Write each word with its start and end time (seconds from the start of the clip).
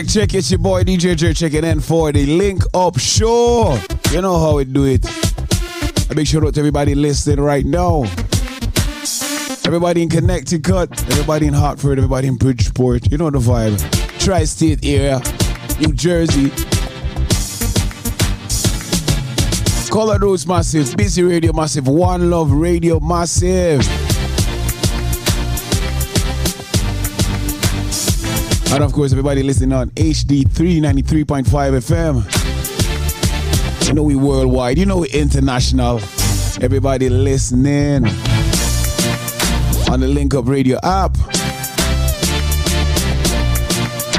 Check, 0.00 0.08
check, 0.08 0.34
it's 0.34 0.50
your 0.50 0.56
boy 0.56 0.82
DJ 0.82 1.14
Jer 1.14 1.34
checking 1.34 1.62
in 1.62 1.78
for 1.78 2.10
the 2.10 2.24
link 2.24 2.62
up 2.72 2.98
show. 2.98 3.78
You 4.10 4.22
know 4.22 4.38
how 4.38 4.56
we 4.56 4.64
do 4.64 4.86
it. 4.86 5.02
Big 6.14 6.26
shout 6.26 6.42
out 6.42 6.54
to 6.54 6.60
everybody 6.60 6.94
listening 6.94 7.38
right 7.38 7.66
now. 7.66 8.04
Everybody 9.66 10.02
in 10.02 10.08
Connecticut, 10.08 10.90
everybody 11.10 11.48
in 11.48 11.52
Hartford, 11.52 11.98
everybody 11.98 12.28
in 12.28 12.36
Bridgeport. 12.36 13.12
You 13.12 13.18
know 13.18 13.28
the 13.28 13.40
vibe. 13.40 13.78
Tri 14.18 14.44
state 14.44 14.82
area, 14.86 15.20
New 15.80 15.92
Jersey. 15.92 16.48
Color 19.90 20.18
Massive, 20.46 20.96
Busy 20.96 21.22
Radio 21.22 21.52
Massive, 21.52 21.86
One 21.86 22.30
Love 22.30 22.52
Radio 22.52 23.00
Massive. 23.00 23.99
And 28.72 28.84
of 28.84 28.92
course, 28.92 29.10
everybody 29.12 29.42
listening 29.42 29.72
on 29.72 29.90
HD 29.90 30.44
393.5 30.44 31.44
FM. 31.44 32.24
You 33.88 33.94
know 33.94 34.04
we 34.04 34.14
worldwide, 34.14 34.78
you 34.78 34.86
know 34.86 34.98
we 34.98 35.08
international. 35.10 35.96
Everybody 36.62 37.08
listening 37.08 38.06
on 39.90 40.00
the 40.00 40.06
Link 40.08 40.34
Up 40.34 40.46
Radio 40.46 40.78
app. 40.84 41.16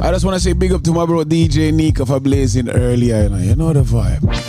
I 0.04 0.10
just 0.12 0.26
want 0.26 0.36
to 0.36 0.40
say 0.42 0.54
big 0.54 0.74
up 0.74 0.82
to 0.84 0.92
my 0.92 1.06
bro 1.06 1.24
DJ 1.24 1.72
Nika 1.74 2.06
for 2.06 2.20
blazing 2.20 2.70
earlier. 2.70 3.24
You 3.24 3.30
know, 3.30 3.38
you 3.38 3.56
know 3.56 3.72
the 3.72 3.84
vibe. 3.84 4.41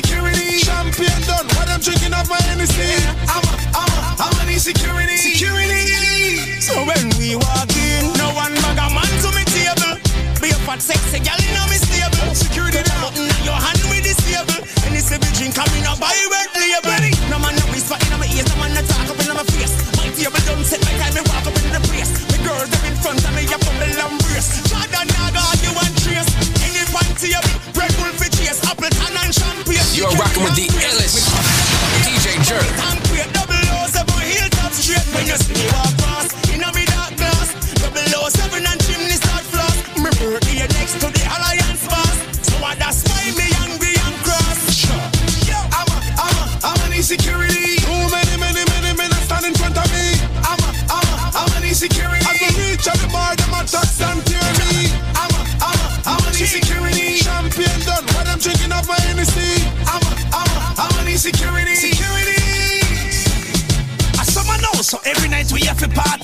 I'm 0.00 0.06
insecurity. 0.06 0.64
Champion 0.64 1.20
done. 1.28 1.46
Why 1.56 1.64
them 1.66 1.80
drinking 1.80 2.14
off 2.14 2.28
my 2.28 2.40
Hennessy? 2.48 3.04
I'm 3.28 3.44
a, 3.44 3.52
I'm 3.76 3.92
a, 3.92 4.00
I'm 4.24 4.40
an 4.40 4.48
insecurity. 4.48 5.16
Security. 5.16 6.60
So 6.60 6.74
when 6.88 7.10
we 7.20 7.36
walk 7.36 7.68
in, 7.76 8.12
no 8.16 8.32
one 8.32 8.54
bag 8.64 8.80
a 8.80 8.88
man 8.88 9.12
to 9.20 9.28
me 9.36 9.44
table. 9.44 10.00
Be 10.40 10.50
a 10.50 10.58
fat 10.64 10.80
sexy 10.80 11.20
gal 11.20 11.36
in 11.36 11.52
me 11.68 11.76
stable. 11.76 12.34
Security 12.34 12.80
the 12.80 12.94
button 13.02 13.28
in 13.28 13.44
your 13.44 13.60
hand 13.60 13.82
with 13.92 14.04
this 14.04 14.16
table. 14.24 14.64
And 14.88 14.96
it's 14.96 15.12
a 15.12 15.18
big 15.18 15.34
drink 15.36 15.54
coming 15.54 15.84
up 15.84 16.00
by 16.00 16.12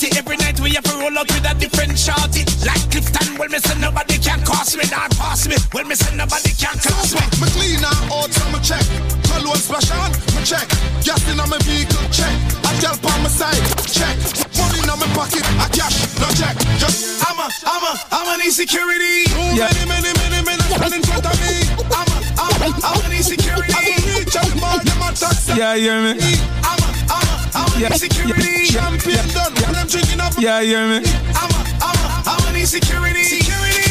party, 0.06 0.18
every 0.18 0.36
night 0.36 0.58
we 0.60 0.70
have 0.74 0.84
to 0.84 0.94
roll 0.98 1.16
out 1.18 1.26
with 1.28 1.44
a 1.50 1.54
different 1.58 1.98
shorty. 1.98 2.44
Like 2.64 2.82
Clifton, 2.90 3.38
well, 3.38 3.48
me 3.48 3.58
say 3.58 3.78
nobody 3.80 4.18
can 4.18 4.42
cross 4.44 4.76
me, 4.76 4.84
not 4.90 5.10
pass 5.16 5.46
me. 5.48 5.56
Well, 5.72 5.84
me 5.84 5.94
say 5.94 6.14
nobody 6.16 6.50
can 6.54 6.76
cost 6.78 7.14
me. 7.14 7.22
Me 7.40 7.46
clean 7.54 7.84
out, 7.84 8.30
so 8.32 8.44
me 8.50 8.58
check. 8.62 8.84
Cologne 9.26 9.56
splash 9.58 9.90
on, 9.90 10.10
me 10.34 10.42
check. 10.44 10.66
Gas 11.02 11.22
in 11.30 11.40
on 11.40 11.48
my 11.50 11.58
vehicle, 11.64 12.02
check. 12.10 12.32
I 12.64 12.70
tell 12.80 12.94
on 12.94 13.22
my 13.22 13.30
side, 13.30 13.58
check. 13.90 14.16
Money 14.58 14.80
in 14.82 14.88
my 14.90 15.08
pocket, 15.14 15.44
I 15.60 15.68
cash, 15.70 15.96
no 16.20 16.28
check. 16.34 16.56
Just, 16.78 17.22
I'm 17.26 17.38
a, 17.38 17.46
I'm 17.66 17.82
a, 17.84 17.92
I'm 18.12 18.28
an 18.38 18.40
insecurity. 18.46 19.26
Too 19.30 19.56
Yeah. 19.58 19.70
many, 19.72 19.84
many, 19.88 20.12
many 20.22 20.40
men 20.44 20.58
are 20.60 20.92
in 20.94 21.02
front 21.02 21.26
of 21.26 21.36
me. 21.40 21.54
I'm 21.90 22.08
a, 22.10 22.16
I'm 22.38 22.62
a, 22.62 22.68
I'm 22.84 23.00
an 23.06 23.12
insecurity. 23.16 23.72
I 23.72 23.82
can 23.84 24.00
reach 24.18 24.36
out 24.36 24.46
the 24.50 24.58
bar, 24.60 24.78
them 24.82 25.02
attacks. 25.02 25.48
Yeah, 25.56 25.74
you 25.74 25.90
hear 25.90 26.00
me? 26.02 26.36
I'm 26.64 26.80
a, 26.82 26.95
I'm 27.56 27.64
a, 27.64 27.72
I'm 27.72 27.72
an 27.72 27.80
Yeah, 27.80 27.88
insecurity. 27.96 28.68
yeah, 28.68 28.80
Champion 28.84 29.16
yeah, 29.16 29.32
done, 29.32 29.52
when 29.64 29.74
I'm 29.76 29.86
drinking 29.88 30.20
up. 30.20 30.32
Yeah, 30.38 30.60
you 30.60 30.76
hear 30.76 30.86
me? 30.92 30.98
I'm 31.32 31.48
a, 31.48 31.60
I'm 31.80 31.96
a, 32.04 32.08
I'm 32.28 32.42
an 32.52 32.56
insecurity. 32.60 33.24
Security. 33.24 33.88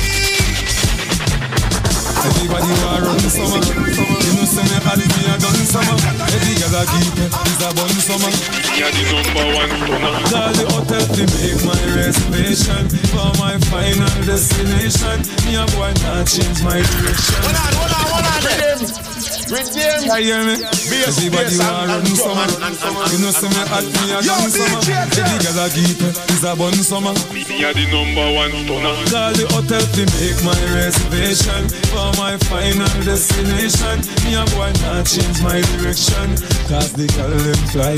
Everybody 2.25 2.71
want 2.81 3.05
run 3.05 3.19
summer. 3.29 3.61
You 3.61 4.33
know, 4.33 4.45
say 4.49 4.65
me 4.65 4.77
had 4.81 4.97
it, 4.97 5.09
me 5.13 5.23
a 5.29 5.35
gun 5.37 5.57
summer. 5.65 5.97
Every 6.25 6.53
girl 6.57 6.73
I 6.73 6.85
keep 6.89 7.13
it 7.21 7.29
is 7.29 7.61
a 7.61 7.69
bun 7.77 7.93
summer. 8.01 8.31
You're 8.73 8.89
the 8.89 9.03
number 9.13 9.45
one 9.53 9.69
stunner. 9.77 10.13
Call 10.33 10.49
the 10.57 10.65
hotel 10.73 11.05
to 11.05 11.23
make 11.37 11.61
my 11.65 11.77
reservation 11.93 12.89
for 13.13 13.29
my 13.37 13.57
final 13.69 14.09
destination. 14.25 15.21
Me 15.45 15.53
a 15.57 15.65
boy 15.77 15.93
not 16.01 16.25
change 16.25 16.61
my 16.65 16.81
direction. 16.81 17.37
Hold 17.45 17.57
on, 17.61 17.71
hold 17.77 17.93
on, 17.93 18.05
hold 18.09 18.25
on. 18.25 19.14
Redeem. 19.45 20.09
I 20.11 20.21
hear 20.21 20.41
me. 20.43 20.55
Bass, 20.57 21.17
Everybody 21.21 21.57
want 21.57 21.77
and- 21.85 21.89
run 21.91 22.05
summer. 22.17 22.47
drum 22.47 22.63
and- 22.65 22.77
and- 22.81 23.11
You 23.13 23.17
know 23.21 23.31
some 23.31 23.53
me 23.53 23.61
hot 23.69 23.85
me 23.85 24.11
a 24.11 24.19
Yo, 24.25 24.35
summer. 24.49 24.81
Every 24.81 25.37
girl 25.45 25.59
a 25.61 25.69
keep 25.69 26.01
it 26.01 26.17
is 26.33 26.43
a 26.43 26.55
bun 26.55 26.73
summer. 26.81 27.13
Me 27.33 27.63
are 27.63 27.73
the 27.73 27.85
number 27.93 28.25
one 28.33 28.51
stunner. 28.65 28.95
Call 29.13 29.31
the 29.37 29.45
hotel 29.53 29.85
to 29.85 30.01
make 30.17 30.39
my 30.43 30.57
reservation 30.73 31.61
for 31.93 32.09
my 32.17 32.33
final 32.49 32.89
destination. 33.05 34.01
Me 34.25 34.33
a 34.33 34.43
boy 34.55 34.71
not 34.81 35.05
change 35.05 35.39
my 35.45 35.61
direction, 35.77 36.27
cause 36.69 36.91
the 36.97 37.05
girl 37.13 37.29
them 37.29 37.61
fly. 37.69 37.95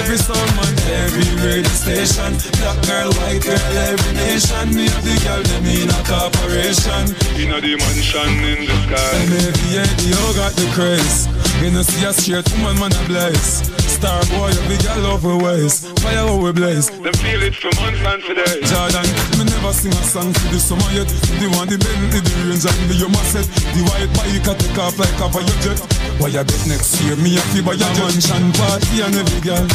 Every 0.00 0.16
sound 0.16 0.50
man, 0.56 0.74
every 1.04 1.28
radio 1.44 1.74
station. 1.76 2.32
Black 2.56 2.78
girl, 2.88 3.12
white 3.20 3.42
girl, 3.44 3.76
every 3.92 4.12
nation. 4.16 4.72
Me 4.74 4.88
have 4.88 5.04
the 5.04 5.16
girl 5.24 5.42
them 5.44 5.64
in 5.66 5.90
a 5.92 6.00
corporation. 6.08 7.04
In 7.36 7.52
a 7.52 7.60
the 7.60 7.76
mansion 7.76 8.32
in 8.48 8.64
the 8.64 8.76
sky. 8.88 9.12
And 9.20 9.32
every 9.44 9.72
idea 9.78 10.20
got 10.40 10.52
the 10.56 10.66
craze. 10.72 11.26
You 11.62 11.70
know 11.70 11.82
see 11.82 12.04
a 12.06 12.12
straight 12.12 12.46
woman, 12.56 12.78
man 12.80 12.92
a 12.92 13.02
blaze. 13.06 13.66
Star 14.00 14.24
boy, 14.32 14.48
every 14.48 14.78
girl 14.80 15.12
over 15.12 15.36
waist. 15.36 15.92
Fire 16.00 16.24
how 16.24 16.36
we 16.40 16.52
blaze. 16.52 16.88
Them 16.88 17.12
feel 17.20 17.42
it 17.42 17.54
for 17.54 17.68
months 17.80 18.00
and 18.00 18.22
for 18.24 18.34
days. 18.34 18.64
Jordan, 18.70 19.04
me 19.36 19.44
never 19.44 19.72
sing 19.76 19.92
a 19.92 20.02
song 20.06 20.32
for 20.32 20.48
the 20.48 20.58
summer 20.58 20.88
yet. 20.96 21.08
The 21.36 21.46
one, 21.52 21.68
the 21.68 21.76
Bentley, 21.76 22.20
the 22.24 22.32
range 22.48 22.64
and 22.64 22.80
the 22.88 22.96
Yuma 22.96 23.20
set. 23.28 23.44
The 23.76 23.82
white 23.84 24.10
bike 24.16 24.40
can 24.40 24.56
take 24.56 24.78
off 24.78 24.96
like 24.96 25.12
your 25.20 25.58
jet. 25.60 25.80
Why 26.16 26.32
you 26.32 26.44
bet 26.44 26.62
next 26.64 26.96
year? 27.02 27.16
Me 27.16 27.36
a 27.36 27.42
feel 27.52 27.64
by 27.64 27.76
your 27.76 27.92
mansion 28.00 28.52
party 28.56 29.04
and 29.04 29.14
every 29.20 29.40
girl. 29.44 29.66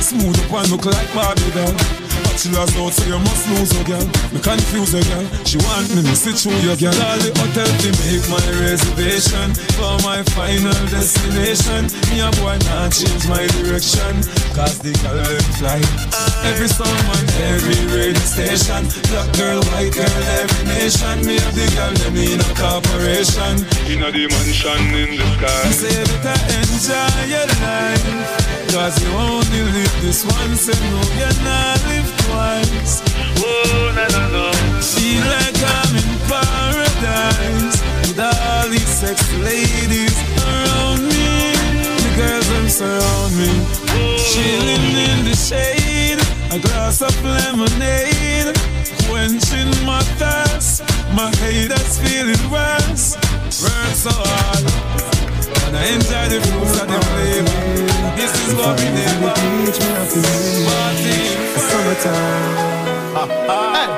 Smooth 0.00 0.40
up 0.40 0.52
and 0.56 0.70
look 0.72 0.86
like 0.86 1.10
Barbie 1.12 1.52
doll. 1.52 2.05
Bachelor's 2.36 2.76
out, 2.76 2.92
so 2.92 3.08
you 3.08 3.18
must 3.18 3.48
lose 3.48 3.72
a 3.80 3.84
girl. 3.88 4.06
Me 4.28 4.36
confuse 4.44 4.92
her, 4.92 5.00
girl. 5.08 5.24
She 5.48 5.56
want 5.56 5.88
me, 5.96 6.04
me 6.04 6.12
sit 6.12 6.36
through 6.36 6.60
your 6.60 6.76
girl. 6.76 6.92
All 6.92 7.16
the 7.16 7.32
hotel 7.32 7.64
to 7.64 7.88
make 8.04 8.28
my 8.28 8.44
reservation 8.60 9.56
for 9.72 9.96
my 10.04 10.20
final 10.36 10.76
destination. 10.92 11.88
Me 12.12 12.20
a 12.20 12.28
boy 12.36 12.60
not 12.68 12.92
change 12.92 13.24
my 13.24 13.40
direction, 13.56 14.20
cause 14.52 14.76
the 14.84 14.92
girl 15.00 15.16
them 15.16 15.48
fly. 15.56 15.80
Every 16.44 16.68
song 16.68 16.92
man, 17.08 17.24
every 17.56 17.80
radio 17.88 18.20
station. 18.28 18.84
Black 19.08 19.32
girl, 19.40 19.64
white 19.72 19.96
girl, 19.96 20.20
every 20.36 20.64
nation. 20.76 21.24
Me 21.24 21.40
have 21.40 21.56
the 21.56 21.64
girl 21.72 21.94
them 22.04 22.20
in 22.20 22.36
a 22.36 22.50
corporation. 22.52 23.64
In 23.88 24.04
a 24.04 24.12
the 24.12 24.28
mansion 24.28 24.84
in 24.92 25.16
the 25.16 25.24
sky. 25.40 25.72
Say 25.72 26.04
better 26.20 26.36
enjoy 26.52 27.32
your 27.32 27.48
life 27.64 28.56
Cause 28.76 29.02
you 29.02 29.08
only 29.08 29.62
live 29.72 30.02
this 30.02 30.24
once 30.26 30.68
and 30.68 30.80
no 30.92 31.00
you 31.16 31.44
not 31.44 31.80
live 31.88 32.25
twice. 32.36 33.02
Oh 33.40 33.92
na 33.96 34.04
na 34.14 34.22
na. 34.28 34.44
Feel 34.80 35.24
like 35.36 35.60
I'm 35.76 35.92
in 36.00 36.10
paradise 36.28 37.76
With 38.04 38.20
all 38.20 38.68
these 38.68 38.92
sexy 39.00 39.36
ladies 39.42 40.16
around 40.44 41.00
me. 41.08 41.56
The 42.04 42.12
girls 42.20 42.48
them 42.52 42.68
surround 42.68 43.32
me. 43.40 43.50
Chilling 44.30 44.86
in 45.08 45.18
the 45.24 45.36
shade 45.48 46.20
A 46.52 46.58
glass 46.58 47.02
of 47.02 47.14
lemonade. 47.24 48.52
Quenching 49.08 49.72
my 49.84 50.02
thirst 50.20 50.82
My 51.14 51.30
haters 51.42 51.98
feeling 51.98 52.44
worse. 52.50 53.16
Work 53.62 53.94
so 53.94 54.12
hard 54.12 55.15
and 55.66 55.76
I 55.76 55.84
enjoy 55.94 56.26
the 56.30 56.38
fruits 56.46 56.80
of 56.80 56.86
the 56.86 56.98
flavor. 57.10 57.58
This 58.16 58.32
is 58.46 58.54
what 58.54 58.78
we 58.78 58.86
never 58.94 59.32
Party. 60.66 61.18
Summertime. 61.66 62.76
Hey, 63.74 63.88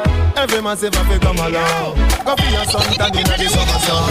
every 0.43 0.61
man 0.63 0.77
say 0.77 0.91
fi 0.91 1.19
come 1.19 1.39
along. 1.39 1.97
Go 2.25 2.33
for 2.37 2.51
your 2.51 2.65
sun 2.65 2.83
tan 2.97 3.15
inna 3.15 3.37
the 3.37 3.49
summer 3.49 3.81
sun. 3.87 4.11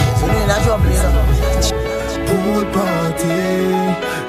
Pool 2.26 2.64
party. 2.72 3.38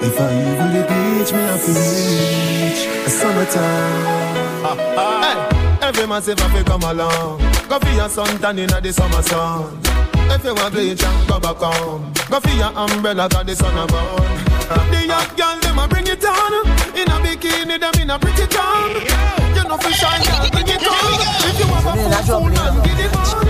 If 0.01 0.19
I 0.19 0.27
even 0.49 0.69
the 0.73 0.83
beach, 0.89 1.31
me 1.33 1.41
have 1.51 1.63
to 1.65 1.71
reach. 1.71 2.81
A 3.05 3.09
summertime. 3.09 4.39
Hey, 5.23 5.58
every 5.99 6.09
man 6.09 6.21
say 6.21 6.35
fi 6.35 6.63
come 6.63 6.83
along. 6.83 7.39
Go 7.67 7.77
for 7.77 7.91
your 7.91 8.07
sun 8.07 8.39
tan 8.39 8.57
inna 8.57 8.79
the 8.79 8.91
summer 8.93 9.21
sun. 9.21 9.79
If 10.31 10.43
you 10.45 10.55
want 10.55 10.73
bleach, 10.73 11.01
go 11.27 11.39
back 11.39 11.57
home. 11.57 12.13
Go 12.29 12.39
for 12.39 12.55
your 12.55 12.71
umbrella 12.73 13.27
'cause 13.27 13.45
the 13.45 13.55
sun 13.55 13.77
a 13.77 13.85
burn. 13.85 14.31
The 14.91 15.07
young 15.07 15.27
girl 15.35 15.59
them 15.59 15.79
a 15.79 15.87
bring 15.87 16.07
it 16.07 16.23
on. 16.23 16.53
In 16.95 17.11
a 17.11 17.17
bikini 17.19 17.79
them 17.79 17.93
in 18.01 18.09
a 18.11 18.17
pretty 18.17 18.47
town. 18.47 18.89
You 19.55 19.63
know 19.67 19.77
fi 19.77 19.91
shine 19.91 20.23
girl 20.23 20.49
bring 20.51 20.69
it 20.69 20.87
on. 20.87 21.19
If 21.49 21.59
you 21.59 21.65
have 21.65 21.87
a 21.87 21.93
food 22.23 22.57
and 22.63 22.83
get 22.85 22.99
it 23.05 23.15
on. 23.15 23.47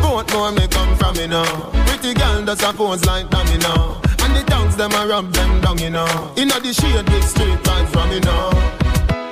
Vote 0.00 0.32
more 0.32 0.52
me 0.52 0.66
come 0.68 0.96
from 0.96 1.16
me 1.16 1.26
now. 1.26 1.44
Pretty 1.86 2.14
girl 2.14 2.42
does 2.44 2.62
a 2.62 2.72
pose 2.72 3.04
like 3.04 3.28
dummy 3.28 3.58
now. 3.58 4.00
And 4.22 4.34
the 4.36 4.42
tongues 4.44 4.76
them 4.76 4.92
a 4.92 5.06
rub 5.06 5.32
them 5.32 5.60
down 5.60 5.78
you 5.78 5.90
know. 5.90 6.32
Inna 6.36 6.60
the 6.60 6.72
shade 6.72 7.08
with 7.10 7.28
street 7.28 7.62
vibes 7.62 7.90
from 7.92 8.08
me 8.08 8.20
now. 8.20 8.50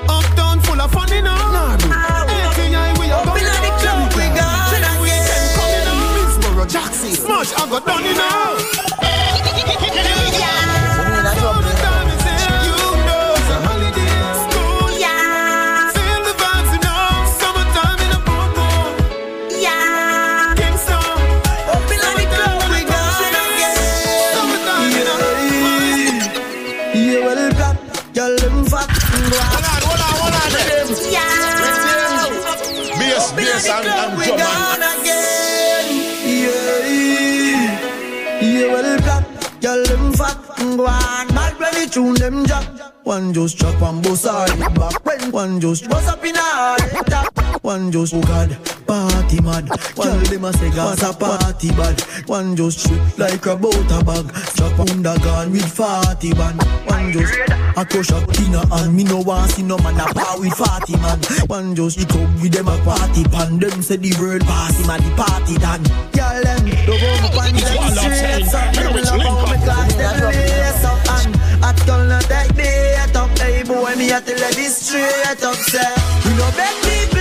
Uptown 0.08 0.60
full 0.60 0.81
of 0.81 0.90
fun 0.90 1.08
you 1.08 1.22
know. 1.22 1.37
Nah, 1.88 2.21
Jackson, 6.67 7.11
Smash, 7.11 7.53
I 7.55 7.69
got 7.69 7.85
done 7.85 8.05
you 8.05 8.14
know. 8.14 8.91
Go 40.82 40.88
on, 40.88 41.29
bad 41.29 41.61
when 41.61 41.88
tune 41.90 42.14
them 42.14 42.44
jack. 42.44 42.67
One 43.05 43.32
just 43.32 43.56
chop 43.56 43.81
and 43.82 44.02
bust 44.02 44.25
the 44.25 44.73
back. 44.75 45.06
When 45.06 45.31
one 45.31 45.61
just 45.61 45.88
bust 45.88 46.08
up 46.08 46.25
in 46.25 46.34
a 46.34 46.76
top. 47.06 47.62
One 47.62 47.93
just 47.93 48.12
oh 48.12 48.20
God, 48.23 48.50
party 48.84 49.40
mad. 49.43 49.69
One 49.94 50.25
them 50.25 50.44
a 50.44 50.52
say 50.52 50.70
gas 50.70 51.05
a 51.05 51.12
party 51.12 51.70
bad. 51.70 52.00
One 52.26 52.56
just 52.56 52.81
shoot 52.81 52.99
like 53.16 53.47
a 53.47 53.54
boat 53.54 53.76
a 53.76 54.02
bag. 54.02 54.26
Chop 54.56 54.80
on 54.80 55.02
the 55.06 55.14
gun 55.23 55.52
with 55.52 55.71
forty 55.71 56.35
man. 56.35 56.59
One 56.90 57.12
just 57.12 57.33
a 57.78 57.85
crush 57.87 58.11
a 58.11 58.26
tina 58.33 58.66
and 58.73 58.97
me 58.97 59.04
no 59.04 59.21
want 59.21 59.52
see 59.52 59.62
no 59.62 59.78
man 59.78 60.00
a 60.00 60.12
power 60.12 60.40
with 60.40 60.54
forty 60.54 60.97
man. 60.97 61.21
One 61.47 61.76
just 61.76 62.00
it 62.00 62.11
up 62.11 62.42
with 62.42 62.50
them 62.50 62.66
a 62.66 62.76
party 62.83 63.23
pan. 63.30 63.61
Them 63.61 63.83
say 63.83 63.99
the 63.99 64.11
world 64.18 64.42
pass 64.42 64.80
him 64.83 64.90
a 64.90 64.99
the 64.99 65.14
party 65.14 65.59
done. 65.59 65.85
Girl 66.11 66.42
them 66.42 66.62
how 67.23 67.50
me 67.52 67.61
pants 67.62 68.02
them 68.02 68.12
straight 68.18 69.51
Tell 74.12 74.21
you 74.21 74.37
this 74.37 74.88
straight 74.88 75.42
up 75.42 75.54
say. 75.54 75.81
We 76.26 76.37
no 76.37 76.50
beg 76.54 77.12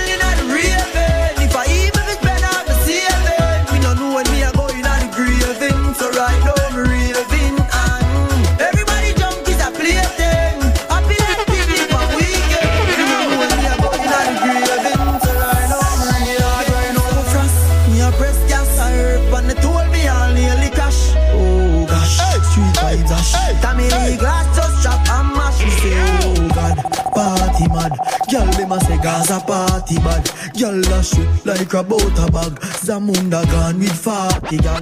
Girl 28.72 28.80
say 28.80 28.96
Gaza 29.02 29.38
party 29.40 29.96
bad. 29.96 30.24
Girl 30.58 30.80
a 30.94 31.02
shoot 31.04 31.28
like 31.44 31.74
a 31.74 31.82
butter 31.82 32.30
bag. 32.32 32.58
Zamunda 32.80 33.44
gone 33.52 33.78
with 33.78 33.92
forty 33.92 34.56
gal. 34.56 34.80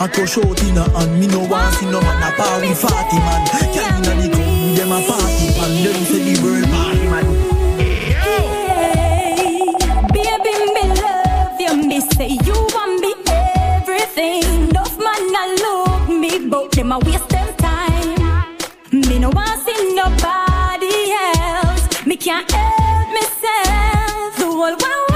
I 0.00 0.06
go 0.12 0.26
short 0.26 0.62
in 0.62 0.76
her 0.76 0.90
hand, 0.90 1.18
me 1.18 1.28
no 1.28 1.48
want 1.48 1.74
see 1.76 1.86
no 1.86 1.98
man 1.98 2.22
a 2.22 2.30
par 2.36 2.60
with 2.60 2.78
forty 2.78 3.16
man. 3.24 3.46
Girl 3.72 3.88
inna 3.96 4.12
the 4.20 4.28
club, 4.28 4.76
them 4.76 4.92
a 4.92 5.00
party 5.00 5.48
pan. 5.56 5.72
Them 5.82 6.04
say 6.04 6.20
the 6.28 6.34
world 6.44 6.68
party 6.68 7.06
man. 7.08 7.26
Baby, 10.12 10.52
me 10.74 10.84
love 11.00 11.58
you. 11.58 11.72
Me 11.88 11.98
say 12.00 12.36
you 12.44 12.58
want 12.74 13.00
me 13.00 13.14
everything. 13.28 14.68
Enough 14.68 14.98
man 14.98 15.36
a 15.40 15.44
look 15.62 16.20
me, 16.20 16.32
but 16.50 16.70
them 16.72 16.92
a 16.92 16.98
waste 16.98 17.28
them 17.30 17.48
time. 17.56 18.58
Me 18.92 19.18
no 19.18 19.30
want 19.30 19.58
see 19.64 19.94
nobody 19.94 20.22
else. 20.26 20.47
Me 22.08 22.16
can't 22.16 22.50
help 22.50 23.08
myself. 23.12 24.36
The 24.38 24.46
whole 24.46 24.60
world 24.60 25.07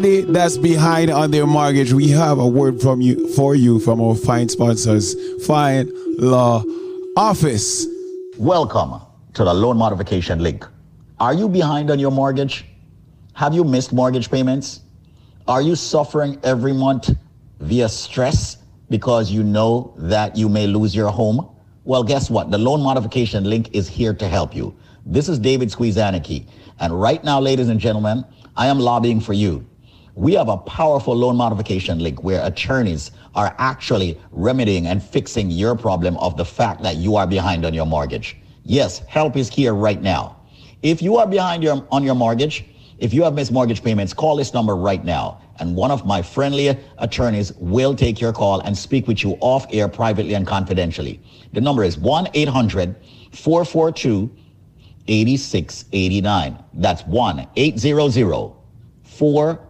Everybody 0.00 0.32
that's 0.32 0.56
behind 0.56 1.10
on 1.10 1.30
their 1.30 1.46
mortgage, 1.46 1.92
we 1.92 2.08
have 2.08 2.38
a 2.38 2.46
word 2.46 2.80
from 2.80 3.02
you 3.02 3.28
for 3.34 3.54
you 3.54 3.78
from 3.78 4.00
our 4.00 4.14
fine 4.14 4.48
sponsors, 4.48 5.14
Fine 5.44 5.90
Law 6.16 6.64
Office. 7.18 7.86
Welcome 8.38 9.02
to 9.34 9.44
the 9.44 9.52
loan 9.52 9.76
modification 9.76 10.42
link. 10.42 10.66
Are 11.18 11.34
you 11.34 11.50
behind 11.50 11.90
on 11.90 11.98
your 11.98 12.10
mortgage? 12.10 12.64
Have 13.34 13.52
you 13.52 13.62
missed 13.62 13.92
mortgage 13.92 14.30
payments? 14.30 14.80
Are 15.46 15.60
you 15.60 15.76
suffering 15.76 16.40
every 16.44 16.72
month 16.72 17.10
via 17.58 17.86
stress 17.86 18.56
because 18.88 19.30
you 19.30 19.42
know 19.42 19.92
that 19.98 20.34
you 20.34 20.48
may 20.48 20.66
lose 20.66 20.96
your 20.96 21.10
home? 21.10 21.46
Well, 21.84 22.04
guess 22.04 22.30
what? 22.30 22.50
The 22.50 22.56
loan 22.56 22.80
modification 22.80 23.44
link 23.44 23.68
is 23.74 23.86
here 23.86 24.14
to 24.14 24.26
help 24.26 24.56
you. 24.56 24.74
This 25.04 25.28
is 25.28 25.38
David 25.38 25.68
Squeezaniki. 25.68 26.48
And 26.78 26.98
right 26.98 27.22
now, 27.22 27.38
ladies 27.38 27.68
and 27.68 27.78
gentlemen, 27.78 28.24
I 28.56 28.68
am 28.68 28.78
lobbying 28.78 29.20
for 29.20 29.34
you. 29.34 29.66
We 30.14 30.34
have 30.34 30.48
a 30.48 30.56
powerful 30.56 31.14
loan 31.14 31.36
modification 31.36 31.98
link 32.00 32.22
where 32.22 32.44
attorneys 32.44 33.12
are 33.34 33.54
actually 33.58 34.20
remedying 34.32 34.86
and 34.86 35.02
fixing 35.02 35.50
your 35.50 35.76
problem 35.76 36.16
of 36.18 36.36
the 36.36 36.44
fact 36.44 36.82
that 36.82 36.96
you 36.96 37.16
are 37.16 37.26
behind 37.26 37.64
on 37.64 37.74
your 37.74 37.86
mortgage. 37.86 38.36
Yes, 38.64 39.00
help 39.00 39.36
is 39.36 39.48
here 39.48 39.74
right 39.74 40.00
now. 40.00 40.36
If 40.82 41.00
you 41.02 41.16
are 41.16 41.26
behind 41.26 41.62
your, 41.62 41.86
on 41.90 42.02
your 42.02 42.14
mortgage, 42.14 42.64
if 42.98 43.14
you 43.14 43.22
have 43.22 43.34
missed 43.34 43.52
mortgage 43.52 43.82
payments, 43.82 44.12
call 44.12 44.36
this 44.36 44.52
number 44.52 44.76
right 44.76 45.04
now. 45.04 45.40
And 45.58 45.76
one 45.76 45.90
of 45.90 46.06
my 46.06 46.22
friendly 46.22 46.78
attorneys 46.98 47.52
will 47.54 47.94
take 47.94 48.20
your 48.20 48.32
call 48.32 48.60
and 48.60 48.76
speak 48.76 49.06
with 49.06 49.22
you 49.22 49.36
off 49.40 49.66
air 49.70 49.88
privately 49.88 50.34
and 50.34 50.46
confidentially. 50.46 51.20
The 51.52 51.60
number 51.60 51.84
is 51.84 51.98
1 51.98 52.28
800 52.34 52.96
442 53.32 54.30
8689. 55.06 56.64
That's 56.74 57.02
1 57.02 57.46
800 57.56 58.54
442 59.02 59.69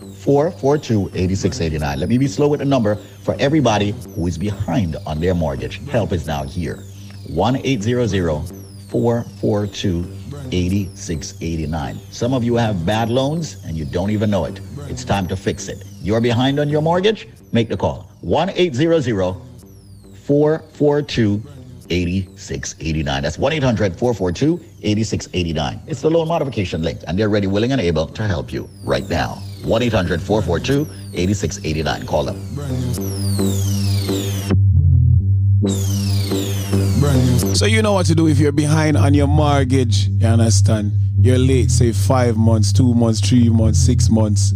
442 0.21 1.07
8689. 1.15 1.99
Let 1.99 2.07
me 2.07 2.17
be 2.19 2.27
slow 2.27 2.47
with 2.47 2.59
the 2.59 2.65
number 2.65 2.95
for 2.95 3.35
everybody 3.39 3.95
who 4.15 4.27
is 4.27 4.37
behind 4.37 4.95
on 5.07 5.19
their 5.19 5.33
mortgage. 5.33 5.81
Help 5.89 6.11
is 6.11 6.27
now 6.27 6.43
here. 6.43 6.83
1 7.27 7.55
800 7.63 8.43
442 8.87 10.05
8689. 10.51 11.99
Some 12.11 12.35
of 12.35 12.43
you 12.43 12.55
have 12.55 12.85
bad 12.85 13.09
loans 13.09 13.57
and 13.65 13.75
you 13.75 13.83
don't 13.83 14.11
even 14.11 14.29
know 14.29 14.45
it. 14.45 14.59
It's 14.89 15.03
time 15.03 15.27
to 15.27 15.35
fix 15.35 15.67
it. 15.67 15.83
You're 16.03 16.21
behind 16.21 16.59
on 16.59 16.69
your 16.69 16.83
mortgage? 16.83 17.27
Make 17.51 17.69
the 17.69 17.77
call. 17.77 18.11
1 18.21 18.51
800 18.51 19.35
442 20.13 21.43
8689. 21.89 23.23
That's 23.23 23.39
1 23.39 23.53
800 23.53 23.97
442 23.97 24.59
8689. 24.83 25.81
It's 25.87 26.01
the 26.01 26.11
loan 26.11 26.27
modification 26.27 26.83
link, 26.83 26.99
and 27.07 27.17
they're 27.17 27.27
ready, 27.27 27.47
willing, 27.47 27.71
and 27.71 27.81
able 27.81 28.05
to 28.05 28.27
help 28.27 28.53
you 28.53 28.69
right 28.83 29.09
now. 29.09 29.41
1 29.63 29.81
800 29.83 30.21
442 30.21 30.81
8689. 31.13 32.05
Call 32.07 32.23
them. 32.23 32.37
So 37.55 37.65
you 37.65 37.81
know 37.81 37.93
what 37.93 38.05
to 38.07 38.15
do 38.15 38.27
if 38.27 38.39
you're 38.39 38.51
behind 38.51 38.97
on 38.97 39.13
your 39.13 39.27
mortgage. 39.27 40.07
You 40.07 40.27
understand? 40.27 40.93
You're 41.19 41.37
late, 41.37 41.69
say 41.69 41.91
five 41.91 42.37
months, 42.37 42.73
two 42.73 42.93
months, 42.95 43.19
three 43.19 43.49
months, 43.49 43.79
six 43.79 44.09
months. 44.09 44.53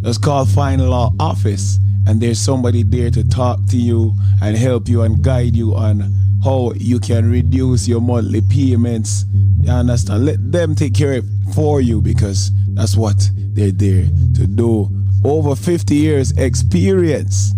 Let's 0.00 0.18
call 0.18 0.44
Fine 0.44 0.80
Law 0.80 1.12
Office, 1.20 1.78
and 2.08 2.20
there's 2.20 2.40
somebody 2.40 2.82
there 2.82 3.10
to 3.10 3.22
talk 3.28 3.64
to 3.66 3.76
you 3.76 4.12
and 4.42 4.56
help 4.56 4.88
you 4.88 5.02
and 5.02 5.22
guide 5.22 5.54
you 5.54 5.76
on 5.76 6.12
how 6.42 6.72
you 6.74 6.98
can 6.98 7.30
reduce 7.30 7.86
your 7.86 8.00
monthly 8.00 8.40
payments. 8.40 9.24
You 9.62 9.70
understand? 9.70 10.26
Let 10.26 10.50
them 10.50 10.74
take 10.74 10.94
care 10.94 11.14
of 11.14 11.24
it 11.24 11.54
for 11.54 11.80
you 11.80 12.00
because 12.00 12.50
that's 12.74 12.96
what 12.96 13.30
they're 13.34 13.70
there 13.70 14.04
to 14.34 14.46
do. 14.46 14.90
Over 15.24 15.54
50 15.54 15.94
years 15.94 16.32
experience. 16.32 17.52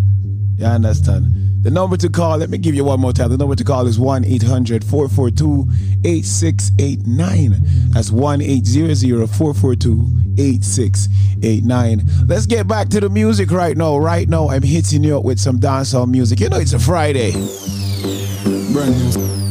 You 0.59 0.67
understand? 0.67 1.45
The 1.65 1.71
number 1.71 1.97
to 1.97 2.11
call, 2.11 2.37
let 2.37 2.51
me 2.51 2.59
give 2.59 2.75
you 2.75 2.85
one 2.85 3.01
more 3.01 3.15
time. 3.15 3.31
The 3.31 3.39
number 3.39 3.55
to 3.55 3.65
call 3.65 3.87
is 3.87 3.99
1 3.99 4.27
800 4.27 4.85
442 4.85 5.67
8689. 6.05 7.55
That's 7.91 8.11
1 8.11 8.43
800 8.43 9.31
442 9.31 10.25
8689. 10.37 12.03
Let's 12.27 12.45
get 12.45 12.69
back 12.69 12.91
to 12.91 13.01
the 13.01 13.09
music 13.09 13.51
right 13.51 13.77
now. 13.79 13.97
Right 13.97 14.29
now, 14.29 14.51
I'm 14.51 14.63
hitting 14.63 15.03
you 15.05 15.17
up 15.17 15.25
with 15.25 15.39
some 15.39 15.59
dancehall 15.59 16.07
music. 16.07 16.41
You 16.41 16.51
know, 16.51 16.59
it's 16.59 16.75
a 16.75 16.79
Friday. 16.79 17.33
Brand 18.73 19.17
new. 19.17 19.44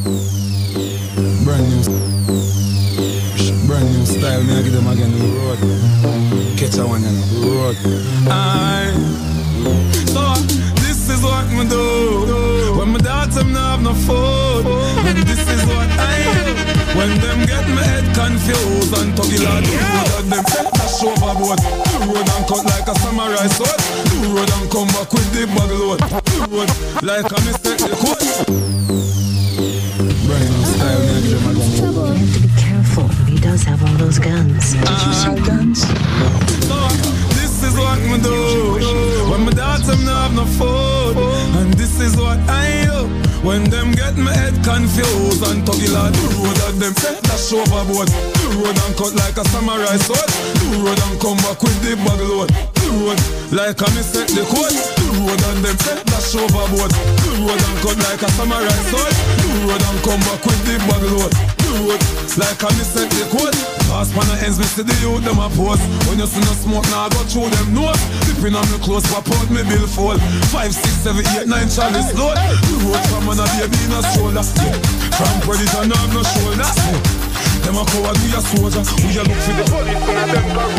Brand 3.73 3.89
new 3.89 4.05
style, 4.05 4.43
me 4.43 4.53
I 4.53 4.61
give 4.61 4.73
them 4.73 4.85
again 4.85 5.09
the 5.17 5.25
road. 5.33 5.57
Catch 6.61 6.77
a 6.77 6.85
one 6.85 7.01
in 7.01 7.09
the 7.09 7.41
road. 7.41 7.73
I. 8.29 8.93
So 10.13 10.21
this 10.85 11.09
is 11.09 11.25
what 11.25 11.49
me 11.49 11.65
do. 11.65 12.77
When 12.77 12.93
my 12.93 12.99
daughter 13.01 13.43
me 13.43 13.57
have 13.57 13.81
no 13.81 13.97
food. 14.05 14.69
And 15.09 15.25
this 15.25 15.41
is 15.41 15.65
what 15.65 15.89
I 15.89 16.21
do. 16.45 16.53
When 16.93 17.17
them 17.17 17.49
get 17.49 17.65
my 17.73 17.81
head 17.81 18.05
confused 18.13 18.93
and 18.93 19.09
tuggy 19.17 19.41
lad 19.41 19.65
and 19.65 20.29
them 20.29 20.45
set 20.53 20.69
dash 20.77 21.01
overboard. 21.01 21.57
The 21.57 22.05
road 22.13 22.29
and 22.29 22.45
cut 22.45 22.61
like 22.69 22.85
a 22.85 22.93
samurai 23.01 23.49
sword. 23.57 23.73
The 24.13 24.29
road 24.37 24.53
and 24.53 24.69
come 24.69 24.89
back 24.93 25.09
with 25.09 25.33
the 25.33 25.49
bag 25.49 25.73
load. 25.81 25.97
The 25.97 26.45
road 26.45 26.69
like 27.01 27.25
a 27.25 27.39
mistake 27.41 27.81
the. 27.81 27.97
Brand 30.29 30.45
new 30.45 30.61
style, 30.61 31.01
me 31.01 31.09
I 31.09 31.21
give 31.25 31.41
them 31.41 31.57
again. 31.57 32.52
You 32.93 33.01
have 33.01 33.17
to 33.17 33.25
be 33.25 33.25
careful. 33.25 33.25
He 33.25 33.39
does 33.39 33.63
have 33.63 33.81
all 33.83 33.97
those 33.97 34.19
guns. 34.19 34.73
Did 34.73 34.81
you 34.81 35.13
say 35.13 35.33
uh, 35.33 35.45
guns? 35.45 35.81
So, 35.81 36.77
this 37.33 37.63
is 37.63 37.73
what 37.77 37.97
me 38.05 38.21
do. 38.21 38.77
When 39.31 39.45
my 39.45 39.51
daughter 39.51 39.97
me 39.97 40.13
have 40.13 40.33
no 40.35 40.45
food. 40.45 41.17
And 41.57 41.73
this 41.73 41.99
is 41.99 42.15
what 42.17 42.37
I 42.49 42.85
do. 42.85 43.09
When 43.41 43.65
them 43.69 43.91
get 43.91 44.15
my 44.15 44.31
head 44.31 44.53
confused 44.63 45.43
and 45.43 45.65
tuggy 45.65 45.89
like 45.91 46.13
the 46.13 46.27
road 46.37 46.59
and 46.69 46.77
them 46.79 46.93
set 46.95 47.21
dash 47.23 47.51
overboard. 47.51 48.07
The 48.07 48.61
road 48.61 48.77
and 48.77 48.95
cut 48.95 49.13
like 49.17 49.37
a 49.41 49.45
samurai 49.49 49.97
sword. 49.97 50.29
The 50.61 50.67
road 50.85 50.99
and 51.01 51.17
come 51.19 51.37
back 51.41 51.59
with 51.65 51.79
the 51.81 51.97
bag 51.97 52.21
load. 52.23 52.49
The 52.77 52.87
road 52.93 53.19
like 53.51 53.81
a 53.81 53.87
me 53.97 54.03
set 54.05 54.29
the 54.31 54.45
code. 54.47 54.69
The 54.69 55.05
road 55.17 55.41
and 55.49 55.59
them 55.65 55.77
set 55.81 56.05
dash 56.05 56.35
overboard. 56.37 56.93
The 56.93 57.31
road 57.41 57.57
and 57.57 57.77
cut 57.81 57.97
like 58.05 58.21
a 58.21 58.29
samurai 58.37 58.79
sword. 58.87 59.15
The 59.41 59.49
road 59.65 59.81
and 59.81 59.99
come 60.05 60.21
back 60.29 60.45
with 60.45 60.61
the 60.63 60.77
bag 60.85 61.03
load. 61.09 61.62
The 61.73 61.81
road 61.89 61.97
like 62.37 62.61
a 62.61 62.69
me 62.77 62.85
set 62.85 63.09
the 63.09 63.25
code. 63.33 63.57
Pass 63.89 64.13
pan 64.13 64.29
the 64.29 64.37
ends, 64.45 64.61
see 64.61 64.85
the 64.85 64.93
youth 65.01 65.25
them 65.25 65.41
a 65.41 65.49
pose. 65.57 65.81
When 66.05 66.21
you 66.21 66.29
see 66.29 66.37
no 66.45 66.53
smoke, 66.53 66.85
now 66.93 67.09
I 67.09 67.09
go 67.09 67.25
through 67.25 67.49
them 67.49 67.73
nose. 67.73 67.97
Dipping 68.29 68.53
on 68.53 68.61
me 68.69 68.77
clothes, 68.77 69.09
pop 69.09 69.25
out 69.25 69.49
me 69.49 69.65
bill 69.65 69.89
fall. 69.89 70.13
Five, 70.53 70.69
six, 70.69 71.01
seven, 71.01 71.25
eight, 71.33 71.49
nine, 71.49 71.65
chalice 71.65 72.13
load. 72.13 72.37
The 72.37 72.77
road 72.85 73.01
from 73.09 73.25
man 73.25 73.41
a 73.41 73.45
baby 73.57 73.73
in 73.89 73.93
a 73.97 74.05
stroller. 74.05 74.45
From 74.45 75.33
predator, 75.41 75.89
now 75.89 75.97
I'm 75.97 76.13
no 76.13 76.21
shoulder. 76.21 76.69
Them 77.65 77.81
a 77.81 77.83
coward, 77.89 78.21
we 78.21 78.37
a 78.37 78.41
soldier. 78.53 78.85
We 79.01 79.17
a 79.17 79.25
look 79.25 79.41
for 79.41 79.57
the 79.57 79.65
police 79.65 79.97
and 79.97 80.29
them 80.29 80.45
back 80.53 80.77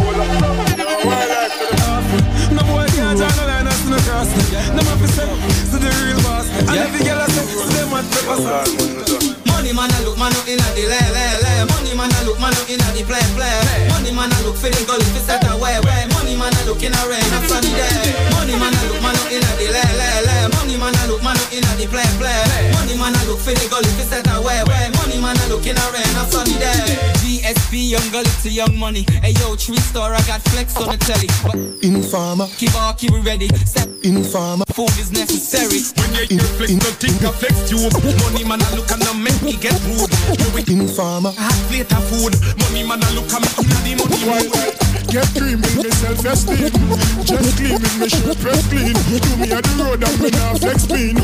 No 2.54 2.62
boy 2.70 2.86
can't 2.94 3.18
draw 3.18 3.34
no 3.34 3.42
line, 3.50 3.66
that's 3.66 3.82
no 3.90 3.98
cross. 3.98 4.30
Them 4.30 4.78
have 4.78 5.02
to 5.02 5.10
say, 5.10 5.26
to 5.26 5.76
the 5.82 5.90
real 6.06 6.22
boss. 6.22 6.46
And 6.54 6.78
every 6.78 7.02
girl 7.02 7.18
I 7.18 7.26
say, 7.34 7.50
to 7.50 7.66
them 7.82 7.90
want 7.90 8.06
pepper 8.14 9.33
Money 9.64 9.76
man 9.80 9.88
a 9.96 10.04
look 10.04 10.18
man 10.20 10.28
up 10.28 10.44
inna 10.44 10.60
the 10.76 10.84
le 10.84 11.00
le 11.16 11.24
le. 11.40 11.64
Money 11.72 11.96
man 11.96 12.12
a 12.12 12.20
look 12.28 12.36
man 12.36 12.52
up 12.52 12.68
inna 12.68 12.84
the 12.92 13.00
play 13.00 13.24
play. 13.32 13.88
Money 13.96 14.12
man 14.12 14.28
a 14.28 14.36
look 14.44 14.60
for 14.60 14.68
the 14.68 14.76
gully 14.84 15.08
fi 15.16 15.24
set 15.24 15.40
away 15.48 15.80
way. 15.80 16.04
Money 16.12 16.36
man 16.36 16.52
a 16.52 16.68
look 16.68 16.84
inna 16.84 17.00
rain 17.08 17.24
a 17.32 17.40
sunny 17.48 17.72
day. 17.72 18.12
Money 18.36 18.60
man 18.60 18.76
a 18.76 18.82
look 18.92 19.00
man 19.00 19.16
up 19.16 19.24
inna 19.32 19.48
the 19.56 19.72
le 19.72 19.80
le 19.80 20.08
le. 20.28 20.36
Money 20.52 20.76
man 20.76 20.92
a 20.92 21.08
look 21.08 21.24
man 21.24 21.40
up 21.40 21.48
inna 21.48 21.72
the 21.80 21.88
play 21.88 22.04
play. 22.20 22.44
Money 22.76 22.92
man 23.00 23.16
a 23.16 23.22
look 23.24 23.40
for 23.40 23.56
the 23.56 23.64
gully 23.72 23.88
fi 23.96 24.04
set 24.04 24.28
away 24.36 24.60
way. 24.68 24.92
Money 25.00 25.16
man 25.16 25.32
a 25.32 25.44
look 25.48 25.64
inna 25.64 25.80
rain 25.96 26.12
a 26.12 26.28
sunny 26.28 26.60
day. 26.60 27.00
GSP 27.24 27.96
young 27.96 28.04
gully 28.12 28.28
to 28.44 28.52
young 28.52 28.76
money. 28.76 29.08
Hey 29.24 29.32
yo, 29.40 29.56
tree 29.56 29.80
store 29.80 30.12
I 30.12 30.20
got 30.28 30.44
flex 30.52 30.76
on 30.76 30.92
the 30.92 31.00
telly. 31.00 31.32
But 31.40 31.56
Informer, 31.80 32.52
keep 32.60 32.76
on 32.76 32.92
keep 33.00 33.16
it 33.16 33.24
ready. 33.24 33.48
Step 33.64 33.88
informer, 34.04 34.68
food 34.76 34.92
is 35.00 35.08
necessary. 35.08 35.80
When 35.96 36.12
you 36.20 36.36
hear 36.36 36.48
flex, 36.60 36.76
don't 36.76 36.96
think 37.00 37.24
I 37.24 37.32
flex 37.32 37.72
you. 37.72 37.80
Money 38.20 38.44
man 38.44 38.60
a 38.60 38.68
look 38.76 38.92
and 38.92 39.00
I 39.04 39.12
make 39.16 39.40
me 39.54 39.60
get 39.60 39.78
rude. 39.86 40.10
You 40.38 40.48
with 40.54 40.70
informer. 40.70 41.32
hot 41.36 41.58
plate 41.68 41.92
of 41.92 42.04
food. 42.10 42.34
Money 42.58 42.82
man 42.86 43.02
a 43.02 43.08
look 43.14 43.30
at 43.30 43.40
me 43.42 43.48
inna 43.62 43.78
the 43.86 43.92
money 43.98 44.48
mood. 44.50 44.94
Get 45.14 45.30
cream 45.38 45.62
in 45.62 45.74
me 45.78 45.90
self-esteem 45.94 46.74
Just 47.22 47.54
clean 47.54 47.78
with 47.78 47.96
me 48.00 48.08
shirt 48.08 48.34
press 48.40 48.66
clean 48.66 48.98
Do 49.22 49.30
me 49.38 49.46
at 49.52 49.62
the 49.62 49.72
road 49.78 50.02
and 50.02 50.18
me 50.18 50.30
nah 50.34 50.58
flex 50.58 50.86
clean 50.90 51.14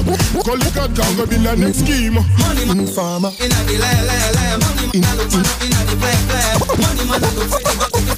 Call 0.47 0.63
it 0.63 0.75
God 0.79 0.95
can 0.95 1.11
go 1.17 1.27
build 1.27 1.47
a 1.47 1.57
next 1.57 1.83
scheme 1.83 2.15
Money 2.15 2.71
man 2.71 2.87
Informer, 2.87 3.35
inna 3.43 3.59
the 3.67 3.75
le 3.83 3.91
le 4.07 4.17
le. 4.37 4.47
Money 4.63 4.87
man 4.95 5.11
a 5.11 5.15
look 5.19 5.33
man 5.35 5.43
up 5.43 5.59
inna 5.65 5.81
the 5.91 5.97
play 5.99 6.19
play. 6.31 6.55
Money 6.79 7.05
man 7.11 7.19
a 7.19 7.31
look 7.35 7.51
for 7.51 7.99
the 8.07 8.10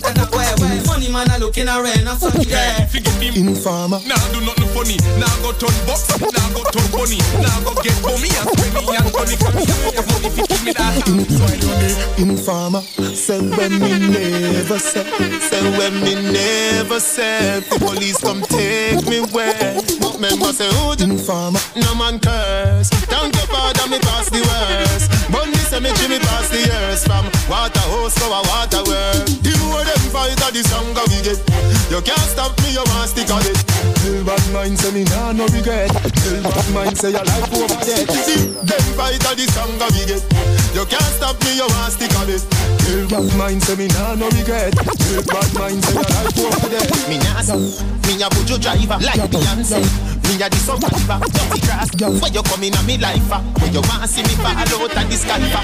way. 1.02 1.12
Money 1.12 1.26
man 1.26 1.30
a 1.34 1.38
look 1.38 1.58
inna 1.58 1.82
rain 1.82 2.06
a 2.06 2.14
sunny 2.16 2.44
day. 2.44 2.86
Forget 2.90 3.22
him. 3.22 3.48
informer, 3.48 4.00
Nah 4.06 4.16
do 4.32 4.40
nothing 4.40 4.68
funny. 4.68 4.96
Nah 5.18 5.26
go 5.42 5.52
turn 5.52 5.74
box. 5.86 6.08
Nah 6.20 6.48
go 6.54 6.62
turn 6.70 6.90
bunny. 6.92 7.18
Nah 7.40 7.60
go 7.64 7.74
get 7.82 7.96
bummy 8.02 8.30
and 8.30 8.48
penny 8.54 8.96
and 8.96 9.10
funny. 9.10 9.36
Come 9.36 9.58
here, 9.58 9.92
your 9.92 10.06
money 10.06 10.30
fi 10.30 10.42
give 10.46 10.64
me 10.64 10.72
that. 10.72 11.02
So 11.02 11.44
I 11.44 11.56
do 11.58 11.68
this. 11.80 12.18
informer. 12.18 12.80
Say 13.14 13.40
when 13.40 13.78
me 13.80 13.98
never 13.98 14.78
say, 14.78 15.04
Say 15.40 15.78
when 15.78 15.94
me 16.02 16.14
never 16.32 17.00
said 17.00 17.64
the 17.64 17.78
police 17.78 18.18
come 18.20 18.42
take 18.42 19.06
me 19.06 19.20
where 19.32 19.74
But 20.12 20.20
member 20.20 20.52
say 20.52 20.68
who 20.68 20.92
the 20.92 21.08
informer, 21.08 21.58
no 21.72 21.94
man 21.96 22.20
curse. 22.20 22.90
Thank 23.08 23.32
your 23.32 23.48
father 23.48 23.88
me 23.88 23.96
pass 23.96 24.28
the 24.28 24.44
worst. 24.44 25.08
But 25.32 25.48
me 25.48 25.56
say 25.56 25.80
me 25.80 25.88
Jimmy 25.96 26.18
pass 26.20 26.52
the 26.52 26.60
years. 26.68 27.00
From 27.08 27.24
water 27.48 27.80
hose 27.88 28.12
to 28.20 28.28
a 28.28 28.44
water 28.44 28.84
work 28.84 29.24
The 29.40 29.56
more 29.64 29.80
them 29.80 30.04
fight 30.12 30.36
the 30.36 30.60
stronger 30.68 31.00
we 31.08 31.24
get. 31.24 31.40
You 31.88 32.04
can't 32.04 32.28
stop 32.28 32.52
me 32.60 32.76
you 32.76 32.84
want 32.92 33.08
stick 33.08 33.32
on 33.32 33.40
it. 33.40 33.56
Tell 34.04 34.20
bad 34.28 34.44
mind 34.52 34.76
say 34.76 34.92
me 34.92 35.04
nah 35.08 35.32
no 35.32 35.48
regret. 35.48 35.88
Tell 35.88 36.42
bad 36.44 36.68
mind 36.76 36.98
say 36.98 37.16
your 37.16 37.24
life 37.24 37.48
over 37.56 37.80
dead. 37.80 38.04
Them 38.04 38.84
fight 38.92 39.16
the 39.16 39.44
stronger 39.48 39.88
we 39.96 40.04
get 40.04 40.61
You 40.72 40.84
can't 40.88 41.12
stop 41.16 41.36
me 41.44 41.56
you 41.56 41.68
want 41.68 41.92
stick 41.92 42.14
on 42.16 42.28
it 42.28 42.40
Tell 42.82 43.06
bad 43.08 43.36
mind 43.38 43.62
say 43.62 43.76
me 43.76 43.86
nah 43.88 44.14
no 44.14 44.26
regret. 44.30 44.72
Tell 44.74 45.22
bad 45.22 45.48
mind 45.54 45.84
say 45.84 45.94
your 45.94 46.02
life 46.02 46.34
over 46.34 46.68
dead. 46.68 46.88
Me 47.08 47.16
nah 47.18 47.40
stop, 47.40 47.60
me 48.08 48.18
a 48.18 48.26
buju 48.32 48.58
driver 48.60 48.98
like 48.98 49.22
Beyonce. 49.30 49.78
Me 50.26 50.34
a 50.42 50.48
the 50.50 50.56
survivor, 50.56 51.18
dirty 51.30 51.60
grass. 51.62 51.88
Where 52.20 52.32
you 52.32 52.42
coming 52.42 52.74
on 52.74 52.86
me 52.86 52.98
life? 52.98 53.30
ah? 53.30 53.40
Where 53.60 53.70
you 53.70 53.80
want 53.86 54.08
see 54.10 54.22
me 54.22 54.34
fall 54.40 54.50
out 54.56 54.72
of 54.72 54.90
the 54.90 55.16
sky? 55.16 55.38
ah? 55.38 55.62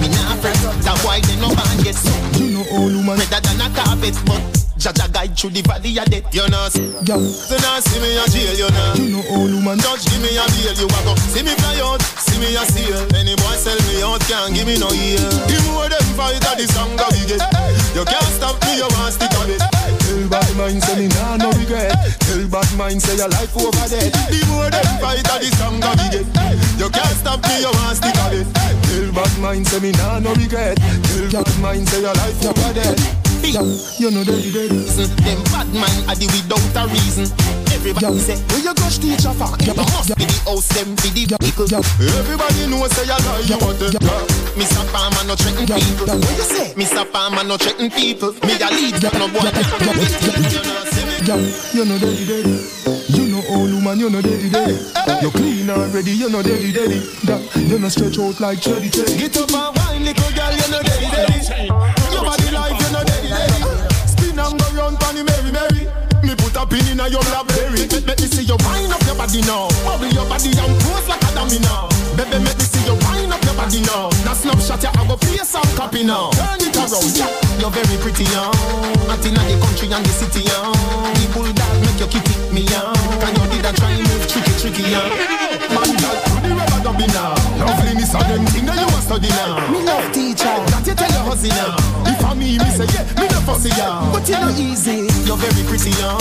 Me 0.00 0.08
nah 0.08 0.34
fret, 0.38 0.54
that 0.84 1.00
why 1.02 1.20
they 1.20 1.36
no 1.40 1.48
man 1.50 1.92
so. 1.92 2.14
You 2.38 2.54
know 2.54 2.64
all 2.70 2.86
woman, 2.92 3.18
Better 3.18 3.40
than 3.40 3.60
a 3.60 3.74
carpet, 3.74 4.14
but 4.24 4.59
Jaja 4.80 5.12
guide 5.12 5.36
through 5.36 5.52
the 5.52 5.60
valley 5.60 5.92
of 6.00 6.08
death. 6.08 6.24
You 6.32 6.48
know, 6.48 6.68
see. 6.72 6.88
girl. 7.04 7.20
So 7.20 7.52
now 7.60 7.84
see 7.84 8.00
me 8.00 8.16
a 8.16 8.24
jail, 8.32 8.64
you 8.64 8.70
know. 8.72 8.96
You 8.96 9.06
know 9.12 9.22
all 9.28 9.44
woman, 9.44 9.76
Judge 9.76 10.08
give 10.08 10.24
me 10.24 10.32
a 10.40 10.44
bail, 10.56 10.72
you 10.72 10.88
a 10.88 10.98
go 11.04 11.12
See 11.28 11.44
me 11.44 11.52
fly 11.60 11.76
out, 11.84 12.00
see 12.00 12.40
me 12.40 12.56
a 12.56 12.64
sail 12.64 12.96
Any 13.12 13.36
boy 13.36 13.56
sell 13.60 13.76
me 13.92 14.00
out, 14.00 14.24
can't 14.24 14.56
give 14.56 14.64
me 14.64 14.80
no 14.80 14.88
ear 14.88 15.20
The 15.20 15.56
more 15.68 15.84
them 15.84 16.00
fight, 16.16 16.40
the 16.40 16.64
stronger 16.64 17.04
we 17.12 17.28
get 17.28 17.44
You 17.92 18.08
can't 18.08 18.32
stop 18.32 18.56
me, 18.64 18.80
you 18.80 18.88
want 18.96 19.12
stick 19.12 19.32
on 19.36 19.52
it 19.52 19.60
Tell 19.60 20.24
bad 20.32 20.48
mind 20.56 20.80
say 20.82 20.96
me 20.96 21.06
nah 21.12 21.36
no 21.36 21.52
regret. 21.60 21.92
Tell 22.24 22.42
bad 22.48 22.70
mind 22.80 23.02
say 23.04 23.20
your 23.20 23.28
life 23.28 23.52
over 23.52 23.86
dead. 23.86 24.10
The 24.32 24.40
more 24.48 24.72
them 24.72 24.90
fight, 24.96 25.22
the 25.28 25.48
stronger 25.60 25.92
we 26.00 26.06
get 26.08 26.26
You 26.80 26.88
can't 26.88 27.16
stop 27.20 27.44
me, 27.44 27.60
you 27.60 27.72
want 27.84 28.00
stick 28.00 28.16
on 28.24 28.32
it 28.32 28.48
Tell 28.88 29.08
bad 29.12 29.32
mind 29.44 29.68
say 29.68 29.80
me 29.80 29.92
nah 29.92 30.18
no 30.24 30.32
regret. 30.34 30.80
Tell 30.80 31.28
bad 31.44 31.52
mind 31.60 31.88
say 31.88 32.00
your 32.00 32.16
life 32.16 32.40
over 32.48 32.72
dead. 32.72 33.29
Girl, 33.40 33.66
you 33.98 34.10
know 34.12 34.22
dirty 34.22 34.52
dirty. 34.52 34.84
Listen, 34.86 35.08
Them 35.24 35.42
bad 35.50 35.66
man 35.74 35.90
are 36.06 36.14
the 36.14 36.26
without 36.30 36.60
a 36.76 36.86
reason 36.92 37.26
Everybody 37.74 38.18
say, 38.20 38.36
Where 38.52 38.62
you 38.62 38.74
crush 38.78 38.98
teacher 39.02 39.32
for? 39.34 39.50
you 39.64 39.74
must 39.74 40.14
be 40.14 40.22
the 40.28 40.38
house, 40.46 40.68
them 40.70 40.94
be 41.02 41.26
the 41.26 41.34
vehicle 41.40 41.66
Everybody 41.66 42.70
know 42.70 42.78
what 42.78 42.92
say 42.94 43.08
you 43.10 43.18
lie, 43.18 43.42
you 43.42 43.58
want 43.58 43.80
it 43.82 43.96
Mr. 44.54 44.84
Palmer 44.92 45.24
no 45.26 45.34
threaten 45.34 45.66
people 45.66 46.06
What 46.06 46.36
you 46.36 46.46
say? 46.46 46.74
Mr. 46.78 47.02
Palmer 47.10 47.42
no 47.42 47.56
threaten 47.56 47.90
people 47.90 48.30
Me 48.46 48.54
a 48.60 48.68
lead, 48.70 49.02
no 49.18 49.26
boy 49.26 49.42
You 49.42 49.88
know, 49.88 50.84
see 50.94 51.04
me 51.10 51.16
Girl, 51.26 51.42
you 51.74 51.84
know 51.84 51.98
dirty 51.98 52.24
dirty. 52.26 52.54
You 53.12 53.26
know 53.34 53.42
all 53.50 53.66
woman, 53.66 53.98
you 53.98 54.08
know 54.10 54.22
dirty 54.22 54.48
dirty. 54.48 54.78
You 55.20 55.30
clean 55.30 55.68
already, 55.70 56.12
you 56.12 56.28
know 56.30 56.42
dirty 56.42 56.72
dirty. 56.72 57.00
You 57.66 57.78
know 57.78 57.88
stretch 57.88 58.18
out 58.18 58.40
like 58.40 58.60
cherry 58.62 58.88
cherry. 58.88 59.16
Get 59.18 59.36
up 59.36 59.50
and 59.52 59.76
wine, 59.76 60.04
little 60.04 60.30
girl, 60.32 60.52
you 60.52 60.68
know 60.70 60.82
daddy 60.82 61.08
daddy. 61.12 61.99
Pin 66.68 67.00
in 67.00 67.00
your 67.08 67.24
blackberry. 67.32 67.88
Make 68.04 68.20
me 68.20 68.28
see 68.28 68.44
you 68.44 68.56
wind 68.68 68.92
up 68.92 69.00
your 69.08 69.16
body 69.16 69.40
now. 69.42 69.68
Bubble 69.84 70.12
your 70.12 70.28
body 70.28 70.52
and 70.52 70.74
pose 70.84 71.08
like 71.08 71.22
a 71.24 71.30
dummy 71.32 71.58
now. 71.60 71.88
Baby, 72.16 72.38
make 72.44 72.58
me 72.58 72.66
see 72.68 72.84
you 72.84 72.96
wind 73.08 73.32
up 73.32 73.42
your 73.44 73.54
body 73.54 73.80
now. 73.80 74.12
Now 74.28 74.34
snapshot 74.34 74.82
ya, 74.82 74.90
I 74.92 75.06
go 75.08 75.16
face 75.16 75.54
and 75.54 75.70
copy 75.76 76.04
now. 76.04 76.30
Turn 76.36 76.60
it 76.60 76.76
around, 76.76 77.16
yeah. 77.16 77.32
You're 77.60 77.72
very 77.72 77.96
pretty, 78.04 78.24
young. 78.28 78.52
Out 79.08 79.24
in 79.24 79.34
the 79.34 79.56
country 79.56 79.88
and 79.88 80.04
the 80.04 80.12
city, 80.12 80.44
young. 80.44 80.76
The 81.16 81.24
bulldog 81.32 81.76
make 81.80 81.98
your 81.98 82.08
kitty 82.12 82.34
me, 82.52 82.62
young. 82.68 82.96
And 83.24 83.32
you 83.40 83.46
did 83.56 83.64
a 83.64 83.72
try 83.72 83.96
move 83.96 84.24
tricky, 84.28 84.52
tricky, 84.60 84.84
young. 84.92 85.10
Man, 85.72 86.29
girl, 86.82 86.92
do 86.92 87.04
the 87.04 87.04
rubber 87.04 87.04
dubbing 87.04 87.12
now. 87.12 87.34
Loveliness 87.66 88.14
and 88.14 88.26
them 88.28 88.46
thing 88.46 88.66
that 88.66 88.78
you 88.78 88.86
a 88.86 89.00
study 89.00 89.28
now. 89.28 89.70
Me 89.70 89.82
love 89.84 90.12
teacher, 90.12 90.54
That 90.72 90.86
you 90.86 90.94
tell 90.94 91.10
your 91.10 91.24
husband 91.28 91.54
now. 91.56 91.76
If 92.06 92.24
I 92.24 92.34
me, 92.34 92.58
me 92.58 92.68
say 92.72 92.88
yeah, 92.94 93.04
me 93.20 93.26
no 93.28 93.40
fussy 93.44 93.70
ya. 93.76 94.10
but 94.12 94.28
you 94.28 94.38
know 94.38 94.52
easy. 94.56 95.08
You're 95.26 95.36
very 95.36 95.62
pretty 95.68 95.92
young. 96.00 96.20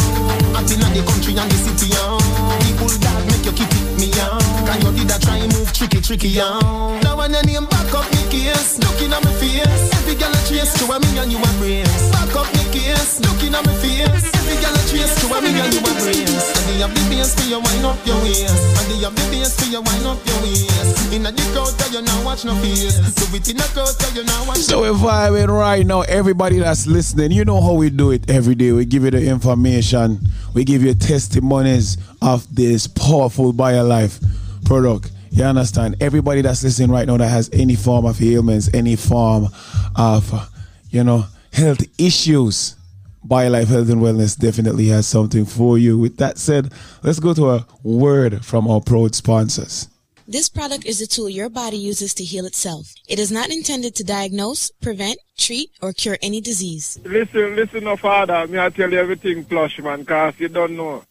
Out 0.55 0.69
in 0.69 0.79
the 0.79 1.01
country 1.05 1.33
and 1.37 1.49
the 1.49 1.57
city 1.57 1.87
young. 1.93 2.19
People 2.63 2.91
that 3.03 3.19
make 3.31 3.45
you 3.45 3.53
keep 3.55 3.71
it 3.71 3.85
me 3.99 4.07
young. 4.11 4.41
Can 4.67 4.79
you 4.83 4.91
did 5.03 5.11
a 5.11 5.17
try 5.19 5.39
move 5.47 5.71
tricky 5.73 6.01
tricky 6.01 6.29
young. 6.29 6.99
Now 7.03 7.17
when 7.17 7.31
your 7.33 7.43
name 7.43 7.65
back 7.65 7.91
up 7.95 8.07
me 8.11 8.21
case, 8.29 8.79
looking 8.79 9.13
at 9.13 9.21
me 9.23 9.31
face. 9.39 9.89
Every 9.99 10.15
girl 10.15 10.33
a 10.33 10.39
trace 10.47 10.73
to 10.79 10.85
a 10.91 10.99
me 10.99 11.09
and 11.19 11.31
you 11.31 11.39
embrace. 11.39 12.11
Back 12.11 12.35
up 12.35 12.47
me 12.53 12.63
case, 12.73 13.19
looking 13.23 13.55
at 13.55 13.63
me 13.65 13.73
face. 13.79 14.27
Every 14.35 14.57
girl 14.59 14.75
a 14.75 14.81
trace 14.89 15.15
to 15.21 15.25
a 15.33 15.37
me 15.41 15.51
and 15.55 15.71
you 15.73 15.81
embrace. 15.81 16.47
And 16.57 16.65
they 16.67 16.77
have 16.83 16.93
the 16.93 17.03
bass 17.09 17.33
for 17.35 17.47
you 17.47 17.59
wind 17.59 17.85
up 17.85 17.99
your 18.05 18.17
waist. 18.21 18.59
And 18.77 18.87
they 18.91 18.99
have 19.05 19.15
the 19.15 19.23
bass 19.31 19.55
for 19.55 19.69
you 19.71 19.81
wind 19.81 20.05
up 20.05 20.19
your 20.27 20.39
waist. 20.43 20.48
You. 20.49 20.69
So 24.55 24.81
we're 24.81 24.93
vibing 24.93 25.47
right 25.47 25.85
now. 25.85 26.01
Everybody 26.01 26.59
that's 26.59 26.87
listening, 26.87 27.31
you 27.31 27.45
know 27.45 27.61
how 27.61 27.73
we 27.73 27.89
do 27.89 28.11
it 28.11 28.29
every 28.29 28.55
day. 28.55 28.71
We 28.71 28.85
give 28.85 29.03
you 29.03 29.11
the 29.11 29.25
information. 29.25 30.19
We 30.53 30.63
give 30.63 30.83
you 30.83 30.93
testimonies 30.93 31.97
of 32.21 32.53
this 32.53 32.87
powerful 32.87 33.53
BioLife 33.53 34.65
product. 34.65 35.11
You 35.31 35.43
understand? 35.43 35.97
Everybody 36.01 36.41
that's 36.41 36.63
listening 36.63 36.91
right 36.91 37.07
now 37.07 37.17
that 37.17 37.27
has 37.27 37.49
any 37.53 37.75
form 37.75 38.05
of 38.05 38.21
ailments, 38.21 38.69
any 38.73 38.95
form 38.95 39.47
of, 39.95 40.49
you 40.89 41.03
know, 41.03 41.25
health 41.53 41.81
issues, 41.99 42.75
BioLife 43.27 43.67
Health 43.67 43.89
and 43.89 44.01
Wellness 44.01 44.37
definitely 44.37 44.87
has 44.87 45.05
something 45.07 45.45
for 45.45 45.77
you. 45.77 45.97
With 45.97 46.17
that 46.17 46.37
said, 46.37 46.71
let's 47.03 47.19
go 47.19 47.33
to 47.33 47.49
a 47.49 47.65
word 47.83 48.45
from 48.45 48.67
our 48.67 48.81
proud 48.81 49.13
sponsors. 49.15 49.87
This 50.31 50.47
product 50.47 50.85
is 50.85 51.01
a 51.01 51.07
tool 51.07 51.27
your 51.27 51.49
body 51.49 51.77
uses 51.77 52.13
to 52.13 52.23
heal 52.23 52.45
itself. 52.45 52.93
It 53.07 53.17
is 53.17 53.31
not 53.31 53.49
intended 53.49 53.95
to 53.95 54.03
diagnose, 54.03 54.69
prevent, 54.79 55.17
treat, 55.39 55.71
or 55.81 55.91
cure 55.91 56.19
any 56.21 56.39
disease. 56.39 56.99
Listen, 57.03 57.55
listen, 57.55 57.83
no 57.83 57.97
father. 57.97 58.45
Me 58.45 58.59
I 58.59 58.69
tell 58.69 58.91
you 58.91 58.99
everything 58.99 59.43
plush, 59.43 59.79
man, 59.79 60.05
cause 60.05 60.35
you 60.37 60.47
don't 60.47 60.77
know. 60.77 61.03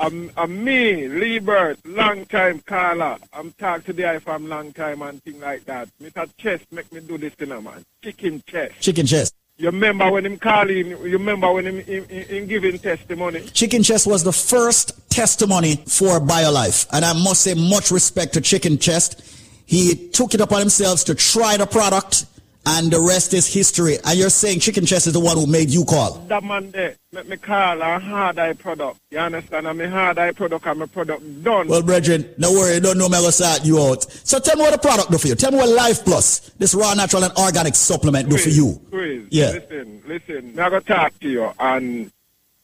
I'm, 0.00 0.32
I'm 0.36 0.64
me, 0.64 1.06
Lee 1.06 1.38
Bird, 1.38 1.78
long 1.84 2.26
time 2.26 2.58
caller. 2.58 3.18
I'm 3.32 3.52
talk 3.52 3.84
to 3.84 3.92
the 3.92 4.10
eye 4.10 4.18
from 4.18 4.48
long 4.48 4.72
time 4.72 5.02
and 5.02 5.22
thing 5.22 5.38
like 5.38 5.64
that. 5.66 5.88
Me 6.00 6.08
that 6.08 6.36
chest 6.36 6.64
make 6.72 6.92
me 6.92 6.98
do 6.98 7.16
this 7.16 7.34
thing, 7.34 7.50
man. 7.50 7.84
Chicken 8.02 8.42
chest. 8.44 8.80
Chicken 8.80 9.06
chest. 9.06 9.36
You 9.60 9.66
remember 9.66 10.08
when 10.08 10.24
him 10.24 10.38
calling, 10.38 10.86
you 10.86 10.96
remember 10.96 11.52
when 11.52 11.66
him, 11.66 11.80
him, 11.80 12.04
him, 12.04 12.46
giving 12.46 12.78
testimony? 12.78 13.40
Chicken 13.40 13.82
Chest 13.82 14.06
was 14.06 14.22
the 14.22 14.32
first 14.32 15.10
testimony 15.10 15.74
for 15.88 16.20
BioLife. 16.20 16.86
And 16.92 17.04
I 17.04 17.12
must 17.12 17.40
say 17.40 17.54
much 17.54 17.90
respect 17.90 18.34
to 18.34 18.40
Chicken 18.40 18.78
Chest. 18.78 19.20
He 19.66 20.10
took 20.10 20.32
it 20.32 20.40
upon 20.40 20.60
himself 20.60 21.04
to 21.06 21.14
try 21.16 21.56
the 21.56 21.66
product 21.66 22.26
and 22.66 22.90
the 22.90 23.00
rest 23.00 23.32
is 23.34 23.46
history. 23.52 23.96
And 24.04 24.18
you're 24.18 24.30
saying 24.30 24.60
Chicken 24.60 24.84
Chest 24.84 25.06
is 25.06 25.12
the 25.14 25.20
one 25.20 25.36
who 25.36 25.46
made 25.46 25.70
you 25.70 25.84
call. 25.84 26.14
That 26.28 26.44
man 26.44 26.70
there, 26.70 26.96
make 27.12 27.28
me 27.28 27.36
call 27.36 27.80
a 27.80 27.98
hard 27.98 28.38
eye 28.38 28.52
product. 28.52 28.98
You 29.10 29.18
understand? 29.18 29.66
I'm 29.66 29.80
a 29.80 29.88
hard 29.88 30.18
eye 30.18 30.32
product 30.32 30.66
I'm 30.66 30.82
a 30.82 30.86
product 30.86 31.42
done. 31.42 31.68
Well, 31.68 31.82
brethren, 31.82 32.28
don't 32.38 32.54
worry, 32.54 32.78
don't 32.80 32.98
know 32.98 33.08
me, 33.08 33.16
I'm 33.16 33.22
going 33.22 33.28
to 33.30 33.32
start 33.32 33.64
you 33.64 33.80
out. 33.82 34.02
So 34.10 34.38
tell 34.38 34.56
me 34.56 34.62
what 34.62 34.72
the 34.72 34.78
product 34.78 35.10
do 35.10 35.18
for 35.18 35.28
you. 35.28 35.34
Tell 35.34 35.50
me 35.50 35.56
what 35.58 35.68
Life 35.70 36.04
Plus, 36.04 36.50
this 36.58 36.74
raw, 36.74 36.92
natural, 36.94 37.24
and 37.24 37.32
organic 37.38 37.74
supplement 37.74 38.28
do 38.28 38.36
for 38.36 38.50
you. 38.50 38.80
Chris, 38.90 39.22
Yeah. 39.30 39.52
listen, 39.52 40.02
listen. 40.06 40.54
Me 40.54 40.62
I 40.62 40.70
go 40.70 40.80
talk 40.80 41.18
to 41.20 41.28
you 41.28 41.50
and 41.58 42.10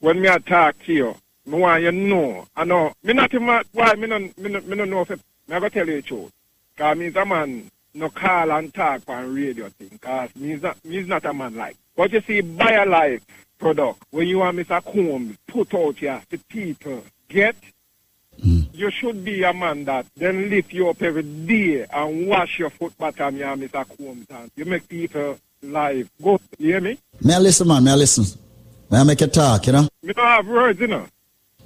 when 0.00 0.20
me 0.20 0.28
I 0.28 0.38
talk 0.38 0.76
to 0.84 0.92
you, 0.92 1.16
me 1.46 1.58
want 1.58 1.82
you 1.82 1.92
know. 1.92 2.46
I 2.56 2.64
know. 2.64 2.92
Me 3.02 3.12
not 3.14 3.32
even, 3.32 3.46
why 3.72 3.94
me 3.94 4.06
no, 4.06 4.18
me 4.18 4.32
no, 4.38 4.60
me 4.60 4.76
no 4.76 4.84
know 4.84 5.00
if 5.02 5.10
it, 5.12 5.20
me 5.48 5.56
I 5.56 5.60
go 5.60 5.68
tell 5.68 5.86
you 5.86 5.96
the 5.96 6.02
truth. 6.02 6.30
Cause 6.76 6.96
me's 6.98 7.14
a 7.16 7.24
man 7.24 7.70
no 7.94 8.10
call 8.10 8.50
and 8.50 8.74
talk 8.74 9.02
on 9.08 9.34
radio 9.34 9.68
thing. 9.68 9.98
Cause 10.00 10.30
me's 10.36 10.62
not, 10.62 10.84
me's 10.84 11.06
not 11.06 11.24
a 11.24 11.32
man 11.32 11.54
like. 11.54 11.76
But 11.96 12.12
you 12.12 12.20
see, 12.20 12.42
BioLife 12.42 13.22
product, 13.58 14.02
when 14.10 14.26
you 14.26 14.42
are 14.42 14.52
Mr. 14.52 14.84
Combs 14.84 15.36
put 15.46 15.72
out 15.74 15.96
here 15.96 16.20
to 16.30 16.38
people, 16.38 17.04
get, 17.28 17.56
hmm. 18.42 18.62
you 18.72 18.90
should 18.90 19.24
be 19.24 19.44
a 19.44 19.52
man 19.52 19.84
that 19.84 20.06
then 20.16 20.50
lift 20.50 20.72
you 20.72 20.88
up 20.88 21.00
every 21.02 21.22
day 21.22 21.86
and 21.92 22.26
wash 22.26 22.58
your 22.58 22.70
foot 22.70 22.96
bottom, 22.98 23.36
yeah, 23.36 23.54
Mr. 23.54 23.86
Combs. 23.96 24.26
And 24.28 24.50
you 24.56 24.64
make 24.64 24.88
people 24.88 25.38
life 25.62 26.10
go. 26.20 26.40
You 26.58 26.72
hear 26.72 26.80
me? 26.80 26.98
May 27.20 27.34
I 27.34 27.38
listen, 27.38 27.68
man? 27.68 27.84
May 27.84 27.92
I 27.92 27.96
listen? 27.96 28.40
May 28.90 28.98
I 28.98 29.04
make 29.04 29.20
a 29.20 29.28
talk, 29.28 29.66
you 29.66 29.72
know? 29.72 29.88
Me 30.02 30.12
don't 30.12 30.26
have 30.26 30.46
words, 30.46 30.80
you 30.80 30.88
know. 30.88 31.06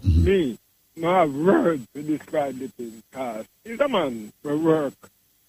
Mm-hmm. 0.05 0.25
Me, 0.25 0.59
no 0.97 1.15
have 1.15 1.35
words 1.35 1.87
to 1.95 2.03
describe 2.03 2.59
the 2.59 2.69
thing. 2.69 3.03
Cause 3.11 3.47
he's 3.65 3.81
a 3.81 3.89
man 3.89 4.33
for 4.43 4.57
work 4.57 4.95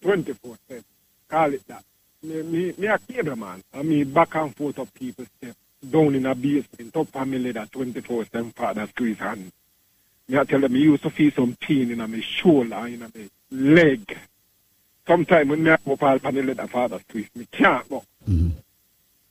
24-7. 0.02 0.84
Call 1.28 1.54
it 1.54 1.66
that. 1.68 1.84
Me, 2.22 2.42
me, 2.42 2.74
me 2.76 2.86
a 2.86 2.98
cable 2.98 3.36
man. 3.36 3.62
And 3.72 3.88
me 3.88 4.04
back 4.04 4.34
and 4.34 4.54
forth 4.54 4.78
up 4.78 4.92
people's 4.94 5.28
step. 5.38 5.56
Down 5.88 6.14
in 6.14 6.26
a 6.26 6.34
basement, 6.34 6.94
up 6.94 7.08
family 7.08 7.52
that 7.52 7.70
24-7 7.70 8.54
father 8.54 8.86
squeeze 8.88 9.18
hand. 9.18 9.50
Me 10.28 10.38
I 10.38 10.44
tell 10.44 10.60
them, 10.60 10.72
me 10.72 10.80
used 10.80 11.02
to 11.02 11.10
feel 11.10 11.30
some 11.30 11.56
pain 11.60 11.90
in 11.90 11.98
my 11.98 12.20
shoulder, 12.20 12.86
in 12.86 13.00
my 13.00 13.10
leg. 13.50 14.18
Sometimes 15.06 15.48
when 15.48 15.62
me 15.62 15.74
go 15.84 15.92
up 15.94 16.02
all 16.02 16.18
the 16.18 16.42
leather 16.42 16.66
father 16.66 17.00
squeeze, 17.08 17.30
me 17.34 17.48
can't 17.50 17.88
go. 17.88 18.04
Mm-hmm. 18.28 18.50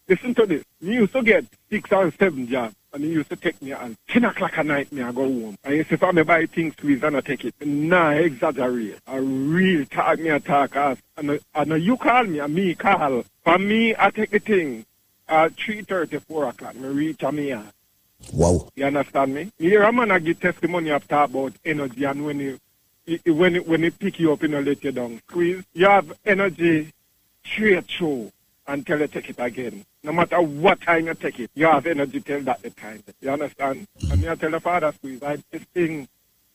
Listen 0.07 0.33
to 0.33 0.45
this. 0.47 0.63
Me 0.81 0.95
used 0.95 1.13
to 1.13 1.21
get 1.21 1.45
six 1.69 1.91
or 1.91 2.11
seven 2.11 2.47
jobs, 2.47 2.75
and 2.93 3.03
he 3.03 3.11
used 3.11 3.29
to 3.29 3.35
take 3.35 3.61
me 3.61 3.71
at 3.71 3.91
10 4.07 4.25
o'clock 4.25 4.57
at 4.57 4.65
night, 4.65 4.91
me 4.91 5.01
I 5.01 5.11
go 5.11 5.23
home. 5.23 5.57
And 5.63 5.73
he 5.75 5.83
say, 5.83 5.89
if 5.91 6.03
I 6.03 6.11
me 6.11 6.23
buy 6.23 6.45
things 6.47 6.73
squeeze 6.73 7.03
and 7.03 7.17
I 7.17 7.21
take 7.21 7.45
it, 7.45 7.53
nah, 7.65 8.11
exaggerate. 8.11 8.97
I 9.07 9.17
real 9.17 9.85
talk 9.85 10.19
me 10.19 10.29
a 10.29 10.39
talk 10.39 10.75
as, 10.75 10.97
and, 11.17 11.31
I- 11.31 11.39
and 11.55 11.83
you 11.83 11.97
call 11.97 12.23
me, 12.23 12.39
and 12.39 12.53
me 12.53 12.73
call. 12.75 13.23
For 13.43 13.59
me, 13.59 13.95
I 13.97 14.09
take 14.09 14.31
the 14.31 14.39
thing 14.39 14.85
at 15.27 15.55
3.30, 15.55 16.21
4 16.23 16.49
o'clock, 16.49 16.75
me 16.75 16.87
reach 16.87 17.23
a 17.23 17.31
me. 17.31 17.55
Wow. 18.33 18.69
You 18.75 18.85
understand 18.85 19.33
me? 19.33 19.51
Me 19.59 19.69
hear 19.69 19.83
a 19.83 19.93
man 19.93 20.11
I 20.11 20.19
give 20.19 20.39
testimony 20.39 20.91
after 20.91 21.15
about 21.15 21.53
energy 21.63 22.03
and 22.03 22.25
when 22.25 22.39
you 22.39 22.59
he- 23.05 23.21
he- 23.23 23.31
when 23.31 23.55
it, 23.55 23.67
when 23.67 23.83
it 23.83 23.97
pick 23.97 24.19
you 24.19 24.31
up, 24.33 24.41
you 24.41 24.49
know, 24.49 24.59
let 24.61 24.83
you 24.83 24.91
down. 24.91 25.21
Squeeze. 25.29 25.63
You 25.73 25.85
have 25.87 26.11
energy 26.25 26.91
straight 27.45 27.85
through 27.87 28.31
until 28.67 28.99
you 28.99 29.07
take 29.07 29.29
it 29.29 29.37
again. 29.39 29.85
No 30.03 30.13
matter 30.13 30.41
what 30.41 30.79
time 30.81 31.07
you 31.07 31.13
take 31.13 31.39
it, 31.39 31.51
you 31.55 31.65
have 31.65 31.85
energy 31.85 32.21
till 32.21 32.41
that 32.41 32.61
the 32.61 32.69
time. 32.69 33.03
You 33.21 33.31
understand? 33.31 33.87
And 34.09 34.21
me 34.21 34.29
I 34.29 34.35
tell 34.35 34.51
the 34.51 34.59
father 34.59 34.91
squeeze, 34.93 35.21
I 35.21 35.37
this 35.51 35.63
thing 35.73 36.07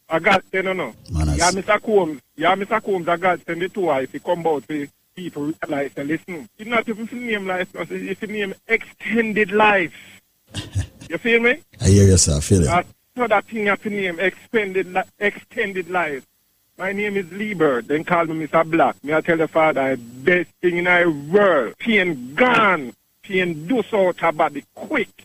I 0.09 0.19
got 0.19 0.45
you 0.53 0.63
know 0.63 0.73
no. 0.73 0.95
Yeah, 1.11 1.51
Mr. 1.51 1.81
Combs, 1.83 2.21
yeah, 2.37 2.55
Mr. 2.55 2.83
Combs, 2.83 3.09
I 3.09 3.17
got 3.17 3.45
send 3.45 3.63
it 3.63 3.75
to 3.75 3.89
her 3.89 4.03
if 4.03 4.13
he 4.13 4.19
come 4.19 4.47
out 4.47 4.67
to 4.69 4.89
people 5.15 5.53
realize 5.63 5.93
and 5.97 6.09
listen. 6.09 6.49
It's 6.59 6.69
not 6.69 6.89
even 6.89 7.07
for 7.07 7.15
name 7.17 7.47
life, 7.47 7.69
it's 7.75 8.21
for 8.21 8.27
name 8.27 8.55
extended 8.67 9.53
life. 9.53 9.93
you 11.09 11.19
feel 11.19 11.41
me? 11.41 11.59
I 11.81 11.89
hear 11.89 12.07
yourself, 12.07 12.45
feel 12.45 12.63
it. 12.63 12.69
Uh, 12.69 12.83
so 13.17 13.27
that 13.27 13.45
thing 13.47 13.67
have 13.67 13.83
to 13.83 13.91
name 13.91 14.19
extended 14.21 14.93
li- 14.93 15.03
extended 15.19 15.89
life. 15.91 16.27
My 16.77 16.93
name 16.93 17.17
is 17.17 17.31
Lee 17.31 17.55
Bird. 17.55 17.87
Then 17.89 18.03
call 18.05 18.27
me 18.27 18.47
Mr. 18.47 18.69
Black. 18.69 19.03
Me 19.05 19.15
I 19.15 19.21
tell 19.21 19.37
the 19.37 19.47
father, 19.47 19.97
best 19.97 20.51
thing 20.61 20.79
in 20.79 20.85
the 20.85 21.29
world. 21.31 21.79
Pain 21.79 22.35
gone. 22.35 22.93
Pain 23.25 23.67
do 23.67 23.83
so 23.83 24.09
out 24.09 24.21
her 24.21 24.33
body 24.33 24.63
quick. 24.75 25.25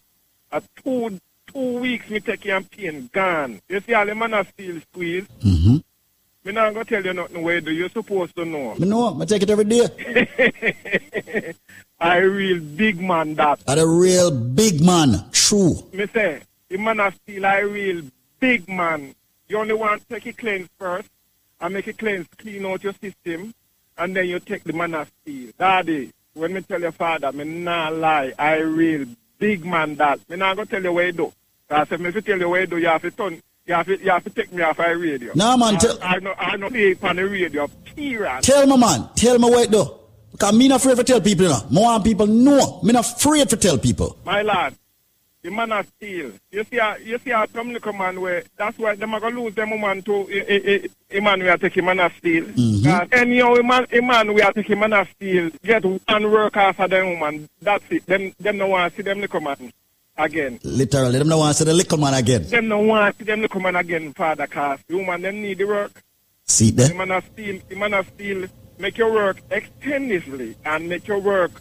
A 0.52 0.64
two 0.82 1.20
two 1.46 1.80
weeks 1.80 2.10
me 2.10 2.20
take 2.22 2.46
you 2.46 2.56
and 2.56 2.70
pain 2.72 3.10
gone. 3.12 3.62
You 3.68 3.82
see 3.82 3.94
all 3.94 4.06
the 4.06 4.16
man 4.16 4.34
a 4.34 4.46
still 4.46 4.80
squeeze. 4.82 5.28
Mm-hmm. 5.44 5.78
Me 6.46 6.52
not 6.54 6.74
gonna 6.74 6.86
tell 6.86 7.04
you 7.04 7.14
nothing 7.14 7.44
where 7.44 7.60
do 7.60 7.72
you 7.72 7.90
supposed 7.90 8.36
to 8.38 8.46
know. 8.46 8.74
Me 8.76 8.88
know, 8.88 9.22
I 9.22 9.26
take 9.26 9.44
it 9.44 9.50
every 9.50 9.66
day. 9.66 11.54
I 12.00 12.18
real 12.20 12.62
big 12.62 13.02
man 13.02 13.36
that. 13.36 13.62
I'm 13.68 13.78
a 13.78 13.86
real 13.86 14.32
big 14.32 14.82
man. 14.82 15.26
True. 15.34 15.76
Me 15.92 16.08
say, 16.08 16.42
the 16.70 16.78
man 16.78 17.02
a 17.02 17.12
still 17.12 17.44
a 17.44 17.66
real 17.66 18.04
big 18.40 18.70
man. 18.70 19.14
You 19.50 19.58
only 19.58 19.74
want 19.74 20.08
to 20.08 20.16
take 20.16 20.28
it 20.28 20.38
cleanse 20.38 20.70
first 20.78 21.10
and 21.60 21.74
make 21.74 21.90
it 21.90 21.98
cleanse, 21.98 22.28
clean 22.38 22.66
out 22.66 22.84
your 22.84 22.94
system, 22.94 23.54
and 23.98 24.16
then 24.16 24.28
you 24.28 24.40
take 24.40 24.64
the 24.64 24.72
man 24.72 24.96
of 24.96 25.12
steel. 25.22 25.52
Daddy, 25.58 26.14
when 26.40 26.54
me 26.54 26.62
tell 26.62 26.82
your 26.82 26.92
father, 26.92 27.32
me 27.32 27.44
not 27.44 27.94
lie, 27.96 28.34
I 28.40 28.58
real 28.58 29.06
big 29.38 29.66
man 29.66 29.96
that. 29.96 30.28
Me 30.30 30.38
not 30.38 30.56
gonna 30.56 30.66
tell 30.66 30.84
you 30.84 30.94
what 30.94 31.06
you 31.06 31.12
do. 31.12 31.34
Because 31.68 31.92
if 31.92 32.00
me 32.00 32.12
tell 32.22 32.40
you 32.40 32.50
what 32.50 32.62
you 32.62 32.68
do, 32.68 32.78
you 32.78 32.88
have 32.88 33.02
to 33.02 33.12
turn, 33.12 33.42
you 33.66 33.74
have 33.74 33.86
to, 33.86 34.00
you 34.00 34.10
have 34.10 34.24
to 34.24 34.30
take 34.30 34.52
me 34.52 34.64
off 34.64 34.78
the 34.78 34.96
radio. 34.98 35.34
Nah, 35.36 35.58
man, 35.58 35.76
I, 35.76 35.78
tell- 35.78 36.00
I, 36.02 36.20
know, 36.20 36.34
I 36.38 36.58
know 36.58 36.70
it 36.72 37.04
on 37.04 37.16
the 37.18 37.28
radio, 37.28 37.68
period. 37.96 38.42
Tell 38.42 38.66
me, 38.66 38.78
man. 38.78 39.10
Tell 39.16 39.38
me 39.38 39.50
what 39.50 39.66
it 39.66 39.72
do. 39.72 39.86
Because 40.32 40.54
me 40.54 40.68
not 40.68 40.80
afraid 40.80 40.98
to 40.98 41.04
tell 41.04 41.22
people, 41.22 41.44
you 41.44 41.50
know. 41.50 41.62
Want 41.72 42.04
people 42.04 42.28
know. 42.28 42.80
Me 42.82 42.94
not 42.94 43.06
afraid 43.06 43.50
to 43.50 43.58
tell 43.58 43.78
people. 43.78 44.18
My 44.24 44.42
lad, 44.42 44.76
the 45.42 45.50
man 45.52 45.72
of 45.72 45.88
steel. 45.96 46.32
You 46.52 46.64
see, 46.66 46.78
a, 46.78 46.98
you 47.04 47.18
see, 47.20 47.32
a 47.32 47.48
some 47.54 47.72
little 47.72 47.94
man 47.94 48.20
where 48.20 48.44
that's 48.58 48.78
why 48.78 48.96
them 48.96 49.14
are 49.14 49.20
gonna 49.20 49.40
lose 49.40 49.56
them 49.56 49.70
woman 49.72 50.02
to 50.04 50.28
a, 50.30 50.88
a, 51.18 51.22
man 51.22 51.40
we 51.40 51.48
are 51.50 51.58
taking 51.58 51.86
man 51.86 52.00
of 52.02 52.14
steel. 52.18 52.44
Mhm. 52.46 52.84
Cause 52.84 53.08
anyhow, 53.12 53.54
a 53.56 53.64
man, 53.64 53.86
a 53.92 54.02
man 54.02 54.34
we 54.34 54.42
are 54.42 54.52
taking 54.52 54.80
man 54.80 54.94
of 54.94 55.10
steel 55.12 55.50
get 55.64 55.84
one 55.86 56.32
work 56.32 56.58
after 56.58 56.88
them 56.88 57.12
woman. 57.20 57.50
That's 57.62 57.84
it. 57.90 58.06
Them, 58.06 58.34
them 58.40 58.58
no 58.58 58.68
want 58.68 58.92
to 58.94 58.98
see 58.98 59.04
them 59.04 59.22
little 59.22 59.40
man 59.42 59.72
again. 60.18 60.60
Literally, 60.64 61.18
them 61.20 61.30
no 61.30 61.38
want 61.38 61.56
to 61.56 61.64
say 61.64 61.66
the 61.66 61.74
little 61.74 61.98
man 61.98 62.14
again. 62.16 62.44
Them 62.44 62.68
no 62.68 62.80
want 62.80 63.18
to 63.18 63.24
see 63.24 63.28
them 63.28 63.42
little 63.42 63.62
man 63.62 63.76
again, 63.78 64.14
father. 64.14 64.48
Cause 64.48 64.80
the 64.88 64.98
woman 64.98 65.22
them 65.22 65.42
need 65.42 65.58
the 65.58 65.66
work. 65.66 66.04
See 66.46 66.72
The 66.72 66.88
there? 66.88 66.96
man 66.98 67.12
of 67.12 67.26
steel, 67.32 67.62
the 67.70 67.76
man 67.76 67.94
of 67.94 68.08
steel, 68.10 68.48
make 68.78 68.98
your 68.98 69.14
work 69.14 69.42
extensively 69.52 70.56
and 70.66 70.90
make 70.90 71.08
your 71.08 71.20
work. 71.20 71.52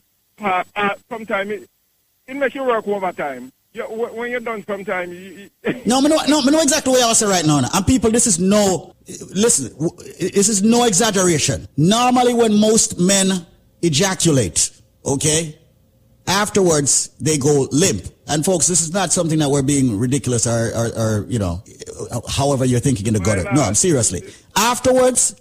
Uh, 0.41 0.65
uh, 0.75 0.95
sometimes 1.09 1.51
it, 1.51 1.69
it 2.27 2.35
make 2.37 2.55
your 2.55 2.67
work 2.67 2.87
overtime. 2.89 3.53
You, 3.73 3.85
when 3.85 4.31
you're 4.31 4.41
done, 4.41 4.65
sometimes 4.67 5.13
you, 5.13 5.51
No, 5.87 6.01
me 6.01 6.09
know, 6.09 6.19
no, 6.27 6.41
know 6.41 6.61
exactly 6.61 6.93
what 6.93 7.03
I 7.03 7.09
was 7.09 7.19
saying 7.19 7.31
right 7.31 7.45
now. 7.45 7.59
And 7.73 7.87
people, 7.87 8.11
this 8.11 8.27
is 8.27 8.39
no, 8.39 8.95
listen, 9.35 9.77
this 10.19 10.49
is 10.49 10.63
no 10.63 10.85
exaggeration. 10.85 11.69
Normally 11.77 12.35
when 12.35 12.59
most 12.59 12.99
men 12.99 13.47
ejaculate, 13.83 14.71
okay, 15.05 15.59
afterwards 16.27 17.11
they 17.21 17.37
go 17.37 17.69
limp. 17.71 18.03
And 18.27 18.45
folks, 18.45 18.67
this 18.67 18.81
is 18.81 18.93
not 18.93 19.13
something 19.13 19.39
that 19.39 19.51
we're 19.51 19.63
being 19.63 19.99
ridiculous 19.99 20.47
or, 20.47 20.71
or, 20.75 20.87
or 20.99 21.27
you 21.29 21.39
know, 21.39 21.63
however 22.29 22.65
you're 22.65 22.81
thinking 22.81 23.07
in 23.07 23.15
the 23.15 23.21
gutter. 23.21 23.45
No, 23.53 23.63
I'm 23.63 23.75
seriously. 23.75 24.23
Afterwards, 24.57 25.35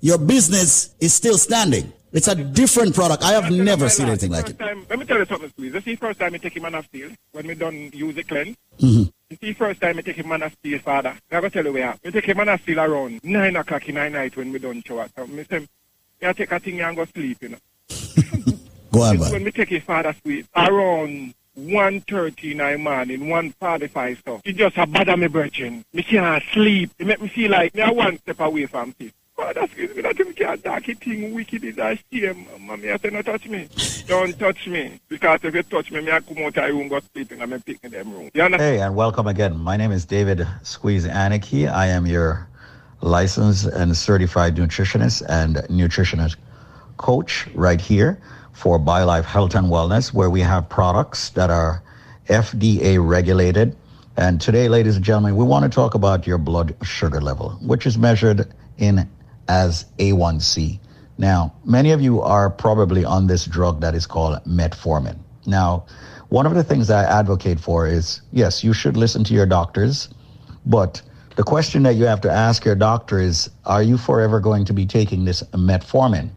your 0.00 0.18
business 0.18 0.94
is 1.00 1.14
still 1.14 1.38
standing. 1.38 1.92
It's 2.14 2.28
a 2.28 2.34
different 2.36 2.94
product. 2.94 3.24
I 3.24 3.32
have 3.32 3.50
never 3.50 3.88
seen 3.88 4.06
anything 4.06 4.30
like 4.30 4.48
it. 4.48 4.56
Time, 4.56 4.86
let 4.88 5.00
me 5.00 5.04
tell 5.04 5.18
you 5.18 5.24
something, 5.26 5.50
please. 5.50 5.72
This 5.72 5.80
is 5.80 5.84
the 5.86 5.96
first 5.96 6.20
time 6.20 6.32
I 6.32 6.38
take 6.38 6.56
him 6.56 6.62
man 6.62 6.76
of 6.76 6.84
steel 6.86 7.10
when 7.32 7.48
we 7.48 7.54
done 7.56 7.90
use 7.92 8.16
it 8.16 8.28
cleanse. 8.28 8.56
Mhm. 8.80 9.12
This 9.28 9.38
is 9.42 9.48
the 9.48 9.52
first 9.54 9.80
time 9.80 9.98
I 9.98 10.02
take 10.02 10.14
him 10.16 10.28
man 10.28 10.42
of 10.44 10.52
steel, 10.52 10.78
father. 10.78 11.08
I'm 11.10 11.40
going 11.40 11.42
to 11.42 11.50
tell 11.50 11.64
you 11.64 11.72
where. 11.72 11.96
I 12.04 12.10
take 12.10 12.26
him 12.26 12.36
man 12.36 12.50
of 12.50 12.60
steel 12.60 12.78
around 12.78 13.18
9 13.24 13.56
o'clock 13.56 13.88
in 13.88 13.96
the 13.96 14.08
night 14.10 14.36
when 14.36 14.52
we 14.52 14.60
done 14.60 14.80
shower. 14.86 15.08
So 15.16 15.24
I 15.24 15.42
say, 15.42 15.66
I 16.22 16.32
take 16.32 16.52
a 16.52 16.60
thing 16.60 16.80
and 16.80 16.96
go 16.96 17.04
sleep, 17.06 17.38
you 17.42 17.48
know. 17.48 17.58
Go 18.92 19.02
on, 19.02 19.18
man. 19.18 19.32
when 19.32 19.42
we 19.42 19.50
take 19.50 19.70
his 19.70 19.82
father 19.82 20.14
sweet 20.22 20.46
around 20.54 21.34
1.30 21.58 22.52
in 22.52 22.58
the 22.58 22.78
morning, 22.78 23.20
1.45 23.22 24.18
so. 24.24 24.40
It 24.44 24.52
just 24.52 24.76
a 24.76 24.86
bother 24.86 25.16
me 25.16 25.26
virgin. 25.26 25.84
Me 25.92 26.04
can't 26.04 26.40
sleep. 26.52 26.92
It 26.96 27.08
make 27.08 27.20
me 27.20 27.26
feel 27.26 27.50
like 27.50 27.74
me 27.74 27.82
a 27.82 27.92
one 27.92 28.18
step 28.18 28.38
away 28.38 28.66
from 28.66 28.94
this. 29.00 29.10
That's 29.36 29.76
me 29.76 29.86
him 30.20 30.32
can't 30.32 30.88
it 30.88 30.98
thing 31.00 31.34
wicked 31.34 31.64
is 31.64 31.74
shame. 31.76 31.98
Eh, 32.12 32.58
mommy, 32.60 32.90
I 32.90 32.98
say 32.98 33.10
no 33.10 33.22
touch 33.22 33.46
me. 33.46 33.68
Don't 34.06 34.38
touch 34.38 34.66
me. 34.66 35.00
Because 35.08 35.40
if 35.42 35.54
you 35.54 35.62
touch 35.62 35.90
me, 35.90 36.00
me 36.00 36.12
I 36.12 36.20
come 36.20 36.38
out 36.38 36.48
of 36.48 36.54
the 36.54 36.72
room, 36.72 36.88
go 36.88 37.00
sleep 37.12 37.32
and 37.32 37.42
I'm 37.42 37.50
them 37.50 38.12
room. 38.12 38.30
You? 38.32 38.48
Hey, 38.56 38.80
and 38.80 38.94
welcome 38.94 39.26
again. 39.26 39.58
My 39.58 39.76
name 39.76 39.92
is 39.92 40.04
David 40.04 40.46
Squeeze 40.62 41.06
Anarchy. 41.06 41.66
I 41.66 41.86
am 41.86 42.06
your 42.06 42.48
licensed 43.00 43.66
and 43.66 43.96
certified 43.96 44.56
nutritionist 44.56 45.22
and 45.28 45.56
nutritionist 45.68 46.36
coach 46.96 47.46
right 47.54 47.80
here 47.80 48.20
for 48.52 48.78
BioLife 48.78 49.24
Health 49.24 49.54
and 49.54 49.66
Wellness, 49.66 50.12
where 50.12 50.30
we 50.30 50.40
have 50.40 50.68
products 50.68 51.30
that 51.30 51.50
are 51.50 51.82
FDA 52.28 53.04
regulated. 53.04 53.76
And 54.16 54.40
today, 54.40 54.68
ladies 54.68 54.96
and 54.96 55.04
gentlemen, 55.04 55.36
we 55.36 55.44
want 55.44 55.64
to 55.64 55.68
talk 55.68 55.94
about 55.94 56.26
your 56.26 56.38
blood 56.38 56.76
sugar 56.82 57.20
level, 57.20 57.50
which 57.62 57.84
is 57.84 57.98
measured 57.98 58.52
in 58.78 59.08
as 59.48 59.86
A1C. 59.98 60.78
Now, 61.18 61.54
many 61.64 61.92
of 61.92 62.00
you 62.00 62.20
are 62.20 62.50
probably 62.50 63.04
on 63.04 63.26
this 63.26 63.44
drug 63.44 63.80
that 63.80 63.94
is 63.94 64.06
called 64.06 64.42
metformin. 64.44 65.18
Now, 65.46 65.86
one 66.28 66.46
of 66.46 66.54
the 66.54 66.64
things 66.64 66.90
I 66.90 67.04
advocate 67.04 67.60
for 67.60 67.86
is 67.86 68.20
yes, 68.32 68.64
you 68.64 68.72
should 68.72 68.96
listen 68.96 69.22
to 69.24 69.34
your 69.34 69.46
doctors, 69.46 70.08
but 70.66 71.02
the 71.36 71.42
question 71.42 71.82
that 71.82 71.94
you 71.94 72.06
have 72.06 72.20
to 72.22 72.30
ask 72.30 72.64
your 72.64 72.74
doctor 72.74 73.18
is 73.18 73.50
are 73.64 73.82
you 73.82 73.98
forever 73.98 74.40
going 74.40 74.64
to 74.64 74.72
be 74.72 74.86
taking 74.86 75.24
this 75.24 75.42
metformin? 75.52 76.30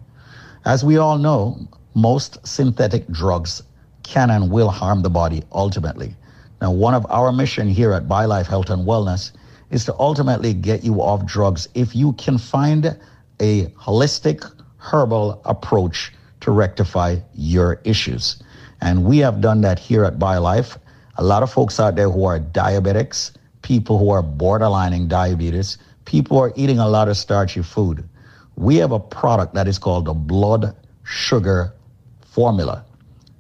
As 0.65 0.83
we 0.83 0.97
all 0.97 1.17
know, 1.17 1.67
most 1.93 2.45
synthetic 2.45 3.07
drugs 3.07 3.63
can 4.03 4.29
and 4.29 4.51
will 4.51 4.69
harm 4.69 5.01
the 5.01 5.09
body 5.09 5.43
ultimately. 5.51 6.15
Now, 6.61 6.71
one 6.71 6.93
of 6.93 7.05
our 7.09 7.31
mission 7.31 7.67
here 7.67 7.93
at 7.93 8.07
BioLife 8.07 8.47
Health 8.47 8.69
and 8.69 8.87
Wellness 8.87 9.31
is 9.69 9.85
to 9.85 9.95
ultimately 9.99 10.53
get 10.53 10.83
you 10.83 11.01
off 11.01 11.25
drugs 11.25 11.67
if 11.73 11.95
you 11.95 12.13
can 12.13 12.37
find 12.37 12.97
a 13.39 13.65
holistic 13.67 14.49
herbal 14.77 15.41
approach 15.45 16.11
to 16.41 16.51
rectify 16.51 17.17
your 17.33 17.81
issues. 17.83 18.41
And 18.81 19.03
we 19.03 19.17
have 19.19 19.41
done 19.41 19.61
that 19.61 19.79
here 19.79 20.05
at 20.05 20.19
BioLife. 20.19 20.77
A 21.17 21.23
lot 21.23 21.43
of 21.43 21.51
folks 21.51 21.79
out 21.79 21.95
there 21.95 22.09
who 22.09 22.25
are 22.25 22.39
diabetics, 22.39 23.31
people 23.61 23.97
who 23.97 24.09
are 24.11 24.23
borderlining 24.23 25.07
diabetes, 25.07 25.77
people 26.05 26.37
who 26.37 26.43
are 26.43 26.53
eating 26.55 26.79
a 26.79 26.87
lot 26.87 27.09
of 27.09 27.17
starchy 27.17 27.61
food. 27.61 28.07
We 28.55 28.77
have 28.77 28.91
a 28.91 28.99
product 28.99 29.53
that 29.55 29.67
is 29.67 29.77
called 29.77 30.05
the 30.05 30.13
blood 30.13 30.75
sugar 31.03 31.73
formula. 32.21 32.85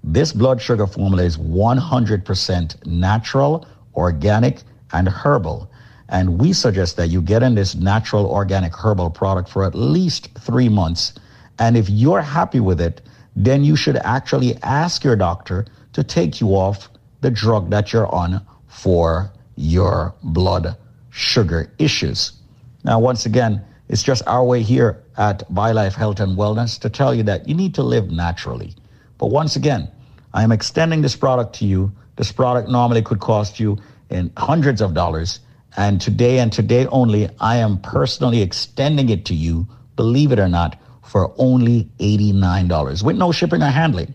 This 0.03 0.33
blood 0.33 0.61
sugar 0.61 0.87
formula 0.87 1.23
is 1.23 1.37
100% 1.37 2.85
natural, 2.85 3.67
organic, 3.95 4.61
and 4.93 5.07
herbal. 5.07 5.69
And 6.09 6.39
we 6.39 6.53
suggest 6.53 6.95
that 6.97 7.07
you 7.07 7.21
get 7.21 7.43
in 7.43 7.55
this 7.55 7.75
natural, 7.75 8.25
organic, 8.27 8.73
herbal 8.73 9.09
product 9.09 9.49
for 9.49 9.63
at 9.65 9.75
least 9.75 10.29
three 10.39 10.69
months. 10.69 11.13
And 11.59 11.75
if 11.75 11.89
you're 11.89 12.21
happy 12.21 12.59
with 12.59 12.79
it, 12.79 13.01
then 13.35 13.63
you 13.63 13.75
should 13.75 13.97
actually 13.97 14.55
ask 14.63 15.03
your 15.03 15.15
doctor 15.15 15.65
to 15.93 16.03
take 16.03 16.39
you 16.39 16.49
off 16.49 16.89
the 17.21 17.31
drug 17.31 17.69
that 17.71 17.91
you're 17.91 18.13
on 18.13 18.45
for 18.67 19.31
your 19.55 20.13
blood 20.23 20.77
sugar 21.09 21.71
issues. 21.79 22.33
Now, 22.83 22.99
once 22.99 23.25
again, 23.25 23.63
it's 23.89 24.03
just 24.03 24.21
our 24.27 24.43
way 24.43 24.61
here 24.61 25.03
at 25.17 25.49
BioLife 25.51 25.95
Health 25.95 26.19
and 26.19 26.37
Wellness 26.37 26.79
to 26.79 26.89
tell 26.89 27.13
you 27.13 27.23
that 27.23 27.47
you 27.47 27.55
need 27.55 27.73
to 27.75 27.83
live 27.83 28.11
naturally. 28.11 28.75
But 29.17 29.27
once 29.27 29.55
again, 29.55 29.89
I 30.33 30.43
am 30.43 30.51
extending 30.51 31.01
this 31.01 31.15
product 31.15 31.55
to 31.55 31.65
you. 31.65 31.91
This 32.17 32.31
product 32.31 32.69
normally 32.69 33.01
could 33.01 33.19
cost 33.19 33.59
you 33.59 33.77
in 34.09 34.31
hundreds 34.37 34.81
of 34.81 34.93
dollars. 34.93 35.39
And 35.77 36.01
today 36.01 36.39
and 36.39 36.51
today 36.51 36.87
only, 36.87 37.29
I 37.39 37.57
am 37.57 37.79
personally 37.79 38.41
extending 38.41 39.09
it 39.09 39.25
to 39.25 39.35
you, 39.35 39.67
believe 39.95 40.31
it 40.31 40.39
or 40.39 40.49
not, 40.49 40.81
for 41.03 41.33
only 41.37 41.89
$89 41.99 43.03
with 43.03 43.15
no 43.15 43.31
shipping 43.31 43.61
or 43.61 43.67
handling. 43.67 44.13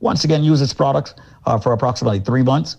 Once 0.00 0.24
again, 0.24 0.42
use 0.42 0.58
this 0.58 0.72
product 0.72 1.14
uh, 1.44 1.58
for 1.58 1.74
approximately 1.74 2.18
three 2.18 2.42
months. 2.42 2.78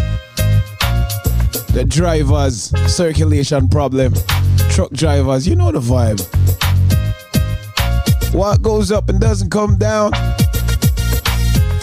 The 1.73 1.85
drivers, 1.89 2.71
circulation 2.91 3.69
problem, 3.69 4.15
truck 4.71 4.93
drivers, 4.93 5.49
you 5.49 5.57
know 5.57 5.73
the 5.73 5.81
vibe. 5.81 6.23
What 8.33 8.63
goes 8.63 8.93
up 8.93 9.09
and 9.09 9.21
doesn't 9.21 9.51
come 9.51 9.79
down? 9.79 10.13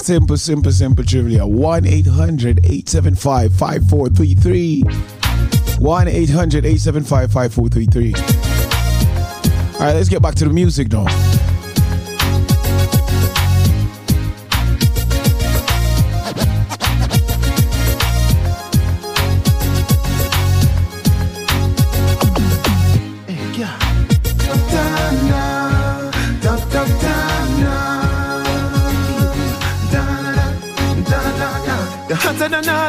Simple, 0.04 0.36
simple, 0.36 0.72
simple 0.74 1.06
trivia. 1.06 1.48
1 1.48 1.86
800 1.86 2.60
875 2.66 3.54
5433. 3.54 4.82
1 5.80 6.08
800 6.10 6.66
875 6.66 7.32
5433. 7.32 8.14
All 9.76 9.80
right, 9.80 9.94
let's 9.94 10.10
get 10.10 10.22
back 10.22 10.36
to 10.36 10.44
the 10.44 10.54
music 10.54 10.90
though. 10.90 11.08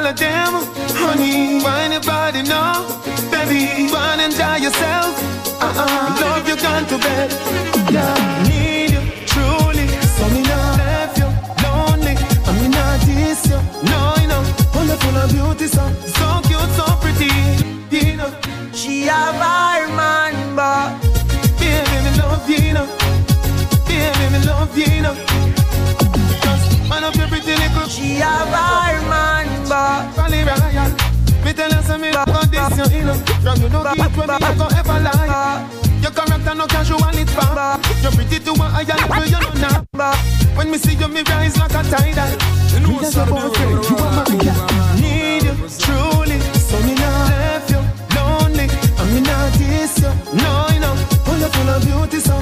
All 0.05 0.11
of 0.11 0.17
them, 0.19 0.53
honey. 1.01 1.63
Why 1.63 1.85
anybody 1.85 2.43
know? 2.43 2.85
Baby, 3.31 3.91
wanna 3.93 4.25
enjoy 4.25 4.57
yourself. 4.57 5.13
Uh-uh. 5.61 6.21
Love 6.21 6.49
you 6.49 6.57
gone 6.57 6.85
to 6.87 6.99
bed. 6.99 7.31
Yeah, 7.91 8.43
need 8.49 8.91
you 8.91 9.03
truly. 9.27 9.87
So 10.17 10.29
me 10.29 10.43
not 10.43 10.79
left 10.79 11.19
you 11.19 11.29
lonely. 11.65 12.15
I 12.47 12.51
me 12.61 12.69
not 12.69 13.01
diss 13.07 13.47
you. 13.47 13.61
No, 13.91 14.15
you 14.21 14.29
know, 14.29 14.43
full 14.73 14.91
of 15.17 15.31
beauty, 15.33 15.69
so 15.69 15.85
so 16.19 16.27
cute, 16.49 16.73
so 16.79 16.85
pretty. 17.01 17.31
You 17.91 18.17
know, 18.17 18.31
She 18.73 19.05
a 19.09 19.21
bar 19.41 19.87
man, 19.97 20.35
but 20.57 21.01
baby, 21.59 21.97
me 22.05 22.11
love 22.21 22.49
you, 22.51 22.57
you 22.67 22.73
know. 22.75 22.87
Baby, 23.89 24.25
me 24.33 24.39
love 24.45 24.77
you, 24.77 24.85
you 24.97 25.03
know. 25.03 25.17
Just 27.05 27.17
man 27.17 27.21
up 27.21 27.21
your 27.21 27.29
pretty 27.29 27.61
little. 27.61 27.89
She 27.89 28.17
a 28.17 28.49
bar 28.49 28.97
man, 29.13 29.69
but 29.69 30.09
Valley 30.17 30.41
Royal. 30.41 30.89
Me 31.45 31.53
tell 31.53 31.71
you 31.71 31.83
some 31.83 32.01
me 32.01 32.11
back 32.11 32.29
on 32.29 32.49
this, 32.49 32.93
you 32.93 33.05
know. 33.05 33.15
From 33.45 33.61
you 33.61 33.69
don't 33.69 33.95
get 33.95 34.17
when 34.17 34.29
me 34.29 34.41
a 34.41 34.55
go 34.57 34.67
ever 34.73 35.01
lie. 35.05 35.69
Your 36.01 36.13
character 36.13 36.55
no 36.55 36.67
casual, 36.67 37.05
it's 37.13 37.33
far. 37.35 37.79
You're 38.01 38.13
pretty 38.13 38.39
to 38.41 38.53
a 38.53 38.65
higher 38.73 38.97
level, 38.97 39.27
you 39.27 39.41
know 39.41 39.85
now. 39.93 40.15
When 40.57 40.71
me 40.71 40.79
see 40.79 40.95
you, 40.95 41.09
me 41.09 41.23
rise 41.29 41.59
like 41.59 41.75
a 41.75 41.83
tidal. 41.85 42.31
You 42.73 42.81
know 42.81 42.97
what's 42.97 43.17
up, 43.19 43.29
you 43.29 43.37
are 43.37 44.13
my 44.17 44.25
Need 44.97 45.45
you 45.45 45.55
truly, 45.77 46.41
so 46.57 46.81
me 46.89 46.95
not 46.95 47.29
left 47.29 47.71
you 47.71 47.85
lonely. 48.17 48.67
And 48.97 49.09
me 49.13 49.21
not 49.21 49.53
diss 49.59 50.01
you, 50.01 50.09
no, 50.41 50.69
you 50.73 50.81
know. 50.81 50.97
All 51.29 51.37
you 51.37 51.49
full 51.53 51.69
of 51.69 51.85
beauty, 51.85 52.21
so 52.21 52.41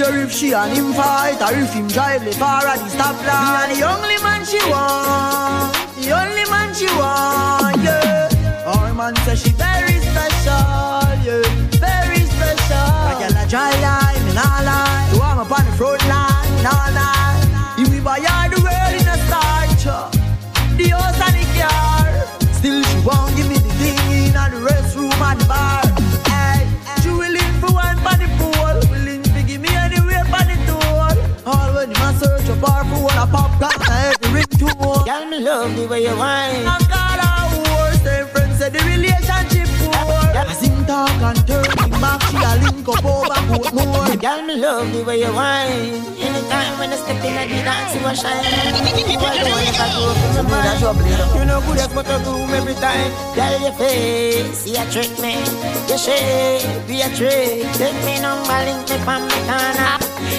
care 0.00 0.22
if 0.22 0.32
she 0.32 0.52
and 0.52 0.72
him 0.72 0.92
fight 0.92 1.40
or 1.42 1.52
if 1.58 1.72
him 1.74 1.86
drive 1.88 2.24
the 2.24 2.32
car 2.38 2.66
at 2.66 2.78
the 2.78 2.88
stoplight. 2.96 3.68
Me 3.68 3.76
the 3.76 3.86
only 3.92 4.18
man 4.24 4.44
she 4.44 4.60
want, 4.70 5.72
the 6.00 6.10
only 6.20 6.44
man 6.48 6.72
she 6.74 6.88
want, 7.00 7.76
yeah. 7.84 8.28
Our 8.66 8.94
man 8.94 9.14
say 9.24 9.36
she 9.36 9.50
very 9.50 9.98
special, 10.08 11.04
yeah, 11.26 11.44
very 11.84 12.22
special. 12.34 12.88
Like 13.08 13.22
a 13.28 13.48
dry 13.48 13.72
line, 13.84 14.22
me 14.26 14.32
nah 14.32 14.68
lie. 14.68 15.10
You 15.12 15.20
want 15.20 15.36
me 15.38 15.54
on 15.56 15.64
the 15.68 15.72
front 15.76 16.02
line, 16.08 16.62
nah 16.64 16.96
lie. 16.96 17.76
If 17.78 17.88
we 17.90 18.00
buy 18.00 18.20
her 18.20 18.48
the 18.48 18.60
world 18.64 18.94
in 19.00 19.06
a 19.14 19.18
starch, 19.26 19.84
uh, 19.86 20.08
the 20.78 20.88
house 20.96 21.20
and 21.26 21.34
the 21.36 21.44
car. 21.58 22.08
Still 22.56 22.82
she 22.82 22.98
won't 23.06 23.36
give 23.36 23.48
me 23.48 23.56
the 23.56 23.72
thing 23.80 24.00
in 24.16 24.32
the 24.32 24.58
restroom 24.64 25.20
and 25.28 25.40
the 25.40 25.46
bar. 25.46 25.89
Ringtone. 34.60 35.04
Girl, 35.06 35.24
me 35.26 35.38
love 35.40 35.76
the 35.76 35.86
way 35.88 36.02
you 36.02 36.16
whine. 36.16 36.66
I 36.66 36.78
got 36.88 37.18
a 37.20 37.28
war, 37.56 37.92
same 38.04 38.26
friends 38.28 38.58
said 38.58 38.72
the 38.72 38.80
relationship 38.84 39.68
poor. 39.80 40.20
As 40.36 40.60
him 40.60 40.84
talk 40.86 41.10
and 41.22 41.46
turn 41.46 41.64
him 41.64 41.90
back, 42.00 42.20
she 42.28 42.36
a 42.36 42.52
link 42.64 42.88
up 42.88 43.04
over 43.04 43.40
both 43.48 43.72
more. 43.72 44.16
Girl, 44.16 44.42
me 44.42 44.56
love 44.56 44.92
the 44.92 45.02
way 45.04 45.20
you 45.20 45.32
whine. 45.32 46.04
Anytime 46.20 46.78
when 46.78 46.92
I 46.92 46.96
step 46.96 47.24
in 47.24 47.34
at 47.36 47.48
the 47.48 47.58
dance, 47.64 47.94
you 47.94 48.06
a 48.06 48.14
shine. 48.14 48.44
You 49.10 49.16
alone, 49.16 49.64
you 49.66 49.72
can 49.72 49.90
go 49.96 50.14
from. 50.14 50.96
You 51.36 51.44
know 51.44 51.60
good 51.60 51.78
as 51.78 51.92
but 51.92 52.08
a 52.08 52.18
room 52.24 52.50
every 52.50 52.74
time. 52.74 53.10
Girl, 53.34 53.60
your 53.60 53.72
face, 53.72 54.66
you 54.66 54.84
trick 54.90 55.12
me. 55.20 55.34
Your 55.88 55.98
shape, 55.98 56.86
be 56.86 57.02
a 57.02 57.08
trick. 57.14 57.66
Take 57.76 58.00
me 58.04 58.20
number, 58.20 58.58
link 58.64 58.88
me 58.88 58.96
from 59.04 59.22
me 59.28 59.38
corner. 59.48 59.98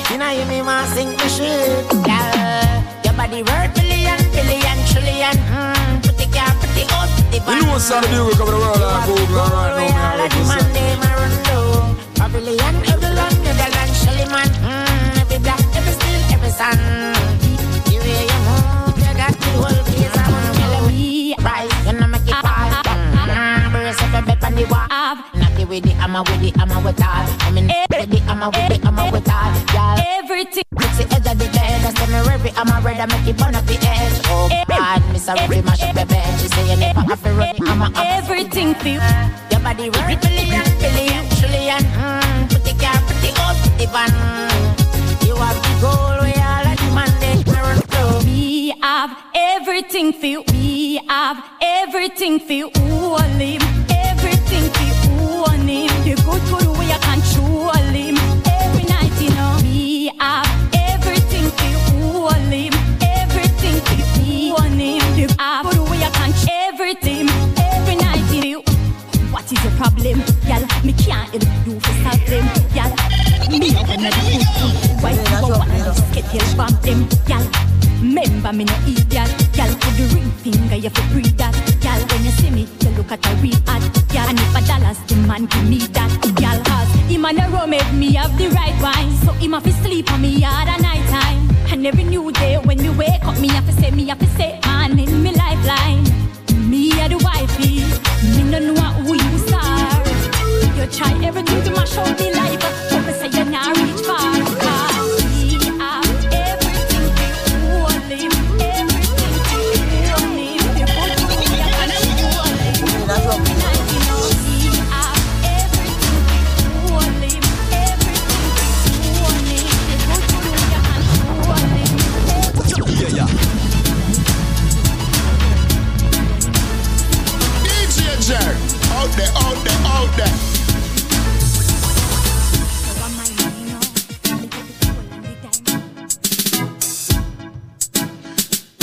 You 0.09 0.17
know 0.17 0.31
you 0.31 0.45
me 0.45 0.61
want 0.61 0.87
sing 0.89 1.09
me 1.09 1.27
shit. 1.29 1.89
Girl, 1.89 2.81
your 2.81 2.90
body 3.21 3.43
worth 3.43 3.75
billion, 3.75 4.17
billion, 4.33 4.77
trillion. 4.89 5.35
Mm, 5.53 6.01
pretty 6.01 6.25
car, 6.33 6.49
pretty 6.57 6.89
old, 6.89 7.09
pretty 7.21 7.37
van. 7.45 7.53
You 7.53 7.61
know 7.61 7.71
what's 7.73 7.91
on 7.91 8.01
the 8.01 8.09
music 8.09 8.39
of 8.41 8.47
the 8.49 8.57
world 8.57 8.81
like 8.81 9.05
Google 9.05 9.45
right 9.53 9.77
now, 9.77 10.17
man. 10.17 10.25
Love 10.25 10.47
Man, 10.49 10.57
this. 10.57 10.73
they 10.73 10.91
my 10.97 11.11
run 11.21 11.33
down. 11.45 12.01
Babylon, 12.17 12.75
Babylon, 12.81 13.33
Netherlands, 13.45 13.97
Shelly 14.01 14.25
man. 14.33 14.49
Mm, 14.65 15.21
every 15.21 15.37
black, 15.37 15.61
every 15.77 15.93
steel, 15.97 16.21
every 16.33 16.49
sun. 16.49 16.77
The 17.85 17.95
way 18.01 18.25
you 18.25 18.39
move, 18.49 18.97
you 19.05 19.13
got 19.13 19.33
the 19.37 19.49
whole 19.61 19.81
place 19.85 20.17
on. 20.17 20.87
Me, 20.89 21.35
right, 21.45 21.69
you 21.85 21.93
know 21.93 22.07
make 22.09 22.25
it 22.25 22.41
fall. 22.41 22.73
Mm, 22.89 23.69
burst 23.69 24.01
up 24.01 24.25
bed 24.25 24.41
on 24.41 24.55
the 24.57 24.65
wall. 24.65 25.15
Naughty 25.37 25.63
with 25.69 25.83
the 25.85 25.93
hammer, 25.93 26.23
with 26.25 26.41
the 26.41 26.49
hammer, 26.57 26.81
with 26.81 27.01
all. 27.05 27.25
I 27.45 27.51
mean, 27.53 27.69
with 27.69 28.09
the 28.09 28.17
hammer, 28.25 28.49
with 28.49 28.80
the 28.80 28.80
red, 32.91 32.99
I 32.99 33.17
make 33.17 33.27
it 33.27 33.37
burn 33.37 33.55
up 33.55 33.65
the 33.65 33.77
edge. 33.81 34.21
Oh 34.25 34.49
God, 34.67 35.01
Miss 35.11 35.27
a 35.27 35.33
Ruby 35.41 35.61
mash 35.61 35.83
up 35.83 35.95
the 35.95 36.05
bed. 36.05 36.39
She 36.39 36.47
say 36.47 36.71
you 36.71 36.77
never 36.77 37.01
have 37.01 37.23
to 37.23 37.29
run 37.31 37.55
the 37.57 37.65
hammer, 37.65 37.89
Everything 37.95 38.73
feel. 38.75 39.01
your 39.51 39.59
body 39.61 39.89
worth 39.89 40.21
billion, 40.21 40.65
billion, 40.79 41.23
trillion. 41.39 41.81
Mm, 41.95 42.49
pretty 42.49 42.73
car, 42.79 42.99
pretty 43.07 43.31
old, 43.43 43.57
pretty 43.63 43.85
van. 43.93 44.11
You 45.25 45.35
have 45.35 45.57
the 45.65 45.73
gold, 45.81 46.19
we 46.23 46.33
all 46.49 46.67
are 46.71 46.75
demanding. 46.75 47.39
We 48.25 48.73
have 48.81 49.17
everything 49.33 50.13
feel. 50.13 50.43
We 50.51 50.99
have 51.07 51.43
everything 51.61 52.39
feel. 52.39 52.69
All 52.75 53.17
him. 53.19 53.90
Problem, 69.81 70.21
y'all? 70.45 70.61
Me 70.85 70.93
can't 70.93 71.25
help 71.33 71.65
you 71.65 71.79
for 71.79 71.95
solve 72.05 72.21
them, 72.29 72.45
y'all. 72.77 72.93
Me 73.49 73.57
no 73.57 73.81
wanna 73.89 74.11
do 74.13 74.37
good. 74.37 74.75
Why 75.01 75.11
you 75.17 75.25
go 75.41 75.57
wanna 75.57 75.77
just 75.81 76.05
get 76.13 76.25
help 76.29 76.49
from 76.53 76.73
them, 76.85 76.99
y'all? 77.25 77.45
Remember 78.01 78.53
me 78.53 78.65
no 78.65 78.75
idiot, 78.85 79.09
y'all. 79.57 79.73
Put 79.81 79.93
the 79.97 80.05
ring 80.13 80.29
finger, 80.43 80.75
you 80.75 80.91
fi 80.91 81.01
breathe 81.11 81.37
that, 81.41 81.55
y'all. 81.81 82.01
When 82.09 82.23
you 82.23 82.31
see 82.37 82.51
me, 82.51 82.67
you 82.81 82.89
look 82.91 83.11
at 83.11 83.25
a 83.25 83.33
real 83.41 83.57
ad, 83.65 83.81
y'all. 84.13 84.29
And 84.29 84.39
if 84.39 84.55
a 84.55 84.61
dollars 84.69 84.99
demand, 85.07 85.49
give 85.49 85.67
me 85.67 85.79
that, 85.97 86.11
y'all. 86.39 86.61
Cause 86.63 86.93
him 87.09 87.25
and 87.25 87.37
the 87.39 87.49
rum 87.49 87.71
me 87.99 88.13
have 88.13 88.37
the 88.37 88.49
right 88.49 88.77
wine, 88.85 89.11
so 89.25 89.31
him 89.33 89.53
have 89.53 89.63
to 89.63 89.73
sleep 89.81 90.11
on 90.13 90.21
me 90.21 90.41
hard 90.41 90.69
at 90.69 90.79
night 90.79 91.05
time. 91.09 91.49
And 91.73 91.87
every 91.87 92.03
new 92.03 92.31
day 92.33 92.59
when 92.59 92.77
me 92.77 92.89
wake 92.89 93.25
up, 93.25 93.39
me 93.39 93.47
have 93.47 93.65
to 93.65 93.73
say, 93.81 93.89
me 93.89 94.05
have 94.09 94.19
to 94.19 94.27
say, 94.37 94.59
man 94.65 94.99
in 94.99 95.23
me 95.23 95.31
lifeline. 95.33 96.03
Me 96.69 96.91
a 97.01 97.09
the 97.09 97.17
wifey, 97.25 97.81
me 98.37 98.43
no 98.51 98.59
know 98.59 98.81
are. 98.81 98.91
You 99.01 99.30
try 100.91 101.11
everything 101.23 101.63
to 101.63 101.71
mash 101.71 101.97
up 101.97 102.19
me 102.19 102.33
life, 102.33 102.90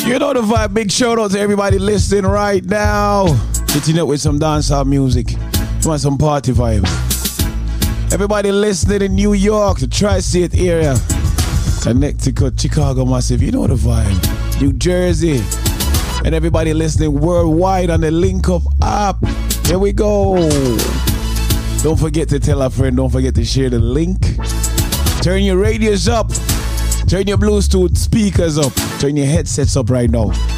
You 0.08 0.18
know 0.18 0.32
the 0.32 0.40
vibe. 0.40 0.72
Big 0.72 0.90
shout 0.90 1.18
out 1.18 1.32
to 1.32 1.38
everybody 1.38 1.78
listening 1.78 2.24
right 2.24 2.64
now. 2.64 3.26
Hitting 3.68 3.98
up 3.98 4.08
with 4.08 4.22
some 4.22 4.38
dancehall 4.40 4.86
music. 4.86 5.32
You 5.32 5.38
want 5.88 6.00
some 6.00 6.16
party 6.16 6.52
vibes. 6.52 6.88
Everybody 8.10 8.50
listening 8.50 9.02
in 9.02 9.14
New 9.14 9.34
York, 9.34 9.80
the 9.80 9.86
tri-state 9.86 10.54
area, 10.54 10.96
Connecticut, 11.82 12.58
Chicago, 12.58 13.04
massive. 13.04 13.42
You 13.42 13.50
know 13.50 13.66
the 13.66 13.74
vibe. 13.74 14.62
New 14.62 14.72
Jersey, 14.72 15.42
and 16.24 16.34
everybody 16.34 16.72
listening 16.72 17.12
worldwide 17.12 17.90
on 17.90 18.00
the 18.00 18.10
Link 18.10 18.48
Up 18.48 18.62
app. 18.82 19.22
Here 19.66 19.78
we 19.78 19.92
go. 19.92 20.36
Don't 21.82 22.00
forget 22.00 22.30
to 22.30 22.40
tell 22.40 22.62
a 22.62 22.70
friend. 22.70 22.96
Don't 22.96 23.10
forget 23.10 23.34
to 23.34 23.44
share 23.44 23.68
the 23.68 23.78
link. 23.78 24.20
Turn 25.22 25.42
your 25.42 25.58
radios 25.58 26.08
up. 26.08 26.30
Turn 27.08 27.26
your 27.26 27.38
Bluetooth 27.38 27.96
speakers 27.96 28.58
up. 28.58 28.74
Turn 29.00 29.16
your 29.16 29.26
headsets 29.26 29.76
up 29.78 29.88
right 29.88 30.10
now. 30.10 30.57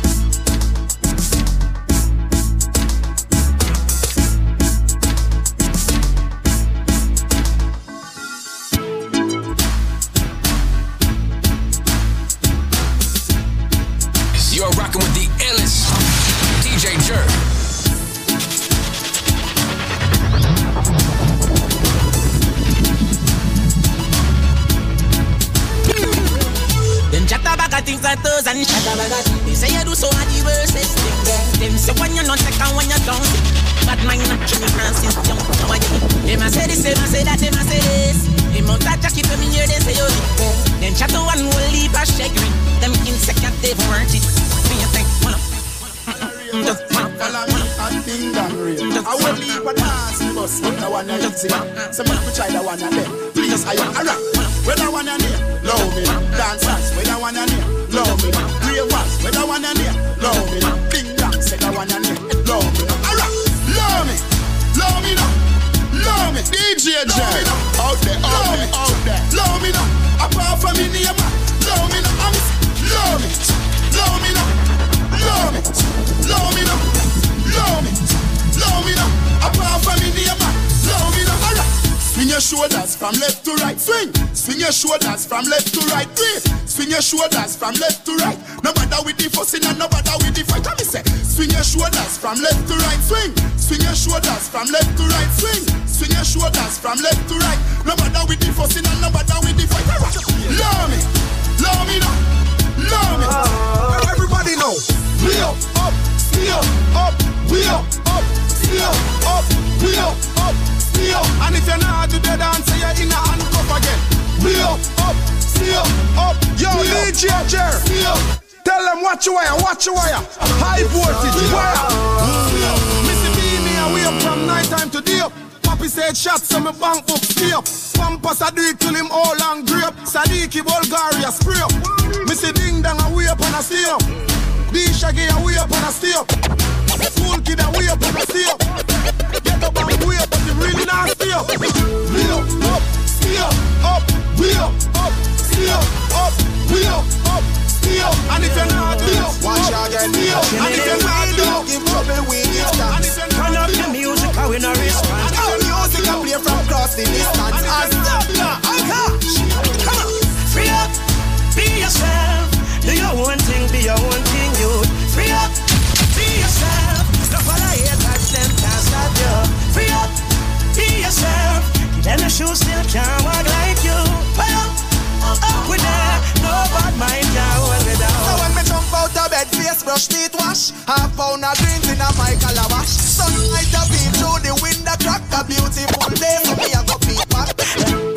Brush, 179.85 180.09
teeth 180.09 180.35
wash 180.35 180.71
Half 180.87 181.17
pound 181.17 181.45
of 181.45 181.57
greens 181.59 181.89
in 181.89 182.01
a 182.01 182.09
my 182.19 182.35
calabash 182.41 182.91
Sunlight 182.91 183.73
a 183.73 183.83
beat 183.89 184.13
through 184.19 184.41
the 184.45 184.53
window 184.63 184.97
crack 185.01 185.23
A 185.37 185.45
beautiful 185.45 186.09
day, 186.17 186.37
so 186.45 186.55
me 186.57 186.71
a 186.73 186.81
go 186.85 186.97
peep 187.01 187.29
back 187.31 187.55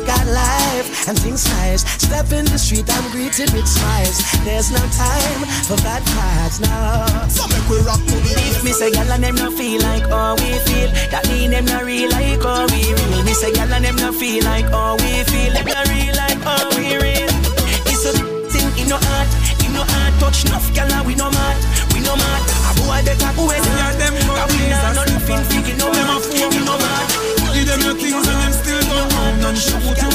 Got 0.04 0.26
life 0.28 1.04
and 1.08 1.18
things 1.18 1.44
nice. 1.60 1.84
Step 2.00 2.32
in 2.32 2.44
the 2.46 2.58
street, 2.58 2.88
I'm 2.88 3.10
greeted 3.10 3.52
with 3.52 3.68
smiles. 3.68 4.18
There's 4.44 4.70
no 4.70 4.80
time 4.96 5.40
for 5.68 5.76
bad 5.84 6.02
vibes 6.02 6.60
now. 6.60 7.28
So 7.28 7.46
make 7.48 7.68
we 7.68 7.76
rock 7.84 8.00
to 8.00 8.16
the 8.24 8.32
If 8.56 8.64
me 8.64 8.72
say 8.72 8.90
gyal 8.90 9.10
and 9.14 9.24
them 9.24 9.34
no 9.34 9.50
feel 9.50 9.80
like 9.82 10.06
how 10.08 10.34
we 10.36 10.52
feel, 10.64 10.90
that 11.10 11.28
mean 11.28 11.50
them 11.50 11.66
no 11.66 11.82
real 11.82 12.10
like 12.10 12.42
how 12.42 12.66
we 12.66 12.94
real. 12.94 13.24
Me 13.24 13.34
say 13.34 13.52
gyal 13.52 13.70
and 13.72 13.84
them 13.84 13.96
no 13.96 14.12
feel 14.12 14.44
like 14.44 14.66
how 14.66 14.96
we 14.96 15.24
feel, 15.24 15.52
them 15.52 15.66
no 15.66 15.82
real 15.92 16.14
like 16.16 16.40
how 16.40 16.70
we 16.76 16.96
real. 16.96 17.13
Touch 20.24 20.44
enough 20.48 20.68
and 20.72 21.06
we 21.06 21.14
no 21.14 21.28
mad, 21.30 21.56
we 21.92 22.00
no 22.00 22.16
mad. 22.16 22.40
A 22.64 22.72
boy 22.80 23.00
better 23.04 23.32
go 23.36 23.44
and 23.52 23.60
Yeah, 23.60 23.92
them 24.00 24.14
Cause 24.24 24.48
we 24.48 24.64
Jesus, 24.64 24.80
nah 24.80 24.92
no 24.96 25.04
nothing 25.04 25.76
know 25.76 25.92
Them 25.92 26.08
a 26.08 26.16
mad, 26.16 26.22
fool. 26.24 26.48
you 26.48 26.64
know 26.64 26.78
mad. 26.80 27.06
Give 27.52 27.66
them 27.68 27.80
your 27.84 27.96
things 28.00 28.24
and 28.24 28.40
them 28.40 28.52
still 28.56 28.80
don't 28.88 29.12
round 29.12 29.44
and 29.44 29.58
shoot 29.60 29.84
you. 29.84 30.10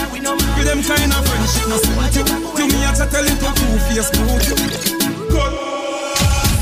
Give 0.57 0.65
them 0.65 0.81
kind 0.81 1.13
of 1.13 1.21
friendship, 1.29 1.67
no 1.69 1.77
suit 1.77 2.15
you. 2.17 2.25
To 2.25 2.63
me, 2.65 2.79
I 2.81 2.91
tell 2.97 3.25
it 3.29 3.37
to 3.37 3.49
two 3.53 3.77
face 3.85 4.09
boot 4.17 4.43
you. 4.49 4.57
Good. 5.29 5.53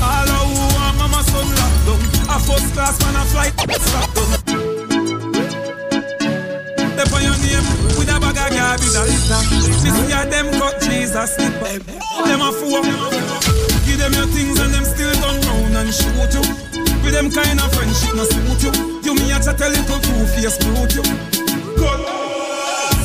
All 0.04 0.28
who 0.44 0.64
want 0.76 0.94
mama 1.00 1.20
son 1.24 1.48
locked 1.48 1.80
down. 1.88 2.00
A 2.28 2.36
first 2.44 2.68
class 2.74 3.00
man 3.00 3.16
a 3.16 3.24
flight 3.32 3.54
stop 3.80 4.12
down. 4.12 4.28
They 6.96 7.06
on 7.16 7.22
your 7.22 7.38
name 7.40 7.77
with 8.08 8.16
a 8.16 8.20
bag 8.20 8.40
of 8.40 8.56
garbage 8.56 8.96
a 8.96 9.02
litter. 9.04 9.40
See 9.76 10.12
a 10.12 10.24
them 10.24 10.48
cut 10.56 10.80
Jesus 10.80 11.34
slipper. 11.36 11.78
Them 12.24 12.40
a 12.40 12.50
fool. 12.52 12.82
Give 13.84 13.98
them 14.00 14.12
your 14.16 14.28
things 14.32 14.58
and 14.60 14.72
them 14.72 14.84
still 14.84 15.12
don't 15.20 15.44
round 15.44 15.76
and 15.76 15.92
shoot 15.92 16.32
you. 16.32 16.44
With 17.04 17.12
them 17.12 17.30
kind 17.30 17.60
of 17.60 17.68
friendship 17.74 18.14
no 18.16 18.24
suit 18.24 18.62
you. 18.64 18.72
You 19.04 19.14
me 19.14 19.32
a 19.32 19.38
chat 19.40 19.60
a 19.60 19.68
little 19.68 20.00
two 20.00 20.26
face 20.32 20.56
brute 20.58 20.96
you. 20.96 21.04
Good. 21.76 22.00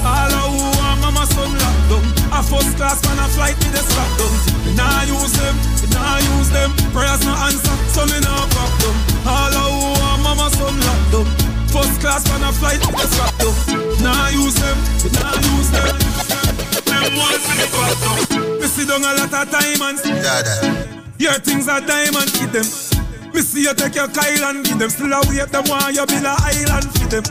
All 0.03 0.31
of 0.31 0.51
who 0.51 0.63
want 0.79 0.99
mama 1.01 1.25
son 1.27 1.51
locked 1.51 1.87
down. 1.91 2.03
A 2.31 2.39
first 2.43 2.75
class 2.77 3.03
man 3.03 3.19
a 3.19 3.27
flight 3.35 3.55
with 3.59 3.75
the 3.75 3.83
strap 3.83 4.09
down. 4.19 4.33
Me 4.65 4.71
nah 4.75 5.03
use 5.03 5.35
them, 5.35 5.55
me 5.83 5.87
nah 5.91 6.19
use 6.39 6.49
them. 6.51 6.71
Prayers 6.91 7.23
no 7.27 7.33
answer, 7.47 7.75
so 7.91 8.05
me 8.07 8.19
nah 8.23 8.47
pop 8.55 8.71
them. 8.79 8.95
All 9.27 9.51
of 9.51 9.67
who 9.67 9.99
want 9.99 10.23
mama 10.23 10.47
son 10.51 10.75
locked 10.79 11.11
down. 11.11 11.42
First 11.73 12.01
class 12.01 12.21
man 12.29 12.45
a 12.45 12.53
flight 12.53 12.77
the 12.77 13.07
strap 13.09 13.33
down. 13.41 13.49
Nah 14.05 14.29
use 14.29 14.53
them, 14.61 14.77
nah 15.09 15.33
use 15.57 15.73
them. 15.73 15.89
Them 16.85 17.17
ones 17.17 17.41
with 17.49 17.65
the 17.65 17.67
down. 17.97 18.61
Me 18.61 18.67
sit 18.69 18.85
down 18.85 19.01
a 19.01 19.09
lot 19.17 19.33
of 19.33 19.49
Yeah, 20.05 20.45
that. 20.45 21.03
Your 21.17 21.33
things 21.41 21.67
are 21.67 21.81
diamond, 21.81 22.29
hit 22.37 22.53
them. 22.53 22.67
Me 23.33 23.41
see 23.41 23.65
you 23.65 23.73
take 23.73 23.97
your 23.97 24.05
Kyle 24.13 24.53
and 24.53 24.61
give 24.61 24.77
them. 24.77 24.93
Still 24.93 25.17
a 25.17 25.19
wait, 25.25 25.49
them 25.49 25.65
want 25.65 25.97
you 25.97 26.05
build 26.05 26.29
a 26.29 26.37
island 26.45 26.85
fit 26.93 27.09
them. 27.09 27.25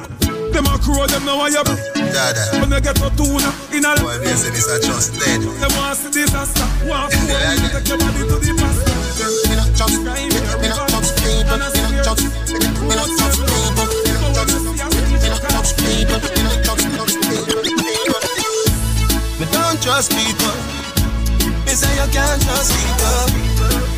Them 0.50 0.66
a 0.66 0.74
crow, 0.74 1.06
them 1.06 1.22
know 1.22 1.38
why 1.38 1.54
you 1.54 1.62
Dada. 1.62 2.42
When 2.58 2.68
they 2.74 2.82
get 2.82 2.98
to 2.98 3.14
tuna 3.14 3.50
in 3.70 3.86
a 3.86 3.94
Boy, 4.02 4.18
me 4.26 4.34
say 4.34 4.50
this 4.50 4.66
a 4.66 4.82
just 4.82 5.22
dead. 5.22 5.38
Them 5.38 5.70
want 5.78 5.94
see 6.02 6.10
disaster. 6.10 6.66
Want 6.90 7.14
you 7.62 7.70
take 7.70 7.86
your 7.86 7.94
body 7.94 8.26
to 8.26 8.36
the 8.42 8.50
pastor. 8.58 8.90
Me 9.46 9.54
not 9.54 9.70
just, 9.70 10.02
me, 10.02 10.34
me 10.34 10.66
not 10.66 10.90
just 10.90 11.14
people. 11.22 11.46
Me 11.46 12.94
not 12.98 13.06
just, 13.06 13.21
Me 19.38 19.46
don't 19.50 19.78
trust 19.82 20.10
people. 20.10 20.54
Me 21.62 21.72
say 21.78 21.94
you 21.94 22.08
can't 22.10 22.42
trust 22.42 22.74
people. 22.74 23.22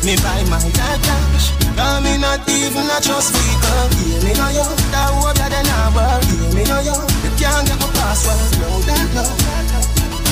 Me 0.05 0.13
buy 0.21 0.43
my 0.49 0.61
dad 0.77 1.01
cash. 1.01 1.49
Now 1.75 1.99
me 1.99 2.17
not 2.17 2.47
even 2.47 2.85
a 2.85 3.01
trust 3.01 3.33
people. 3.33 3.89
Yeah, 4.05 4.21
me 4.21 4.33
know 4.37 4.49
you. 4.53 4.69
That 4.93 5.09
hope 5.17 5.33
that 5.33 5.49
they 5.49 5.63
not 5.65 5.97
work. 5.97 6.21
Yeah, 6.29 6.53
me 6.53 6.63
know 6.69 6.81
you. 6.85 6.93
You 7.25 7.31
can't 7.41 7.65
get 7.65 7.79
my 7.81 7.89
password. 7.97 8.37
No, 8.61 8.69
that 8.85 9.09
no. 9.17 9.25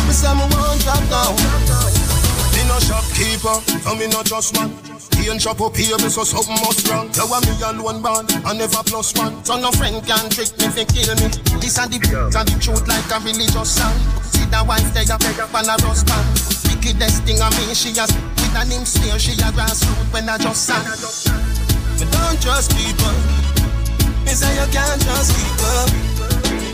Me 0.05 0.13
say 0.13 0.29
me 0.37 0.45
won't 0.53 0.77
drop 0.85 1.01
down. 1.09 1.33
Me 2.53 2.61
no 2.69 2.77
shopkeeper, 2.77 3.57
no 3.85 3.95
me 3.95 4.05
no 4.07 4.21
trust 4.21 4.53
man. 4.53 4.92
And 5.33 5.41
shop 5.41 5.61
up 5.61 5.75
here, 5.75 5.97
me 5.97 6.13
so 6.13 6.23
something 6.23 6.53
must 6.61 6.85
wrong. 6.89 7.09
You 7.17 7.25
want 7.25 7.49
me 7.49 7.57
alone 7.57 8.05
band, 8.05 8.29
I 8.45 8.53
never 8.53 8.85
plus 8.85 9.17
one. 9.17 9.43
So 9.43 9.57
no 9.57 9.71
friend 9.71 9.97
can 10.05 10.29
trick 10.29 10.53
me, 10.61 10.69
fi 10.69 10.85
kill 10.85 11.09
me. 11.17 11.33
This 11.57 11.81
and 11.81 11.89
the 11.89 11.97
and 11.97 12.45
the 12.45 12.55
truth 12.61 12.85
like 12.85 13.09
a 13.09 13.17
religious 13.25 13.81
song. 13.81 13.97
See 14.29 14.45
that 14.53 14.61
wife 14.61 14.85
there, 14.93 15.09
up 15.09 15.25
on 15.57 15.65
a 15.65 15.75
rust 15.81 16.05
band. 16.05 16.27
Wickedest 16.69 17.25
thing 17.25 17.41
I 17.41 17.49
mean, 17.57 17.73
she 17.73 17.97
has 17.97 18.13
with 18.13 18.53
an 18.53 18.69
name 18.69 18.85
sneer, 18.85 19.17
she 19.17 19.33
a 19.41 19.49
grassroots 19.57 20.13
when 20.13 20.29
I 20.29 20.37
just 20.37 20.69
sang. 20.69 20.85
Me 21.97 22.05
don't 22.13 22.37
trust 22.37 22.77
people. 22.77 23.15
Me 24.29 24.37
say 24.37 24.53
you 24.53 24.69
can't 24.69 25.01
trust 25.01 25.33
people. 25.33 26.72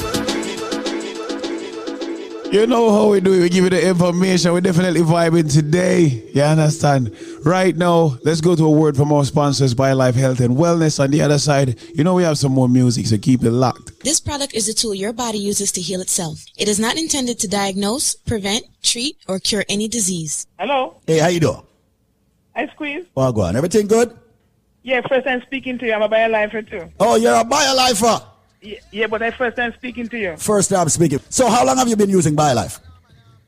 You 2.52 2.66
know 2.66 2.91
how 2.91 3.12
we 3.12 3.22
do 3.22 3.32
it. 3.34 3.41
We 3.41 3.50
give 3.50 3.64
you 3.66 3.70
the 3.70 3.88
information. 3.88 4.52
We're 4.54 4.62
definitely 4.62 5.02
vibing 5.02 5.54
today. 5.54 6.24
You 6.34 6.41
understand? 6.41 7.16
Right 7.45 7.78
now, 7.78 8.18
let's 8.24 8.41
go 8.41 8.56
to 8.56 8.66
a 8.66 8.70
word 8.72 8.97
from 8.97 9.14
our 9.14 9.24
sponsors, 9.24 9.76
BioLife 9.76 10.16
Health 10.16 10.39
and 10.39 10.58
Wellness. 10.58 11.00
On 11.00 11.12
the 11.12 11.22
other 11.22 11.38
side, 11.38 11.78
you 11.93 12.04
know 12.04 12.16
we 12.16 12.24
have 12.24 12.39
some 12.39 12.52
more 12.52 12.68
music, 12.68 13.06
so 13.06 13.20
keep 13.20 13.43
it 13.43 13.52
locked. 13.52 14.04
This 14.04 14.20
product 14.20 14.56
is 14.56 14.68
a 14.68 14.74
tool 14.74 14.95
your 14.95 15.14
body 15.14 15.38
uses 15.38 15.72
to 15.74 15.82
heal 15.82 16.02
itself. 16.02 16.43
It 16.58 16.68
is 16.68 16.80
not 16.80 16.97
intended 16.97 17.38
to 17.39 17.47
diagnose, 17.47 18.16
prevent, 18.16 18.64
treat, 18.82 19.18
or 19.28 19.38
cure 19.38 19.64
any 19.70 19.88
disease. 19.88 20.47
Hello, 20.58 21.00
Hey, 21.06 21.20
how 21.20 21.28
you 21.28 21.39
doing? 21.41 21.62
I 22.56 22.66
squeeze. 22.70 23.06
Oh, 23.16 23.32
go 23.32 23.41
on. 23.41 23.56
Everything 23.58 23.86
good? 23.88 24.18
Yeah, 24.82 25.02
first 25.08 25.26
time 25.28 25.43
speaking 25.45 25.78
to 25.78 25.86
you. 25.86 25.93
I'm 25.93 26.02
a 26.02 26.10
biolifer 26.10 26.68
too. 26.68 26.91
Oh, 27.00 27.16
you're 27.16 27.36
a 27.36 27.43
biolifer. 27.43 28.24
Yeah, 28.62 28.80
yeah, 28.91 29.07
but 29.07 29.22
I 29.22 29.32
first 29.32 29.55
time 29.55 29.74
speaking 29.74 30.07
to 30.10 30.18
you. 30.18 30.38
First 30.38 30.70
time 30.70 30.89
speaking. 30.89 31.20
So 31.30 31.49
how 31.49 31.66
long 31.66 31.78
have 31.78 31.88
you 31.88 31.95
been 31.95 32.10
using 32.10 32.36
BioLife? 32.36 32.80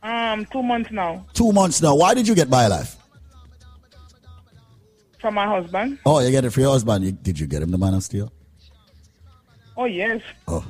Um, 0.03 0.45
two 0.45 0.64
months 0.64 0.89
now 0.89 1.24
Two 1.34 1.51
months 1.51 1.80
now. 1.82 1.95
Why 1.95 2.14
did 2.14 2.28
you 2.28 2.34
get 2.36 2.49
BioLife? 2.49 2.97
from 5.22 5.36
my 5.36 5.45
husband. 5.45 5.99
Oh, 6.03 6.20
you 6.20 6.32
get 6.32 6.43
it 6.43 6.49
for 6.49 6.62
your 6.62 6.72
husband. 6.72 7.05
You, 7.05 7.12
did 7.12 7.39
you 7.39 7.45
get 7.45 7.62
him 7.62 7.70
the 7.70 7.78
Man 7.78 7.93
of 7.93 8.03
Steel? 8.03 8.34
Oh 9.78 9.86
yes. 9.86 10.22
Oh. 10.47 10.66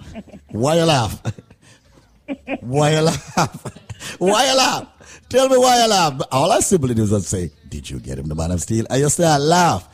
Why 0.50 0.76
you 0.76 0.84
laugh? 0.84 1.22
why 2.60 2.92
you 2.92 3.02
laugh? 3.02 4.18
why 4.20 4.46
you 4.48 4.58
laugh? 4.58 4.88
Tell 5.30 5.50
me 5.50 5.58
why 5.58 5.82
you 5.82 5.90
laugh. 5.90 6.22
All 6.32 6.52
I 6.52 6.60
simply 6.60 6.94
do 6.94 7.04
is 7.04 7.28
say, 7.28 7.50
did 7.70 7.90
you 7.90 8.00
get 8.00 8.20
him 8.20 8.28
the 8.28 8.36
Man 8.36 8.52
of 8.52 8.62
Steel? 8.62 8.86
And 8.90 9.00
you 9.00 9.10
still 9.10 9.40
laugh. 9.40 9.88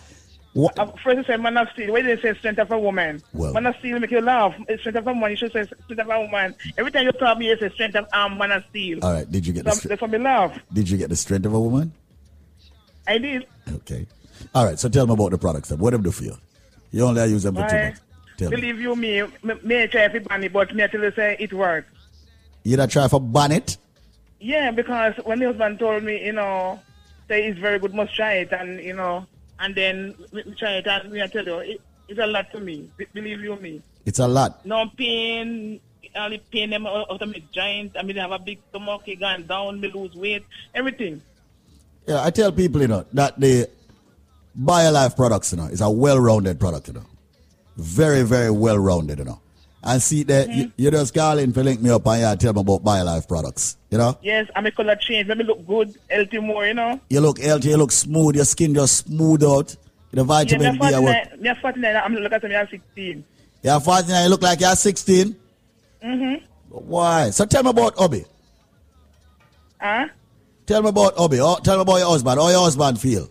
Uh, 0.58 0.88
first 1.04 1.18
you 1.18 1.24
say 1.24 1.38
man 1.38 1.58
of 1.58 1.70
steel. 1.74 1.92
Why 1.94 2.02
did 2.02 2.18
you 2.18 2.34
say 2.34 2.38
strength 2.40 2.60
of 2.60 2.72
a 2.72 2.80
woman? 2.80 3.22
Well- 3.34 3.54
man 3.54 3.68
of 3.68 3.76
steel 3.78 4.00
make 4.00 4.12
you 4.12 4.22
laugh. 4.22 4.56
It's 4.68 4.82
strength 4.82 4.98
of 4.98 5.08
a 5.08 5.14
woman. 5.14 5.32
You 5.32 5.38
should 5.38 5.52
say 5.54 5.64
strength 5.66 6.00
of 6.00 6.10
a 6.10 6.20
woman. 6.22 6.56
Every 6.78 6.92
time 6.92 7.06
you 7.06 7.12
talk 7.12 7.38
me, 7.38 7.48
you 7.48 7.58
say 7.58 7.70
strength 7.70 7.96
of 7.96 8.08
um 8.14 8.38
man 8.38 8.52
of 8.52 8.64
steel. 8.70 9.00
All 9.04 9.14
right. 9.14 9.32
Did 9.32 9.46
you 9.46 9.54
get 9.54 9.66
the 9.66 9.70
That's 9.70 9.80
str- 9.80 9.90
that's 9.90 10.02
me 10.02 10.18
laugh. 10.18 10.58
Did 10.74 10.90
you 10.90 10.98
get 10.98 11.10
the 11.10 11.16
strength 11.16 11.46
of 11.46 11.54
a 11.54 11.60
woman? 11.60 11.94
I 13.08 13.18
did. 13.20 13.46
Okay. 13.72 14.08
All 14.56 14.66
right. 14.66 14.80
So 14.80 14.90
tell 14.90 15.06
me 15.06 15.14
about 15.14 15.32
the 15.32 15.38
products. 15.38 15.70
Then. 15.70 15.80
What 15.80 15.92
them 15.92 16.02
do 16.04 16.12
for 16.12 16.24
you? 16.24 16.38
You 16.92 17.06
only 17.06 17.26
use 17.28 17.44
them 17.44 17.56
for 17.56 17.68
two 17.68 17.76
months. 17.76 18.02
Tell 18.38 18.50
me. 18.50 18.56
Believe 18.56 18.80
you 18.80 18.96
me, 18.96 19.24
me, 19.44 19.54
me 19.64 19.88
try 19.88 20.08
ban 20.08 20.50
but 20.52 20.74
me 20.74 20.88
tell 20.88 21.02
you 21.02 21.12
say 21.12 21.36
it 21.40 21.54
works. 21.54 21.90
You 22.64 22.78
not 22.78 22.90
try 22.90 23.08
for 23.08 23.20
ban 23.20 23.52
it? 23.52 23.78
Yeah, 24.40 24.72
because 24.72 25.16
when 25.24 25.40
the 25.40 25.48
husband 25.48 25.80
told 25.80 26.04
me, 26.04 26.24
you 26.24 26.34
know, 26.34 26.80
say 27.28 27.48
it's 27.48 27.60
very 27.60 27.80
good, 27.80 27.94
must 27.94 28.14
try 28.14 28.34
it, 28.34 28.52
and 28.52 28.80
you 28.80 28.94
know, 28.94 29.26
and 29.60 29.76
then 29.76 30.16
we 30.32 30.44
we 30.44 30.54
try 30.56 30.74
it, 30.78 30.88
and 30.88 31.12
me 31.12 31.22
I 31.22 31.28
tell 31.28 31.46
you, 31.46 31.58
it, 31.60 31.82
it's 32.08 32.20
a 32.20 32.28
lot 32.28 32.52
to 32.52 32.60
me. 32.60 32.90
Be- 32.98 33.08
Believe 33.14 33.42
you 33.42 33.56
me. 33.58 33.82
It's 34.06 34.20
a 34.20 34.28
lot. 34.28 34.66
No 34.66 34.90
pain, 34.98 35.80
only 36.16 36.38
pain 36.52 36.70
them 36.70 36.86
out 36.88 37.12
out 37.12 37.22
of 37.22 37.30
my 37.30 37.42
joint. 37.52 37.92
I 37.98 38.04
mean, 38.04 38.18
I 38.18 38.22
have 38.22 38.32
a 38.32 38.40
big 38.40 38.60
stomach, 38.70 39.08
it 39.08 39.20
gone 39.20 39.46
down, 39.46 39.80
me 39.82 39.92
lose 39.92 40.16
weight, 40.16 40.46
everything. 40.74 41.22
Yeah, 42.08 42.24
I 42.24 42.30
tell 42.30 42.52
people, 42.52 42.82
you 42.82 42.88
know, 42.88 43.06
that 43.14 43.38
the 43.40 43.70
BioLife 44.60 45.16
products, 45.16 45.52
you 45.52 45.58
know, 45.58 45.66
is 45.66 45.82
a 45.82 45.90
well-rounded 45.90 46.60
product, 46.60 46.88
you 46.88 46.94
know. 46.94 47.04
Very, 47.76 48.24
very 48.24 48.50
well-rounded, 48.50 49.20
you 49.20 49.26
know. 49.26 49.42
And 49.88 50.02
see 50.02 50.24
that 50.24 50.50
you, 50.50 50.70
you 50.76 50.92
just 50.92 51.14
call 51.14 51.38
in 51.38 51.54
to 51.54 51.64
link 51.64 51.82
me 51.82 51.90
up 51.92 52.06
and 52.08 52.20
you 52.20 52.36
tell 52.36 52.54
me 52.54 52.60
about 52.60 52.84
BioLife 52.84 53.26
products, 53.26 53.78
you 53.90 53.98
know. 53.98 54.18
Yes, 54.22 54.50
I 54.54 54.60
make 54.60 54.76
color 54.76 54.98
change. 54.98 55.30
Let 55.30 55.38
me 55.38 55.46
look 55.46 55.66
good, 55.66 55.96
healthy 56.12 56.40
more, 56.40 56.68
you 56.68 56.74
know. 56.74 57.00
You 57.10 57.22
look 57.22 57.40
healthy, 57.40 57.70
you 57.70 57.78
look 57.78 57.94
smooth, 57.94 58.36
your 58.36 58.44
skin 58.44 58.74
just 58.74 59.08
smooth 59.08 59.46
out. 59.46 59.74
The 60.12 60.26
vitamin 60.26 60.76
yeah, 60.76 60.92
D, 60.92 61.00
work. 61.06 61.30
49, 61.30 61.42
me 61.42 61.62
49, 61.62 61.96
I'm 61.96 62.16
looking 62.16 62.34
at 62.34 62.44
me, 62.44 62.56
I'm 62.58 62.68
16. 62.68 63.24
You're 63.64 63.80
49, 63.80 64.24
you 64.24 64.30
look 64.30 64.42
like 64.42 64.60
you're 64.60 64.76
16. 64.76 65.36
Mm-hmm. 66.04 66.46
Why? 66.70 67.30
So 67.30 67.46
tell 67.46 67.64
me 67.64 67.70
about 67.70 67.94
Obi. 67.98 68.26
Huh? 69.80 70.08
Tell 70.66 70.82
me 70.82 70.90
about 70.90 71.14
Obi. 71.16 71.40
Oh, 71.40 71.60
tell 71.64 71.78
me 71.78 71.84
about 71.84 71.98
your 71.98 72.10
husband. 72.10 72.42
How 72.42 72.50
your 72.50 72.64
husband 72.64 73.00
feel? 73.00 73.30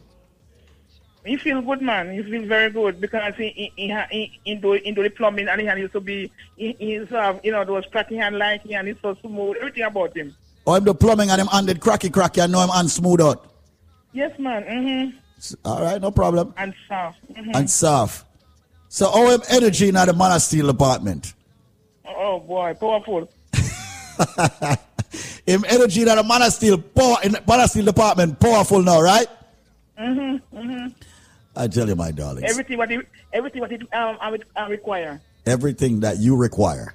He 1.27 1.37
feel 1.37 1.61
good, 1.63 1.83
man. 1.83 2.13
He 2.13 2.23
feel 2.23 2.47
very 2.47 2.71
good 2.71 3.01
because 3.01 3.35
he 3.37 3.49
he 3.51 3.73
he, 3.77 3.95
he, 4.11 4.41
he 4.45 4.55
do 4.55 4.73
he 4.73 4.93
do 4.93 5.03
the 5.03 5.11
plumbing 5.11 5.49
and 5.49 5.61
he 5.61 5.67
used 5.67 5.93
to 5.93 6.01
be 6.01 6.31
he, 6.57 6.77
he 6.79 6.93
used 6.93 7.11
to 7.11 7.21
have 7.21 7.41
you 7.43 7.53
know 7.53 7.65
those 7.65 7.85
cracky 7.87 8.17
hand 8.17 8.39
like 8.39 8.63
he 8.63 8.75
and 8.75 8.89
he's 8.89 8.97
so 9.03 9.17
smooth. 9.21 9.57
Everything 9.59 9.85
about 9.85 10.17
him. 10.17 10.35
Oh, 10.67 10.75
him 10.75 10.85
the 10.85 10.95
plumbing 10.95 11.31
and 11.31 11.41
him 11.41 11.49
handed 11.49 11.81
cracky 11.81 12.11
cracky. 12.11 12.41
I 12.41 12.47
know 12.47 12.63
him 12.63 12.71
hand 12.71 12.91
smooth 12.91 13.21
out. 13.21 13.53
Yes, 14.13 14.39
man. 14.39 14.65
Mm-hmm. 14.65 15.57
All 15.65 15.83
right, 15.83 16.01
no 16.01 16.11
problem. 16.11 16.55
And 16.57 16.75
soft. 16.89 17.19
Mm-hmm. 17.33 17.51
And 17.55 17.71
soft. 17.71 18.27
So 18.89 19.31
him 19.31 19.43
energy 19.51 19.89
in 19.89 19.95
the 19.95 20.15
man 20.15 20.33
of 20.33 20.43
steel 20.43 20.69
department? 20.69 21.35
oh 22.07 22.41
boy, 22.41 22.75
powerful. 22.75 23.31
him 25.47 25.65
energy 25.69 26.03
in 26.03 26.09
the 26.09 26.25
man 26.25 26.43
of 26.43 26.53
steel 26.53 26.79
power 26.79 27.17
in 27.23 27.33
the 27.33 27.43
man 27.47 27.69
steel 27.69 27.85
department 27.85 28.39
powerful 28.41 28.83
now, 28.83 29.01
right? 29.01 29.27
Mm-hmm. 29.99 30.57
Mm-hmm. 30.57 30.87
I 31.57 31.69
tell 31.69 31.89
you, 31.89 31.97
my 31.97 32.11
darling. 32.11 32.45
Everything 32.45 32.79
what 32.79 32.91
he 32.91 33.01
everything 33.33 33.61
what 33.61 33.73
it 33.73 33.83
um 33.95 34.17
I 34.21 34.31
would 34.31 34.45
I 34.55 34.69
require. 34.69 35.21
everything 35.47 36.01
that 36.01 36.19
you 36.19 36.37
require. 36.37 36.95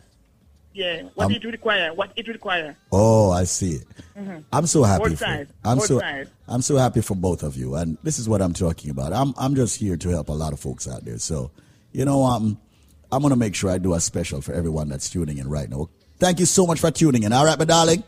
Yeah, 0.74 1.03
what 1.16 1.26
Um, 1.26 1.32
it 1.34 1.43
require, 1.43 1.93
what 1.93 2.12
it 2.16 2.28
require. 2.30 2.78
Oh, 2.93 3.30
I 3.32 3.43
see 3.43 3.72
it. 3.74 3.88
Mhm. 4.18 4.43
I'm 4.53 4.66
so 4.68 4.84
happy 4.84 5.03
Both 5.09 5.20
for 5.20 5.26
sides. 5.26 5.51
I'm 5.66 5.78
Both 5.80 5.88
so 5.88 5.99
sides. 5.99 6.30
I'm 6.47 6.62
so 6.62 6.78
happy 6.78 7.01
for 7.01 7.16
both 7.16 7.43
of 7.43 7.57
you, 7.57 7.76
and 7.76 7.97
this 8.03 8.18
is 8.20 8.30
what 8.30 8.41
I'm 8.41 8.53
talking 8.53 8.89
about. 8.89 9.12
I'm 9.12 9.34
I'm 9.38 9.53
just 9.55 9.76
here 9.78 9.97
to 9.97 10.09
help 10.09 10.30
a 10.30 10.34
lot 10.34 10.53
of 10.53 10.59
folks 10.62 10.88
out 10.88 11.03
there. 11.03 11.18
So, 11.20 11.51
you 11.91 12.05
know, 12.05 12.24
um, 12.24 12.57
I'm 13.12 13.22
gonna 13.22 13.36
make 13.36 13.53
sure 13.55 13.70
I 13.70 13.80
do 13.80 13.93
a 13.95 13.99
special 13.99 14.39
for 14.39 14.53
everyone 14.53 14.88
that's 14.88 15.09
tuning 15.09 15.39
in 15.39 15.49
right 15.49 15.70
now. 15.70 15.89
Thank 16.20 16.39
you 16.39 16.45
so 16.45 16.66
much 16.66 16.80
for 16.80 16.89
tuning 16.91 17.24
in. 17.24 17.34
All 17.34 17.43
right, 17.45 17.59
my 17.59 17.66
darling. 17.66 18.03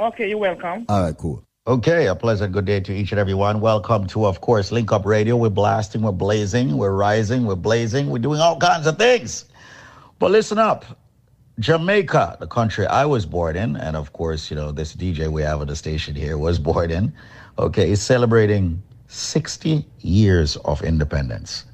Okay, 0.00 0.28
you're 0.28 0.38
welcome. 0.38 0.84
All 0.88 1.02
right, 1.02 1.16
cool. 1.16 1.42
Okay, 1.68 2.06
a 2.06 2.14
pleasant 2.14 2.54
good 2.54 2.64
day 2.64 2.80
to 2.80 2.94
each 2.94 3.12
and 3.12 3.18
every 3.18 3.34
one. 3.34 3.60
Welcome 3.60 4.06
to, 4.06 4.24
of 4.24 4.40
course, 4.40 4.72
Link 4.72 4.90
Up 4.90 5.04
Radio. 5.04 5.36
We're 5.36 5.50
blasting, 5.50 6.00
we're 6.00 6.12
blazing, 6.12 6.78
we're 6.78 6.94
rising, 6.94 7.44
we're 7.44 7.56
blazing, 7.56 8.08
we're 8.08 8.20
doing 8.20 8.40
all 8.40 8.56
kinds 8.56 8.86
of 8.86 8.96
things. 8.96 9.44
But 10.18 10.30
listen 10.30 10.58
up. 10.58 10.86
Jamaica, 11.58 12.38
the 12.40 12.46
country 12.46 12.86
I 12.86 13.04
was 13.04 13.26
born 13.26 13.54
in, 13.54 13.76
and 13.76 13.96
of 13.96 14.14
course, 14.14 14.50
you 14.50 14.56
know, 14.56 14.72
this 14.72 14.96
DJ 14.96 15.30
we 15.30 15.42
have 15.42 15.60
at 15.60 15.68
the 15.68 15.76
station 15.76 16.14
here 16.14 16.38
was 16.38 16.58
born 16.68 16.90
in, 16.90 17.12
okay, 17.58 17.90
is 17.90 18.00
celebrating 18.00 18.82
60 19.08 19.84
years 20.00 20.56
of 20.64 20.82
independence. 20.82 21.66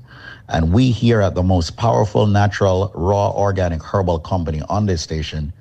And 0.48 0.72
we 0.72 0.90
here 0.90 1.20
at 1.20 1.36
the 1.36 1.44
most 1.44 1.76
powerful 1.76 2.26
natural, 2.26 2.90
raw, 2.96 3.30
organic 3.30 3.80
herbal 3.80 4.18
company 4.18 4.60
on 4.68 4.86
this 4.86 5.02
station 5.02 5.52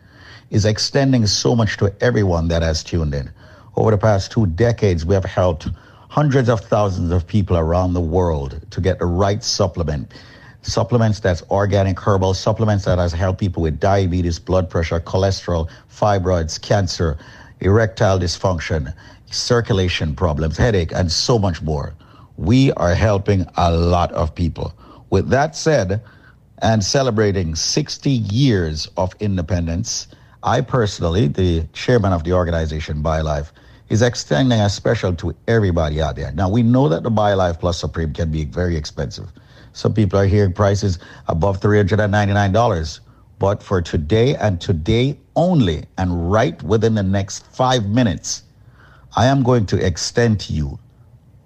is 0.49 0.65
extending 0.65 1.27
so 1.27 1.55
much 1.55 1.77
to 1.77 1.93
everyone 2.01 2.47
that 2.47 2.63
has 2.63 2.83
tuned 2.83 3.13
in. 3.13 3.31
Over 3.75 3.89
the 3.89 3.97
past 3.97 4.31
two 4.31 4.45
decades, 4.45 5.03
we 5.03 5.15
have 5.15 5.25
helped 5.25 5.67
hundreds 6.09 6.47
of 6.47 6.59
thousands 6.61 7.11
of 7.11 7.25
people 7.25 7.57
around 7.57 7.93
the 7.93 8.01
world 8.01 8.61
to 8.69 8.79
get 8.79 8.99
the 8.99 9.07
right 9.07 9.43
supplement. 9.43 10.13
Supplements 10.61 11.19
that's 11.19 11.41
organic 11.49 11.99
herbal, 11.99 12.35
supplements 12.35 12.85
that 12.85 12.99
has 12.99 13.13
helped 13.13 13.39
people 13.39 13.63
with 13.63 13.79
diabetes, 13.79 14.37
blood 14.37 14.69
pressure, 14.69 14.99
cholesterol, 14.99 15.69
fibroids, 15.91 16.61
cancer, 16.61 17.17
erectile 17.61 18.19
dysfunction, 18.19 18.93
circulation 19.31 20.15
problems, 20.15 20.55
headache, 20.55 20.91
and 20.93 21.11
so 21.11 21.39
much 21.39 21.59
more. 21.63 21.95
We 22.37 22.71
are 22.73 22.93
helping 22.93 23.47
a 23.57 23.71
lot 23.71 24.11
of 24.11 24.35
people. 24.35 24.71
With 25.09 25.29
that 25.29 25.55
said, 25.55 25.99
and 26.61 26.83
celebrating 26.83 27.55
60 27.55 28.11
years 28.11 28.87
of 28.97 29.15
independence, 29.19 30.07
I 30.43 30.61
personally, 30.61 31.27
the 31.27 31.67
chairman 31.73 32.13
of 32.13 32.23
the 32.23 32.33
organization 32.33 33.01
BioLife, 33.01 33.49
is 33.89 34.01
extending 34.01 34.59
a 34.59 34.69
special 34.69 35.13
to 35.15 35.35
everybody 35.47 36.01
out 36.01 36.15
there. 36.15 36.31
Now, 36.31 36.49
we 36.49 36.63
know 36.63 36.89
that 36.89 37.03
the 37.03 37.11
BioLife 37.11 37.59
Plus 37.59 37.79
Supreme 37.79 38.13
can 38.13 38.31
be 38.31 38.45
very 38.45 38.75
expensive. 38.75 39.31
Some 39.73 39.93
people 39.93 40.19
are 40.19 40.25
hearing 40.25 40.53
prices 40.53 40.99
above 41.27 41.59
$399. 41.59 42.99
But 43.39 43.61
for 43.61 43.81
today 43.81 44.35
and 44.35 44.61
today 44.61 45.19
only, 45.35 45.83
and 45.97 46.31
right 46.31 46.61
within 46.63 46.95
the 46.95 47.03
next 47.03 47.45
five 47.47 47.87
minutes, 47.87 48.43
I 49.15 49.25
am 49.25 49.43
going 49.43 49.65
to 49.67 49.85
extend 49.85 50.39
to 50.41 50.53
you 50.53 50.79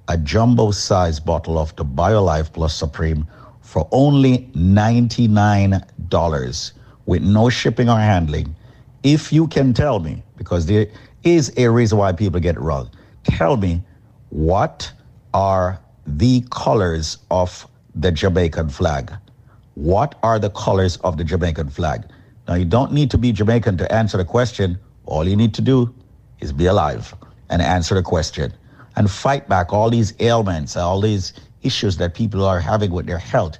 a 0.08 0.18
jumbo 0.18 0.72
size 0.72 1.20
bottle 1.20 1.58
of 1.58 1.76
the 1.76 1.84
BioLife 1.84 2.54
Plus 2.54 2.74
Supreme 2.74 3.28
for 3.62 3.88
only 3.92 4.50
$99 4.56 6.72
with 7.06 7.24
no 7.24 7.50
shipping 7.50 7.90
or 7.90 8.00
handling. 8.00 8.56
If 9.04 9.34
you 9.34 9.48
can 9.48 9.74
tell 9.74 10.00
me, 10.00 10.24
because 10.38 10.66
there 10.66 10.88
is 11.28 11.52
a 11.58 11.68
reason 11.68 11.98
why 11.98 12.14
people 12.14 12.40
get 12.40 12.56
it 12.56 12.62
wrong, 12.62 12.90
tell 13.24 13.58
me 13.58 13.82
what 14.30 14.92
are 15.34 15.80
the 16.06 16.42
colors 16.52 17.18
of 17.30 17.68
the 17.96 18.12
Jamaican 18.12 18.70
flag? 18.70 19.12
What 19.76 20.16
are 20.24 20.40
the 20.40 20.50
colors 20.52 20.98
of 20.98 21.18
the 21.18 21.24
Jamaican 21.24 21.70
flag? 21.70 22.06
Now, 22.48 22.56
you 22.56 22.66
don't 22.66 22.94
need 22.94 23.12
to 23.12 23.18
be 23.18 23.32
Jamaican 23.34 23.78
to 23.78 23.92
answer 23.92 24.18
the 24.18 24.26
question. 24.26 24.80
All 25.06 25.28
you 25.28 25.36
need 25.36 25.54
to 25.56 25.62
do 25.62 25.94
is 26.40 26.54
be 26.54 26.66
alive 26.66 27.14
and 27.50 27.62
answer 27.62 27.96
the 27.96 28.04
question 28.04 28.54
and 28.96 29.12
fight 29.12 29.50
back 29.50 29.74
all 29.74 29.90
these 29.90 30.14
ailments, 30.20 30.78
all 30.78 31.02
these 31.02 31.34
issues 31.62 31.98
that 31.98 32.16
people 32.16 32.46
are 32.46 32.60
having 32.60 32.92
with 32.92 33.06
their 33.06 33.18
health. 33.18 33.60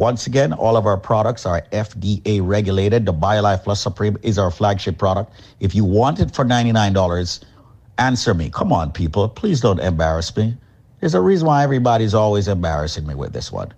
Once 0.00 0.26
again, 0.26 0.54
all 0.54 0.78
of 0.78 0.86
our 0.86 0.96
products 0.96 1.44
are 1.44 1.60
FDA 1.72 2.40
regulated. 2.42 3.04
The 3.04 3.12
BioLife 3.12 3.64
Plus 3.64 3.82
Supreme 3.82 4.16
is 4.22 4.38
our 4.38 4.50
flagship 4.50 4.96
product. 4.96 5.30
If 5.60 5.74
you 5.74 5.84
want 5.84 6.20
it 6.20 6.34
for 6.34 6.42
$99, 6.42 7.44
answer 7.98 8.32
me. 8.32 8.48
Come 8.48 8.72
on, 8.72 8.92
people. 8.92 9.28
Please 9.28 9.60
don't 9.60 9.78
embarrass 9.78 10.34
me. 10.34 10.56
There's 11.00 11.12
a 11.12 11.20
reason 11.20 11.48
why 11.48 11.62
everybody's 11.64 12.14
always 12.14 12.48
embarrassing 12.48 13.06
me 13.06 13.14
with 13.14 13.34
this 13.34 13.52
one. 13.52 13.74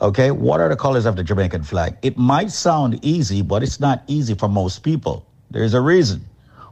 Okay, 0.00 0.30
what 0.30 0.60
are 0.60 0.68
the 0.68 0.76
colors 0.76 1.04
of 1.04 1.16
the 1.16 1.24
Jamaican 1.24 1.64
flag? 1.64 1.96
It 2.02 2.16
might 2.16 2.52
sound 2.52 3.04
easy, 3.04 3.42
but 3.42 3.64
it's 3.64 3.80
not 3.80 4.04
easy 4.06 4.34
for 4.34 4.48
most 4.48 4.84
people. 4.84 5.26
There's 5.50 5.74
a 5.74 5.80
reason. 5.80 6.24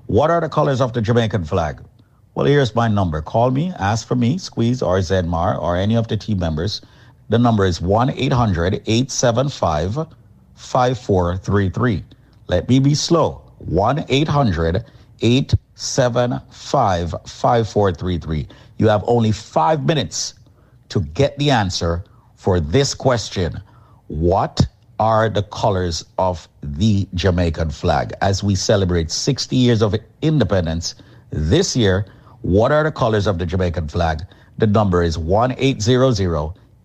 What 0.07 0.31
are 0.31 0.41
the 0.41 0.49
colors 0.49 0.81
of 0.81 0.93
the 0.93 1.03
Jamaican 1.03 1.47
flag? 1.47 1.83
Well, 2.37 2.47
here's 2.47 2.77
my 2.77 2.87
number. 2.87 3.23
Call 3.23 3.51
me, 3.51 3.73
ask 3.77 4.07
for 4.07 4.15
me, 4.15 4.39
Squeeze 4.39 4.83
or 4.83 4.99
Zedmar 5.01 5.61
or 5.61 5.77
any 5.77 5.97
of 5.97 6.07
the 6.07 6.17
team 6.17 6.39
members. 6.39 6.81
The 7.31 7.39
number 7.39 7.67
is 7.67 7.81
1 7.81 8.11
800 8.11 8.83
875 8.87 10.07
5433. 10.55 12.05
Let 12.47 12.69
me 12.69 12.79
be 12.79 12.95
slow. 12.95 13.43
1 13.59 14.07
800 14.09 14.85
875 15.21 17.11
5433. 17.11 18.49
You 18.79 18.89
have 18.89 19.05
only 19.07 19.33
five 19.33 19.85
minutes 19.85 20.35
to 20.89 21.01
get 21.01 21.37
the 21.39 21.51
answer 21.51 22.03
for 22.35 22.61
this 22.61 22.95
question 22.95 23.61
What 24.07 24.67
are 24.99 25.29
the 25.29 25.43
colors 25.43 26.07
of 26.17 26.49
the 26.63 27.07
Jamaican 27.13 27.71
flag? 27.71 28.15
As 28.23 28.43
we 28.43 28.55
celebrate 28.55 29.11
60 29.11 29.55
years 29.55 29.83
of 29.83 29.95
independence 30.23 30.95
this 31.31 31.77
year, 31.77 32.07
what 32.41 32.73
are 32.73 32.85
the 32.85 32.93
colors 32.93 33.27
of 33.27 33.39
the 33.39 33.45
Jamaican 33.45 33.89
flag? 33.89 34.23
The 34.57 34.67
number 34.67 35.03
is 35.03 35.19
1 35.19 35.57
800 35.59 36.55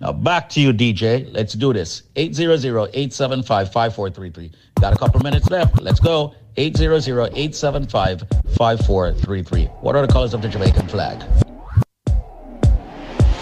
Now, 0.00 0.12
back 0.12 0.48
to 0.50 0.60
you, 0.60 0.72
DJ. 0.72 1.28
Let's 1.32 1.54
do 1.54 1.72
this. 1.72 2.04
800 2.14 2.90
875 2.94 3.72
5433. 3.72 4.52
Got 4.80 4.92
a 4.92 4.96
couple 4.96 5.20
minutes 5.20 5.50
left. 5.50 5.80
Let's 5.82 5.98
go. 5.98 6.34
800 6.56 7.08
875 7.34 8.20
5433. 8.56 9.64
What 9.80 9.96
are 9.96 10.06
the 10.06 10.12
colors 10.12 10.34
of 10.34 10.42
the 10.42 10.48
Jamaican 10.48 10.86
flag? 10.86 11.20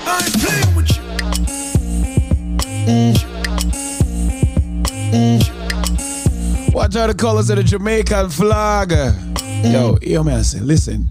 I'm 0.07 0.33
playing 0.33 0.75
with 0.75 0.97
you. 0.97 1.03
What 6.73 6.97
are 6.97 7.09
the 7.09 7.15
colors 7.15 7.51
of 7.51 7.57
the 7.57 7.65
Jamaican 7.65 8.31
flag? 8.31 8.93
Yo, 9.63 9.99
yo, 10.01 10.23
man, 10.23 10.43
listen. 10.63 11.11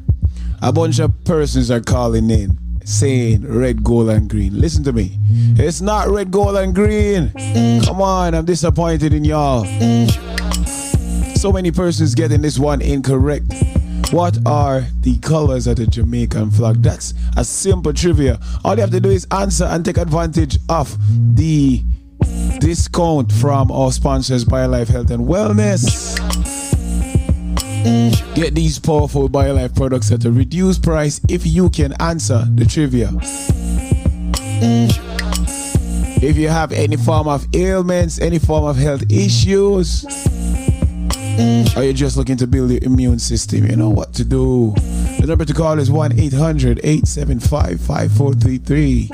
A 0.62 0.72
bunch 0.74 0.98
of 0.98 1.24
persons 1.24 1.70
are 1.70 1.82
calling 1.82 2.32
in 2.32 2.65
saying 2.86 3.46
red, 3.48 3.84
gold, 3.84 4.10
and 4.10 4.30
green. 4.30 4.60
Listen 4.60 4.84
to 4.86 4.94
me. 4.94 5.18
It's 5.58 5.82
not 5.82 6.08
red, 6.08 6.32
gold, 6.32 6.56
and 6.56 6.74
green. 6.74 7.32
Come 7.84 8.02
on, 8.02 8.34
I'm 8.34 8.46
disappointed 8.46 9.14
in 9.14 9.26
y'all. 9.26 9.66
So 11.36 11.52
many 11.52 11.72
persons 11.72 12.16
getting 12.16 12.42
this 12.42 12.58
one 12.58 12.82
incorrect. 12.82 13.46
What 14.12 14.38
are 14.46 14.86
the 15.02 15.18
colors 15.18 15.68
of 15.68 15.78
the 15.78 15.88
Jamaican 15.88 16.52
flag? 16.52 16.82
That's 16.82 17.14
a 17.36 17.44
simple 17.44 17.92
trivia. 17.92 18.40
All 18.64 18.76
you 18.76 18.82
have 18.82 18.92
to 18.92 19.00
do 19.00 19.10
is 19.10 19.28
answer 19.32 19.66
and 19.66 19.84
take 19.84 19.98
advantage 19.98 20.58
of 20.70 20.96
the 21.36 21.82
discount 22.60 23.32
from 23.32 23.72
our 23.72 23.92
sponsors, 23.92 24.46
BioLife 24.46 24.88
Health 24.88 25.12
and 25.12 25.28
Wellness. 25.28 26.35
Get 27.86 28.56
these 28.56 28.80
powerful 28.80 29.30
BioLife 29.30 29.76
products 29.76 30.12
at 30.12 30.26
a 30.26 30.32
reduced 30.32 30.82
price 30.82 31.22
if 31.30 31.46
you 31.46 31.70
can 31.70 31.94
answer 32.02 32.44
the 32.56 32.66
trivia. 32.66 33.12
If 36.20 36.36
you 36.36 36.50
have 36.50 36.72
any 36.72 36.98
form 36.98 37.28
of 37.28 37.46
ailments, 37.54 38.18
any 38.20 38.40
form 38.40 38.64
of 38.64 38.78
health 38.78 39.04
issues, 39.12 40.04
or 41.78 41.84
you're 41.84 41.94
just 41.94 42.18
looking 42.18 42.38
to 42.38 42.48
build 42.48 42.72
your 42.72 42.84
immune 42.84 43.20
system, 43.20 43.68
you 43.68 43.76
know 43.76 43.92
what 43.92 44.14
to 44.16 44.26
do. 44.26 44.74
The 45.20 45.26
number 45.28 45.46
to 45.46 45.54
call 45.54 45.78
is 45.78 45.92
1 45.92 46.20
800 46.20 46.80
875 46.80 47.80
5433. 47.82 49.10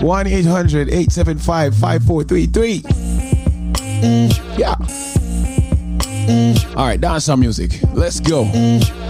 1 0.00 0.26
800 0.26 0.88
875 0.88 1.74
5433. 1.74 2.82
Yeah. 4.56 5.15
All 6.28 6.86
right, 6.86 7.00
dance 7.00 7.24
some 7.26 7.40
music. 7.40 7.80
Let's 7.92 8.18
go. 8.20 8.44
Mm-hmm. 8.44 9.06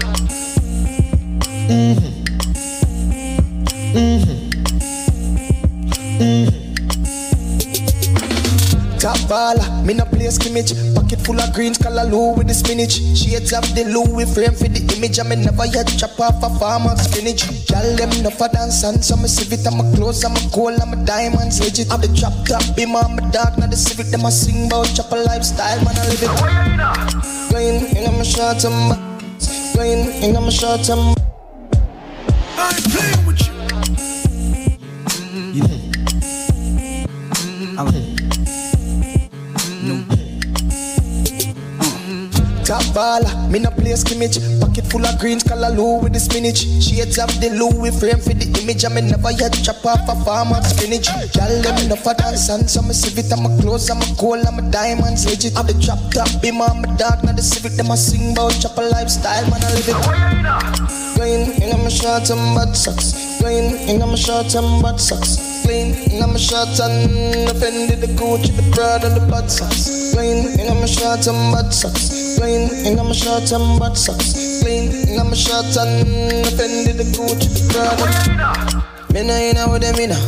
Mm-hmm. 3.97 4.37
Mm-hmm. 6.19 6.66
Top 9.07 9.23
baller, 9.31 9.87
me 9.87 9.95
no 9.95 10.05
play 10.05 10.29
skimmage. 10.31 10.75
Pocket 10.93 11.21
full 11.21 11.39
of 11.39 11.55
greens, 11.55 11.79
color 11.79 12.11
callaloo 12.11 12.37
with 12.37 12.49
the 12.49 12.55
spinach. 12.55 12.99
Shades 13.15 13.53
of 13.53 13.63
the 13.77 13.85
Louis 13.87 14.27
frame 14.35 14.51
for 14.51 14.67
the 14.67 14.83
image. 14.99 15.21
I 15.21 15.23
me 15.23 15.37
never 15.37 15.65
yet 15.65 15.87
chop 15.97 16.19
off 16.19 16.43
a 16.43 16.51
farmer's 16.59 17.03
spinach. 17.07 17.47
Y'all 17.71 17.95
them 17.95 18.11
no 18.25 18.31
for 18.31 18.49
dance 18.49 18.83
and 18.83 18.99
so 19.05 19.15
me 19.15 19.29
civic. 19.29 19.63
I'm 19.65 19.79
a 19.79 19.87
clothes, 19.95 20.25
I'm 20.25 20.35
a 20.35 20.43
gold, 20.51 20.81
I'm 20.83 20.93
a 20.93 20.97
diamonds 21.07 21.61
legit. 21.63 21.87
I'm 21.93 22.01
the 22.01 22.11
chop 22.19 22.35
top, 22.51 22.67
be 22.75 22.85
my 22.85 22.99
I'm 22.99 23.17
a 23.17 23.23
dark, 23.31 23.57
not 23.59 23.71
the 23.71 23.77
civic. 23.77 24.11
Them 24.11 24.25
a 24.25 24.31
sing 24.33 24.67
about 24.67 24.91
chop 24.91 25.13
a 25.13 25.23
lifestyle, 25.23 25.79
man 25.87 25.95
I 25.95 26.03
live 26.11 26.27
it. 26.27 26.35
Playing, 27.47 27.87
and 27.95 28.09
I'm 28.11 28.19
a 28.19 28.25
short 28.25 28.65
and 28.65 28.91
Playing, 29.79 30.11
and 30.25 30.37
I'm 30.37 30.49
a 30.49 30.51
short 30.51 30.83
and 30.91 31.15
I'm 32.59 32.75
playing 32.91 33.23
with 33.23 33.39
you. 33.39 33.55
You 35.55 35.63
there? 35.63 35.95
I'm 37.79 37.87
here. 37.95 38.16
Top 42.67 42.83
baller. 42.91 43.31
Me 43.49 43.59
no 43.61 43.71
play 43.71 43.95
skimmage. 43.95 44.43
Pocket 44.61 44.85
full 44.91 45.07
of 45.07 45.19
greens, 45.19 45.47
color 45.47 45.71
callaloo 45.71 46.03
with 46.03 46.13
the 46.13 46.21
spinach. 46.21 46.67
Shades 46.83 47.19
of 47.19 47.31
the 47.41 47.55
Louis 47.55 47.95
frame 47.95 48.19
for 48.19 48.35
the 48.35 48.47
image. 48.61 48.85
I 48.85 48.91
me 48.91 49.07
never 49.07 49.31
yet 49.31 49.55
chop 49.63 49.87
off 49.87 50.03
a 50.11 50.15
farm 50.27 50.51
of 50.53 50.67
spinach. 50.67 51.07
Y'all 51.39 51.55
let 51.63 51.79
me 51.79 51.87
know 51.87 51.97
for 51.97 52.15
dance 52.15 52.51
and 52.51 52.69
so 52.69 52.83
me 52.83 52.93
civic. 52.93 53.31
I'm 53.31 53.47
a 53.47 53.51
clothes, 53.63 53.89
I'm 53.89 54.03
a 54.03 54.09
gold, 54.19 54.45
I'm 54.45 54.59
a 54.59 54.63
diamonds. 54.71 55.25
Legit. 55.31 55.57
I'm 55.57 55.67
the 55.67 55.75
drop 55.79 56.03
top, 56.11 56.29
be 56.43 56.51
my 56.51 56.67
I'm 56.67 56.83
a 56.83 56.91
dog, 56.99 57.23
not 57.23 57.37
the 57.37 57.43
civic. 57.43 57.79
Them 57.79 57.91
a 57.91 57.97
sing 57.97 58.33
about 58.33 58.59
chop 58.59 58.77
a 58.77 58.83
lifestyle, 58.83 59.47
man. 59.47 59.63
I 59.63 59.71
live 59.71 59.87
it. 59.87 60.97
Clean, 61.15 61.43
in 61.63 61.71
my 61.71 61.89
shorts 61.89 62.31
and 62.31 62.43
butt 62.55 62.75
socks. 62.75 63.39
Clean, 63.39 63.79
in 63.89 64.01
my 64.01 64.17
shorts 64.17 64.55
and 64.55 64.83
butt 64.83 65.01
socks. 65.01 65.46
Clean, 65.67 65.91
my 66.21 66.39
shorts 66.39 66.79
and 66.79 67.51
offended 67.51 68.01
the 68.01 68.07
Gucci, 68.15 68.55
the 68.55 68.63
Prada, 68.71 69.09
the 69.11 69.21
butt 69.27 69.51
socks. 69.51 70.15
Clean, 70.15 70.47
my 70.81 70.87
shorts 70.87 71.27
and 71.27 71.53
butt 71.53 71.75
socks. 71.75 72.39
Clean, 72.39 72.95
my 72.97 73.13
shorts 73.13 73.51
and 73.51 73.79
butt 73.79 73.97
socks. 73.99 74.63
Clean, 74.63 74.93
my 75.17 75.35
shorts 75.35 75.77
and 75.77 76.47
offended 76.47 76.97
the 76.99 77.05
Gucci, 77.11 77.51
the 77.51 77.63
Prada. 77.75 79.13
Me 79.13 79.27
nah 79.27 79.35
inna 79.35 79.67
with 79.69 79.83
them 79.83 79.99
inna. 79.99 80.19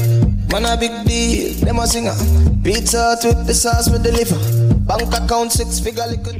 Man 0.50 0.64
a 0.64 0.76
big 0.76 1.06
deal, 1.06 1.54
them 1.64 1.78
a 1.78 1.86
singer. 1.86 2.16
Pizza 2.64 3.16
with 3.22 3.46
the 3.46 3.54
sauce 3.54 3.88
we 3.90 3.98
deliver. 3.98 4.38
Bank 4.88 5.14
account 5.14 5.52
six 5.52 5.78
figure 5.78 6.06
liquor. 6.08 6.34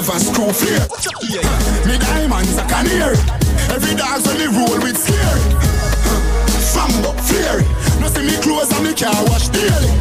Ravers 0.00 0.26
screw 0.26 0.52
flare. 0.52 0.88
Me 1.84 1.98
diamonds 1.98 2.56
a 2.56 2.64
canary. 2.64 3.16
Every 3.68 3.94
dog's 3.94 4.26
on 4.28 4.36
the 4.40 4.48
roll 4.48 4.80
with 4.80 4.96
scary. 4.96 5.44
Fambo 6.72 7.12
flare. 7.28 7.60
No 8.00 8.08
see 8.08 8.24
me 8.24 8.36
clothes 8.40 8.72
and 8.72 8.84
me 8.84 8.94
car 8.94 9.12
wash 9.28 9.48
daily. 9.48 9.92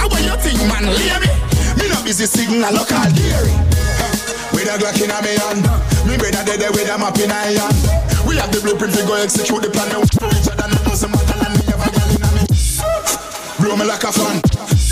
How 0.00 0.08
what 0.08 0.24
you 0.24 0.36
think 0.40 0.60
man 0.68 0.88
lay 0.88 1.12
me? 1.20 1.30
Me 1.76 1.88
not 1.88 2.04
busy 2.04 2.26
signal 2.26 2.72
local 2.72 3.04
dairy. 3.12 3.52
With 4.52 4.66
a 4.66 4.76
Glock 4.80 4.98
in 4.98 5.10
a 5.12 5.18
me 5.22 5.38
hand 5.38 5.62
Me 6.10 6.18
brother 6.18 6.42
dead 6.42 6.58
there 6.58 6.72
with 6.72 6.90
a 6.90 6.98
map 6.98 7.16
in 7.22 7.30
a 7.30 7.34
hand 7.34 8.26
We 8.26 8.34
have 8.34 8.50
the 8.50 8.58
blueprint 8.60 8.96
we 8.96 9.06
go 9.06 9.14
execute 9.14 9.62
the 9.62 9.70
plan 9.70 9.88
Now 9.94 10.02
each 10.02 10.50
other 10.50 10.66
no 10.66 10.94
some 10.98 11.12
matter 11.12 11.38
and 11.38 11.54
me 11.54 11.62
a 11.70 11.78
girl 11.78 12.10
in 12.10 12.26
a 12.26 12.30
me 12.34 12.42
Blow 13.62 13.76
me 13.78 13.86
like 13.86 14.02
a 14.02 14.10
fan 14.10 14.42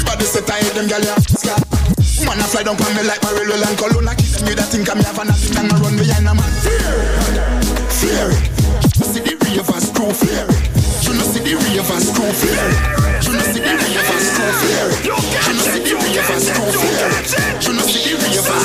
Body 0.06 0.24
set 0.24 0.48
I 0.48 0.62
hate 0.62 0.74
them 0.74 0.86
scat 1.26 1.87
Man 2.26 2.40
a 2.40 2.44
fly 2.44 2.62
down 2.62 2.74
on 2.74 2.94
me 2.96 3.02
like 3.02 3.22
my 3.22 3.30
railway 3.30 3.62
and 3.62 3.78
Cologne 3.78 4.08
I 4.08 4.14
kiss 4.14 4.42
me 4.42 4.54
that 4.54 4.68
think 4.74 4.90
I'm 4.90 4.98
have 4.98 5.22
nothing 5.22 5.56
and 5.56 5.70
I 5.70 5.76
run 5.78 5.94
behind 5.96 6.26
a 6.26 6.34
man. 6.34 6.52
Fear 6.66 6.94
Fear 7.98 8.28
You 8.98 9.06
see 9.06 9.22
the 9.22 9.34
ravers 9.38 9.86
screw 9.86 10.10
fear 10.10 10.46
You 11.06 11.12
know 11.14 11.26
see 11.30 11.42
the 11.46 11.54
ravers 11.54 12.10
screw 12.10 12.30
fear 12.34 12.58
You 13.22 13.30
know 13.34 13.44
see 13.48 13.62
the 13.62 13.70
ravers 13.70 14.24
screw 14.26 14.50
fear 14.58 14.86
You 15.06 15.14
know 15.14 15.62
see 15.62 15.82
the 15.86 15.94
ravers 15.94 16.42
screw 16.42 16.66
fear 16.74 17.06
You 17.62 17.72
know 17.76 17.86
see 17.86 18.02
the 18.02 18.18
ravers 18.18 18.42
screw 18.42 18.57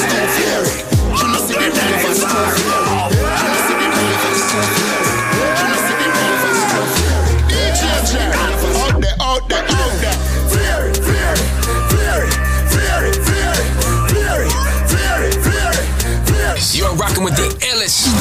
You're 17.23 17.31
rocking 17.31 17.47
with 17.47 17.59
the 17.59 17.67
illest 17.71 18.11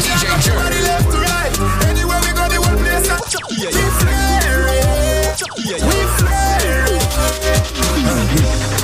DJ 0.00 0.32
left. 0.88 1.12
Anywhere 1.84 2.20
we 2.24 2.30
a 2.30 2.60
flare 4.00 4.56
it. 5.20 5.84
We 5.84 5.98
flare 6.16 6.88
it. 6.88 7.04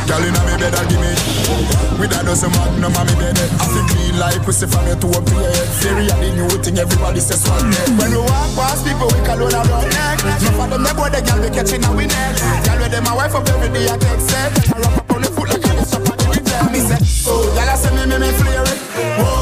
Girl 0.07 0.23
inna 0.23 0.41
me 0.45 0.55
I 0.61 0.85
give 0.87 1.01
me 1.01 1.09
With 1.99 2.13
a 2.13 2.23
dozen 2.23 2.51
magnum 2.53 2.95
on 2.97 3.07
me 3.07 3.15
bed 3.17 3.39
eh. 3.39 3.49
I 3.57 3.65
feel 3.73 3.87
clean 3.89 4.19
like 4.21 4.45
pussy 4.45 4.67
from 4.67 4.85
up 4.93 5.01
to 5.01 5.35
your 5.35 5.49
head 5.49 5.69
Fairy 5.81 6.05
are 6.11 6.21
the 6.21 6.31
new 6.37 6.49
thing, 6.61 6.79
everybody 6.79 7.21
says 7.21 7.43
swag 7.43 7.65
neck. 7.65 7.89
When 7.97 8.11
we 8.13 8.19
walk 8.21 8.53
past 8.55 8.85
people, 8.85 9.09
we 9.09 9.25
call 9.25 9.41
on 9.41 9.57
a 9.57 9.61
rock 9.73 9.89
neck. 9.89 10.21
Enough 10.21 10.61
of 10.61 10.69
them, 10.71 10.85
they 10.85 10.93
boy, 10.93 11.09
the 11.09 11.21
girl 11.25 11.41
we 11.41 11.49
catching 11.49 11.83
a 11.83 11.91
we 11.97 12.07
neck. 12.07 12.37
Girl 12.69 12.79
with 12.79 12.93
them, 12.93 13.05
my 13.05 13.15
wife 13.17 13.35
up 13.35 13.49
every 13.49 13.73
day, 13.73 13.89
I 13.89 13.97
take 13.97 14.21
set 14.21 14.53
I 14.69 14.85
wrap 14.85 15.01
up 15.01 15.11
on 15.17 15.23
the 15.23 15.31
foot 15.33 15.49
like 15.49 15.65
a 15.65 15.73
shop 15.89 16.05
at 16.07 16.19
the 16.21 16.27
retail 16.29 16.69
Me 16.71 16.81
say, 16.85 17.01
oh, 17.27 17.51
girl, 17.57 17.67
I 17.67 17.75
say 17.75 17.91
me, 17.97 18.05
me, 18.05 18.17
me 18.21 18.31
flare 18.37 18.69
it. 18.69 18.79
Whoa, 18.97 19.36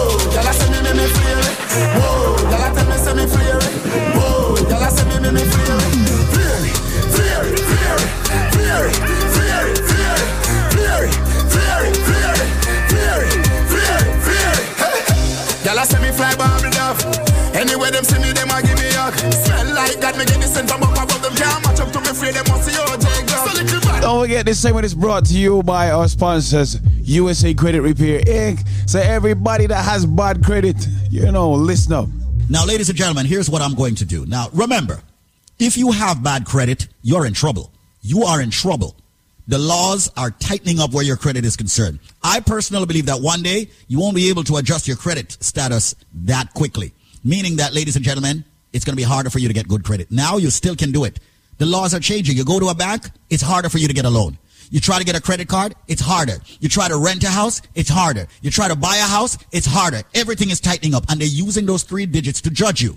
Whoa, 1.74 2.36
I 2.54 2.70
tell 2.74 2.86
me, 2.86 2.96
say 2.96 3.14
me 3.14 3.24
it 3.24 3.34
Whoa, 4.14 4.54
I 4.70 4.88
say 4.90 5.04
me, 5.08 5.18
me, 5.20 5.30
me 5.34 5.42
it, 5.42 5.50
flare 5.50 7.46
it, 7.50 7.60
flare 7.60 7.94
it, 7.94 8.20
flare 8.54 8.86
it, 8.88 8.96
flare 9.34 9.66
it, 9.68 9.78
flare 9.80 11.04
it. 11.06 11.24
Girl, 15.64 15.78
I 15.78 15.84
say 15.84 16.00
me 16.00 16.12
fly 16.12 16.34
Barbie 16.36 16.70
Dove. 16.70 17.00
Anywhere 17.56 17.90
them 17.90 18.04
see 18.04 18.18
me, 18.18 18.32
them 18.32 18.50
a 18.50 18.60
give 18.60 18.76
me 18.76 18.92
hug. 18.92 19.16
Smell 19.32 19.74
like 19.74 19.98
God, 20.00 20.18
me 20.18 20.24
get 20.26 20.40
the 20.40 20.46
scent 20.46 20.70
from 20.70 20.82
up 20.82 20.92
above 20.92 21.22
them. 21.22 21.34
Can't 21.34 21.64
match 21.64 21.80
up 21.80 21.90
to 21.92 22.00
me, 22.00 22.12
free 22.12 22.30
them 22.32 22.44
must 22.48 22.64
see 22.68 22.76
OJ. 22.76 24.00
Don't 24.02 24.20
forget 24.20 24.44
this 24.44 24.60
segment 24.60 24.84
is 24.84 24.94
brought 24.94 25.24
to 25.24 25.34
you 25.34 25.62
by 25.62 25.90
our 25.90 26.06
sponsors, 26.06 26.78
USA 27.04 27.52
Credit 27.52 27.82
Repair 27.82 28.20
Inc. 28.20 28.66
So 28.88 28.98
everybody 28.98 29.66
that 29.66 29.84
has 29.84 30.06
bad 30.06 30.42
credit, 30.42 30.76
you 31.10 31.30
know, 31.30 31.52
listen 31.52 31.92
up. 31.92 32.08
Now, 32.48 32.64
ladies 32.64 32.88
and 32.88 32.96
gentlemen, 32.96 33.26
here's 33.26 33.48
what 33.48 33.62
I'm 33.62 33.74
going 33.74 33.94
to 33.96 34.04
do. 34.04 34.26
Now, 34.26 34.48
remember, 34.52 35.02
if 35.58 35.76
you 35.76 35.92
have 35.92 36.22
bad 36.22 36.44
credit, 36.44 36.88
you're 37.02 37.26
in 37.26 37.34
trouble. 37.34 37.70
You 38.02 38.24
are 38.24 38.40
in 38.40 38.50
trouble. 38.50 38.96
The 39.46 39.58
laws 39.58 40.10
are 40.16 40.30
tightening 40.30 40.80
up 40.80 40.92
where 40.92 41.04
your 41.04 41.16
credit 41.16 41.44
is 41.44 41.56
concerned. 41.56 41.98
I 42.22 42.40
personally 42.40 42.86
believe 42.86 43.06
that 43.06 43.20
one 43.20 43.42
day 43.42 43.68
you 43.88 44.00
won't 44.00 44.16
be 44.16 44.30
able 44.30 44.44
to 44.44 44.56
adjust 44.56 44.88
your 44.88 44.96
credit 44.96 45.36
status 45.40 45.94
that 46.24 46.54
quickly. 46.54 46.92
Meaning 47.22 47.56
that, 47.56 47.74
ladies 47.74 47.96
and 47.96 48.04
gentlemen, 48.04 48.44
it's 48.72 48.84
going 48.84 48.92
to 48.92 48.96
be 48.96 49.02
harder 49.02 49.28
for 49.28 49.38
you 49.38 49.48
to 49.48 49.54
get 49.54 49.68
good 49.68 49.84
credit. 49.84 50.10
Now 50.10 50.38
you 50.38 50.50
still 50.50 50.74
can 50.74 50.92
do 50.92 51.04
it. 51.04 51.20
The 51.58 51.66
laws 51.66 51.94
are 51.94 52.00
changing. 52.00 52.36
You 52.36 52.44
go 52.44 52.58
to 52.58 52.68
a 52.68 52.74
bank, 52.74 53.08
it's 53.30 53.42
harder 53.42 53.68
for 53.68 53.78
you 53.78 53.86
to 53.86 53.94
get 53.94 54.04
a 54.04 54.10
loan. 54.10 54.38
You 54.70 54.80
try 54.80 54.98
to 54.98 55.04
get 55.04 55.16
a 55.16 55.20
credit 55.20 55.48
card, 55.48 55.74
it's 55.88 56.00
harder. 56.00 56.36
You 56.60 56.68
try 56.68 56.88
to 56.88 56.96
rent 56.96 57.24
a 57.24 57.28
house, 57.28 57.60
it's 57.74 57.90
harder. 57.90 58.26
You 58.42 58.50
try 58.50 58.68
to 58.68 58.76
buy 58.76 58.96
a 58.96 59.02
house, 59.02 59.36
it's 59.52 59.66
harder. 59.66 60.02
Everything 60.14 60.50
is 60.50 60.60
tightening 60.60 60.94
up 60.94 61.04
and 61.08 61.20
they're 61.20 61.28
using 61.28 61.66
those 61.66 61.82
three 61.82 62.06
digits 62.06 62.40
to 62.42 62.50
judge 62.50 62.82
you. 62.82 62.96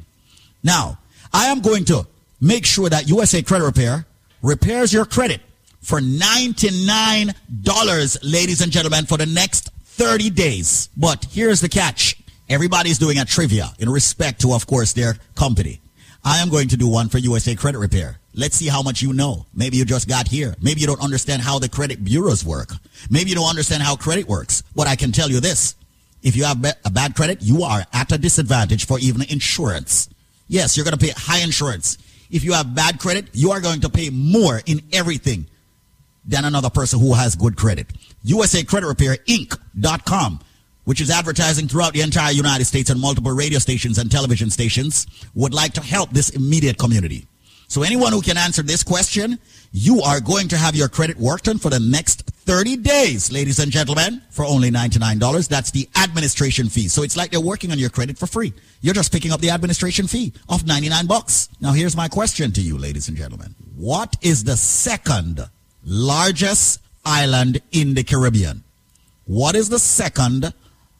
Now, 0.64 1.00
I 1.34 1.48
am 1.48 1.62
going 1.62 1.86
to 1.86 2.06
make 2.42 2.66
sure 2.66 2.90
that 2.90 3.08
USA 3.08 3.42
Credit 3.42 3.64
Repair 3.66 4.06
repairs 4.42 4.92
your 4.94 5.06
credit 5.06 5.42
for 5.82 6.00
$99, 6.00 8.18
ladies 8.24 8.62
and 8.62 8.72
gentlemen, 8.72 9.06
for 9.06 9.18
the 9.18 9.26
next 9.26 9.72
30 9.86 10.30
days. 10.32 10.90
But 10.98 11.26
here's 11.32 11.62
the 11.62 11.70
catch. 11.70 12.18
Everybody's 12.50 12.98
doing 12.98 13.20
a 13.20 13.26
trivia 13.26 13.74
in 13.80 13.90
respect 13.90 14.42
to, 14.42 14.54
of 14.54 14.68
course, 14.68 14.94
their 14.94 15.16
company. 15.36 15.82
I 16.24 16.38
am 16.40 16.50
going 16.50 16.70
to 16.70 16.78
do 16.78 16.88
one 16.88 17.10
for 17.10 17.18
USA 17.18 17.56
Credit 17.56 17.80
Repair. 17.80 18.20
Let's 18.38 18.56
see 18.56 18.68
how 18.68 18.84
much 18.84 19.02
you 19.02 19.14
know. 19.14 19.48
Maybe 19.56 19.78
you 19.78 19.84
just 19.84 20.08
got 20.08 20.28
here. 20.28 20.56
Maybe 20.62 20.80
you 20.80 20.86
don't 20.86 21.02
understand 21.02 21.42
how 21.42 21.58
the 21.58 21.68
credit 21.68 22.04
bureaus 22.04 22.46
work. 22.46 22.70
Maybe 23.10 23.32
you 23.32 23.36
don't 23.36 23.50
understand 23.50 23.82
how 23.82 23.96
credit 23.96 24.28
works. 24.28 24.62
But 24.76 24.86
I 24.86 24.96
can 24.96 25.12
tell 25.12 25.32
you 25.32 25.40
this. 25.40 25.76
If 26.22 26.36
you 26.36 26.44
have 26.44 26.64
a 26.86 26.92
bad 26.92 27.16
credit, 27.16 27.42
you 27.42 27.64
are 27.64 27.84
at 27.92 28.12
a 28.12 28.18
disadvantage 28.20 28.86
for 28.86 29.00
even 29.00 29.24
insurance. 29.24 30.08
Yes, 30.48 30.78
you're 30.78 30.84
going 30.84 30.96
to 30.96 31.04
pay 31.04 31.14
high 31.18 31.40
insurance. 31.40 31.98
If 32.30 32.44
you 32.44 32.54
have 32.54 32.76
bad 32.76 33.00
credit, 33.00 33.30
you 33.34 33.52
are 33.52 33.60
going 33.60 33.82
to 33.82 33.90
pay 33.90 34.12
more 34.12 34.62
in 34.68 34.82
everything 34.94 35.48
than 36.24 36.46
another 36.46 36.70
person 36.70 37.00
who 37.00 37.16
has 37.16 37.36
good 37.36 37.58
credit. 37.58 37.88
USA 38.22 38.64
Credit 38.64 38.86
Repair 38.86 39.16
Inc.com, 39.28 40.42
which 40.84 41.02
is 41.02 41.10
advertising 41.10 41.68
throughout 41.68 41.94
the 41.94 42.02
entire 42.02 42.34
United 42.34 42.66
States 42.66 42.92
and 42.92 43.02
multiple 43.02 43.32
radio 43.32 43.58
stations 43.58 43.98
and 43.98 44.12
television 44.12 44.52
stations, 44.52 45.08
would 45.34 45.56
like 45.56 45.74
to 45.74 45.82
help 45.82 46.12
this 46.12 46.30
immediate 46.30 46.78
community. 46.78 47.26
So 47.68 47.84
anyone 47.84 48.14
who 48.14 48.22
can 48.22 48.38
answer 48.38 48.64
this 48.64 48.84
question, 48.84 49.40
you 49.74 50.02
are 50.02 50.22
going 50.22 50.48
to 50.50 50.58
have 50.58 50.76
your 50.76 50.88
credit 50.88 51.18
worked 51.18 51.48
on 51.50 51.58
for 51.58 51.70
the 51.70 51.80
next 51.80 52.22
30 52.22 52.78
days, 52.78 53.30
ladies 53.32 53.60
and 53.60 53.72
gentlemen, 53.72 54.22
for 54.30 54.46
only 54.46 54.72
$99. 54.72 55.50
That's 55.50 55.72
the 55.72 55.90
administration 56.02 56.70
fee. 56.70 56.88
So 56.88 57.04
it's 57.04 57.18
like 57.18 57.32
they're 57.32 57.42
working 57.42 57.72
on 57.72 57.78
your 57.78 57.90
credit 57.90 58.18
for 58.18 58.26
free. 58.26 58.54
You're 58.82 58.94
just 58.94 59.12
picking 59.12 59.32
up 59.32 59.42
the 59.42 59.50
administration 59.50 60.08
fee 60.08 60.32
of 60.48 60.66
99 60.66 61.08
bucks. 61.08 61.50
Now 61.60 61.74
here's 61.74 61.96
my 61.96 62.08
question 62.08 62.54
to 62.54 62.62
you, 62.62 62.78
ladies 62.78 63.10
and 63.10 63.18
gentlemen. 63.18 63.54
What 63.76 64.16
is 64.22 64.46
the 64.46 64.56
second 64.56 65.50
largest 65.84 66.80
island 67.04 67.62
in 67.74 67.96
the 67.96 68.04
Caribbean? 68.04 68.64
What 69.26 69.56
is 69.56 69.68
the 69.68 69.80
second 69.80 70.54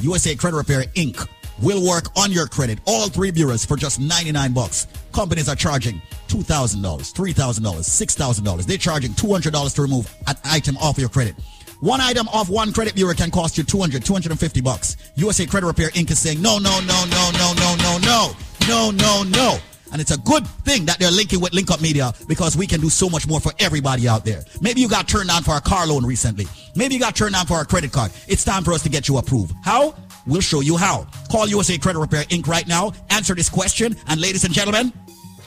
USA 0.00 0.34
Credit 0.34 0.56
Repair 0.56 0.82
Inc 0.94 1.28
will 1.62 1.86
work 1.86 2.06
on 2.16 2.32
your 2.32 2.46
credit. 2.46 2.78
All 2.86 3.08
three 3.08 3.30
bureaus 3.30 3.64
for 3.64 3.76
just 3.76 4.00
99 4.00 4.52
bucks. 4.52 4.88
Companies 5.12 5.48
are 5.48 5.56
charging 5.56 6.02
$2,000, 6.28 6.80
$3,000, 6.80 7.60
$6,000. 7.62 8.66
They're 8.66 8.76
charging 8.76 9.12
$200 9.12 9.74
to 9.74 9.82
remove 9.82 10.14
an 10.26 10.36
item 10.44 10.76
off 10.78 10.98
your 10.98 11.08
credit. 11.08 11.36
One 11.80 12.00
item 12.00 12.28
off 12.28 12.48
one 12.48 12.72
credit 12.72 12.94
bureau 12.94 13.12
can 13.12 13.30
cost 13.30 13.58
you 13.58 13.64
200, 13.64 14.04
250 14.04 14.60
bucks. 14.60 14.96
USA 15.16 15.46
Credit 15.46 15.66
Repair 15.66 15.88
Inc. 15.90 16.10
is 16.12 16.18
saying 16.20 16.40
no, 16.40 16.58
no, 16.58 16.78
no, 16.80 17.04
no, 17.10 17.30
no, 17.32 17.52
no, 17.54 17.76
no, 17.76 17.98
no, 17.98 18.36
no, 18.68 18.90
no, 18.92 19.22
no. 19.24 19.58
And 19.90 20.00
it's 20.00 20.12
a 20.12 20.18
good 20.18 20.46
thing 20.64 20.86
that 20.86 20.98
they're 20.98 21.10
linking 21.10 21.40
with 21.40 21.52
Link 21.52 21.70
Up 21.70 21.82
Media 21.82 22.14
because 22.28 22.56
we 22.56 22.66
can 22.66 22.80
do 22.80 22.88
so 22.88 23.10
much 23.10 23.26
more 23.26 23.40
for 23.40 23.52
everybody 23.58 24.08
out 24.08 24.24
there. 24.24 24.44
Maybe 24.60 24.80
you 24.80 24.88
got 24.88 25.08
turned 25.08 25.30
on 25.30 25.42
for 25.42 25.56
a 25.56 25.60
car 25.60 25.86
loan 25.86 26.06
recently. 26.06 26.46
Maybe 26.76 26.94
you 26.94 27.00
got 27.00 27.16
turned 27.16 27.34
on 27.34 27.46
for 27.46 27.60
a 27.60 27.64
credit 27.64 27.92
card. 27.92 28.12
It's 28.28 28.44
time 28.44 28.64
for 28.64 28.72
us 28.72 28.82
to 28.84 28.88
get 28.88 29.08
you 29.08 29.18
approved. 29.18 29.52
How? 29.64 29.94
We'll 30.26 30.40
show 30.40 30.60
you 30.60 30.76
how. 30.76 31.06
Call 31.30 31.48
USA 31.48 31.78
Credit 31.78 31.98
Repair 31.98 32.24
Inc. 32.24 32.46
right 32.46 32.66
now. 32.66 32.92
Answer 33.10 33.34
this 33.34 33.48
question. 33.48 33.96
And 34.06 34.20
ladies 34.20 34.44
and 34.44 34.54
gentlemen, 34.54 34.92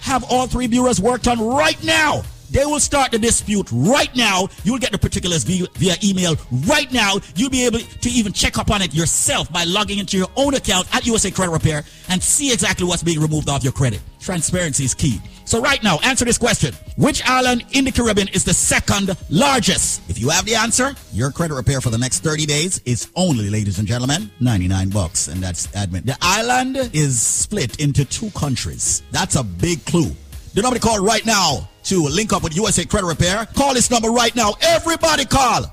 have 0.02 0.24
all 0.30 0.48
three 0.48 0.68
bureaus 0.68 1.00
worked 1.00 1.28
on 1.28 1.40
right 1.40 1.82
now. 1.84 2.24
They 2.52 2.66
will 2.66 2.80
start 2.80 3.12
the 3.12 3.20
dispute 3.20 3.68
right 3.72 4.14
now. 4.16 4.48
You'll 4.64 4.80
get 4.80 4.92
the 4.92 4.98
particulars 4.98 5.44
via, 5.44 5.68
via, 5.76 5.96
email 6.04 6.36
right 6.68 6.92
now. 6.92 7.16
You'll 7.36 7.50
be 7.50 7.66
able 7.66 7.80
to 7.80 8.10
even 8.10 8.34
check 8.34 8.58
up 8.58 8.72
on 8.72 8.82
it 8.82 8.94
yourself 8.94 9.52
by 9.52 9.64
logging 9.64 10.00
into 10.00 10.18
your 10.18 10.28
own 10.36 10.54
account 10.54 10.94
at 10.96 11.06
USA 11.06 11.32
Credit 11.32 11.52
Repair 11.52 11.84
and 12.10 12.22
see 12.22 12.52
exactly 12.52 12.86
what's 12.86 13.04
being 13.04 13.20
removed 13.20 13.50
off 13.50 13.64
your 13.64 13.74
credit. 13.74 14.02
Transparency 14.20 14.86
is 14.86 14.94
key. 14.94 15.22
So 15.46 15.62
right 15.62 15.82
now, 15.84 16.00
answer 16.04 16.26
this 16.26 16.40
question. 16.40 16.74
Which 16.98 17.24
island 17.28 17.66
in 17.74 17.86
the 17.86 17.92
Caribbean 17.92 18.28
is 18.30 18.44
the 18.44 18.54
second 18.54 19.16
largest? 19.30 20.02
If 20.10 20.20
you 20.20 20.30
have 20.30 20.46
the 20.46 20.56
answer, 20.56 20.96
your 21.14 21.30
credit 21.32 21.54
repair 21.54 21.82
for 21.82 21.92
the 21.92 21.98
next 22.00 22.22
30 22.22 22.48
days 22.48 22.82
is 22.86 23.10
only, 23.16 23.52
ladies 23.52 23.78
and 23.78 23.88
gentlemen, 23.88 24.32
99 24.40 24.90
bucks. 24.90 25.28
And 25.28 25.42
that's 25.44 25.68
admin. 25.68 26.04
The 26.06 26.18
island 26.22 26.78
is 26.94 27.22
split 27.22 27.80
into 27.80 28.06
two 28.06 28.32
countries. 28.32 29.04
That's 29.12 29.36
a 29.36 29.44
big 29.44 29.86
clue. 29.86 30.12
The 30.56 30.62
number 30.62 30.80
to 30.80 30.82
call 30.82 31.04
right 31.04 31.26
now 31.26 31.68
to 31.84 32.04
link 32.04 32.32
up 32.32 32.42
with 32.42 32.56
USA 32.56 32.86
Credit 32.86 33.06
Repair. 33.06 33.46
Call 33.46 33.74
this 33.74 33.92
number 33.92 34.10
right 34.10 34.34
now. 34.36 34.54
Everybody 34.62 35.26
call. 35.26 35.66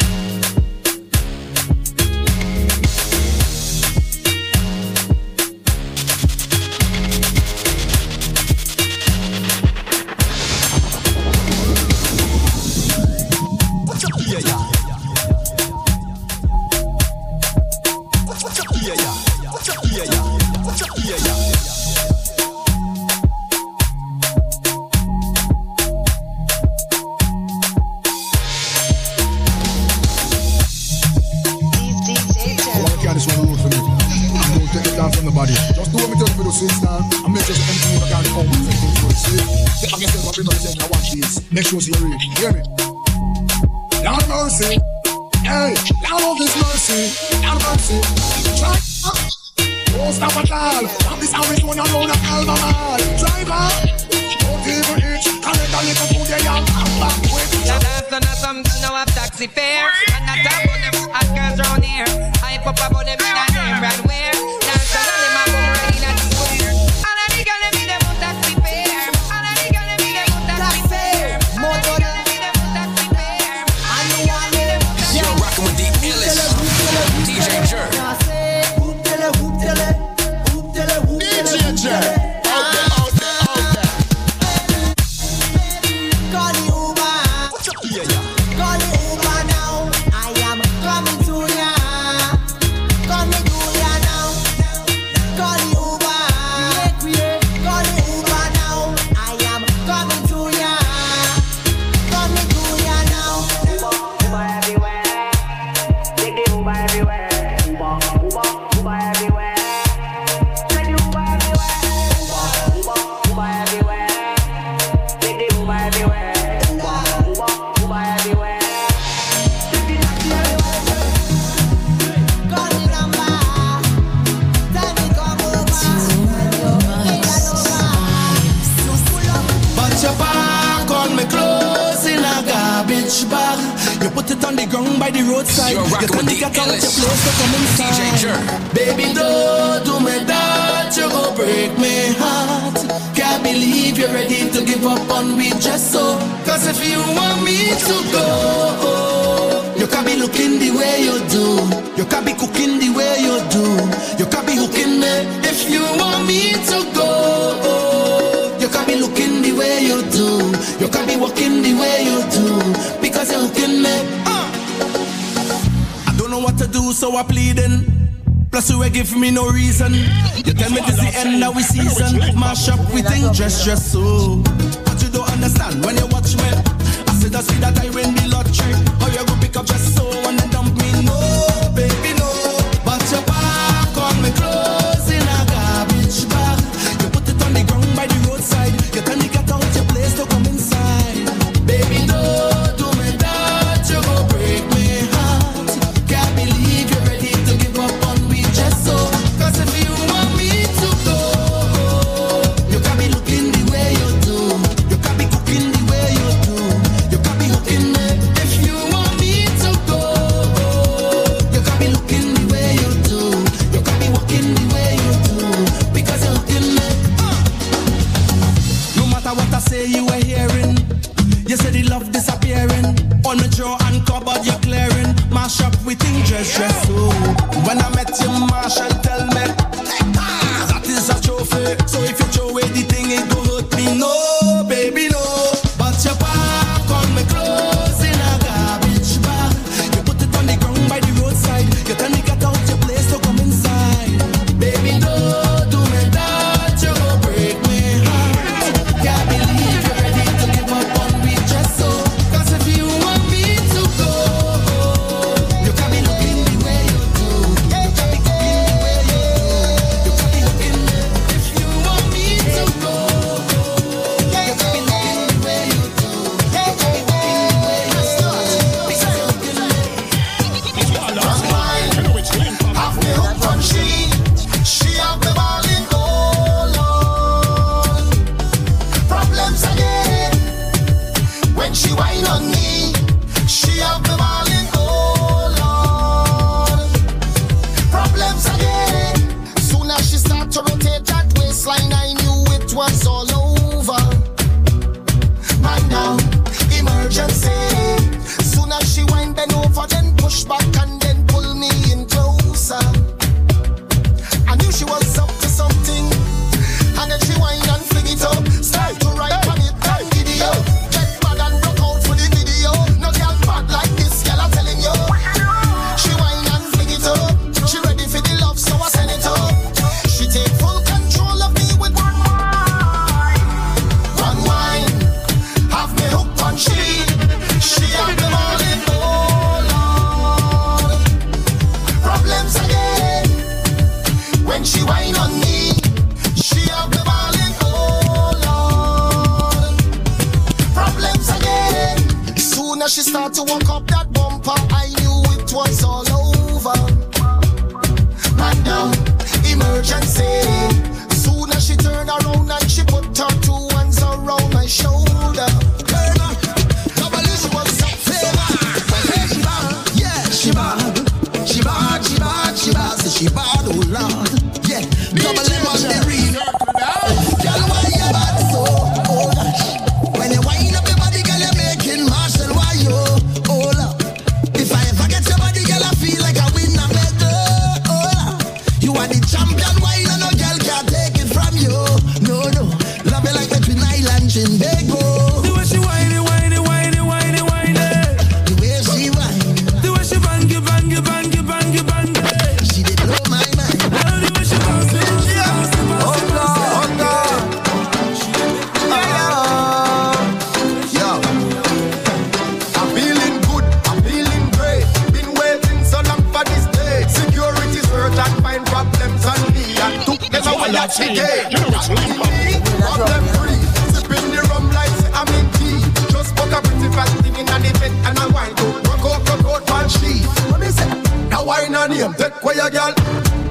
Them 410.89 410.89
away 410.89 410.89
at 410.89 410.91
the 410.97 411.07
gate. 411.15 412.61
Problem 412.81 413.25
free. 413.37 413.61
Sipping 413.93 414.31
the 414.33 414.41
rum 414.49 414.71
like 414.73 414.93
I'm 415.13 415.29
in 415.37 415.47
tea. 415.59 415.81
Just 416.09 416.35
book 416.37 416.53
a 416.53 416.61
pretty 416.63 416.89
fat 416.95 417.09
thing 417.21 417.37
in 417.37 417.49
an 417.49 417.65
event 417.65 417.95
and 418.07 418.19
I 418.19 418.27
wine 418.29 418.55
to 418.57 418.65
rock 418.89 419.05
out, 419.05 419.29
rock 419.29 419.45
out, 419.45 419.69
man 419.69 419.89
she. 419.89 420.25
What 420.51 420.61
me 420.61 420.69
say? 420.69 420.89
Now 421.29 421.45
wine 421.45 421.75
on 421.75 421.91
him, 421.93 422.15
take 422.15 422.43
where 422.43 422.57
your 422.57 422.71
girl. 422.71 422.95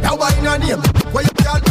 Now 0.01 0.15
wine 0.17 0.47
on 0.47 0.61
him, 0.61 0.79
where 1.13 1.23
your 1.23 1.37
girl. 1.43 1.61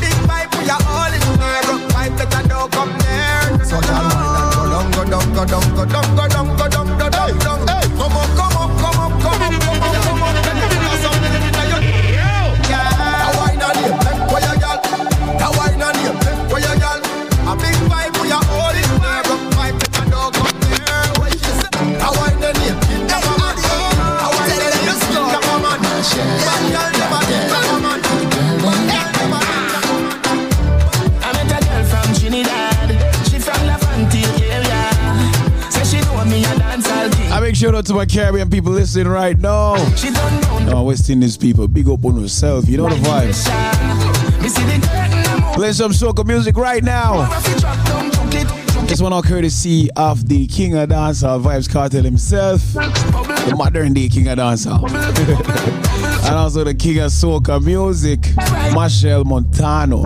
Big 0.00 0.16
pipe, 0.28 0.50
we 0.56 0.68
are 0.70 0.82
all 0.88 1.12
in 1.12 1.20
there. 1.40 1.88
Pipe, 1.92 2.16
better 2.16 2.48
don't 2.48 2.72
come 2.72 2.92
there. 2.98 3.64
So 3.64 3.76
y'all 3.80 4.08
wine 4.08 4.72
and 4.72 4.94
go 4.94 5.04
down, 5.04 5.26
go 5.34 5.44
down, 5.44 5.64
go 5.76 5.84
down, 5.84 6.16
go 6.16 6.28
down, 6.28 6.46
go 6.56 6.56
down, 6.56 6.56
go 6.56 6.56
down, 6.56 6.63
shout 37.74 37.78
out 37.78 37.86
to 37.86 37.94
my 37.94 38.06
Caribbean 38.06 38.48
people 38.48 38.70
listening 38.70 39.08
right 39.08 39.36
now. 39.36 39.74
No, 40.64 40.84
West 40.84 41.10
Indies 41.10 41.36
people, 41.36 41.66
big 41.66 41.88
up 41.88 42.04
on 42.04 42.20
yourself. 42.20 42.68
You 42.68 42.76
know 42.76 42.88
the 42.88 42.94
vibes. 42.96 43.44
Play 45.54 45.72
some 45.72 45.90
soca 45.90 46.24
music 46.24 46.56
right 46.56 46.84
now. 46.84 47.28
This 48.86 49.02
one 49.02 49.12
all 49.12 49.22
courtesy 49.22 49.88
of 49.96 50.28
the 50.28 50.46
King 50.46 50.76
of 50.76 50.90
Dancehall 50.90 51.42
Vybz 51.42 51.68
Kartel 51.68 52.04
himself, 52.04 52.60
the 52.74 53.54
modern 53.56 53.92
day 53.92 54.08
King 54.08 54.28
of 54.28 54.38
Dancehall, 54.38 54.88
and 56.26 56.34
also 56.36 56.62
the 56.62 56.74
King 56.74 56.98
of 56.98 57.10
Soca 57.10 57.60
Music, 57.60 58.20
Machel 58.72 59.24
Montano. 59.24 60.04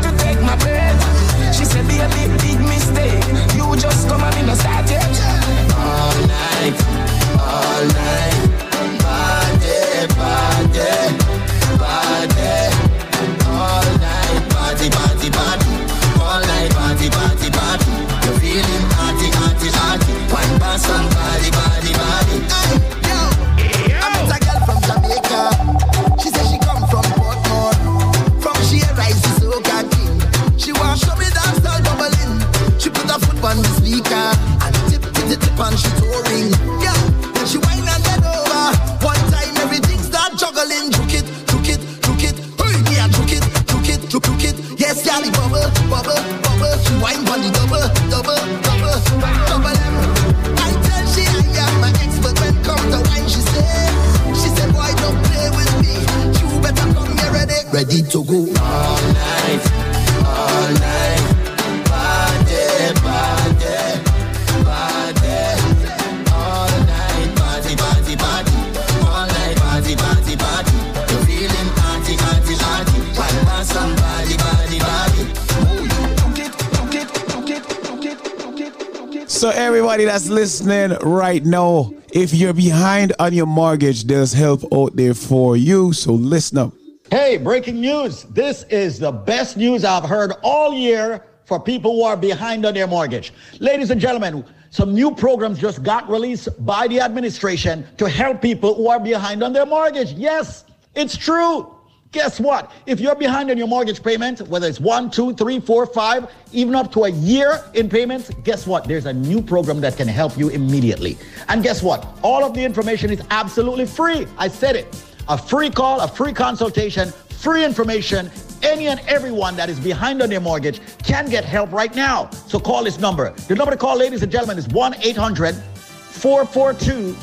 That's 80.18 80.30
listening 80.30 80.98
right 81.02 81.44
now, 81.44 81.92
if 82.12 82.34
you're 82.34 82.52
behind 82.52 83.12
on 83.20 83.32
your 83.32 83.46
mortgage, 83.46 84.02
there's 84.02 84.32
help 84.32 84.64
out 84.74 84.96
there 84.96 85.14
for 85.14 85.56
you. 85.56 85.92
So 85.92 86.12
listen 86.12 86.58
up. 86.58 86.72
Hey, 87.08 87.36
breaking 87.36 87.80
news. 87.80 88.24
This 88.24 88.64
is 88.64 88.98
the 88.98 89.12
best 89.12 89.56
news 89.56 89.84
I've 89.84 90.02
heard 90.02 90.32
all 90.42 90.74
year 90.74 91.24
for 91.44 91.60
people 91.60 91.92
who 91.92 92.02
are 92.02 92.16
behind 92.16 92.66
on 92.66 92.74
their 92.74 92.88
mortgage. 92.88 93.32
Ladies 93.60 93.92
and 93.92 94.00
gentlemen, 94.00 94.44
some 94.70 94.92
new 94.92 95.14
programs 95.14 95.60
just 95.60 95.84
got 95.84 96.10
released 96.10 96.48
by 96.66 96.88
the 96.88 97.00
administration 97.00 97.86
to 97.96 98.08
help 98.08 98.42
people 98.42 98.74
who 98.74 98.88
are 98.88 98.98
behind 98.98 99.44
on 99.44 99.52
their 99.52 99.66
mortgage. 99.66 100.14
Yes, 100.14 100.64
it's 100.96 101.16
true. 101.16 101.72
Guess 102.10 102.40
what? 102.40 102.72
If 102.86 103.00
you're 103.00 103.14
behind 103.14 103.50
on 103.50 103.58
your 103.58 103.66
mortgage 103.66 104.02
payment, 104.02 104.40
whether 104.48 104.66
it's 104.66 104.80
one, 104.80 105.10
two, 105.10 105.34
three, 105.34 105.60
four, 105.60 105.84
five, 105.84 106.30
even 106.52 106.74
up 106.74 106.90
to 106.92 107.04
a 107.04 107.10
year 107.10 107.62
in 107.74 107.90
payments, 107.90 108.30
guess 108.44 108.66
what? 108.66 108.84
There's 108.84 109.04
a 109.04 109.12
new 109.12 109.42
program 109.42 109.82
that 109.82 109.98
can 109.98 110.08
help 110.08 110.38
you 110.38 110.48
immediately. 110.48 111.18
And 111.48 111.62
guess 111.62 111.82
what? 111.82 112.06
All 112.22 112.44
of 112.44 112.54
the 112.54 112.64
information 112.64 113.10
is 113.10 113.20
absolutely 113.30 113.84
free. 113.84 114.26
I 114.38 114.48
said 114.48 114.74
it. 114.74 115.04
A 115.28 115.36
free 115.36 115.68
call, 115.68 116.00
a 116.00 116.08
free 116.08 116.32
consultation, 116.32 117.10
free 117.28 117.62
information. 117.62 118.30
Any 118.62 118.86
and 118.86 119.00
everyone 119.00 119.54
that 119.56 119.68
is 119.68 119.78
behind 119.78 120.22
on 120.22 120.30
their 120.30 120.40
mortgage 120.40 120.80
can 121.04 121.28
get 121.28 121.44
help 121.44 121.70
right 121.72 121.94
now. 121.94 122.30
So 122.30 122.58
call 122.58 122.84
this 122.84 122.98
number. 122.98 123.32
The 123.48 123.54
number 123.54 123.72
to 123.72 123.76
call, 123.76 123.98
ladies 123.98 124.22
and 124.22 124.32
gentlemen, 124.32 124.56
is 124.56 124.66
1 124.68 124.94
800 125.02 125.54
442 125.54 127.14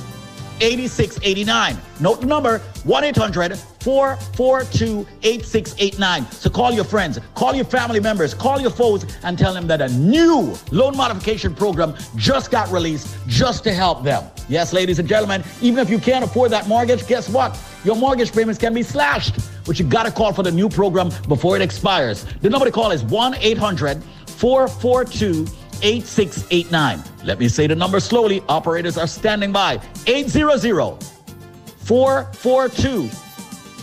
8689. 0.61 1.77
Note 1.99 2.21
the 2.21 2.27
number 2.27 2.59
1 2.83 3.03
800 3.03 3.57
442 3.57 5.05
8689. 5.23 6.31
So 6.31 6.49
call 6.49 6.71
your 6.73 6.83
friends, 6.83 7.19
call 7.35 7.55
your 7.55 7.65
family 7.65 7.99
members, 7.99 8.33
call 8.33 8.59
your 8.59 8.71
foes, 8.71 9.05
and 9.23 9.37
tell 9.37 9.53
them 9.53 9.67
that 9.67 9.81
a 9.81 9.89
new 9.89 10.55
loan 10.71 10.97
modification 10.97 11.53
program 11.53 11.95
just 12.15 12.51
got 12.51 12.71
released 12.71 13.15
just 13.27 13.63
to 13.65 13.73
help 13.73 14.03
them. 14.03 14.23
Yes, 14.49 14.73
ladies 14.73 14.99
and 14.99 15.07
gentlemen, 15.07 15.43
even 15.61 15.79
if 15.79 15.89
you 15.89 15.99
can't 15.99 16.23
afford 16.23 16.51
that 16.51 16.67
mortgage, 16.67 17.07
guess 17.07 17.29
what? 17.29 17.59
Your 17.83 17.95
mortgage 17.95 18.31
payments 18.31 18.59
can 18.59 18.73
be 18.73 18.83
slashed, 18.83 19.35
but 19.65 19.79
you 19.79 19.85
got 19.85 20.03
to 20.03 20.11
call 20.11 20.33
for 20.33 20.43
the 20.43 20.51
new 20.51 20.69
program 20.69 21.09
before 21.27 21.55
it 21.55 21.61
expires. 21.61 22.25
The 22.41 22.49
number 22.49 22.65
to 22.65 22.71
call 22.71 22.91
is 22.91 23.03
1 23.03 23.35
800 23.35 24.03
442 24.27 25.47
8689. 25.81 27.03
Let 27.23 27.39
me 27.39 27.47
say 27.47 27.67
the 27.67 27.75
number 27.75 27.99
slowly. 27.99 28.41
Operators 28.49 28.97
are 28.97 29.07
standing 29.07 29.51
by. 29.51 29.81
800 30.07 31.03
442 31.85 33.09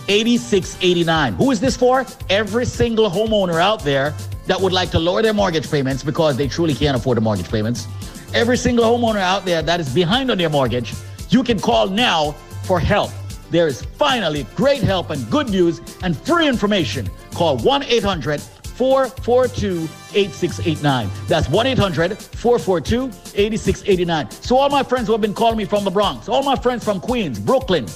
8689. 0.09 1.33
Who 1.33 1.51
is 1.51 1.59
this 1.59 1.77
for? 1.77 2.05
Every 2.29 2.65
single 2.65 3.09
homeowner 3.09 3.61
out 3.61 3.83
there 3.83 4.13
that 4.47 4.59
would 4.59 4.73
like 4.73 4.91
to 4.91 4.99
lower 4.99 5.21
their 5.21 5.33
mortgage 5.33 5.69
payments 5.71 6.03
because 6.03 6.35
they 6.35 6.47
truly 6.47 6.73
can't 6.73 6.97
afford 6.97 7.17
the 7.17 7.21
mortgage 7.21 7.49
payments. 7.49 7.87
Every 8.33 8.57
single 8.57 8.83
homeowner 8.85 9.19
out 9.19 9.45
there 9.45 9.61
that 9.61 9.79
is 9.79 9.93
behind 9.93 10.31
on 10.31 10.37
their 10.37 10.49
mortgage, 10.49 10.93
you 11.29 11.43
can 11.43 11.59
call 11.59 11.87
now 11.87 12.31
for 12.63 12.79
help. 12.79 13.11
There 13.51 13.67
is 13.67 13.83
finally 13.83 14.45
great 14.55 14.81
help 14.81 15.11
and 15.11 15.29
good 15.29 15.49
news 15.49 15.79
and 16.01 16.17
free 16.17 16.47
information. 16.47 17.09
Call 17.33 17.57
1 17.59 17.83
800 17.83 18.41
442 18.75 19.83
8689. 20.15 21.09
That's 21.27 21.47
1 21.47 21.67
800 21.67 22.17
442 22.17 23.05
8689. 23.35 24.31
So, 24.31 24.57
all 24.57 24.69
my 24.69 24.83
friends 24.83 25.07
who 25.07 25.13
have 25.13 25.21
been 25.21 25.33
calling 25.33 25.57
me 25.57 25.65
from 25.65 25.83
the 25.83 25.91
Bronx, 25.91 26.27
all 26.27 26.43
my 26.43 26.55
friends 26.55 26.83
from 26.83 26.99
Queens, 26.99 27.39
Brooklyn, 27.39 27.87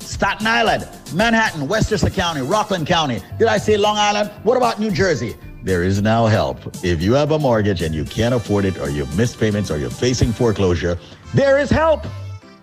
Staten 0.00 0.46
Island, 0.46 0.86
Manhattan, 1.14 1.68
Westchester 1.68 2.10
County, 2.10 2.42
Rockland 2.42 2.86
County. 2.86 3.22
Did 3.38 3.48
I 3.48 3.56
say 3.58 3.76
Long 3.76 3.96
Island? 3.96 4.30
What 4.42 4.56
about 4.56 4.78
New 4.78 4.90
Jersey? 4.90 5.36
There 5.62 5.82
is 5.82 6.02
now 6.02 6.26
help. 6.26 6.58
If 6.84 7.02
you 7.02 7.12
have 7.14 7.30
a 7.32 7.38
mortgage 7.38 7.82
and 7.82 7.94
you 7.94 8.04
can't 8.04 8.34
afford 8.34 8.64
it, 8.64 8.78
or 8.78 8.90
you've 8.90 9.14
missed 9.16 9.38
payments, 9.38 9.70
or 9.70 9.78
you're 9.78 9.90
facing 9.90 10.32
foreclosure, 10.32 10.98
there 11.34 11.58
is 11.58 11.70
help. 11.70 12.06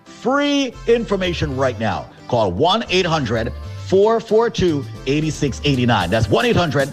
Free 0.04 0.74
information 0.86 1.56
right 1.56 1.78
now. 1.78 2.10
Call 2.28 2.52
1 2.52 2.84
800 2.88 3.52
442 3.86 4.84
8689. 5.06 6.10
That's 6.10 6.28
1 6.28 6.44
800 6.44 6.92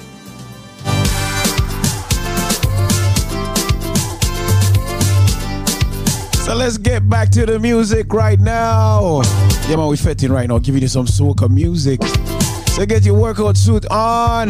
So 6.51 6.57
let's 6.57 6.77
get 6.77 7.07
back 7.07 7.29
to 7.29 7.45
the 7.45 7.57
music 7.57 8.11
right 8.11 8.37
now. 8.37 9.21
Yeah, 9.69 9.77
man, 9.77 9.87
we're 9.87 9.95
fetting 9.95 10.33
right 10.33 10.49
now, 10.49 10.59
giving 10.59 10.81
you 10.81 10.89
some 10.89 11.05
soca 11.05 11.49
music. 11.49 12.03
So 12.71 12.85
get 12.85 13.05
your 13.05 13.15
workout 13.15 13.55
suit 13.55 13.85
on. 13.89 14.49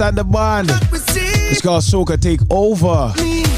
And 0.00 0.16
the 0.16 0.24
band. 0.24 0.70
It's 1.50 1.60
called 1.60 1.82
Soca 1.82 2.20
Take 2.20 2.40
Over. 2.50 3.12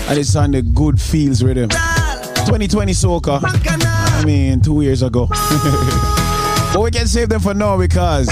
And 0.09 0.19
it's 0.19 0.35
on 0.37 0.53
the 0.53 0.62
Good 0.62 1.01
Feels 1.01 1.43
rhythm. 1.43 1.69
2020 1.71 2.93
Soca. 2.93 3.41
I 3.43 4.25
mean, 4.25 4.61
two 4.61 4.83
years 4.83 5.03
ago. 5.03 5.27
but 6.73 6.81
we 6.83 6.91
can 6.91 7.07
save 7.07 7.29
them 7.29 7.41
for 7.41 7.55
now 7.55 7.77
because 7.77 8.29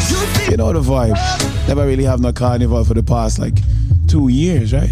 you 0.49 0.57
know 0.57 0.73
the 0.73 0.81
vibe. 0.81 1.17
Never 1.69 1.87
really 1.87 2.05
have 2.05 2.21
no 2.21 2.33
carnival 2.33 2.85
for 2.85 2.95
the 2.95 3.03
past 3.03 3.39
like 3.39 3.55
two 4.07 4.29
years, 4.29 4.73
right? 4.73 4.91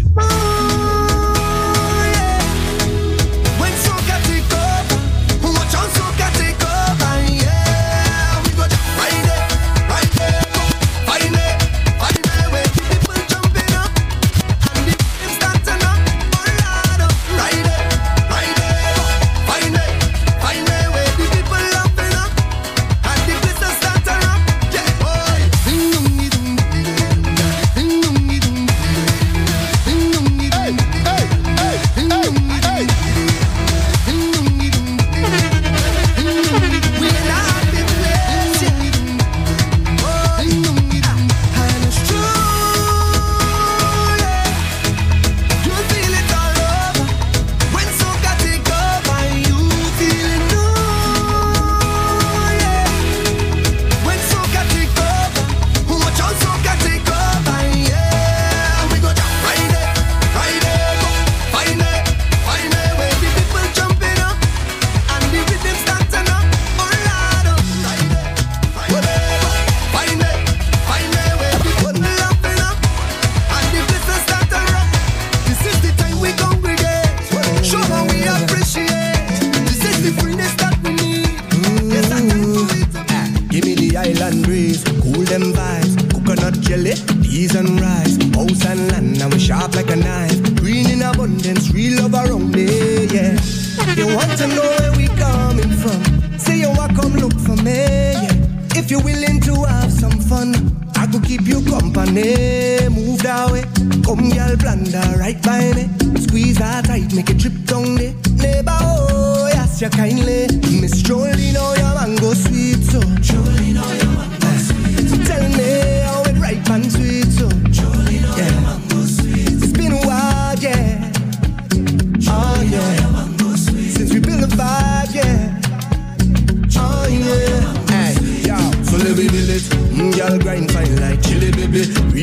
Keep 102.05 102.15
you 102.15 102.27
company. 102.27 102.89
Move 102.89 103.21
that 103.23 103.51
way, 103.51 103.63
come 104.03 104.29
girl, 104.29 104.55
blunder 104.57 105.17
right 105.19 105.41
by 105.43 105.73
me. 105.73 105.87
Squeeze 106.21 106.57
her 106.57 106.81
tight, 106.81 107.13
make 107.13 107.29
it 107.29 107.39
trip 107.39 107.53
down 107.65 107.95
there. 107.95 108.13
Neighbor, 108.35 108.77
oh, 108.81 109.49
yes, 109.53 109.81
you 109.81 109.89
kindly. 109.89 110.47
Miss 110.79 111.01
Jolene, 111.03 111.55
oh, 111.57 111.75
your 111.75 111.95
mango 111.95 112.33
sweet, 112.33 112.83
so. 112.83 112.99
Jolene, 112.99 113.77
oh, 113.79 113.93
your 113.93 114.16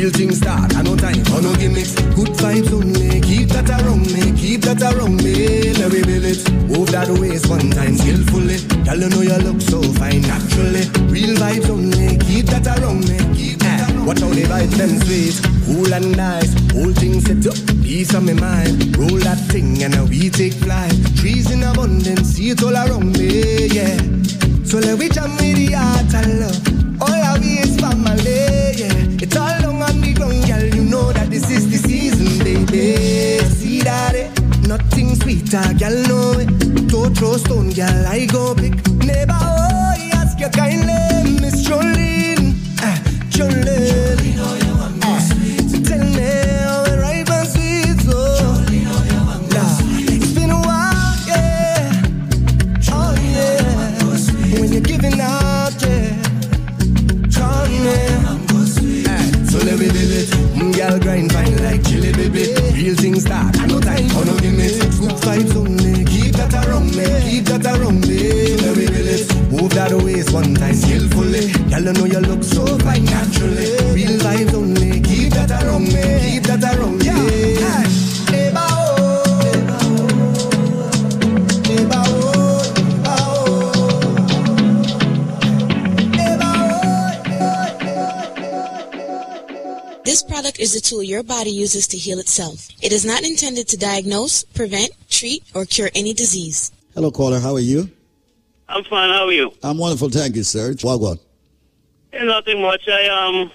Real 0.04 0.12
things 0.12 0.36
start, 0.36 0.76
I 0.76 0.82
no 0.82 0.94
time 0.96 1.24
for 1.24 1.40
no 1.40 1.56
gimmicks. 1.56 1.94
Good 2.12 2.36
vibes 2.36 2.70
only, 2.76 3.22
keep 3.22 3.48
that 3.56 3.70
around 3.70 4.04
me, 4.12 4.36
keep 4.36 4.60
that 4.68 4.82
around 4.84 5.16
me. 5.24 5.72
Let 5.80 5.92
me 5.96 6.04
build 6.04 6.28
it. 6.28 6.44
Move 6.68 6.92
that 6.92 7.08
waist 7.08 7.48
one 7.48 7.70
time 7.70 7.96
skillfully. 7.96 8.60
Girl, 8.84 9.00
you 9.00 9.08
know 9.08 9.22
you 9.24 9.38
look 9.40 9.62
so 9.64 9.80
fine 9.96 10.20
naturally. 10.20 10.84
Real 11.08 11.32
vibes 11.40 11.70
only, 11.72 12.20
keep 12.20 12.44
that 12.52 12.68
around 12.68 13.08
me, 13.08 13.16
keep 13.32 13.56
that 13.64 13.80
around 13.80 14.04
Watch 14.04 14.20
how 14.20 14.28
the 14.28 14.44
vibes 14.44 14.76
them 14.76 14.92
sweet, 15.08 15.40
cool 15.64 15.88
and 15.88 16.12
nice. 16.14 16.52
Whole 16.76 16.92
thing 16.92 17.24
set 17.24 17.40
up, 17.48 17.56
peace 17.80 18.14
on 18.14 18.26
my 18.26 18.34
mind. 18.36 18.94
Roll 19.00 19.16
that 19.24 19.40
thing 19.48 19.82
and 19.84 19.96
now 19.96 20.04
we 20.04 20.28
take 20.28 20.52
flight. 20.52 20.92
Trees 21.16 21.50
in 21.50 21.62
abundance, 21.64 22.36
see 22.36 22.50
it 22.50 22.62
all 22.62 22.76
around 22.76 23.16
me, 23.16 23.72
yeah. 23.72 23.96
So 24.68 24.84
let 24.84 24.98
we 25.00 25.08
jam 25.08 25.32
with 25.40 25.56
the 25.56 25.72
heart 25.72 26.12
and 26.12 26.44
love. 26.44 26.60
All 27.00 27.08
I 27.08 27.40
we 27.40 27.64
is 27.64 27.80
family, 27.80 28.84
yeah. 28.84 29.13
Baby. 32.74 33.44
See 33.56 33.80
that 33.82 34.14
it? 34.14 34.30
Nothing 34.66 35.14
sweeter, 35.16 35.62
girl, 35.78 35.96
know 36.08 36.38
it. 36.38 36.88
Don't 36.88 37.16
throw 37.16 37.36
stone, 37.36 37.70
girl. 37.70 38.06
I 38.06 38.26
go 38.26 38.54
pick. 38.54 38.74
Neighbor, 39.04 39.38
oh, 39.40 39.94
he 39.96 40.10
ask 40.12 40.38
you 40.38 40.48
kindly, 40.48 41.40
Miss 41.40 41.66
Jolene. 41.66 42.54
Ah, 42.80 42.98
Jolene. 43.30 44.13
Real 62.84 62.96
things 62.96 63.22
start. 63.22 63.58
I 63.58 63.64
oh, 63.64 63.66
no 63.66 63.80
time 63.80 64.08
for 64.10 64.26
no 64.26 64.36
gimmicks. 64.40 64.98
Good 64.98 65.16
vibes 65.24 65.56
only. 65.56 66.04
Keep 66.04 66.36
that 66.36 66.52
around 66.52 66.94
me. 66.94 67.06
Keep 67.24 67.44
that 67.46 67.64
around 67.64 68.06
me. 68.06 68.56
Let 68.60 68.76
me 68.76 68.84
it. 68.84 69.24
Move 69.50 69.72
that 69.72 69.90
waist 70.04 70.34
one 70.34 70.54
time 70.54 70.74
skillfully. 70.74 71.48
You 71.72 71.80
know 71.80 72.04
you 72.04 72.20
look 72.20 72.42
so 72.44 72.66
fine 72.84 73.06
naturally. 73.06 73.72
Real 73.96 74.20
vibes 74.20 74.52
only. 74.52 75.00
Keep 75.00 75.32
that 75.32 75.64
around 75.64 75.84
me. 75.84 76.02
Keep 76.28 76.42
that 76.42 76.76
around 76.76 76.98
me. 76.98 77.03
Is 90.64 90.74
a 90.74 90.80
tool 90.80 91.02
your 91.02 91.22
body 91.22 91.50
uses 91.50 91.86
to 91.86 91.98
heal 91.98 92.18
itself. 92.18 92.68
It 92.82 92.90
is 92.90 93.04
not 93.04 93.22
intended 93.22 93.68
to 93.68 93.76
diagnose, 93.76 94.44
prevent, 94.44 94.92
treat, 95.10 95.42
or 95.54 95.66
cure 95.66 95.90
any 95.94 96.14
disease. 96.14 96.72
Hello, 96.94 97.10
caller. 97.10 97.38
How 97.38 97.52
are 97.52 97.60
you? 97.60 97.90
I'm 98.66 98.82
fine. 98.84 99.10
How 99.10 99.26
are 99.26 99.32
you? 99.32 99.52
I'm 99.62 99.76
wonderful. 99.76 100.08
Thank 100.08 100.36
you, 100.36 100.42
sir. 100.42 100.72
Wagwan. 100.72 101.18
Eh, 102.14 102.24
nothing 102.24 102.62
much. 102.62 102.88
I 102.88 103.08
um, 103.08 103.52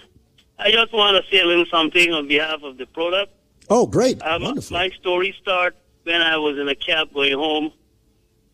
I 0.60 0.69
just 0.69 0.94
want 0.94 1.18
to 1.18 1.31
say 1.31 1.41
a 1.41 1.45
little 1.45 1.65
something 1.65 2.14
on 2.14 2.27
behalf 2.27 2.61
of 2.61 2.77
the 2.77 2.86
product. 2.86 3.34
Oh, 3.72 3.88
great. 3.88 4.22
Um, 4.22 4.44
Wonderful. 4.44 4.77
my 4.77 4.90
story 4.90 5.36
start 5.41 5.76
when 6.03 6.22
I 6.22 6.38
was 6.38 6.60
in 6.60 6.68
a 6.69 6.76
cab 6.76 7.11
going 7.11 7.34
home, 7.34 7.72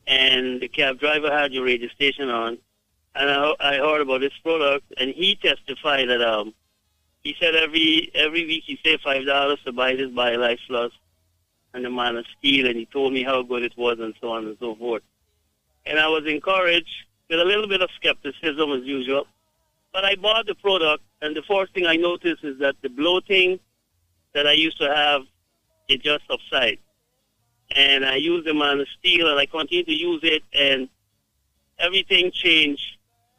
and 0.07 0.61
the 0.61 0.69
cab 0.69 0.99
driver 0.99 1.29
had 1.29 1.51
your 1.51 1.65
radio 1.65 1.89
station 1.89 2.29
on, 2.29 2.57
and 3.15 3.29
I, 3.29 3.53
I 3.59 3.73
heard 3.77 4.01
about 4.01 4.21
this 4.21 4.37
product, 4.43 4.85
and 4.97 5.09
he 5.13 5.35
testified 5.35 6.07
that 6.07 6.21
um, 6.21 6.53
he 7.25 7.35
said 7.39 7.55
every 7.55 8.11
every 8.13 8.45
week 8.45 8.63
he 8.67 8.79
saved 8.85 9.01
five 9.01 9.25
dollars 9.25 9.57
to 9.65 9.71
buy 9.73 9.95
this 9.95 10.11
BioLife 10.11 10.59
Plus, 10.67 10.91
and 11.73 11.83
the 11.83 11.89
man 11.89 12.15
of 12.17 12.25
steel, 12.37 12.67
and 12.67 12.77
he 12.77 12.85
told 12.85 13.11
me 13.11 13.23
how 13.23 13.41
good 13.41 13.63
it 13.63 13.73
was, 13.75 13.97
and 13.99 14.13
so 14.21 14.29
on 14.29 14.45
and 14.45 14.55
so 14.59 14.75
forth. 14.75 15.01
And 15.87 15.99
I 15.99 16.07
was 16.07 16.23
encouraged 16.27 16.95
with 17.27 17.39
a 17.39 17.43
little 17.43 17.67
bit 17.67 17.81
of 17.81 17.89
skepticism 17.95 18.71
as 18.73 18.83
usual, 18.83 19.25
but 19.91 20.05
I 20.05 20.15
bought 20.15 20.45
the 20.45 20.53
product, 20.53 21.03
and 21.23 21.35
the 21.35 21.41
first 21.41 21.73
thing 21.73 21.87
I 21.87 21.95
noticed 21.95 22.43
is 22.43 22.59
that 22.59 22.75
the 22.83 22.89
bloating 22.89 23.59
that 24.35 24.45
I 24.45 24.53
used 24.53 24.77
to 24.77 24.95
have, 24.95 25.23
it 25.89 26.03
just 26.03 26.23
subsided. 26.29 26.77
And 27.75 28.05
I 28.05 28.17
used 28.17 28.45
the 28.45 28.53
man 28.53 28.79
of 28.79 28.87
steel, 28.99 29.27
and 29.31 29.39
I 29.39 29.47
continued 29.47 29.87
to 29.87 29.93
use 29.93 30.21
it, 30.23 30.43
and 30.53 30.89
everything 31.79 32.31
changed 32.31 32.85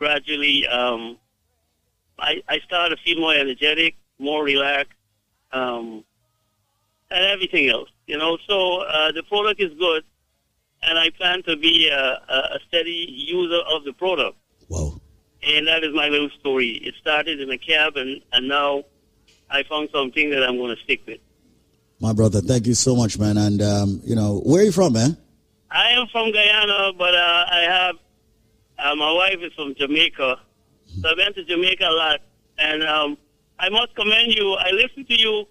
gradually. 0.01 0.67
Um, 0.67 1.19
I, 2.19 2.43
I 2.49 2.59
started 2.61 2.97
to 2.97 3.03
feel 3.03 3.21
more 3.21 3.35
energetic, 3.35 3.97
more 4.19 4.43
relaxed, 4.43 4.93
um, 5.53 6.05
and 7.11 7.25
everything 7.25 7.69
else. 7.69 7.89
You 8.07 8.19
know, 8.19 8.39
so 8.49 8.83
uh, 8.83 9.13
the 9.13 9.23
product 9.23 9.61
is 9.61 9.77
good, 9.79 10.05
and 10.83 10.99
I 10.99 11.11
plan 11.11 11.43
to 11.45 11.57
be 11.57 11.89
a, 11.89 12.21
a, 12.29 12.59
steady 12.69 13.07
user 13.09 13.61
of 13.69 13.85
the 13.85 13.93
product. 13.93 14.37
Wow. 14.69 15.01
And 15.43 15.67
that 15.67 15.85
is 15.85 15.95
my 15.95 16.09
little 16.09 16.31
story. 16.41 16.69
It 16.69 16.95
started 17.01 17.41
in 17.41 17.51
a 17.51 17.59
cab, 17.59 17.97
and, 17.97 18.23
and 18.33 18.49
now 18.49 18.85
I 19.51 19.63
found 19.65 19.91
something 19.93 20.31
that 20.31 20.43
I'm 20.43 20.57
going 20.57 20.75
to 20.75 20.83
stick 20.83 21.03
with. 21.07 21.21
My 22.01 22.13
brother, 22.13 22.41
thank 22.41 22.67
you 22.67 22.75
so 22.75 22.95
much, 22.95 23.19
man. 23.19 23.37
And, 23.37 23.63
um, 23.63 24.01
you 24.05 24.15
know, 24.15 24.41
where 24.45 24.63
are 24.63 24.65
you 24.65 24.73
from, 24.73 24.93
man? 24.95 25.17
I 25.71 25.91
am 25.91 26.07
from 26.09 26.33
Guyana, 26.33 26.93
but 26.97 27.15
uh, 27.15 27.45
I 27.51 27.61
have 27.69 27.97
uh, 28.79 28.95
my 28.95 29.13
wife 29.13 29.39
is 29.41 29.53
from 29.55 29.75
Jamaica, 29.75 30.39
so 31.01 31.09
I 31.09 31.15
went 31.17 31.35
to 31.37 31.45
Jamaica 31.45 31.85
a 31.85 31.91
lot, 31.93 32.21
and 32.59 32.83
um, 32.83 33.19
I 33.59 33.69
must 33.69 33.95
commend 33.95 34.33
you. 34.35 34.55
I 34.55 34.71
listened 34.71 35.09
to 35.09 35.19
you, 35.19 35.47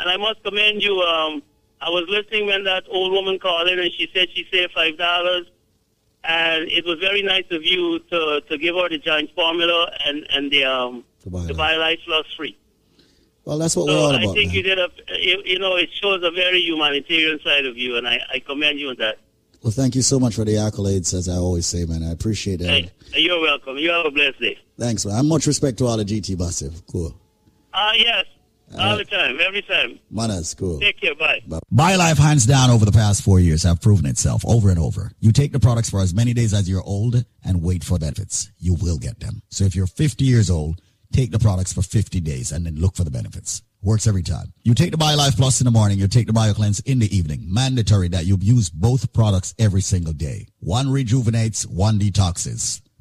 and 0.00 0.08
I 0.10 0.16
must 0.16 0.42
commend 0.42 0.82
you. 0.82 1.00
Um, 1.00 1.42
I 1.80 1.88
was 1.90 2.04
listening 2.08 2.46
when 2.46 2.64
that 2.64 2.84
old 2.90 3.12
woman 3.12 3.38
called 3.38 3.68
in, 3.68 3.78
and 3.78 3.90
she 3.92 4.08
said 4.14 4.28
she 4.34 4.46
saved 4.52 4.72
five 4.72 4.96
dollars, 4.98 5.46
and 6.24 6.68
it 6.70 6.84
was 6.84 6.98
very 7.00 7.22
nice 7.22 7.44
of 7.50 7.62
you 7.64 7.98
to 8.10 8.40
to 8.48 8.58
give 8.58 8.74
her 8.76 8.88
the 8.88 8.98
giant 8.98 9.30
formula 9.34 9.90
and 10.06 10.26
and 10.30 10.50
the 10.50 10.64
um 10.64 11.04
the 11.24 11.30
BioLife 11.54 11.98
Plus 12.04 12.26
free. 12.36 12.56
Well, 13.44 13.58
that's 13.58 13.74
what 13.74 13.86
So 13.86 13.92
we're 13.92 13.98
all 13.98 14.10
about. 14.10 14.22
I 14.22 14.32
think 14.32 14.46
man. 14.48 14.54
you 14.54 14.62
did 14.62 14.78
a 14.78 14.88
you, 15.18 15.42
you 15.44 15.58
know 15.58 15.74
it 15.76 15.90
shows 16.00 16.22
a 16.22 16.30
very 16.30 16.60
humanitarian 16.60 17.40
side 17.40 17.66
of 17.66 17.76
you, 17.76 17.96
and 17.96 18.06
I, 18.06 18.20
I 18.32 18.38
commend 18.38 18.78
you 18.78 18.88
on 18.90 18.96
that. 18.98 19.18
Well, 19.62 19.72
thank 19.72 19.94
you 19.94 20.02
so 20.02 20.18
much 20.18 20.34
for 20.34 20.44
the 20.44 20.54
accolades, 20.54 21.14
as 21.14 21.28
I 21.28 21.34
always 21.36 21.66
say, 21.66 21.84
man. 21.84 22.02
I 22.02 22.10
appreciate 22.10 22.60
it. 22.60 22.66
Hey, 22.66 22.90
you're 23.20 23.40
welcome. 23.40 23.76
You 23.78 23.90
have 23.90 24.06
a 24.06 24.10
blessed 24.10 24.40
day. 24.40 24.58
Thanks, 24.82 25.06
man. 25.06 25.28
Much 25.28 25.46
respect 25.46 25.78
to 25.78 25.86
all 25.86 25.96
the 25.96 26.04
GT 26.04 26.36
massive. 26.36 26.84
Cool. 26.88 27.14
Ah, 27.72 27.92
yes, 27.92 28.26
all 28.76 28.96
the 28.96 29.04
time, 29.04 29.38
every 29.40 29.62
time. 29.62 30.00
Manners, 30.10 30.54
cool. 30.54 30.80
Take 30.80 31.00
care. 31.00 31.14
Bye. 31.14 31.40
BioLife, 31.72 32.18
hands 32.18 32.46
down, 32.46 32.68
over 32.68 32.84
the 32.84 32.90
past 32.90 33.22
four 33.22 33.38
years, 33.38 33.62
have 33.62 33.80
proven 33.80 34.06
itself 34.06 34.44
over 34.44 34.70
and 34.70 34.80
over. 34.80 35.12
You 35.20 35.30
take 35.30 35.52
the 35.52 35.60
products 35.60 35.88
for 35.88 36.00
as 36.00 36.12
many 36.12 36.34
days 36.34 36.52
as 36.52 36.68
you're 36.68 36.82
old 36.82 37.24
and 37.44 37.62
wait 37.62 37.84
for 37.84 37.96
benefits. 37.96 38.50
You 38.58 38.74
will 38.74 38.98
get 38.98 39.20
them. 39.20 39.42
So 39.50 39.62
if 39.62 39.76
you're 39.76 39.86
50 39.86 40.24
years 40.24 40.50
old, 40.50 40.80
take 41.12 41.30
the 41.30 41.38
products 41.38 41.72
for 41.72 41.82
50 41.82 42.18
days 42.20 42.50
and 42.50 42.66
then 42.66 42.74
look 42.74 42.96
for 42.96 43.04
the 43.04 43.10
benefits. 43.12 43.62
Works 43.82 44.08
every 44.08 44.22
time. 44.24 44.52
You 44.64 44.74
take 44.74 44.90
the 44.90 44.98
BioLife 44.98 45.36
Plus 45.36 45.60
in 45.60 45.64
the 45.64 45.70
morning, 45.70 46.00
you 46.00 46.08
take 46.08 46.26
the 46.26 46.32
BioCleanse 46.32 46.84
in 46.86 46.98
the 46.98 47.16
evening. 47.16 47.46
Mandatory 47.46 48.08
that 48.08 48.26
you 48.26 48.36
use 48.40 48.68
both 48.68 49.12
products 49.12 49.54
every 49.60 49.80
single 49.80 50.12
day. 50.12 50.48
One 50.58 50.90
rejuvenates, 50.90 51.66
one 51.66 52.00
detoxes. 52.00 52.81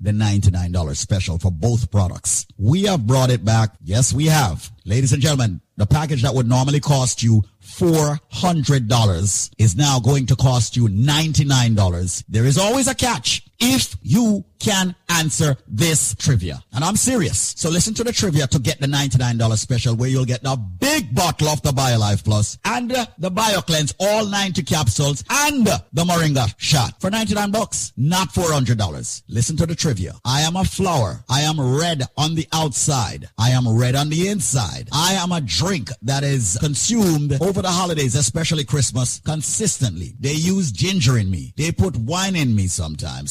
the 0.00 0.10
$99 0.10 0.96
special 0.96 1.38
for 1.38 1.50
both 1.50 1.90
products. 1.90 2.46
We 2.58 2.84
have 2.84 3.06
brought 3.06 3.30
it 3.30 3.44
back. 3.44 3.70
Yes, 3.82 4.12
we 4.12 4.26
have. 4.26 4.70
Ladies 4.84 5.12
and 5.12 5.22
gentlemen, 5.22 5.60
the 5.76 5.86
package 5.86 6.22
that 6.22 6.34
would 6.34 6.48
normally 6.48 6.80
cost 6.80 7.22
you 7.22 7.42
$400 7.62 9.50
is 9.58 9.76
now 9.76 9.98
going 10.00 10.26
to 10.26 10.36
cost 10.36 10.76
you 10.76 10.88
$99. 10.88 12.24
There 12.28 12.44
is 12.44 12.58
always 12.58 12.88
a 12.88 12.94
catch 12.94 13.42
if 13.58 13.96
you 14.02 14.44
can 14.58 14.94
answer 15.08 15.56
this 15.68 16.14
trivia. 16.14 16.62
And 16.72 16.84
I'm 16.84 16.96
serious. 16.96 17.54
So 17.56 17.68
listen 17.70 17.94
to 17.94 18.04
the 18.04 18.12
trivia 18.12 18.46
to 18.48 18.58
get 18.58 18.80
the 18.80 18.86
$99 18.86 19.56
special 19.58 19.94
where 19.94 20.08
you'll 20.08 20.24
get 20.24 20.42
the 20.42 20.56
big 20.56 21.14
bottle 21.14 21.48
of 21.48 21.62
the 21.62 21.70
BioLife 21.70 22.24
Plus 22.24 22.58
and 22.64 22.92
uh, 22.92 23.06
the 23.18 23.30
BioCleanse, 23.30 23.94
all 24.00 24.26
90 24.26 24.62
capsules 24.62 25.24
and 25.30 25.68
uh, 25.68 25.78
the 25.92 26.04
Moringa 26.04 26.52
shot 26.58 27.00
for 27.00 27.10
99 27.10 27.50
bucks, 27.50 27.92
not 27.96 28.28
$400. 28.30 29.22
Listen 29.28 29.56
to 29.56 29.66
the 29.66 29.74
trivia. 29.74 30.14
I 30.24 30.40
am 30.42 30.56
a 30.56 30.64
flower. 30.64 31.24
I 31.28 31.42
am 31.42 31.60
red 31.60 32.02
on 32.16 32.34
the 32.34 32.46
outside. 32.52 33.28
I 33.38 33.50
am 33.50 33.68
red 33.68 33.94
on 33.94 34.08
the 34.08 34.28
inside. 34.28 34.88
I 34.92 35.14
am 35.14 35.32
a 35.32 35.40
drink 35.40 35.90
that 36.02 36.24
is 36.24 36.56
consumed 36.60 37.40
over 37.40 37.62
the 37.62 37.70
holidays, 37.70 38.14
especially 38.14 38.64
Christmas, 38.64 39.20
consistently. 39.20 40.14
They 40.18 40.32
use 40.32 40.72
ginger 40.72 41.18
in 41.18 41.30
me. 41.30 41.52
They 41.56 41.72
put 41.72 41.96
wine 41.96 42.36
in 42.36 42.54
me 42.54 42.66
sometimes. 42.66 43.30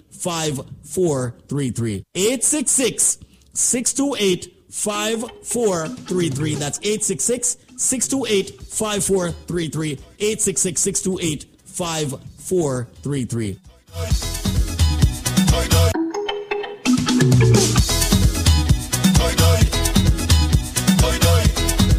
5433. 0.21 2.03
866 2.13 3.17
628 3.53 4.53
5433. 4.69 6.55
That's 6.55 6.79
866 6.79 7.57
628 7.77 8.61
5433. 8.61 9.91
866 10.19 10.81
628 10.81 11.45
5433. 11.65 13.59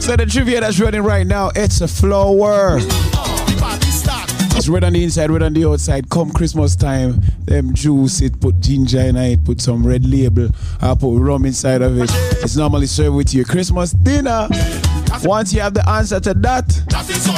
So 0.01 0.17
the 0.17 0.27
trivia 0.27 0.61
that's 0.61 0.79
running 0.79 1.03
right 1.03 1.27
now, 1.27 1.51
it's 1.55 1.81
a 1.81 1.89
flower. 1.89 2.79
It's 4.55 4.69
red 4.69 4.85
on 4.85 4.93
the 4.93 5.03
inside, 5.03 5.31
red 5.31 5.43
on 5.43 5.55
the 5.55 5.67
outside. 5.69 6.09
Come 6.11 6.31
Christmas 6.31 6.77
time, 6.77 7.21
them 7.45 7.75
juice 7.75 8.21
it, 8.21 8.41
put 8.41 8.61
ginger 8.61 9.01
in 9.01 9.17
it, 9.17 9.45
put 9.45 9.61
some 9.61 9.85
red 9.87 10.05
label, 10.05 10.49
I 10.81 10.95
put 10.95 11.19
rum 11.19 11.45
inside 11.47 11.83
of 11.83 11.99
it. 11.99 12.11
It's 12.43 12.57
normally 12.57 12.87
served 12.87 13.17
with 13.17 13.35
your 13.35 13.45
Christmas 13.45 13.93
dinner. 13.93 14.49
Once 15.25 15.53
you 15.53 15.61
have 15.61 15.75
the 15.75 15.87
answer 15.89 16.19
to 16.21 16.35
that, 16.35 16.69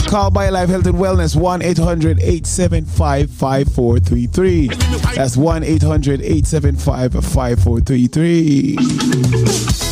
call 0.08 0.30
BioLife 0.30 0.68
Health 0.68 0.86
and 0.86 0.96
Wellness 0.96 1.34
1 1.36 1.62
800 1.62 2.18
875 2.20 3.30
5433. 3.30 4.68
That's 5.14 5.36
1 5.36 5.62
800 5.64 6.20
875 6.20 7.12
5433. 7.12 9.83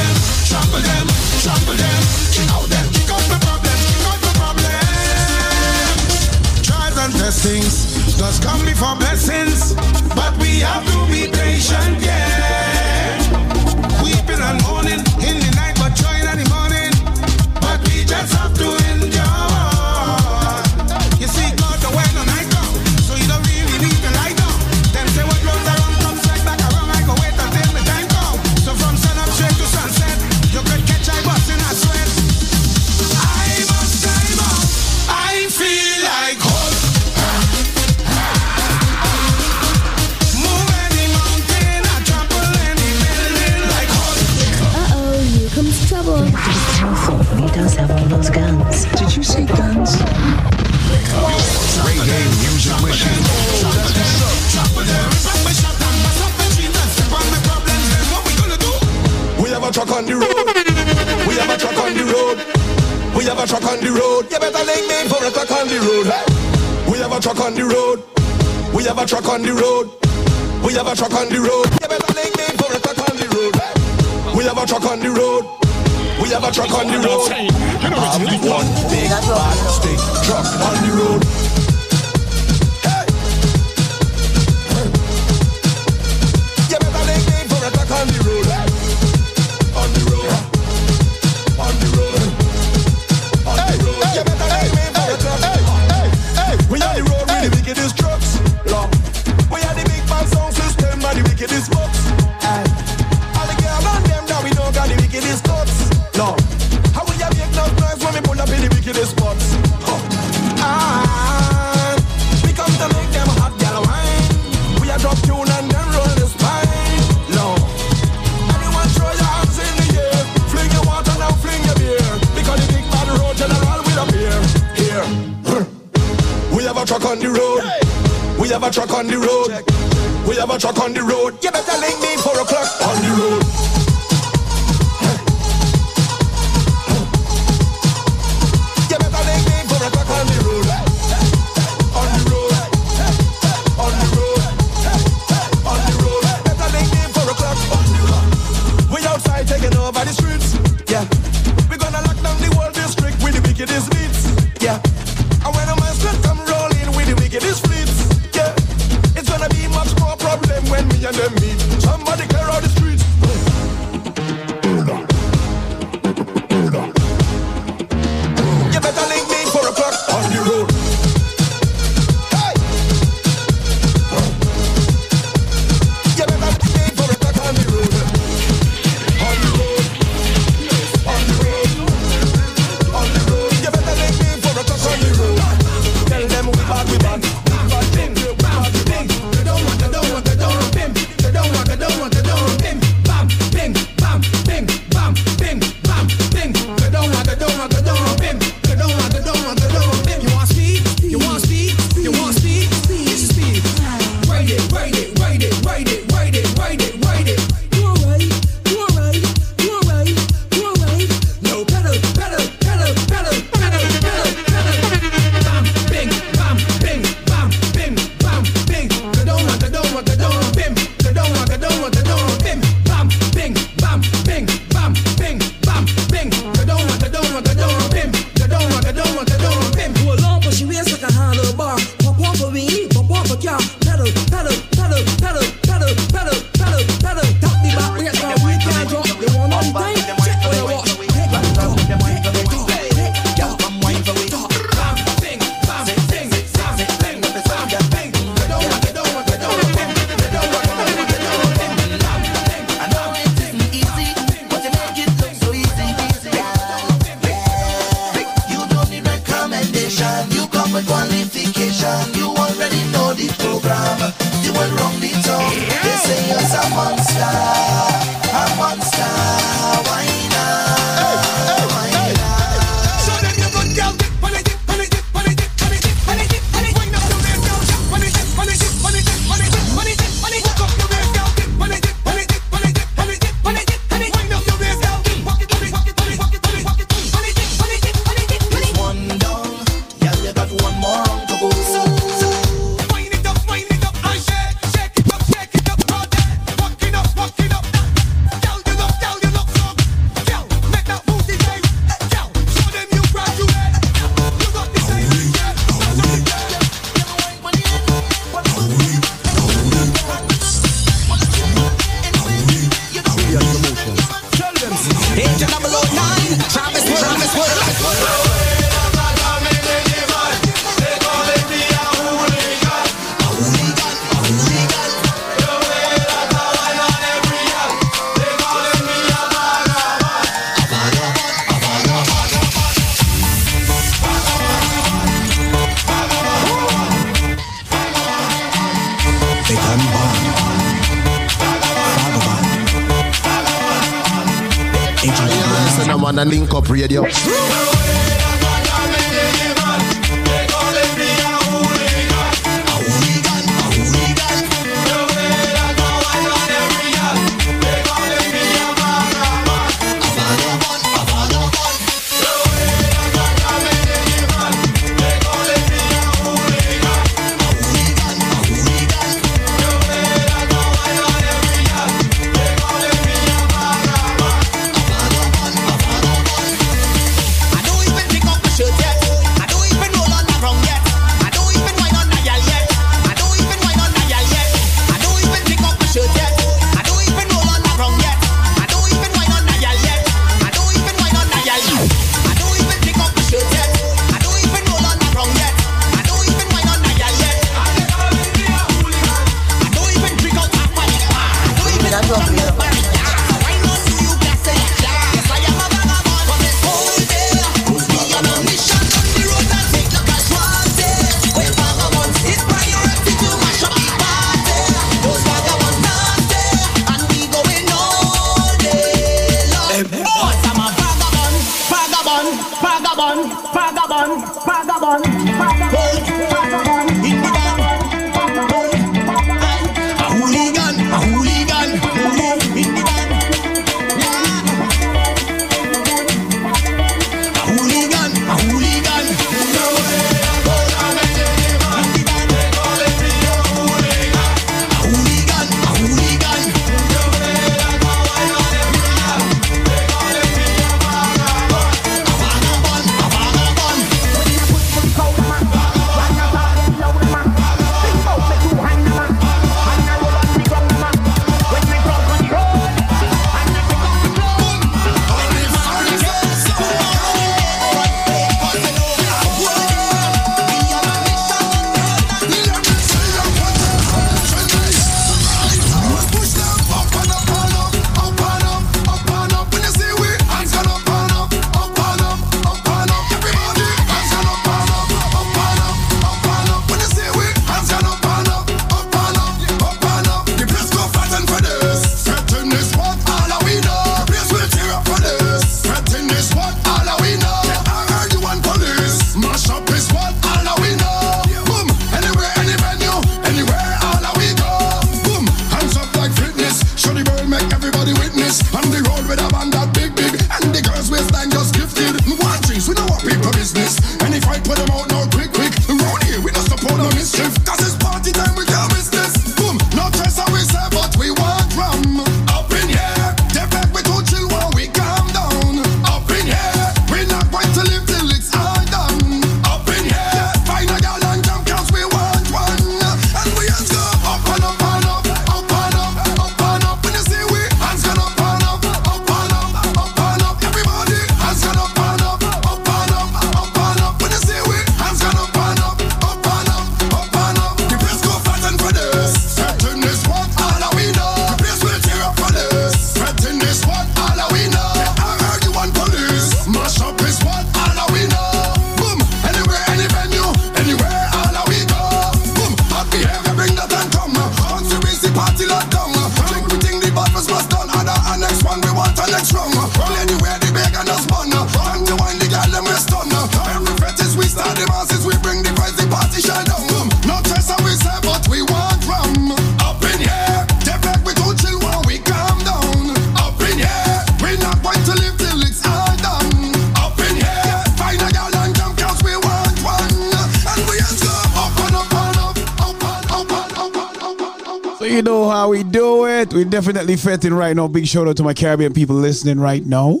Definitely 596.84 597.10
fetting 597.10 597.34
right 597.34 597.56
now. 597.56 597.66
Big 597.68 597.86
shout 597.86 598.06
out 598.08 598.16
to 598.18 598.22
my 598.22 598.34
Caribbean 598.34 598.74
people 598.74 598.96
listening 598.96 599.40
right 599.40 599.64
now. 599.64 600.00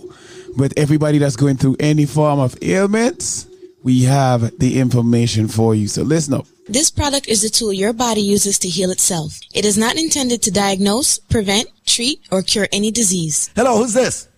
But 0.56 0.72
everybody 0.76 1.18
that's 1.18 1.36
going 1.36 1.56
through 1.56 1.76
any 1.80 2.04
form 2.06 2.38
of 2.38 2.56
ailments, 2.62 3.46
we 3.82 4.02
have 4.04 4.56
the 4.58 4.78
information 4.78 5.48
for 5.48 5.74
you. 5.74 5.88
So 5.88 6.02
listen 6.02 6.34
up. 6.34 6.46
This 6.68 6.90
product 6.90 7.26
is 7.28 7.42
a 7.44 7.50
tool 7.50 7.72
your 7.72 7.92
body 7.92 8.20
uses 8.20 8.58
to 8.60 8.68
heal 8.68 8.90
itself. 8.90 9.38
It 9.54 9.64
is 9.64 9.76
not 9.76 9.96
intended 9.96 10.42
to 10.42 10.50
diagnose, 10.50 11.18
prevent, 11.18 11.68
treat, 11.86 12.20
or 12.30 12.42
cure 12.42 12.68
any 12.72 12.90
disease. 12.90 13.50
Hello, 13.56 13.78
who's 13.78 13.92
this? 13.94 14.28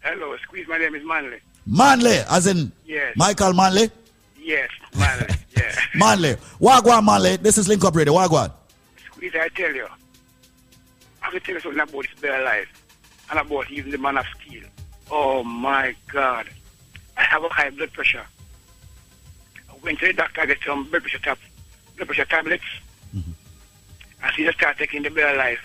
Hello, 0.00 0.36
Squeeze. 0.42 0.66
My 0.68 0.78
name 0.78 0.94
is 0.94 1.04
Manley. 1.04 1.38
Manley, 1.66 2.18
as 2.30 2.46
in 2.46 2.72
Yes. 2.84 3.14
Michael 3.16 3.52
Manley. 3.52 3.90
Yes, 4.38 4.68
Manley. 4.98 5.26
yeah. 5.56 5.74
Manley. 5.94 6.36
Wagwan 6.60 7.04
Manley. 7.04 7.36
This 7.36 7.56
is 7.56 7.68
Link 7.68 7.84
Up 7.84 7.94
Radio. 7.94 8.14
Wagwan. 8.14 8.52
Squeeze, 9.14 9.32
I 9.34 9.48
tell 9.48 9.72
you. 9.74 9.86
I 11.32 11.36
can 11.36 11.44
tell 11.46 11.54
you 11.54 11.60
something 11.60 11.80
about 11.80 12.04
BioLife 12.20 12.66
and 13.30 13.38
about 13.38 13.70
even 13.70 13.90
the 13.90 13.96
man 13.96 14.18
of 14.18 14.26
steel. 14.38 14.64
Oh 15.10 15.42
my 15.42 15.96
God. 16.12 16.46
I 17.16 17.22
have 17.22 17.42
a 17.42 17.48
high 17.48 17.70
blood 17.70 17.90
pressure. 17.94 18.26
I 19.70 19.74
went 19.82 19.98
to 20.00 20.08
the 20.08 20.12
doctor, 20.12 20.42
I 20.42 20.46
get 20.46 20.58
some 20.66 20.90
blood 20.90 21.00
pressure, 21.00 21.20
tab- 21.20 21.38
blood 21.96 22.08
pressure 22.08 22.26
tablets. 22.26 22.64
Mm-hmm. 23.16 23.30
I 24.22 24.36
see 24.36 24.44
just 24.44 24.58
start 24.58 24.76
taking 24.76 25.04
the 25.04 25.08
BioLife. 25.08 25.56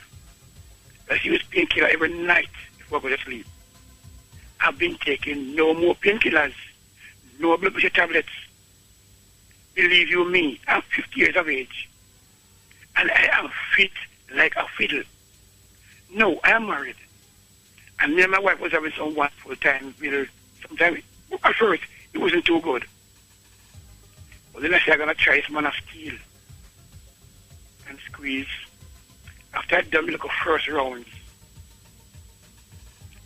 I 1.12 1.20
use 1.22 1.44
painkiller 1.52 1.90
every 1.90 2.14
night 2.14 2.48
before 2.78 3.00
I 3.00 3.02
go 3.02 3.10
to 3.10 3.18
sleep. 3.18 3.46
I've 4.62 4.78
been 4.78 4.96
taking 5.00 5.54
no 5.54 5.74
more 5.74 5.96
painkillers, 5.96 6.54
no 7.42 7.58
blood 7.58 7.74
pressure 7.74 7.90
tablets. 7.90 8.30
Believe 9.76 10.08
you 10.08 10.32
me, 10.32 10.62
I'm 10.66 10.82
50 10.82 11.20
years 11.20 11.36
of 11.36 11.50
age. 11.50 11.90
And 12.96 13.12
I 13.12 13.28
am 13.34 13.50
fit 13.76 13.92
like 14.34 14.56
a 14.56 14.66
fiddle. 14.78 15.04
No, 16.14 16.40
I 16.44 16.52
am 16.52 16.68
married. 16.68 16.96
And 18.00 18.16
me 18.16 18.24
and 18.24 18.32
my 18.32 18.40
wife 18.40 18.60
was 18.60 18.72
having 18.72 18.92
some 18.98 19.16
wonderful 19.16 19.56
time 19.56 19.94
with 20.00 20.12
her. 20.12 20.28
Sometimes, 20.68 21.00
at 21.44 21.56
first, 21.56 21.84
it 22.14 22.20
wasn't 22.20 22.46
too 22.46 22.62
good. 22.62 22.86
But 24.54 24.62
then 24.62 24.74
I 24.74 24.80
said, 24.80 24.94
I'm 24.94 25.00
going 25.00 25.10
to 25.10 25.16
try 25.16 25.38
this 25.38 25.50
man 25.50 25.66
of 25.66 25.74
steel. 25.90 26.14
And 27.90 27.98
squeeze. 28.06 28.48
After 29.54 29.78
I'd 29.78 29.92
done 29.92 30.06
me 30.06 30.12
like 30.12 30.24
a 30.24 30.30
first 30.44 30.68
round, 30.68 31.06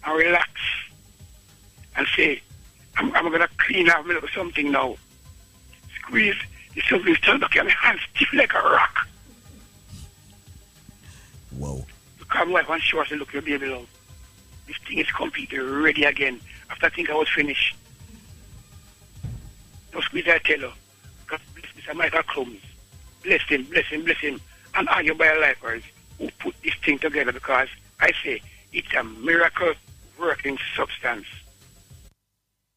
I 0.04 0.14
relax 0.14 0.50
and 1.96 2.08
say, 2.16 2.42
I'm, 2.98 3.14
I'm 3.16 3.30
going 3.30 3.42
to 3.42 3.50
clean 3.58 3.90
up 3.90 4.06
me 4.06 4.14
little 4.14 4.30
something 4.30 4.72
now. 4.72 4.96
Squeeze. 6.00 6.36
The 6.74 6.82
something 6.90 7.16
still 7.16 7.36
looking 7.36 7.60
at 7.60 7.66
my 7.66 7.72
hands 7.72 8.00
stiff 8.16 8.32
like 8.34 8.54
a 8.54 8.60
rock. 8.60 9.08
Whoa. 11.58 11.86
Because 12.32 12.48
my 12.48 12.54
wife 12.54 12.70
and 12.70 12.82
she 12.82 12.96
was 12.96 13.12
look 13.12 13.34
your 13.34 13.42
baby 13.42 13.66
love. 13.66 13.88
This 14.66 14.78
thing 14.88 15.00
is 15.00 15.12
completely 15.12 15.60
ready 15.60 16.06
again. 16.06 16.40
After 16.70 16.86
I 16.86 16.90
think 16.90 17.10
I 17.10 17.14
was 17.14 17.28
finished. 17.28 17.76
No 19.94 20.00
squeeze 20.00 20.26
I 20.30 20.38
tell 20.38 20.62
her. 20.62 20.74
God 21.28 21.42
bless 21.54 21.74
Mr. 21.74 21.94
Michael 21.94 22.24
Clums. 22.24 22.62
Bless 23.24 23.42
him, 23.50 23.64
bless 23.66 23.86
him, 23.88 24.06
bless 24.06 24.18
him. 24.20 24.40
And 24.76 24.88
all 24.88 25.02
your 25.02 25.16
biolifers 25.16 25.84
who 26.20 26.30
put 26.40 26.56
this 26.64 26.74
thing 26.86 27.00
together 27.00 27.34
because 27.34 27.68
I 28.00 28.14
say 28.24 28.42
it's 28.72 28.94
a 28.98 29.04
miracle 29.04 29.74
working 30.18 30.58
substance. 30.74 31.26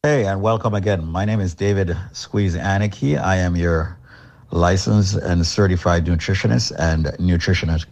Hey, 0.03 0.25
and 0.25 0.41
welcome 0.41 0.73
again. 0.73 1.05
My 1.05 1.23
name 1.23 1.39
is 1.39 1.53
David 1.55 1.95
Squeeze 2.11 2.57
Anarchy. 2.57 3.15
I 3.15 3.37
am 3.37 3.55
your 3.55 3.97
licensed 4.51 5.15
and 5.15 5.47
certified 5.47 6.05
nutritionist 6.05 6.73
and 6.77 7.05
nutritionist 7.19 7.85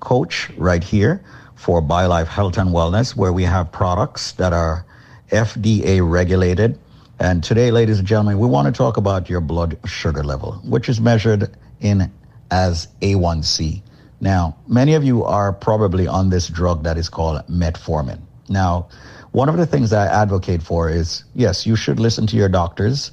coach 0.00 0.50
right 0.56 0.82
here 0.82 1.22
for 1.54 1.82
BioLife 1.82 2.26
Health 2.26 2.58
and 2.58 2.70
Wellness, 2.70 3.16
where 3.16 3.32
we 3.32 3.42
have 3.44 3.72
products 3.72 4.32
that 4.32 4.52
are 4.52 4.84
FDA 5.30 6.00
regulated, 6.08 6.78
And 7.20 7.42
today, 7.42 7.72
ladies 7.72 7.98
and 7.98 8.06
gentlemen, 8.06 8.38
we 8.38 8.46
want 8.46 8.66
to 8.66 8.72
talk 8.72 8.96
about 8.96 9.28
your 9.28 9.40
blood 9.40 9.76
sugar 9.84 10.22
level, 10.22 10.52
which 10.64 10.88
is 10.88 11.00
measured 11.00 11.50
in 11.80 12.10
as 12.50 12.86
A1C. 13.02 13.82
Now, 14.20 14.56
many 14.68 14.94
of 14.94 15.02
you 15.02 15.24
are 15.24 15.52
probably 15.52 16.06
on 16.06 16.30
this 16.30 16.46
drug 16.46 16.84
that 16.84 16.96
is 16.96 17.08
called 17.08 17.44
metformin. 17.48 18.20
Now, 18.48 18.88
one 19.32 19.48
of 19.48 19.56
the 19.56 19.66
things 19.66 19.92
I 19.92 20.06
advocate 20.06 20.62
for 20.62 20.88
is 20.88 21.24
yes, 21.34 21.66
you 21.66 21.76
should 21.76 21.98
listen 21.98 22.26
to 22.28 22.36
your 22.36 22.48
doctors, 22.48 23.10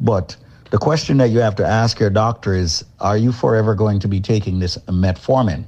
but 0.00 0.36
the 0.70 0.78
question 0.78 1.18
that 1.18 1.30
you 1.30 1.40
have 1.40 1.56
to 1.56 1.66
ask 1.66 1.98
your 1.98 2.10
doctor 2.10 2.54
is 2.54 2.84
are 3.00 3.16
you 3.16 3.32
forever 3.32 3.74
going 3.74 3.98
to 4.00 4.08
be 4.08 4.20
taking 4.20 4.60
this 4.60 4.78
metformin? 4.86 5.64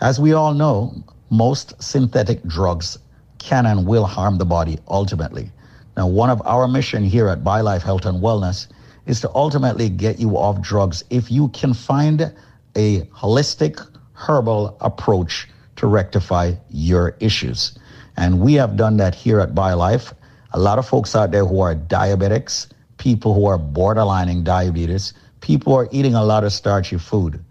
As 0.00 0.18
we 0.18 0.32
all 0.32 0.54
know, 0.54 0.94
most 1.30 1.80
synthetic 1.82 2.42
drugs 2.44 2.98
can 3.38 3.66
and 3.66 3.86
will 3.86 4.04
harm 4.04 4.38
the 4.38 4.44
body 4.44 4.78
ultimately. 4.88 5.50
Now, 5.96 6.08
one 6.08 6.30
of 6.30 6.42
our 6.44 6.66
mission 6.66 7.04
here 7.04 7.28
at 7.28 7.44
BioLife 7.44 7.82
Health 7.82 8.04
and 8.04 8.22
Wellness 8.22 8.66
is 9.06 9.20
to 9.20 9.30
ultimately 9.34 9.88
get 9.88 10.18
you 10.18 10.36
off 10.36 10.60
drugs 10.60 11.04
if 11.10 11.30
you 11.30 11.48
can 11.48 11.74
find 11.74 12.32
a 12.74 13.02
holistic 13.02 13.86
herbal 14.14 14.76
approach 14.80 15.48
to 15.76 15.86
rectify 15.86 16.54
your 16.70 17.16
issues. 17.20 17.78
And 18.16 18.40
we 18.40 18.54
have 18.54 18.76
done 18.76 18.96
that 18.96 19.14
here 19.14 19.40
at 19.40 19.54
BioLife. 19.54 20.12
A 20.52 20.58
lot 20.58 20.78
of 20.78 20.86
folks 20.86 21.14
out 21.14 21.30
there 21.30 21.44
who 21.44 21.60
are 21.60 21.74
diabetics, 21.74 22.68
people 22.98 23.34
who 23.34 23.46
are 23.46 23.58
borderlining 23.58 24.44
diabetes, 24.44 25.12
people 25.40 25.72
who 25.72 25.80
are 25.80 25.88
eating 25.92 26.14
a 26.14 26.24
lot 26.24 26.44
of 26.44 26.52
starchy 26.52 26.96
food. 26.98 27.44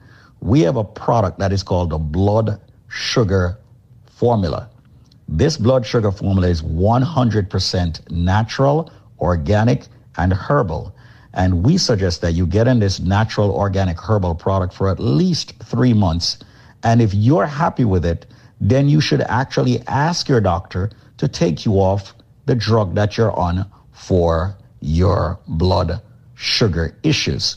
We 0.44 0.60
have 0.64 0.76
a 0.76 0.84
product 0.84 1.40
that 1.40 1.54
is 1.54 1.64
called 1.64 1.92
the 1.92 1.98
blood 1.98 2.60
sugar 2.90 3.58
formula. 4.06 4.70
This 5.30 5.56
blood 5.56 5.86
sugar 5.86 6.12
formula 6.12 6.50
is 6.50 6.62
100% 6.62 8.12
natural, 8.12 8.92
organic, 9.22 9.88
and 10.18 10.34
herbal. 10.34 10.94
And 11.34 11.64
we 11.64 11.78
suggest 11.78 12.20
that 12.24 12.34
you 12.34 12.46
get 12.46 12.68
in 12.68 12.80
this 12.80 13.00
natural, 13.00 13.52
organic, 13.52 13.98
herbal 13.98 14.36
product 14.36 14.74
for 14.74 14.90
at 14.90 15.00
least 15.00 15.54
three 15.64 15.94
months. 15.94 16.40
And 16.84 17.02
if 17.02 17.14
you're 17.14 17.46
happy 17.46 17.86
with 17.86 18.04
it, 18.04 18.26
then 18.60 18.90
you 18.90 19.00
should 19.00 19.22
actually 19.22 19.80
ask 19.88 20.28
your 20.28 20.42
doctor 20.42 20.92
to 21.20 21.30
take 21.30 21.66
you 21.66 21.76
off 21.76 22.14
the 22.48 22.56
drug 22.56 22.96
that 22.96 23.16
you're 23.16 23.32
on 23.32 23.66
for 23.94 24.58
your 24.82 25.40
blood 25.48 26.02
sugar 26.36 26.98
issues. 27.02 27.56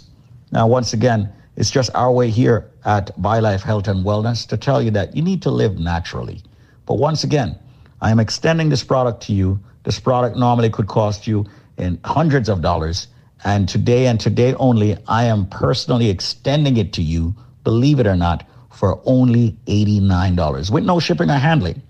Now, 0.52 0.68
once 0.68 0.92
again, 0.92 1.32
it's 1.56 1.70
just 1.70 1.90
our 1.94 2.12
way 2.12 2.28
here 2.28 2.70
at 2.84 3.16
BioLife 3.20 3.62
Health 3.62 3.88
and 3.88 4.04
Wellness 4.04 4.46
to 4.48 4.56
tell 4.56 4.82
you 4.82 4.90
that 4.92 5.16
you 5.16 5.22
need 5.22 5.42
to 5.42 5.50
live 5.50 5.78
naturally. 5.78 6.42
But 6.84 6.94
once 6.94 7.24
again, 7.24 7.58
I 8.02 8.10
am 8.10 8.20
extending 8.20 8.68
this 8.68 8.84
product 8.84 9.22
to 9.24 9.32
you. 9.32 9.58
This 9.82 9.98
product 9.98 10.36
normally 10.36 10.68
could 10.68 10.86
cost 10.86 11.26
you 11.26 11.46
in 11.78 11.98
hundreds 12.04 12.48
of 12.50 12.60
dollars. 12.60 13.08
And 13.44 13.68
today 13.68 14.06
and 14.06 14.20
today 14.20 14.54
only, 14.54 14.96
I 15.08 15.24
am 15.24 15.46
personally 15.46 16.10
extending 16.10 16.76
it 16.76 16.92
to 16.94 17.02
you, 17.02 17.34
believe 17.64 18.00
it 18.00 18.06
or 18.06 18.16
not, 18.16 18.46
for 18.70 19.00
only 19.06 19.56
$89 19.66 20.70
with 20.70 20.84
no 20.84 21.00
shipping 21.00 21.30
or 21.30 21.38
handling. 21.38 21.82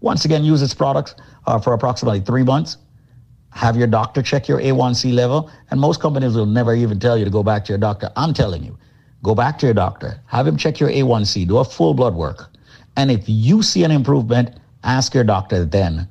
Once 0.00 0.26
again, 0.26 0.44
use 0.44 0.60
this 0.60 0.74
product 0.74 1.14
uh, 1.46 1.58
for 1.58 1.72
approximately 1.72 2.20
three 2.20 2.42
months. 2.42 2.76
Have 3.50 3.76
your 3.76 3.86
doctor 3.86 4.20
check 4.20 4.48
your 4.48 4.60
A1C 4.60 5.14
level. 5.14 5.50
And 5.70 5.80
most 5.80 6.00
companies 6.00 6.34
will 6.34 6.44
never 6.44 6.74
even 6.74 7.00
tell 7.00 7.16
you 7.16 7.24
to 7.24 7.30
go 7.30 7.42
back 7.42 7.64
to 7.66 7.72
your 7.72 7.78
doctor. 7.78 8.10
I'm 8.16 8.34
telling 8.34 8.62
you, 8.62 8.76
go 9.24 9.34
back 9.34 9.58
to 9.58 9.66
your 9.66 9.74
doctor, 9.74 10.20
have 10.26 10.46
him 10.46 10.56
check 10.56 10.78
your 10.78 10.90
A1C, 10.90 11.48
do 11.48 11.56
a 11.56 11.64
full 11.64 11.94
blood 11.94 12.14
work. 12.14 12.50
And 12.96 13.10
if 13.10 13.24
you 13.26 13.62
see 13.62 13.82
an 13.82 13.90
improvement, 13.90 14.60
ask 14.84 15.14
your 15.14 15.24
doctor 15.24 15.64
then 15.64 16.06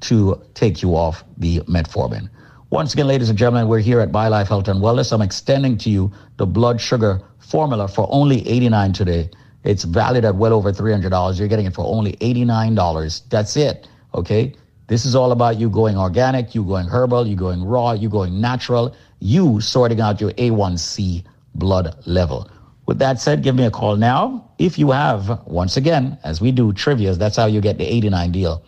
to 0.00 0.40
take 0.54 0.82
you 0.82 0.96
off 0.96 1.22
the 1.36 1.60
metformin. 1.60 2.28
Once 2.70 2.94
again, 2.94 3.06
ladies 3.06 3.28
and 3.28 3.38
gentlemen, 3.38 3.68
we're 3.68 3.78
here 3.78 4.00
at 4.00 4.10
BioLife 4.10 4.48
Health 4.48 4.66
and 4.66 4.80
Wellness. 4.80 5.12
I'm 5.12 5.22
extending 5.22 5.76
to 5.78 5.90
you 5.90 6.10
the 6.38 6.46
blood 6.46 6.80
sugar 6.80 7.20
formula 7.38 7.86
for 7.86 8.08
only 8.10 8.46
89 8.48 8.92
today. 8.94 9.30
It's 9.62 9.84
valued 9.84 10.24
at 10.24 10.34
well 10.34 10.54
over 10.54 10.72
$300. 10.72 11.38
You're 11.38 11.48
getting 11.48 11.66
it 11.66 11.74
for 11.74 11.84
only 11.86 12.14
$89. 12.14 13.28
That's 13.28 13.56
it. 13.56 13.86
Okay. 14.14 14.54
This 14.86 15.06
is 15.06 15.14
all 15.14 15.32
about 15.32 15.58
you 15.58 15.70
going 15.70 15.96
organic, 15.96 16.54
you 16.54 16.64
going 16.64 16.86
herbal, 16.86 17.26
you 17.26 17.36
going 17.36 17.64
raw, 17.64 17.92
you 17.92 18.08
going 18.08 18.40
natural, 18.40 18.94
you 19.20 19.60
sorting 19.60 20.00
out 20.00 20.20
your 20.20 20.32
A1C 20.32 21.24
blood 21.54 21.96
level. 22.06 22.50
With 22.86 22.98
that 22.98 23.20
said, 23.20 23.42
give 23.42 23.54
me 23.54 23.64
a 23.64 23.70
call 23.70 23.96
now. 23.96 24.50
If 24.58 24.78
you 24.78 24.90
have, 24.90 25.46
once 25.46 25.76
again, 25.76 26.18
as 26.22 26.40
we 26.40 26.52
do 26.52 26.72
trivias, 26.72 27.18
that's 27.18 27.36
how 27.36 27.46
you 27.46 27.60
get 27.60 27.78
the 27.78 27.86
89 27.86 28.32
deal. 28.32 28.64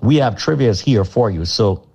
We 0.00 0.16
have 0.16 0.34
trivias 0.34 0.80
here 0.80 1.04
for 1.04 1.30
you. 1.30 1.44
So 1.44 1.86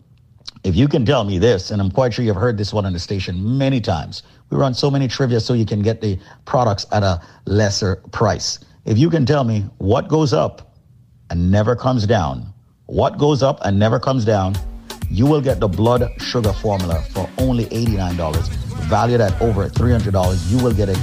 if 0.63 0.75
you 0.75 0.87
can 0.87 1.05
tell 1.05 1.23
me 1.23 1.39
this, 1.39 1.71
and 1.71 1.81
I'm 1.81 1.89
quite 1.89 2.13
sure 2.13 2.23
you've 2.23 2.35
heard 2.35 2.57
this 2.57 2.71
one 2.71 2.85
on 2.85 2.93
the 2.93 2.99
station 2.99 3.57
many 3.57 3.81
times, 3.81 4.21
we 4.49 4.57
run 4.57 4.75
so 4.75 4.91
many 4.91 5.07
trivia 5.07 5.39
so 5.39 5.53
you 5.53 5.65
can 5.65 5.81
get 5.81 6.01
the 6.01 6.19
products 6.45 6.85
at 6.91 7.01
a 7.01 7.19
lesser 7.45 7.97
price. 8.11 8.59
If 8.85 8.99
you 8.99 9.09
can 9.09 9.25
tell 9.25 9.43
me 9.43 9.65
what 9.79 10.07
goes 10.07 10.33
up 10.33 10.75
and 11.31 11.51
never 11.51 11.75
comes 11.75 12.05
down, 12.05 12.53
what 12.85 13.17
goes 13.17 13.41
up 13.41 13.59
and 13.63 13.79
never 13.79 13.99
comes 13.99 14.23
down, 14.23 14.55
you 15.09 15.25
will 15.25 15.41
get 15.41 15.59
the 15.59 15.67
blood 15.67 16.11
sugar 16.19 16.53
formula 16.53 17.01
for 17.11 17.27
only 17.39 17.65
$89, 17.65 18.47
valued 18.87 19.21
at 19.21 19.39
over 19.41 19.67
$300. 19.67 20.51
You 20.51 20.63
will 20.63 20.73
get 20.73 20.89
it 20.89 20.99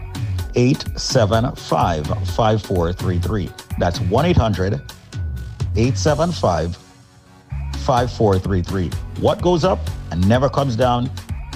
875 0.55 2.07
5433. 2.07 3.51
That's 3.79 3.99
1 4.01 4.27
800 4.27 4.75
875 4.75 6.77
5433. 6.77 8.91
What 9.21 9.41
goes 9.41 9.65
up 9.65 9.79
and 10.11 10.29
never 10.29 10.51
comes 10.51 10.75
down? 10.75 11.09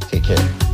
Take 0.00 0.24
care. 0.24 0.67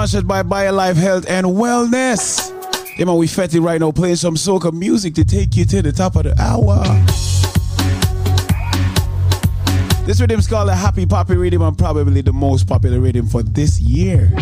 Sponsored 0.00 0.26
by 0.26 0.42
BioLife 0.42 0.96
Health 0.96 1.26
and 1.28 1.46
Wellness. 1.46 2.48
Yeah, 2.98 3.04
man, 3.04 3.16
we 3.16 3.26
fetty 3.26 3.62
right 3.62 3.78
now 3.78 3.92
playing 3.92 4.16
some 4.16 4.34
soca 4.34 4.72
music 4.72 5.14
to 5.16 5.26
take 5.26 5.54
you 5.56 5.66
to 5.66 5.82
the 5.82 5.92
top 5.92 6.16
of 6.16 6.22
the 6.22 6.34
hour. 6.40 6.82
This 10.06 10.18
rhythm's 10.18 10.46
called 10.46 10.70
a 10.70 10.74
Happy 10.74 11.04
Poppy 11.04 11.34
rhythm 11.34 11.60
and 11.60 11.76
probably 11.76 12.22
the 12.22 12.32
most 12.32 12.66
popular 12.66 12.98
rhythm 12.98 13.26
for 13.26 13.42
this 13.42 13.78
year. 13.78 14.32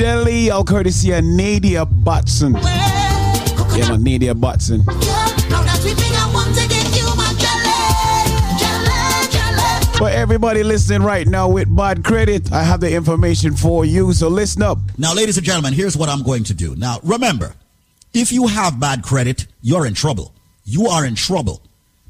Jelly, 0.00 0.48
all 0.48 0.64
courtesy 0.64 1.12
of 1.12 1.22
Nadia 1.22 1.84
Batson. 1.84 2.54
Yeah, 2.54 3.90
man, 3.90 4.02
Nadia 4.02 4.34
Batson. 4.34 4.82
For 9.98 10.08
everybody 10.08 10.62
listening 10.62 11.02
right 11.02 11.26
now 11.26 11.50
with 11.50 11.76
bad 11.76 12.02
credit, 12.02 12.50
I 12.50 12.62
have 12.62 12.80
the 12.80 12.90
information 12.90 13.54
for 13.54 13.84
you, 13.84 14.14
so 14.14 14.28
listen 14.28 14.62
up. 14.62 14.78
Now, 14.96 15.12
ladies 15.12 15.36
and 15.36 15.44
gentlemen, 15.44 15.74
here's 15.74 15.98
what 15.98 16.08
I'm 16.08 16.22
going 16.22 16.44
to 16.44 16.54
do. 16.54 16.74
Now, 16.76 17.00
remember, 17.02 17.54
if 18.14 18.32
you 18.32 18.46
have 18.46 18.80
bad 18.80 19.02
credit, 19.02 19.48
you're 19.60 19.84
in 19.84 19.92
trouble. 19.92 20.32
You 20.64 20.86
are 20.86 21.04
in 21.04 21.14
trouble. 21.14 21.60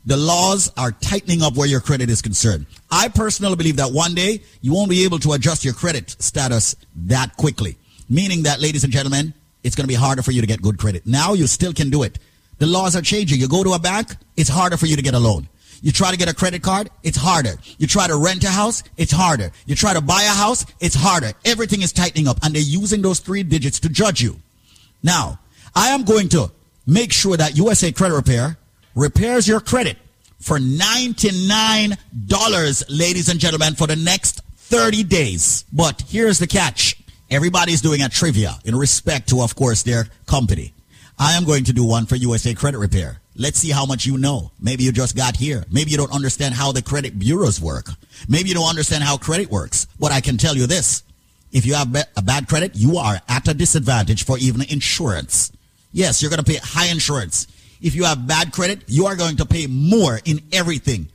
The 0.07 0.17
laws 0.17 0.73
are 0.77 0.93
tightening 0.93 1.43
up 1.43 1.57
where 1.57 1.67
your 1.67 1.81
credit 1.81 2.09
is 2.09 2.23
concerned. 2.23 2.67
I 2.89 3.09
personally 3.09 3.57
believe 3.57 3.77
that 3.77 3.91
one 3.91 4.15
day 4.15 4.43
you 4.61 4.73
won't 4.73 4.91
be 4.91 5.03
able 5.03 5.19
to 5.19 5.33
adjust 5.33 5.65
your 5.65 5.75
credit 5.75 6.15
status 6.23 6.77
that 6.95 7.37
quickly. 7.37 7.77
Meaning 8.11 8.43
that, 8.43 8.61
ladies 8.61 8.85
and 8.85 8.93
gentlemen, 8.93 9.33
it's 9.63 9.77
going 9.77 9.85
to 9.85 9.89
be 9.89 9.95
harder 9.95 10.23
for 10.23 10.33
you 10.33 10.41
to 10.41 10.47
get 10.47 10.61
good 10.61 10.79
credit. 10.79 11.07
Now 11.07 11.33
you 11.33 11.47
still 11.47 11.73
can 11.73 11.89
do 11.89 12.03
it. 12.03 12.19
The 12.59 12.67
laws 12.67 12.97
are 12.97 13.03
changing. 13.03 13.41
You 13.41 13.49
go 13.49 13.65
to 13.65 13.73
a 13.73 13.79
bank, 13.79 14.15
it's 14.37 14.51
harder 14.51 14.77
for 14.77 14.87
you 14.87 14.97
to 14.97 15.03
get 15.03 15.15
a 15.15 15.19
loan. 15.19 15.49
You 15.81 15.93
try 15.93 16.11
to 16.11 16.19
get 16.19 16.29
a 16.29 16.35
credit 16.35 16.63
card, 16.63 16.91
it's 17.03 17.17
harder. 17.17 17.55
You 17.79 17.87
try 17.87 18.07
to 18.07 18.17
rent 18.17 18.45
a 18.45 18.51
house, 18.51 18.83
it's 18.99 19.13
harder. 19.13 19.51
You 19.65 19.75
try 19.75 19.95
to 19.95 20.03
buy 20.03 20.25
a 20.25 20.35
house, 20.35 20.67
it's 20.79 20.95
harder. 20.95 21.33
Everything 21.45 21.81
is 21.81 21.93
tightening 21.93 22.29
up 22.29 22.39
and 22.43 22.55
they're 22.55 22.61
using 22.61 23.01
those 23.01 23.21
three 23.21 23.43
digits 23.43 23.81
to 23.81 23.89
judge 23.89 24.21
you. 24.21 24.39
Now, 25.03 25.41
I 25.75 25.89
am 25.91 26.05
going 26.05 26.29
to 26.31 26.51
make 26.87 27.13
sure 27.13 27.37
that 27.37 27.57
USA 27.57 27.93
Credit 27.93 28.15
Repair 28.15 28.57
repairs 28.95 29.47
your 29.49 29.61
credit 29.61 29.97
for 30.39 30.59
$99, 30.59 32.85
ladies 32.89 33.29
and 33.31 33.41
gentlemen, 33.41 33.75
for 33.75 33.87
the 33.87 33.97
next 33.97 34.43
30 34.57 35.05
days. 35.05 35.65
But 35.73 36.03
here's 36.09 36.39
the 36.39 36.47
catch. 36.47 37.00
Everybody's 37.31 37.81
doing 37.81 38.03
a 38.03 38.09
trivia 38.09 38.59
in 38.65 38.75
respect 38.75 39.29
to, 39.29 39.41
of 39.43 39.55
course, 39.55 39.83
their 39.83 40.07
company. 40.27 40.75
I 41.19 41.35
am 41.35 41.45
going 41.45 41.65
to 41.65 41.73
do 41.73 41.85
one 41.85 42.07
for 42.07 42.17
USA 42.17 42.55
Credit 42.55 42.79
Repair. 42.79 43.21
Let's 43.37 43.59
see 43.59 43.71
how 43.71 43.87
much 43.87 44.05
you 44.05 44.19
know. 44.19 44.51
Maybe 44.61 44.85
you 44.85 44.91
just 44.91 45.17
got 45.17 45.37
here. 45.37 45.65
Maybe 45.71 45.91
you 45.93 45.97
don't 45.97 46.13
understand 46.13 46.55
how 46.55 46.73
the 46.73 46.83
credit 46.83 47.19
bureaus 47.19 47.61
work. 47.61 47.91
Maybe 48.29 48.49
you 48.49 48.55
don't 48.55 48.69
understand 48.69 49.05
how 49.05 49.17
credit 49.17 49.51
works. 49.51 49.87
But 49.99 50.13
I 50.13 50.21
can 50.21 50.39
tell 50.39 50.57
you 50.57 50.67
this. 50.67 51.05
If 51.53 51.67
you 51.67 51.75
have 51.75 51.95
a 52.17 52.23
bad 52.23 52.49
credit, 52.49 52.73
you 52.75 52.97
are 52.99 53.21
at 53.29 53.49
a 53.49 53.55
disadvantage 53.55 54.25
for 54.25 54.37
even 54.39 54.63
insurance. 54.63 55.53
Yes, 55.93 56.23
you're 56.23 56.31
going 56.31 56.43
to 56.43 56.51
pay 56.51 56.59
high 56.63 56.87
insurance. 56.87 57.47
If 57.81 57.95
you 57.95 58.05
have 58.05 58.27
bad 58.27 58.53
credit, 58.53 58.83
you 58.89 59.07
are 59.07 59.17
going 59.17 59.37
to 59.37 59.47
pay 59.47 59.67
more 59.67 60.21
in 60.25 60.41
everything 60.53 61.09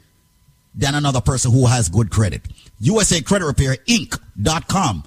than 0.73 0.95
another 0.95 1.21
person 1.21 1.51
who 1.51 1.65
has 1.67 1.89
good 1.89 2.09
credit. 2.09 2.41
USA 2.79 3.21
Credit 3.21 3.45
Repair 3.45 3.75
Inc.com, 3.87 5.03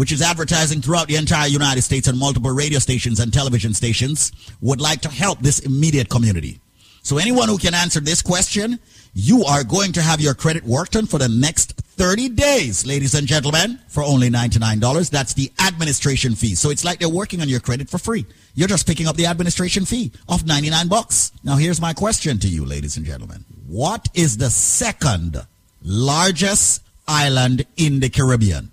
which 0.00 0.12
is 0.12 0.22
advertising 0.22 0.80
throughout 0.80 1.08
the 1.08 1.16
entire 1.16 1.46
United 1.46 1.82
States 1.82 2.08
and 2.08 2.18
multiple 2.18 2.50
radio 2.50 2.78
stations 2.78 3.20
and 3.20 3.34
television 3.34 3.74
stations, 3.74 4.32
would 4.62 4.80
like 4.80 5.02
to 5.02 5.10
help 5.10 5.38
this 5.40 5.58
immediate 5.58 6.08
community. 6.08 6.58
So 7.02 7.18
anyone 7.18 7.50
who 7.50 7.58
can 7.58 7.74
answer 7.74 8.00
this 8.00 8.22
question, 8.22 8.78
you 9.12 9.44
are 9.44 9.62
going 9.62 9.92
to 9.92 10.00
have 10.00 10.18
your 10.18 10.32
credit 10.32 10.64
worked 10.64 10.96
on 10.96 11.04
for 11.04 11.18
the 11.18 11.28
next 11.28 11.72
30 11.98 12.30
days, 12.30 12.86
ladies 12.86 13.12
and 13.12 13.26
gentlemen, 13.26 13.78
for 13.88 14.02
only 14.02 14.30
$99. 14.30 15.10
That's 15.10 15.34
the 15.34 15.52
administration 15.62 16.34
fee. 16.34 16.54
So 16.54 16.70
it's 16.70 16.82
like 16.82 16.98
they're 16.98 17.10
working 17.10 17.42
on 17.42 17.50
your 17.50 17.60
credit 17.60 17.90
for 17.90 17.98
free. 17.98 18.24
You're 18.54 18.68
just 18.68 18.86
picking 18.86 19.06
up 19.06 19.16
the 19.16 19.26
administration 19.26 19.84
fee 19.84 20.12
of 20.30 20.46
99 20.46 20.88
bucks. 20.88 21.30
Now 21.44 21.56
here's 21.56 21.78
my 21.78 21.92
question 21.92 22.38
to 22.38 22.48
you, 22.48 22.64
ladies 22.64 22.96
and 22.96 23.04
gentlemen. 23.04 23.44
What 23.66 24.08
is 24.14 24.38
the 24.38 24.48
second 24.48 25.46
largest 25.82 26.82
island 27.06 27.66
in 27.76 28.00
the 28.00 28.08
Caribbean? 28.08 28.72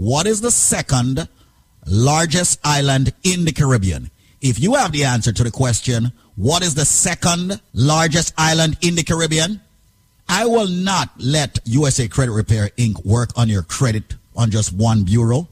What 0.00 0.26
is 0.26 0.40
the 0.40 0.50
second 0.50 1.28
largest 1.86 2.58
island 2.64 3.12
in 3.22 3.44
the 3.44 3.52
Caribbean? 3.52 4.10
If 4.40 4.58
you 4.58 4.76
have 4.76 4.92
the 4.92 5.04
answer 5.04 5.30
to 5.30 5.44
the 5.44 5.50
question, 5.50 6.12
what 6.36 6.62
is 6.62 6.74
the 6.74 6.86
second 6.86 7.60
largest 7.74 8.32
island 8.38 8.78
in 8.80 8.94
the 8.94 9.02
Caribbean? 9.02 9.60
I 10.26 10.46
will 10.46 10.68
not 10.68 11.10
let 11.18 11.58
USA 11.66 12.08
Credit 12.08 12.32
Repair 12.32 12.70
Inc. 12.78 13.04
work 13.04 13.28
on 13.36 13.50
your 13.50 13.62
credit 13.62 14.14
on 14.34 14.50
just 14.50 14.72
one 14.72 15.04
bureau. 15.04 15.48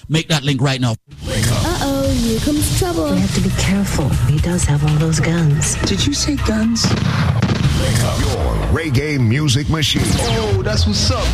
Make 0.10 0.28
that 0.28 0.44
link 0.44 0.62
right 0.62 0.82
now. 0.82 0.96
Uh-oh, 1.26 2.10
here 2.10 2.40
comes 2.40 2.78
trouble. 2.78 3.12
We 3.12 3.20
have 3.20 3.36
to 3.36 3.42
be 3.42 3.50
careful. 3.62 4.10
He 4.28 4.38
does 4.40 4.64
have 4.66 4.84
all 4.84 4.96
those 4.98 5.20
guns. 5.20 5.76
Did 5.88 6.06
you 6.06 6.14
say 6.14 6.36
guns? 6.36 6.84
Your 6.92 8.54
reggae 8.72 9.20
music 9.20 9.70
machine. 9.70 10.04
Oh, 10.06 10.62
that's 10.62 10.86
what's 10.86 11.10
up. 11.12 11.28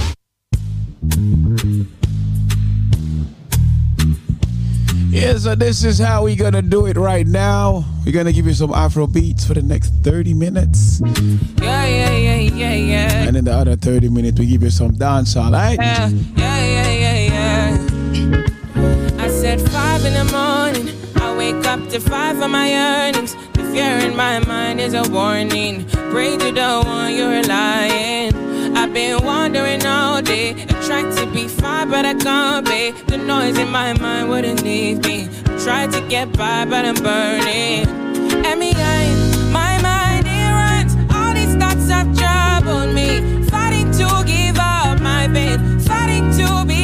Yeah, 5.10 5.38
so 5.38 5.56
this 5.56 5.84
is 5.84 5.98
how 5.98 6.24
we're 6.26 6.36
gonna 6.36 6.62
do 6.62 6.86
it 6.86 6.96
right 6.96 7.26
now. 7.26 7.84
We're 8.06 8.12
gonna 8.12 8.32
give 8.32 8.46
you 8.46 8.54
some 8.54 8.72
Afro 8.74 9.08
beats 9.08 9.44
for 9.46 9.56
the 9.56 9.64
next 9.64 9.90
30 10.04 10.36
minutes. 10.36 11.02
Yeah, 11.02 11.86
yeah, 11.86 12.12
yeah, 12.16 12.36
yeah, 12.36 12.74
yeah. 12.74 13.28
And 13.28 13.36
in 13.36 13.46
the 13.46 13.54
other 13.54 13.76
30 13.76 14.10
minutes, 14.10 14.40
we 14.40 14.46
give 14.46 14.62
you 14.62 14.70
some 14.70 14.94
dance, 14.94 15.36
all 15.36 15.52
right? 15.52 15.80
Yeah, 15.82 16.10
yeah, 16.38 16.66
yeah, 16.66 16.92
yeah, 16.92 17.76
yeah. 17.76 18.46
I 19.18 19.28
said 19.30 19.60
five 19.72 20.06
in 20.06 20.14
the 20.14 20.26
morning. 20.26 20.96
I 21.16 21.36
wake 21.36 21.66
up 21.66 21.90
to 21.90 22.00
five 22.00 22.40
of 22.42 22.52
my 22.52 22.72
earnings. 22.74 23.34
The 23.54 23.64
fear 23.74 23.98
in 24.08 24.16
my 24.16 24.40
mind 24.46 24.80
is 24.80 24.94
a 24.94 25.04
warning. 25.10 25.86
Pray 26.12 26.38
to 26.38 26.52
the 26.52 26.82
one 26.86 27.16
you're 27.16 27.42
lying. 27.44 28.32
I've 28.78 28.94
been 28.94 29.24
wandering 29.26 29.84
all 29.86 30.22
day, 30.22 30.54
tried 30.90 31.16
to 31.16 31.32
be 31.32 31.48
fine, 31.48 31.88
but 31.92 32.04
I 32.04 32.16
can't 32.16 32.66
be. 32.66 32.90
The 33.06 33.18
noise 33.18 33.60
in 33.60 33.70
my 33.70 33.94
mind 34.00 34.28
wouldn't 34.28 34.64
leave 34.64 35.06
me. 35.06 35.30
Tried 35.64 35.92
to 35.92 36.02
get 36.10 36.34
by, 36.34 36.66
but 36.66 36.84
I'm 36.84 36.96
burning. 36.96 37.86
And 38.44 38.60
me, 38.60 38.72
I, 38.76 39.02
my 39.54 39.80
mind 39.84 40.26
it 40.26 40.50
runs. 40.62 40.94
All 41.14 41.32
these 41.36 41.56
thoughts 41.62 41.88
have 41.90 42.10
troubled 42.18 42.96
me. 42.96 43.44
Fighting 43.52 43.92
to 44.00 44.24
give 44.26 44.58
up 44.58 45.00
my 45.00 45.30
pain, 45.32 45.80
fighting 45.80 46.26
to 46.40 46.66
be 46.66 46.79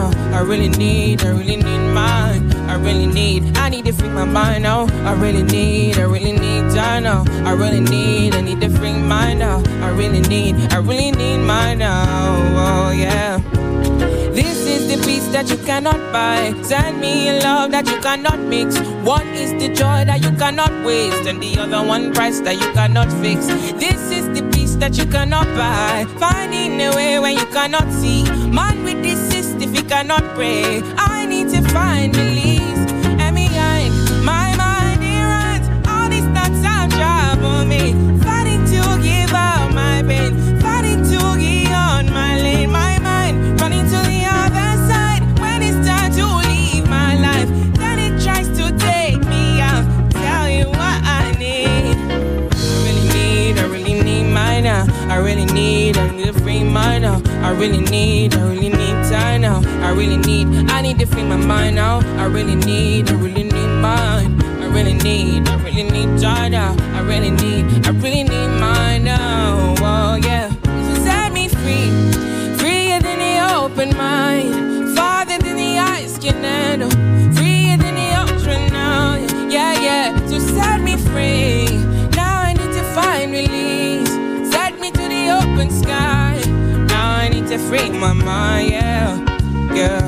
China. 0.00 0.36
I 0.36 0.40
really 0.40 0.68
need, 0.68 1.22
I 1.22 1.30
really 1.30 1.56
need 1.56 1.92
mine. 1.92 2.52
I 2.68 2.74
really 2.76 3.06
need, 3.06 3.56
I 3.56 3.68
need 3.68 3.84
to 3.86 3.92
free 3.92 4.08
my 4.08 4.24
mind 4.24 4.62
now. 4.62 4.86
I 5.04 5.12
really 5.14 5.42
need, 5.42 5.98
I 5.98 6.02
really 6.02 6.32
need 6.32 6.74
China. 6.74 7.24
I 7.44 7.52
really 7.52 7.80
need, 7.80 8.34
I 8.34 8.40
need 8.40 8.60
to 8.60 8.70
free 8.70 8.92
mine 8.92 9.38
now. 9.40 9.62
I 9.82 9.90
really 9.90 10.20
need, 10.20 10.54
I 10.72 10.78
really 10.78 11.10
need 11.10 11.38
mine 11.38 11.78
now. 11.78 12.88
Oh 12.88 12.90
yeah. 12.92 13.38
This 14.32 14.66
is 14.66 14.88
the 14.88 15.04
peace 15.04 15.26
that 15.32 15.50
you 15.50 15.56
cannot 15.58 16.00
buy. 16.12 16.54
Send 16.62 17.00
me 17.00 17.28
a 17.28 17.40
love 17.40 17.72
that 17.72 17.86
you 17.86 18.00
cannot 18.00 18.38
mix. 18.38 18.78
One 19.04 19.26
is 19.28 19.50
the 19.52 19.68
joy 19.74 20.04
that 20.04 20.22
you 20.22 20.30
cannot 20.36 20.70
waste, 20.84 21.26
and 21.28 21.42
the 21.42 21.58
other 21.58 21.86
one 21.86 22.12
price 22.14 22.40
that 22.40 22.54
you 22.54 22.72
cannot 22.72 23.10
fix. 23.20 23.46
This 23.78 24.10
is 24.10 24.26
the 24.28 24.48
peace 24.52 24.76
that 24.76 24.96
you 24.96 25.06
cannot 25.06 25.46
buy. 25.56 26.06
Finding 26.18 26.80
a 26.80 26.94
way 26.94 27.18
when 27.18 27.36
you 27.36 27.46
cannot 27.46 27.90
see. 27.92 28.24
Man 28.48 28.84
with 28.84 29.02
this 29.02 29.29
if 29.70 29.76
you 29.76 29.84
cannot 29.88 30.22
pray. 30.34 30.82
I 30.96 31.26
need 31.26 31.48
to 31.50 31.62
find 31.68 32.16
release. 32.16 32.82
And 33.22 33.34
behind 33.36 33.92
my 34.24 34.54
mind, 34.56 35.02
it 35.02 35.22
runs. 35.32 35.66
All 35.86 36.08
these 36.08 36.26
thoughts 36.34 36.62
are 36.74 36.88
trouble 36.98 37.64
me. 37.64 37.94
Fighting 38.24 38.64
to 38.72 38.80
give 39.02 39.32
out 39.32 39.72
my 39.72 40.02
pain. 40.02 40.32
Fighting 40.60 41.02
to 41.10 41.18
get 41.38 41.72
on 41.72 42.06
my 42.12 42.40
lane. 42.42 42.70
My 42.70 42.98
mind 42.98 43.60
running 43.60 43.84
to 43.84 43.98
the 44.10 44.22
other 44.26 44.70
side 44.90 45.22
when 45.38 45.62
it's 45.62 45.86
time 45.86 46.12
to 46.18 46.26
leave 46.48 46.88
my 46.88 47.14
life. 47.20 47.48
Then 47.78 47.98
it 47.98 48.22
tries 48.22 48.48
to 48.58 48.76
take 48.78 49.20
me 49.26 49.60
out. 49.60 49.84
Tell 50.10 50.48
you 50.50 50.66
what 50.66 50.98
I 51.04 51.32
need. 51.38 51.96
I 52.52 52.66
really 52.84 53.06
need, 53.14 53.58
I 53.58 53.64
really 53.66 54.02
need 54.02 54.24
mine 54.32 54.64
now. 54.64 54.84
I 55.08 55.16
really 55.18 55.46
need, 55.46 55.79
mine 56.70 57.02
now. 57.02 57.20
I 57.42 57.50
really 57.50 57.80
need, 57.80 58.34
I 58.34 58.48
really 58.48 58.68
need 58.68 58.96
time 59.10 59.42
now. 59.42 59.60
I 59.82 59.90
really 59.92 60.16
need, 60.16 60.46
I 60.70 60.80
need 60.80 60.98
to 61.00 61.06
free 61.06 61.24
my 61.24 61.36
mind 61.36 61.76
now. 61.76 62.00
I 62.16 62.26
really 62.26 62.54
need, 62.54 63.10
I 63.10 63.14
really 63.14 63.44
need 63.44 63.72
mine. 63.80 64.40
I 64.62 64.66
really 64.66 64.94
need, 64.94 65.48
I 65.48 65.56
really 65.64 65.84
need 65.84 66.20
time 66.20 66.52
now. 66.52 66.76
I 66.94 67.00
really 67.00 67.30
need, 67.30 67.86
I 67.86 67.90
really 67.90 68.22
need 68.24 68.48
mine 68.60 69.04
now. 69.04 69.74
Oh 69.78 70.14
yeah, 70.14 70.48
so 70.50 71.02
set 71.02 71.32
me 71.32 71.48
free, 71.48 71.90
freer 72.58 73.00
than 73.00 73.18
the 73.18 73.34
open 73.54 73.96
mind, 73.96 74.96
farther 74.96 75.38
than 75.38 75.56
the 75.56 75.78
eyes 75.78 76.18
can 76.18 76.42
handle, 76.42 76.90
freer 77.34 77.76
than 77.76 77.94
the 77.94 78.10
ocean 78.22 78.72
now. 78.72 79.16
Yeah 79.48 79.72
yeah, 79.80 80.26
so 80.26 80.38
set 80.38 80.80
me 80.80 80.96
free. 80.96 81.66
Now 82.14 82.42
I 82.42 82.52
need 82.52 82.72
to 82.72 82.82
find 82.94 83.32
release. 83.32 84.08
Set 84.52 84.78
me 84.78 84.90
to 84.90 85.04
the 85.08 85.30
open 85.40 85.70
sky. 85.70 86.38
Now 87.30 87.36
I 87.36 87.40
need 87.40 87.48
to 87.50 87.58
free 87.58 87.90
my 87.90 88.12
mind, 88.12 88.70
yeah, 88.70 89.16
yeah. 89.72 90.00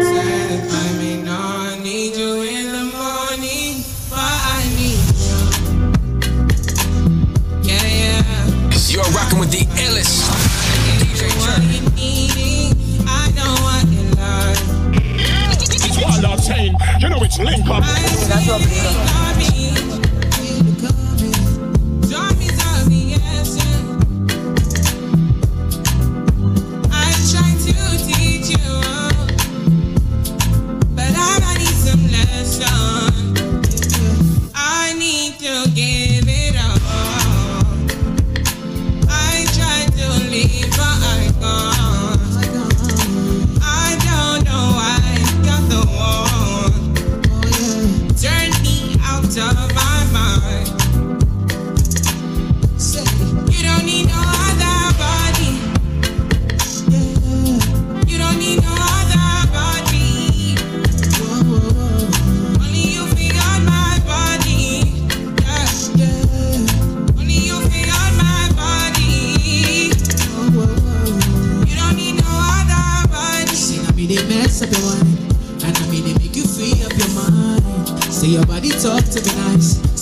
Said 0.00 0.66
I 0.68 0.92
may 0.98 1.22
not 1.22 1.78
need 1.80 2.16
you 2.16 2.42
in 2.42 2.72
the 2.72 2.84
morning, 2.90 3.84
but 4.10 4.18
I 4.18 4.64
need 4.74 4.98
you. 5.22 5.38
Yeah, 7.62 7.86
yeah. 7.86 8.24
You're 8.88 9.12
rocking 9.14 9.38
with 9.38 9.52
the 9.52 9.64
illest. 9.84 10.26
What 11.38 11.62
you 11.62 11.82
needing, 11.94 12.74
I 13.06 13.30
know 13.36 13.54
what 13.62 13.86
you 13.94 14.02
like. 14.18 14.58
It's 15.62 15.98
one 16.02 16.38
chain. 16.40 16.74
You 16.98 17.08
know 17.10 17.22
it's 17.22 17.38
link 17.38 17.68
up. 17.68 17.84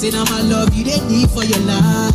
Say 0.05 0.11
now 0.11 0.25
my 0.25 0.43
love 0.43 0.75
you 0.75 0.85
they 0.85 1.01
need 1.09 1.31
for 1.31 1.45
your 1.45 1.65
life 1.65 2.13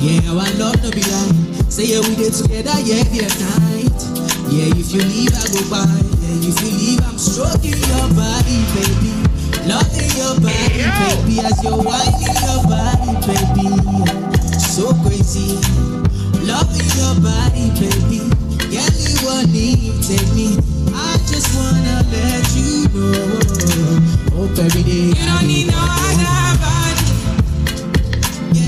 Yeah, 0.00 0.32
our 0.32 0.48
love 0.56 0.80
no 0.80 0.88
be 0.88 1.04
lie 1.04 1.68
Say 1.68 1.92
yeah 1.92 2.00
we 2.00 2.16
did 2.16 2.32
together 2.32 2.72
yeah 2.88 3.04
and 3.04 3.36
night 3.52 4.00
Yeah 4.48 4.72
if 4.72 4.88
you 4.96 5.04
leave 5.04 5.36
I 5.36 5.44
go 5.52 5.60
by 5.68 5.84
Yeah 6.24 6.48
if 6.48 6.56
you 6.64 6.72
leave 6.72 7.04
I'm 7.04 7.20
stroking 7.20 7.76
your 7.84 8.08
body 8.16 8.64
baby 8.72 9.12
Loving 9.68 10.08
your 10.16 10.40
body 10.40 10.88
baby 10.88 11.44
As 11.44 11.52
you're 11.60 11.76
whining 11.76 12.32
your 12.32 12.64
body 12.64 13.12
baby 13.28 13.76
So 14.56 14.96
crazy 15.04 15.60
Loving 16.48 16.88
your 16.96 17.12
body 17.20 17.68
baby 17.76 18.24
Girl, 18.72 18.88
you 19.04 19.16
want 19.28 19.52
me, 19.52 19.92
take 20.00 20.32
me. 20.32 20.56
I 20.96 21.16
just 21.28 21.52
wanna 21.56 22.04
let 22.08 22.56
you 22.56 22.88
know. 22.88 24.36
Hope 24.36 24.58
every 24.58 24.82
day. 24.82 25.08
You 25.08 25.14
don't 25.14 25.46
need 25.46 25.66
no 25.68 25.76
other 25.76 26.58
body. 26.60 26.77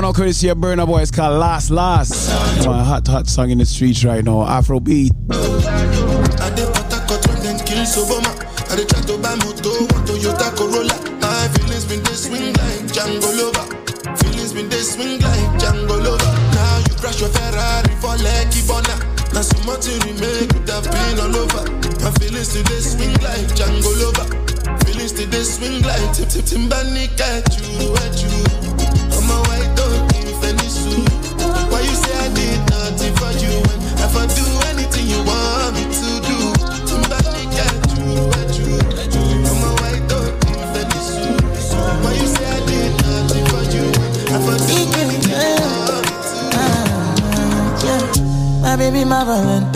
one 0.00 0.08
out 0.08 0.14
courtesy 0.14 0.48
of 0.48 0.56
Burna 0.56 0.86
Boy. 0.86 1.02
It's 1.02 1.10
called 1.10 1.38
Last 1.38 1.70
Last. 1.70 2.30
My 2.64 2.82
hot, 2.82 3.06
hot 3.06 3.26
song 3.28 3.50
in 3.50 3.58
the 3.58 3.66
streets 3.66 4.02
right 4.02 4.24
now. 4.24 4.46
Afrobeat. 4.48 5.12
Feelings 11.52 11.84
they 11.86 12.16
swing 12.16 12.52
like 12.54 12.80
Lover. 13.36 13.66
Feelings 14.16 14.52
they 14.54 14.80
swing 14.80 15.20
like 15.20 15.62
Lover. 15.62 16.32
Now 16.56 16.78
you 16.88 16.94
crash 16.96 17.20
your 17.20 17.28
Ferrari 17.28 17.94
for 18.00 18.16
Lucky 18.24 18.64
Bona. 18.64 18.96
Now 19.34 19.42
so 19.42 19.58
much 19.68 19.86
you 19.86 19.98
remake 20.00 20.48
with 20.54 20.70
have 20.70 20.88
pain 20.88 21.20
all 21.20 21.36
over. 21.36 21.64
My 22.00 22.10
feelings 22.16 22.54
today 22.54 22.80
swing 22.80 23.12
like 23.20 23.52
Django 23.52 23.92
Lover. 24.00 24.28
Feelings 24.86 25.12
today 25.12 25.42
swing 25.42 25.82
like 25.82 26.16
tim 26.16 26.28
tim 26.28 26.68
Timbani 26.68 27.04
at 27.20 27.44
you, 27.60 27.94
at 27.96 28.22
you. 28.22 28.29
traveling. 49.30 49.69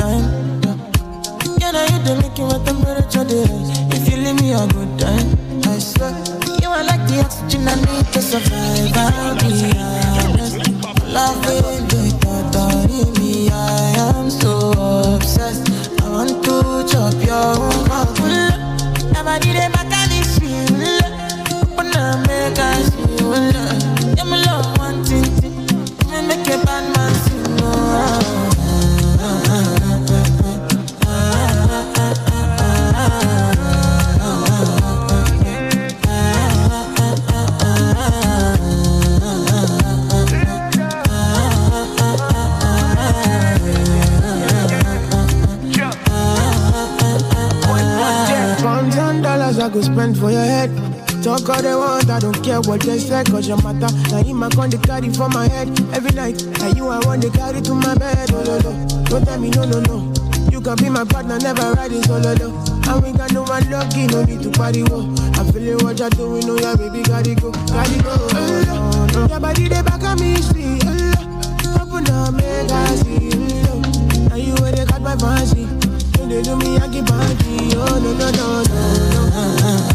for 52.74 52.84
just 52.84 53.10
like 53.10 53.30
cause 53.30 53.46
your 53.46 53.60
matter. 53.62 53.92
Now 54.10 54.22
him 54.22 54.42
I 54.42 54.48
come 54.51 54.70
to 54.70 54.78
carry 54.78 55.09
for 55.12 55.28
my 55.28 55.48
head 55.48 55.68
every 55.94 56.10
night. 56.12 56.42
Now 56.59 56.68
you 56.68 56.88
I 56.88 56.98
want 57.06 57.22
to 57.22 57.30
carry 57.30 57.60
to 57.60 57.74
my 57.74 57.94
bed. 57.94 58.30
Oh, 58.32 58.42
no, 58.42 58.59
no. 58.59 59.05
Don't 59.05 59.24
tell 59.24 59.38
me 59.38 59.51
no, 59.51 59.64
no, 59.64 59.80
no. 59.80 60.12
You 60.51 60.60
can 60.60 60.76
be 60.76 60.88
my 60.88 61.05
partner, 61.05 61.38
never 61.38 61.72
riding 61.74 62.02
solo, 62.02 62.34
no. 62.34 62.48
And 62.88 63.02
we 63.02 63.12
got 63.12 63.32
no 63.32 63.42
one 63.42 63.70
lucky, 63.70 64.06
no 64.06 64.24
need 64.24 64.42
to 64.42 64.51
party, 64.51 64.82
whoa. 64.82 65.06
I'm 65.34 65.52
feeling 65.52 65.84
what 65.84 65.98
you're 65.98 66.10
doing, 66.10 66.44
oh, 66.44 66.46
know 66.46 66.59
your 66.59 66.76
baby, 66.76 67.02
got 67.02 67.26
it 67.26 67.40
go, 67.40 67.51
Got 67.52 67.90
it 67.90 68.02
go. 68.02 68.10
Oh, 68.10 68.64
no, 68.66 69.06
no. 69.06 69.26
Your 69.26 69.40
body, 69.40 69.68
they 69.68 69.82
back 69.82 70.02
at 70.02 70.18
me, 70.18 70.36
see. 70.36 70.78
Oh, 70.84 70.94
no, 71.62 71.82
open 71.82 72.10
up, 72.10 72.34
make 72.34 72.70
I 72.70 72.96
see. 72.96 73.30
Oh, 73.34 73.80
no. 73.80 74.28
Now 74.28 74.36
you 74.36 74.55
where 74.55 74.72
they 74.72 74.84
got 74.84 75.01
my 75.01 75.16
fancy. 75.16 75.66
Don't 76.12 76.28
they 76.28 76.42
do 76.42 76.56
me, 76.56 76.76
I 76.78 76.88
keep 76.88 77.10
on 77.10 77.36
Oh, 77.76 77.98
no, 78.02 78.12
no, 78.18 78.30
no, 78.30 78.62
no, 78.62 79.88
no. 79.90 79.93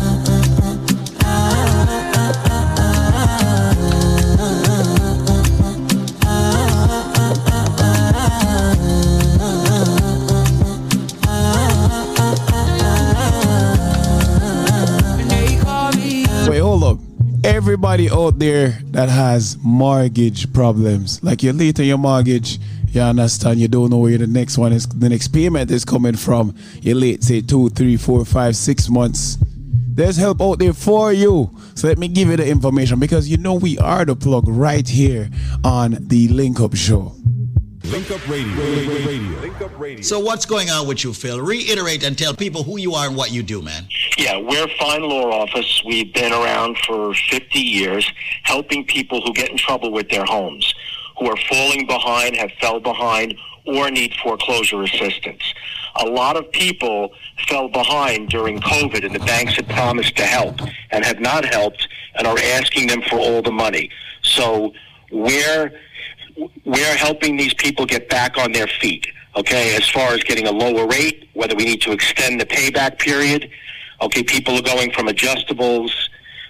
Anybody 17.89 18.15
out 18.15 18.37
there 18.37 18.69
that 18.91 19.09
has 19.09 19.57
mortgage 19.63 20.53
problems, 20.53 21.23
like 21.23 21.41
you're 21.41 21.53
late 21.53 21.79
on 21.79 21.85
your 21.87 21.97
mortgage, 21.97 22.59
you 22.89 23.01
understand, 23.01 23.59
you 23.59 23.67
don't 23.67 23.89
know 23.89 23.97
where 23.97 24.15
the 24.15 24.27
next 24.27 24.59
one 24.59 24.71
is, 24.71 24.85
the 24.85 25.09
next 25.09 25.29
payment 25.29 25.71
is 25.71 25.83
coming 25.83 26.15
from, 26.15 26.55
you're 26.81 26.93
late, 26.93 27.23
say 27.23 27.41
two, 27.41 27.67
three, 27.69 27.97
four, 27.97 28.23
five, 28.25 28.55
six 28.55 28.89
months. 28.89 29.39
There's 29.41 30.17
help 30.17 30.39
out 30.39 30.59
there 30.59 30.73
for 30.73 31.11
you. 31.11 31.49
So 31.73 31.87
let 31.87 31.97
me 31.97 32.07
give 32.07 32.27
you 32.27 32.37
the 32.37 32.47
information 32.47 32.99
because 32.99 33.27
you 33.27 33.37
know 33.37 33.55
we 33.55 33.79
are 33.79 34.05
the 34.05 34.15
plug 34.15 34.47
right 34.47 34.87
here 34.87 35.27
on 35.63 35.97
the 35.99 36.27
Link 36.27 36.59
Up 36.59 36.75
Show. 36.75 37.15
Link 37.89 38.11
Up 38.11 38.27
Radio. 38.29 38.55
Radio. 38.55 39.39
Link 39.39 39.61
Up 39.61 39.79
Radio. 39.79 40.01
So 40.03 40.19
what's 40.19 40.45
going 40.45 40.69
on 40.69 40.87
with 40.87 41.03
you, 41.03 41.11
Phil? 41.11 41.41
Reiterate 41.41 42.03
and 42.03 42.15
tell 42.15 42.35
people 42.35 42.61
who 42.61 42.77
you 42.77 42.93
are 42.93 43.07
and 43.07 43.17
what 43.17 43.31
you 43.31 43.41
do, 43.41 43.63
man. 43.63 43.87
Yeah, 44.15 44.37
we're 44.37 44.67
Fine 44.79 45.01
Law 45.01 45.31
Office. 45.31 45.81
We've 45.87 46.13
been 46.13 46.31
around 46.31 46.77
for 46.85 47.15
50 47.15 47.59
years 47.59 48.11
helping 48.43 48.85
people 48.85 49.21
who 49.21 49.33
get 49.33 49.49
in 49.49 49.57
trouble 49.57 49.91
with 49.91 50.07
their 50.09 50.23
homes, 50.23 50.71
who 51.17 51.31
are 51.31 51.37
falling 51.49 51.87
behind, 51.87 52.35
have 52.35 52.51
fell 52.61 52.79
behind, 52.79 53.35
or 53.65 53.89
need 53.89 54.13
foreclosure 54.21 54.83
assistance. 54.83 55.41
A 55.95 56.05
lot 56.05 56.37
of 56.37 56.51
people 56.51 57.09
fell 57.47 57.69
behind 57.69 58.29
during 58.29 58.59
COVID 58.59 59.03
and 59.03 59.15
the 59.15 59.19
banks 59.19 59.55
had 59.55 59.67
promised 59.67 60.15
to 60.17 60.23
help 60.23 60.61
and 60.91 61.03
have 61.03 61.19
not 61.19 61.43
helped 61.43 61.87
and 62.13 62.27
are 62.27 62.37
asking 62.37 62.85
them 62.85 63.01
for 63.09 63.17
all 63.17 63.41
the 63.41 63.51
money. 63.51 63.89
So 64.21 64.73
we're 65.11 65.71
we're 66.65 66.95
helping 66.97 67.37
these 67.37 67.53
people 67.53 67.85
get 67.85 68.09
back 68.09 68.37
on 68.37 68.51
their 68.51 68.67
feet. 68.67 69.07
Okay, 69.35 69.75
as 69.75 69.87
far 69.87 70.13
as 70.13 70.23
getting 70.23 70.47
a 70.47 70.51
lower 70.51 70.87
rate, 70.87 71.29
whether 71.33 71.55
we 71.55 71.63
need 71.65 71.81
to 71.81 71.91
extend 71.91 72.41
the 72.41 72.45
payback 72.45 72.99
period. 72.99 73.49
Okay, 74.01 74.23
people 74.23 74.55
are 74.55 74.61
going 74.61 74.91
from 74.91 75.07
adjustables. 75.07 75.91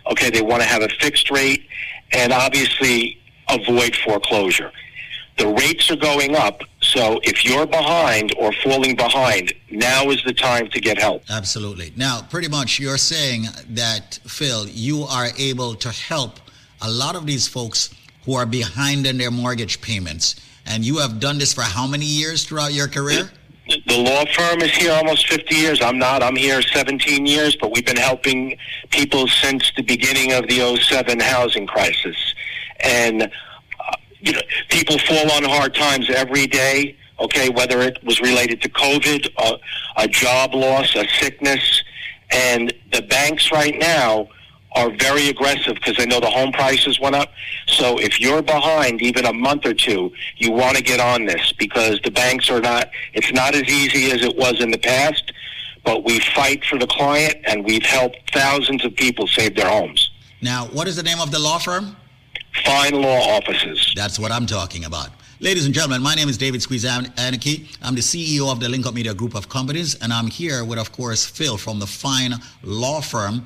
Okay, 0.10 0.30
they 0.30 0.42
want 0.42 0.62
to 0.62 0.68
have 0.68 0.82
a 0.82 0.90
fixed 1.00 1.30
rate, 1.30 1.68
and 2.14 2.32
obviously 2.32 3.20
avoid 3.50 3.96
foreclosure. 3.96 4.72
The 5.38 5.48
rates 5.48 5.90
are 5.90 5.96
going 5.96 6.36
up, 6.36 6.64
so 6.82 7.20
if 7.24 7.46
you're 7.46 7.66
behind 7.66 8.34
or 8.38 8.52
falling 8.64 8.96
behind, 8.96 9.54
now 9.72 10.10
is 10.10 10.22
the 10.24 10.34
time 10.34 10.70
to 10.70 10.82
get 10.82 10.98
help. 10.98 11.24
Absolutely. 11.30 11.94
Now, 11.96 12.22
pretty 12.30 12.50
much 12.50 12.80
you're 12.80 12.98
saying 12.98 13.46
that, 13.70 14.20
Phil, 14.26 14.68
you 14.68 15.04
are 15.04 15.28
able 15.38 15.76
to 15.76 15.92
help 15.92 16.40
a 16.82 16.90
lot 16.90 17.16
of 17.16 17.26
these 17.26 17.48
folks 17.48 17.94
who 18.26 18.36
are 18.36 18.46
behind 18.46 19.06
in 19.06 19.18
their 19.18 19.32
mortgage 19.32 19.82
payments. 19.82 20.36
And 20.66 20.86
you 20.86 20.98
have 20.98 21.20
done 21.20 21.38
this 21.38 21.54
for 21.54 21.62
how 21.62 21.88
many 21.88 22.06
years 22.06 22.44
throughout 22.44 22.74
your 22.74 22.88
career? 22.88 23.30
The 23.88 23.98
law 23.98 24.26
firm 24.34 24.62
is 24.62 24.72
here 24.72 24.92
almost 24.92 25.28
50 25.28 25.56
years. 25.56 25.82
I'm 25.82 26.00
not. 26.00 26.24
I'm 26.24 26.36
here 26.36 26.62
17 26.62 27.26
years, 27.26 27.56
but 27.56 27.72
we've 27.72 27.86
been 27.86 27.98
helping 27.98 28.58
people 28.90 29.28
since 29.28 29.72
the 29.76 29.84
beginning 29.84 30.34
of 30.34 30.48
the 30.48 30.76
07 30.78 31.20
housing 31.20 31.68
crisis. 31.68 32.34
And, 32.80 33.24
uh, 33.24 33.92
you 34.20 34.34
know, 34.34 34.42
people 34.70 34.98
fall 34.98 35.32
on 35.32 35.44
hard 35.44 35.76
times 35.76 36.10
every 36.10 36.48
day, 36.48 36.96
okay, 37.20 37.50
whether 37.50 37.82
it 37.82 38.04
was 38.04 38.20
related 38.22 38.62
to 38.64 38.70
COVID, 38.70 39.30
a, 39.38 40.02
a 40.02 40.08
job 40.08 40.56
loss, 40.56 40.96
a 40.96 41.08
sickness. 41.08 41.84
And 42.32 42.74
the 42.92 43.04
banks 43.04 43.52
right 43.52 43.78
now 43.78 44.30
are 44.74 44.92
very 44.92 45.30
aggressive 45.30 45.76
because 45.76 45.98
they 45.98 46.06
know 46.06 46.20
the 46.20 46.30
home 46.30 46.52
prices 46.52 47.00
went 47.00 47.16
up. 47.16 47.32
So 47.68 47.98
if 48.00 48.20
you're 48.20 48.42
behind 48.42 49.02
even 49.02 49.26
a 49.26 49.34
month 49.34 49.66
or 49.66 49.74
two, 49.74 50.12
you 50.38 50.52
want 50.52 50.78
to 50.78 50.84
get 50.84 51.00
on 51.00 51.26
this 51.26 51.54
because 51.54 52.00
the 52.04 52.12
banks 52.12 52.50
are 52.50 52.62
not, 52.62 52.90
it's 53.14 53.32
not 53.32 53.56
as 53.56 53.64
easy 53.64 54.12
as 54.12 54.22
it 54.22 54.36
was 54.38 54.62
in 54.62 54.72
the 54.72 54.78
past, 54.78 55.32
but 55.84 56.04
we 56.04 56.20
fight 56.20 56.64
for 56.66 56.78
the 56.78 56.88
client 56.88 57.36
and 57.46 57.66
we've 57.66 57.84
helped 57.84 58.18
thousands 58.32 58.86
of 58.86 58.96
people 58.96 59.28
save 59.28 59.56
their 59.56 59.70
homes. 59.70 60.12
Now, 60.42 60.66
what 60.68 60.88
is 60.88 60.96
the 60.96 61.04
name 61.04 61.20
of 61.20 61.32
the 61.32 61.40
law 61.40 61.58
firm? 61.58 61.96
Fine 62.64 62.94
Law 62.94 63.38
Offices. 63.38 63.94
That's 63.96 64.20
what 64.20 64.32
I'm 64.32 64.46
talking 64.46 64.86
about. 64.86 65.10
Ladies 65.42 65.66
and 65.66 65.74
gentlemen, 65.74 66.02
my 66.02 66.16
name 66.16 66.28
is 66.28 66.38
David 66.38 66.62
Squeeze 66.62 66.84
Anarchy. 66.84 67.70
I'm 67.82 67.96
the 67.96 68.02
CEO 68.02 68.52
of 68.52 68.60
the 68.60 68.68
Link 68.68 68.86
Up 68.86 68.94
Media 68.94 69.14
Group 69.14 69.36
of 69.36 69.48
Companies, 69.48 69.96
and 70.02 70.12
I'm 70.12 70.28
here 70.28 70.66
with, 70.66 70.78
of 70.78 70.92
course, 70.92 71.26
Phil 71.26 71.58
from 71.58 71.80
the 71.80 71.88
Fine 71.88 72.34
Law 72.62 73.00
Firm 73.00 73.46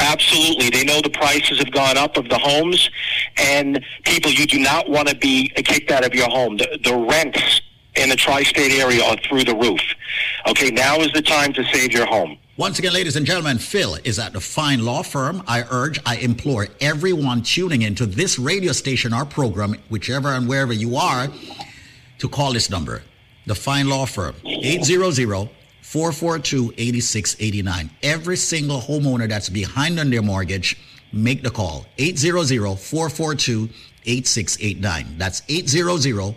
Absolutely. 0.00 0.70
They 0.70 0.84
know 0.84 1.00
the 1.02 1.10
prices 1.10 1.58
have 1.58 1.70
gone 1.72 1.98
up 1.98 2.16
of 2.16 2.28
the 2.28 2.38
homes, 2.38 2.90
and 3.36 3.84
people, 4.04 4.30
you 4.30 4.46
do 4.46 4.58
not 4.58 4.88
want 4.88 5.08
to 5.08 5.16
be 5.16 5.48
kicked 5.50 5.90
out 5.90 6.06
of 6.06 6.14
your 6.14 6.28
home. 6.28 6.56
The, 6.56 6.78
the 6.82 6.96
rents 6.96 7.60
in 7.96 8.08
the 8.08 8.16
tri 8.16 8.42
state 8.42 8.72
area 8.72 9.04
are 9.04 9.16
through 9.28 9.44
the 9.44 9.54
roof. 9.54 9.80
Okay, 10.48 10.70
now 10.70 10.96
is 11.00 11.12
the 11.12 11.22
time 11.22 11.52
to 11.52 11.64
save 11.64 11.92
your 11.92 12.06
home. 12.06 12.38
Once 12.56 12.78
again, 12.78 12.92
ladies 12.92 13.16
and 13.16 13.26
gentlemen, 13.26 13.58
Phil 13.58 13.96
is 14.04 14.18
at 14.18 14.32
the 14.32 14.40
fine 14.40 14.84
law 14.84 15.02
firm. 15.02 15.42
I 15.46 15.64
urge, 15.70 15.98
I 16.04 16.16
implore 16.16 16.68
everyone 16.80 17.42
tuning 17.42 17.82
into 17.82 18.06
this 18.06 18.38
radio 18.38 18.72
station 18.72 19.12
or 19.12 19.24
program, 19.24 19.76
whichever 19.88 20.28
and 20.28 20.48
wherever 20.48 20.72
you 20.72 20.96
are, 20.96 21.28
to 22.18 22.28
call 22.28 22.52
this 22.52 22.70
number. 22.70 23.02
The 23.50 23.56
fine 23.56 23.88
law 23.88 24.06
firm, 24.06 24.36
800 24.44 25.50
442 25.82 26.72
8689. 26.78 27.90
Every 28.00 28.36
single 28.36 28.80
homeowner 28.80 29.28
that's 29.28 29.48
behind 29.48 29.98
on 29.98 30.08
their 30.08 30.22
mortgage, 30.22 30.76
make 31.12 31.42
the 31.42 31.50
call. 31.50 31.84
800 31.98 32.76
442 32.78 33.68
8689. 34.06 35.18
That's 35.18 35.42
800 35.48 36.36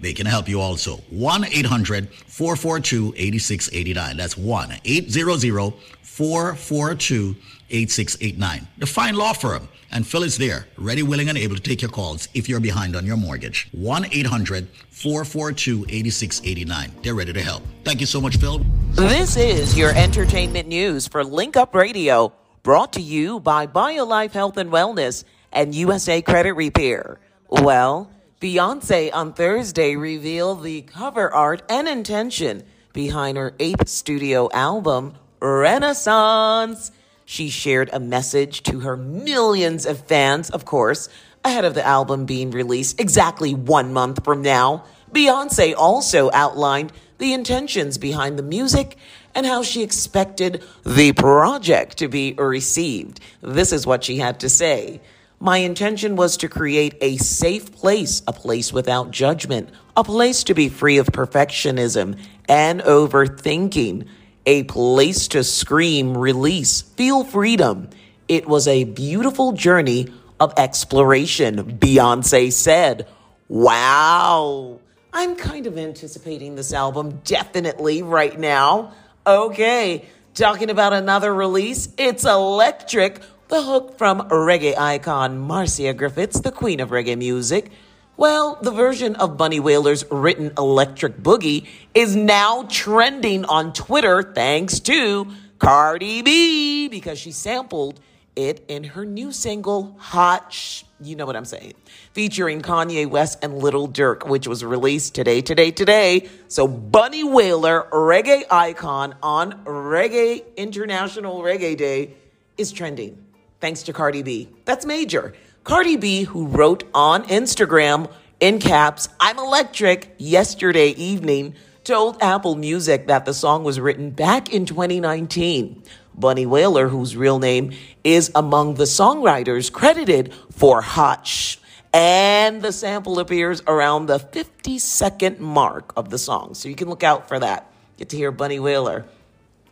They 0.00 0.12
can 0.12 0.26
help 0.26 0.48
you 0.48 0.60
also. 0.60 0.96
1 1.10 1.44
800 1.44 2.08
442 2.26 3.14
8689. 3.16 4.16
That's 4.16 4.36
1 4.36 4.80
800 4.84 5.74
442 6.02 7.36
8689. 7.70 8.68
The 8.78 8.86
fine 8.86 9.14
law 9.14 9.32
firm. 9.32 9.68
And 9.92 10.06
Phil 10.06 10.22
is 10.22 10.38
there, 10.38 10.66
ready, 10.78 11.02
willing, 11.02 11.28
and 11.28 11.36
able 11.36 11.56
to 11.56 11.60
take 11.60 11.82
your 11.82 11.90
calls 11.90 12.28
if 12.32 12.48
you're 12.48 12.60
behind 12.60 12.94
on 12.94 13.04
your 13.04 13.16
mortgage. 13.16 13.68
1 13.72 14.06
800 14.12 14.68
442 14.90 15.86
8689. 15.88 16.92
They're 17.02 17.14
ready 17.14 17.32
to 17.32 17.42
help. 17.42 17.62
Thank 17.84 18.00
you 18.00 18.06
so 18.06 18.20
much, 18.20 18.36
Phil. 18.36 18.64
This 18.92 19.36
is 19.36 19.76
your 19.76 19.90
entertainment 19.96 20.68
news 20.68 21.08
for 21.08 21.24
Link 21.24 21.56
Up 21.56 21.74
Radio, 21.74 22.32
brought 22.62 22.92
to 22.92 23.00
you 23.00 23.40
by 23.40 23.66
BioLife 23.66 24.32
Health 24.32 24.56
and 24.56 24.70
Wellness 24.70 25.24
and 25.52 25.74
USA 25.74 26.22
Credit 26.22 26.52
Repair. 26.52 27.18
Well, 27.48 28.10
Beyonce 28.40 29.10
on 29.12 29.34
Thursday 29.34 29.96
revealed 29.96 30.62
the 30.62 30.80
cover 30.80 31.30
art 31.30 31.62
and 31.68 31.86
intention 31.86 32.62
behind 32.94 33.36
her 33.36 33.52
eighth 33.60 33.86
studio 33.86 34.48
album, 34.54 35.12
Renaissance. 35.42 36.90
She 37.26 37.50
shared 37.50 37.90
a 37.92 38.00
message 38.00 38.62
to 38.62 38.80
her 38.80 38.96
millions 38.96 39.84
of 39.84 40.06
fans, 40.06 40.48
of 40.48 40.64
course, 40.64 41.10
ahead 41.44 41.66
of 41.66 41.74
the 41.74 41.86
album 41.86 42.24
being 42.24 42.50
released 42.50 42.98
exactly 42.98 43.52
one 43.52 43.92
month 43.92 44.24
from 44.24 44.40
now. 44.40 44.84
Beyonce 45.12 45.74
also 45.76 46.30
outlined 46.32 46.94
the 47.18 47.34
intentions 47.34 47.98
behind 47.98 48.38
the 48.38 48.42
music 48.42 48.96
and 49.34 49.44
how 49.44 49.62
she 49.62 49.82
expected 49.82 50.64
the 50.86 51.12
project 51.12 51.98
to 51.98 52.08
be 52.08 52.32
received. 52.38 53.20
This 53.42 53.70
is 53.70 53.86
what 53.86 54.02
she 54.02 54.16
had 54.16 54.40
to 54.40 54.48
say. 54.48 55.02
My 55.42 55.56
intention 55.58 56.16
was 56.16 56.36
to 56.38 56.50
create 56.50 56.96
a 57.00 57.16
safe 57.16 57.74
place, 57.74 58.22
a 58.28 58.32
place 58.34 58.74
without 58.74 59.10
judgment, 59.10 59.70
a 59.96 60.04
place 60.04 60.44
to 60.44 60.54
be 60.54 60.68
free 60.68 60.98
of 60.98 61.06
perfectionism 61.06 62.18
and 62.46 62.82
overthinking, 62.82 64.06
a 64.44 64.64
place 64.64 65.28
to 65.28 65.42
scream, 65.42 66.14
release, 66.14 66.82
feel 66.82 67.24
freedom. 67.24 67.88
It 68.28 68.46
was 68.46 68.68
a 68.68 68.84
beautiful 68.84 69.52
journey 69.52 70.08
of 70.38 70.52
exploration, 70.58 71.78
Beyonce 71.78 72.52
said. 72.52 73.08
Wow. 73.48 74.78
I'm 75.10 75.36
kind 75.36 75.66
of 75.66 75.78
anticipating 75.78 76.54
this 76.54 76.74
album 76.74 77.22
definitely 77.24 78.02
right 78.02 78.38
now. 78.38 78.92
Okay, 79.26 80.04
talking 80.34 80.68
about 80.68 80.92
another 80.92 81.32
release, 81.32 81.88
it's 81.96 82.26
electric 82.26 83.22
the 83.50 83.62
hook 83.62 83.98
from 83.98 84.20
reggae 84.28 84.78
icon 84.78 85.36
Marcia 85.36 85.92
Griffiths, 85.92 86.38
the 86.38 86.52
queen 86.52 86.78
of 86.78 86.90
reggae 86.90 87.18
music. 87.18 87.72
Well, 88.16 88.56
the 88.62 88.70
version 88.70 89.16
of 89.16 89.36
Bunny 89.36 89.58
Wailer's 89.58 90.04
written 90.08 90.52
Electric 90.56 91.16
Boogie 91.16 91.66
is 91.92 92.14
now 92.14 92.66
trending 92.70 93.44
on 93.46 93.72
Twitter 93.72 94.22
thanks 94.22 94.78
to 94.80 95.26
Cardi 95.58 96.22
B 96.22 96.86
because 96.86 97.18
she 97.18 97.32
sampled 97.32 97.98
it 98.36 98.64
in 98.68 98.84
her 98.84 99.04
new 99.04 99.32
single 99.32 99.96
Hot 99.98 100.52
Sh- 100.52 100.84
you 101.00 101.16
know 101.16 101.26
what 101.26 101.34
I'm 101.34 101.44
saying, 101.44 101.74
featuring 102.12 102.62
Kanye 102.62 103.08
West 103.08 103.42
and 103.42 103.58
Lil 103.58 103.88
Durk, 103.88 104.28
which 104.28 104.46
was 104.46 104.64
released 104.64 105.16
today, 105.16 105.40
today, 105.40 105.72
today. 105.72 106.28
So 106.46 106.68
Bunny 106.68 107.24
Wailer, 107.24 107.88
reggae 107.90 108.44
icon 108.48 109.16
on 109.24 109.64
Reggae 109.64 110.44
International 110.56 111.40
Reggae 111.40 111.76
Day, 111.76 112.14
is 112.56 112.70
trending 112.70 113.18
thanks 113.60 113.82
to 113.84 113.92
Cardi 113.92 114.22
B. 114.22 114.48
That's 114.64 114.84
major. 114.84 115.34
Cardi 115.64 115.96
B, 115.96 116.24
who 116.24 116.46
wrote 116.46 116.84
on 116.94 117.24
Instagram 117.24 118.10
in 118.40 118.58
caps, 118.58 119.08
I'm 119.20 119.38
electric, 119.38 120.14
yesterday 120.18 120.88
evening, 120.88 121.54
told 121.84 122.22
Apple 122.22 122.56
Music 122.56 123.06
that 123.08 123.24
the 123.24 123.34
song 123.34 123.64
was 123.64 123.78
written 123.78 124.10
back 124.10 124.52
in 124.52 124.64
2019. 124.64 125.82
Bunny 126.14 126.46
Wailer, 126.46 126.88
whose 126.88 127.16
real 127.16 127.38
name 127.38 127.72
is 128.04 128.30
among 128.34 128.74
the 128.74 128.84
songwriters 128.84 129.70
credited 129.72 130.32
for 130.50 130.82
Hotch. 130.82 131.60
And 131.92 132.62
the 132.62 132.72
sample 132.72 133.18
appears 133.18 133.62
around 133.66 134.06
the 134.06 134.18
50 134.18 134.78
second 134.78 135.40
mark 135.40 135.92
of 135.96 136.10
the 136.10 136.18
song. 136.18 136.54
So 136.54 136.68
you 136.68 136.74
can 136.74 136.88
look 136.88 137.02
out 137.02 137.28
for 137.28 137.38
that. 137.38 137.70
Get 137.96 138.10
to 138.10 138.16
hear 138.16 138.30
Bunny 138.30 138.60
Wailer. 138.60 139.04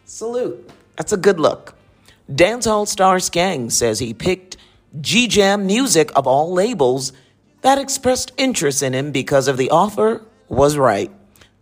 Salute. 0.04 0.68
That's 0.96 1.12
a 1.12 1.16
good 1.16 1.38
look. 1.38 1.77
Dancehall 2.30 2.86
star 2.86 3.16
Skeng 3.16 3.72
says 3.72 3.98
he 3.98 4.12
picked 4.12 4.58
G 5.00 5.28
Jam 5.28 5.66
music 5.66 6.10
of 6.14 6.26
all 6.26 6.52
labels 6.52 7.12
that 7.62 7.78
expressed 7.78 8.32
interest 8.36 8.82
in 8.82 8.92
him 8.92 9.12
because 9.12 9.48
of 9.48 9.56
the 9.56 9.70
offer 9.70 10.22
was 10.48 10.76
right. 10.76 11.10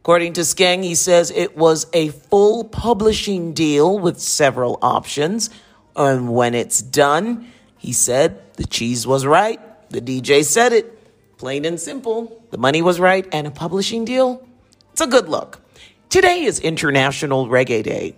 According 0.00 0.34
to 0.34 0.42
Skeng, 0.42 0.82
he 0.82 0.94
says 0.94 1.30
it 1.30 1.56
was 1.56 1.86
a 1.92 2.08
full 2.08 2.64
publishing 2.64 3.54
deal 3.54 3.98
with 3.98 4.20
several 4.20 4.78
options. 4.82 5.50
And 5.94 6.34
when 6.34 6.54
it's 6.54 6.82
done, 6.82 7.48
he 7.78 7.92
said 7.92 8.54
the 8.54 8.66
cheese 8.66 9.06
was 9.06 9.24
right. 9.24 9.60
The 9.90 10.00
DJ 10.00 10.44
said 10.44 10.72
it. 10.72 10.92
Plain 11.38 11.64
and 11.64 11.80
simple. 11.80 12.44
The 12.50 12.58
money 12.58 12.82
was 12.82 12.98
right 12.98 13.26
and 13.32 13.46
a 13.46 13.50
publishing 13.50 14.04
deal. 14.04 14.46
It's 14.92 15.00
a 15.00 15.06
good 15.06 15.28
look. 15.28 15.60
Today 16.08 16.44
is 16.44 16.58
International 16.60 17.46
Reggae 17.46 17.82
Day 17.82 18.16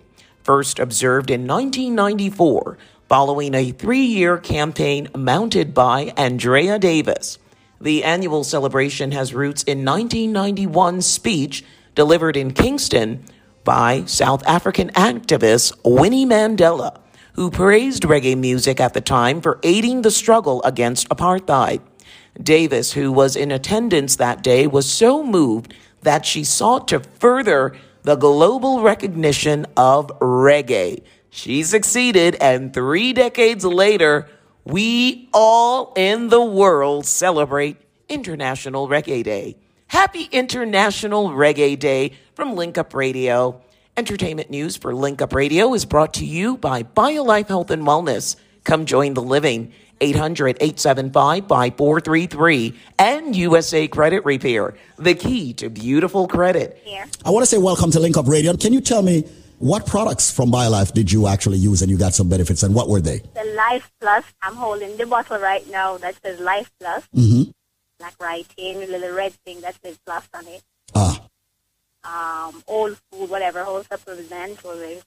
first 0.49 0.79
observed 0.79 1.29
in 1.29 1.45
1994 1.45 2.75
following 3.07 3.53
a 3.53 3.69
three 3.69 4.01
year 4.01 4.35
campaign 4.35 5.07
mounted 5.15 5.75
by 5.75 6.11
Andrea 6.17 6.79
Davis. 6.79 7.37
The 7.79 8.03
annual 8.03 8.43
celebration 8.43 9.11
has 9.11 9.31
roots 9.31 9.61
in 9.61 9.85
1991's 9.85 11.05
speech 11.05 11.63
delivered 11.93 12.35
in 12.35 12.51
Kingston 12.51 13.23
by 13.63 14.05
South 14.05 14.43
African 14.47 14.89
activist 14.93 15.77
Winnie 15.85 16.25
Mandela, 16.25 16.97
who 17.33 17.51
praised 17.51 18.01
reggae 18.01 18.35
music 18.35 18.79
at 18.79 18.95
the 18.95 19.01
time 19.01 19.41
for 19.41 19.59
aiding 19.61 20.01
the 20.01 20.09
struggle 20.09 20.63
against 20.63 21.07
apartheid. 21.09 21.79
Davis, 22.41 22.93
who 22.93 23.11
was 23.11 23.35
in 23.35 23.51
attendance 23.51 24.15
that 24.15 24.41
day, 24.41 24.65
was 24.65 24.91
so 24.91 25.23
moved 25.23 25.75
that 26.01 26.25
she 26.25 26.43
sought 26.43 26.87
to 26.87 26.99
further 26.99 27.75
the 28.03 28.15
global 28.15 28.81
recognition 28.81 29.65
of 29.75 30.07
reggae. 30.19 31.03
She 31.29 31.63
succeeded, 31.63 32.35
and 32.35 32.73
three 32.73 33.13
decades 33.13 33.63
later, 33.63 34.27
we 34.65 35.29
all 35.33 35.93
in 35.95 36.29
the 36.29 36.43
world 36.43 37.05
celebrate 37.05 37.77
International 38.07 38.87
Reggae 38.87 39.23
Day. 39.23 39.57
Happy 39.87 40.29
International 40.31 41.29
Reggae 41.29 41.77
Day 41.77 42.13
from 42.35 42.55
Link 42.55 42.77
Up 42.77 42.93
Radio. 42.93 43.61
Entertainment 43.97 44.49
news 44.49 44.77
for 44.77 44.93
Link 44.93 45.21
Up 45.21 45.33
Radio 45.33 45.73
is 45.73 45.85
brought 45.85 46.13
to 46.15 46.25
you 46.25 46.57
by 46.57 46.83
BioLife 46.83 47.47
Health 47.47 47.69
and 47.69 47.83
Wellness. 47.83 48.35
Come 48.63 48.85
join 48.85 49.13
the 49.13 49.21
living. 49.21 49.73
800 50.01 50.57
875 50.59 51.47
5433 51.47 52.79
and 52.97 53.35
USA 53.35 53.87
Credit 53.87 54.23
Repair, 54.25 54.75
the 54.97 55.15
key 55.15 55.53
to 55.55 55.69
beautiful 55.69 56.27
credit. 56.27 56.81
I 57.25 57.29
want 57.29 57.43
to 57.43 57.47
say 57.47 57.57
welcome 57.57 57.91
to 57.91 57.99
Link 57.99 58.17
Up 58.17 58.27
Radio. 58.27 58.55
Can 58.55 58.73
you 58.73 58.81
tell 58.81 59.01
me 59.01 59.23
what 59.59 59.85
products 59.85 60.31
from 60.31 60.51
BioLife 60.51 60.93
did 60.93 61.11
you 61.11 61.27
actually 61.27 61.57
use 61.57 61.81
and 61.81 61.91
you 61.91 61.97
got 61.97 62.13
some 62.13 62.29
benefits 62.29 62.63
and 62.63 62.73
what 62.73 62.87
were 62.87 63.01
they? 63.01 63.19
The 63.19 63.53
Life 63.55 63.91
Plus. 63.99 64.23
I'm 64.41 64.55
holding 64.55 64.95
the 64.97 65.05
bottle 65.05 65.37
right 65.37 65.69
now 65.69 65.97
that 65.97 66.15
says 66.23 66.39
Life 66.39 66.71
Plus. 66.79 67.07
Mm-hmm. 67.15 67.51
Like 67.99 68.13
writing, 68.21 68.77
a 68.77 68.87
little 68.87 69.13
red 69.13 69.33
thing 69.45 69.59
that 69.61 69.75
says 69.83 69.99
plus 70.05 70.27
on 70.33 70.47
it. 70.47 70.63
Ah. 70.95 71.21
Um, 72.05 72.63
old 72.65 72.97
food, 73.11 73.29
whatever, 73.29 73.65
whole 73.65 73.83
supplement, 73.83 74.63
whatever. 74.63 75.01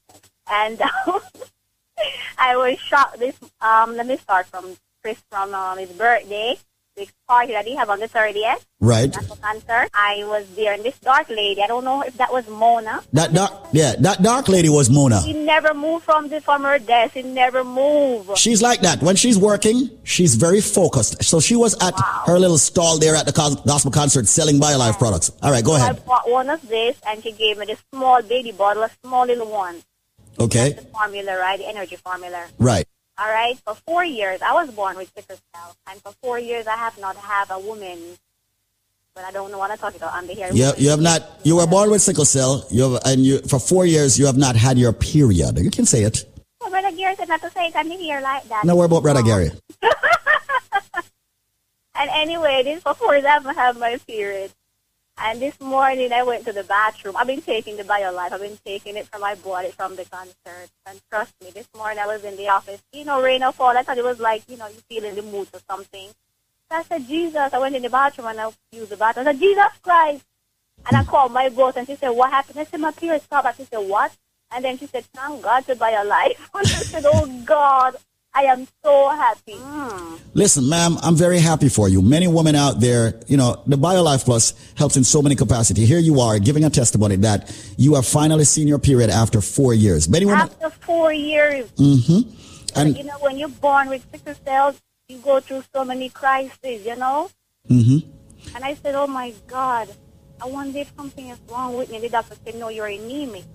And 0.51 0.79
I 2.37 2.55
was 2.57 2.79
shocked 2.79 3.19
this, 3.19 3.35
um, 3.61 3.95
let 3.95 4.07
me 4.07 4.17
start 4.17 4.47
from 4.47 4.75
Chris 5.01 5.21
from 5.29 5.53
um, 5.53 5.77
his 5.77 5.91
birthday. 5.91 6.57
the 6.95 7.07
party 7.27 7.53
that 7.53 7.65
they 7.65 7.73
have 7.73 7.89
on 7.89 7.99
the 7.99 8.07
30th. 8.07 8.63
Right. 8.79 9.11
That's 9.11 9.31
a 9.31 9.35
concert. 9.37 9.89
I 9.95 10.23
was 10.25 10.45
there, 10.55 10.73
and 10.73 10.83
this 10.83 10.99
dark 10.99 11.27
lady, 11.29 11.59
I 11.61 11.65
don't 11.65 11.83
know 11.83 12.01
if 12.03 12.15
that 12.17 12.31
was 12.31 12.47
Mona. 12.47 13.01
That 13.13 13.33
dark, 13.33 13.51
yeah, 13.71 13.95
that 14.01 14.21
dark 14.21 14.47
lady 14.47 14.69
was 14.69 14.91
Mona. 14.91 15.21
She 15.23 15.33
never 15.33 15.73
moved 15.73 16.05
from 16.05 16.27
the 16.29 16.39
from 16.39 16.61
her 16.63 16.77
desk. 16.77 17.13
She 17.15 17.23
never 17.23 17.63
moved. 17.63 18.37
She's 18.37 18.61
like 18.61 18.81
that. 18.81 19.01
When 19.01 19.15
she's 19.15 19.39
working, 19.39 19.89
she's 20.03 20.35
very 20.35 20.61
focused. 20.61 21.23
So 21.23 21.39
she 21.39 21.55
was 21.55 21.73
at 21.81 21.95
her 22.27 22.37
little 22.37 22.59
stall 22.59 22.99
there 22.99 23.15
at 23.15 23.25
the 23.25 23.31
gospel 23.65 23.89
concert 23.89 24.27
selling 24.27 24.59
BioLife 24.59 24.99
products. 24.99 25.31
All 25.41 25.49
right, 25.49 25.63
go 25.65 25.73
I 25.73 25.77
ahead. 25.77 25.97
I 25.97 25.99
bought 26.05 26.29
one 26.29 26.49
of 26.51 26.61
this, 26.67 26.95
and 27.07 27.23
she 27.23 27.31
gave 27.31 27.57
me 27.57 27.65
this 27.65 27.81
small 27.91 28.21
baby 28.21 28.51
bottle, 28.51 28.83
a 28.83 28.91
small 29.03 29.25
little 29.25 29.49
one. 29.49 29.81
Okay. 30.39 30.73
The 30.73 30.81
formula, 30.81 31.37
right? 31.37 31.59
The 31.59 31.67
energy 31.67 31.95
formula. 31.95 32.45
Right. 32.59 32.87
All 33.17 33.29
right. 33.29 33.57
For 33.59 33.75
four 33.75 34.03
years, 34.03 34.41
I 34.41 34.53
was 34.53 34.71
born 34.71 34.97
with 34.97 35.11
sickle 35.15 35.37
cell, 35.53 35.75
and 35.89 36.01
for 36.01 36.11
four 36.21 36.39
years, 36.39 36.67
I 36.67 36.75
have 36.75 36.97
not 36.99 37.15
had 37.15 37.45
a 37.51 37.59
woman. 37.59 37.99
But 39.15 39.25
I 39.25 39.31
don't 39.31 39.55
what 39.55 39.69
I'm 39.69 39.77
talking 39.77 39.97
about 39.97 40.13
under 40.15 40.33
here. 40.33 40.49
You, 40.51 40.71
you 40.77 40.89
have 40.89 40.99
not, 40.99 41.21
you 41.43 41.57
were 41.57 41.67
born 41.67 41.91
with 41.91 42.01
sickle 42.01 42.25
cell, 42.25 42.65
you 42.71 42.93
have, 42.93 43.01
and 43.05 43.23
you, 43.23 43.39
for 43.41 43.59
four 43.59 43.85
years, 43.85 44.17
you 44.17 44.25
have 44.25 44.37
not 44.37 44.55
had 44.55 44.79
your 44.79 44.91
period. 44.91 45.59
You 45.59 45.69
can 45.69 45.85
say 45.85 46.01
it. 46.03 46.25
Oh, 46.61 46.69
Brother 46.71 46.91
Gary 46.97 47.15
said 47.15 47.27
not 47.27 47.41
to 47.41 47.51
say 47.51 47.67
it 47.67 47.75
under 47.75 47.95
here 47.95 48.19
like 48.21 48.43
that. 48.49 48.65
No, 48.65 48.75
worry 48.75 48.85
about 48.85 49.03
Brother 49.03 49.21
Gary. 49.21 49.51
And 51.95 52.09
anyway, 52.15 52.63
this 52.63 52.81
for 52.81 52.93
four 52.95 53.13
years, 53.13 53.25
I 53.25 53.29
haven't 53.31 53.55
had 53.55 53.77
my 53.77 53.97
period. 54.07 54.51
And 55.17 55.41
this 55.41 55.59
morning, 55.61 56.11
I 56.11 56.23
went 56.23 56.43
to 56.45 56.51
the 56.51 56.63
bathroom. 56.63 57.15
I've 57.15 57.27
been 57.27 57.41
taking 57.41 57.77
the 57.77 57.83
BioLife. 57.83 58.31
I've 58.31 58.41
been 58.41 58.57
taking 58.65 58.97
it 58.97 59.07
from 59.07 59.21
my 59.21 59.35
body 59.35 59.69
from 59.71 59.95
the 59.95 60.05
concert. 60.05 60.69
And 60.85 60.99
trust 61.09 61.33
me, 61.41 61.51
this 61.51 61.67
morning 61.77 61.99
I 61.99 62.07
was 62.07 62.23
in 62.23 62.35
the 62.35 62.49
office. 62.49 62.81
You 62.91 63.05
know, 63.05 63.21
rain 63.21 63.43
or 63.43 63.51
fall. 63.51 63.77
I 63.77 63.83
thought 63.83 63.97
it 63.97 64.03
was 64.03 64.19
like, 64.19 64.43
you 64.49 64.57
know, 64.57 64.67
you 64.67 64.81
feel 64.89 65.03
in 65.05 65.15
the 65.15 65.21
mood 65.21 65.47
or 65.53 65.59
something. 65.69 66.09
So 66.71 66.77
I 66.77 66.83
said, 66.83 67.07
Jesus. 67.07 67.53
I 67.53 67.59
went 67.59 67.75
in 67.75 67.83
the 67.83 67.89
bathroom 67.89 68.27
and 68.27 68.39
I 68.39 68.51
used 68.71 68.89
the 68.89 68.97
bathroom. 68.97 69.27
I 69.27 69.31
said, 69.31 69.39
Jesus 69.39 69.77
Christ. 69.83 70.25
And 70.87 70.97
I 70.97 71.03
called 71.03 71.31
my 71.31 71.47
boss 71.49 71.75
and 71.77 71.87
she 71.87 71.95
said, 71.95 72.09
what 72.09 72.31
happened? 72.31 72.59
I 72.59 72.65
said, 72.65 72.79
my 72.79 72.91
period 72.91 73.21
stopped. 73.21 73.47
And 73.47 73.55
she 73.55 73.65
said, 73.65 73.87
what? 73.87 74.11
And 74.51 74.65
then 74.65 74.77
she 74.77 74.87
said, 74.87 75.05
thank 75.13 75.41
God 75.41 75.65
to 75.67 75.75
BioLife. 75.75 76.37
and 76.37 76.37
I 76.55 76.63
said, 76.63 77.03
oh 77.05 77.43
God, 77.45 77.97
I 78.35 78.43
am 78.43 78.67
so 78.83 79.09
happy. 79.09 79.53
Mm. 79.53 80.19
Listen, 80.33 80.67
ma'am, 80.67 80.97
I'm 81.03 81.15
very 81.15 81.39
happy 81.39 81.69
for 81.69 81.87
you. 81.87 82.01
Many 82.01 82.27
women 82.27 82.55
out 82.55 82.79
there, 82.79 83.19
you 83.27 83.37
know, 83.37 83.61
the 83.67 83.75
BioLife 83.75 84.25
Plus 84.25 84.53
helps 84.75 84.97
in 84.97 85.03
so 85.03 85.21
many 85.21 85.35
capacity. 85.35 85.85
Here 85.85 85.99
you 85.99 86.19
are 86.19 86.39
giving 86.39 86.63
a 86.63 86.69
testimony 86.71 87.17
that 87.17 87.55
you 87.77 87.93
have 87.93 88.07
finally 88.07 88.43
seen 88.45 88.67
your 88.67 88.79
period 88.79 89.11
after 89.11 89.39
four 89.39 89.73
years. 89.75 90.09
Many 90.09 90.25
women, 90.25 90.41
After 90.41 90.71
four 90.71 91.13
years, 91.13 91.69
mm-hmm. 91.73 92.79
and 92.79 92.97
you 92.97 93.03
know, 93.03 93.17
when 93.19 93.37
you're 93.37 93.49
born 93.49 93.89
with 93.89 94.03
sickle 94.11 94.33
cells, 94.43 94.81
you 95.07 95.19
go 95.19 95.39
through 95.39 95.63
so 95.73 95.85
many 95.85 96.09
crises, 96.09 96.85
you 96.85 96.95
know? 96.95 97.29
mm-hmm. 97.69 98.09
And 98.55 98.65
I 98.65 98.73
said, 98.73 98.95
oh 98.95 99.07
my 99.07 99.33
God, 99.47 99.89
I 100.41 100.47
wonder 100.47 100.79
if 100.79 100.91
something 100.97 101.29
is 101.29 101.39
wrong 101.49 101.77
with 101.77 101.91
me. 101.91 101.99
The 101.99 102.09
doctor 102.09 102.35
said, 102.43 102.55
no, 102.55 102.69
you're 102.69 102.87
anemic. 102.87 103.45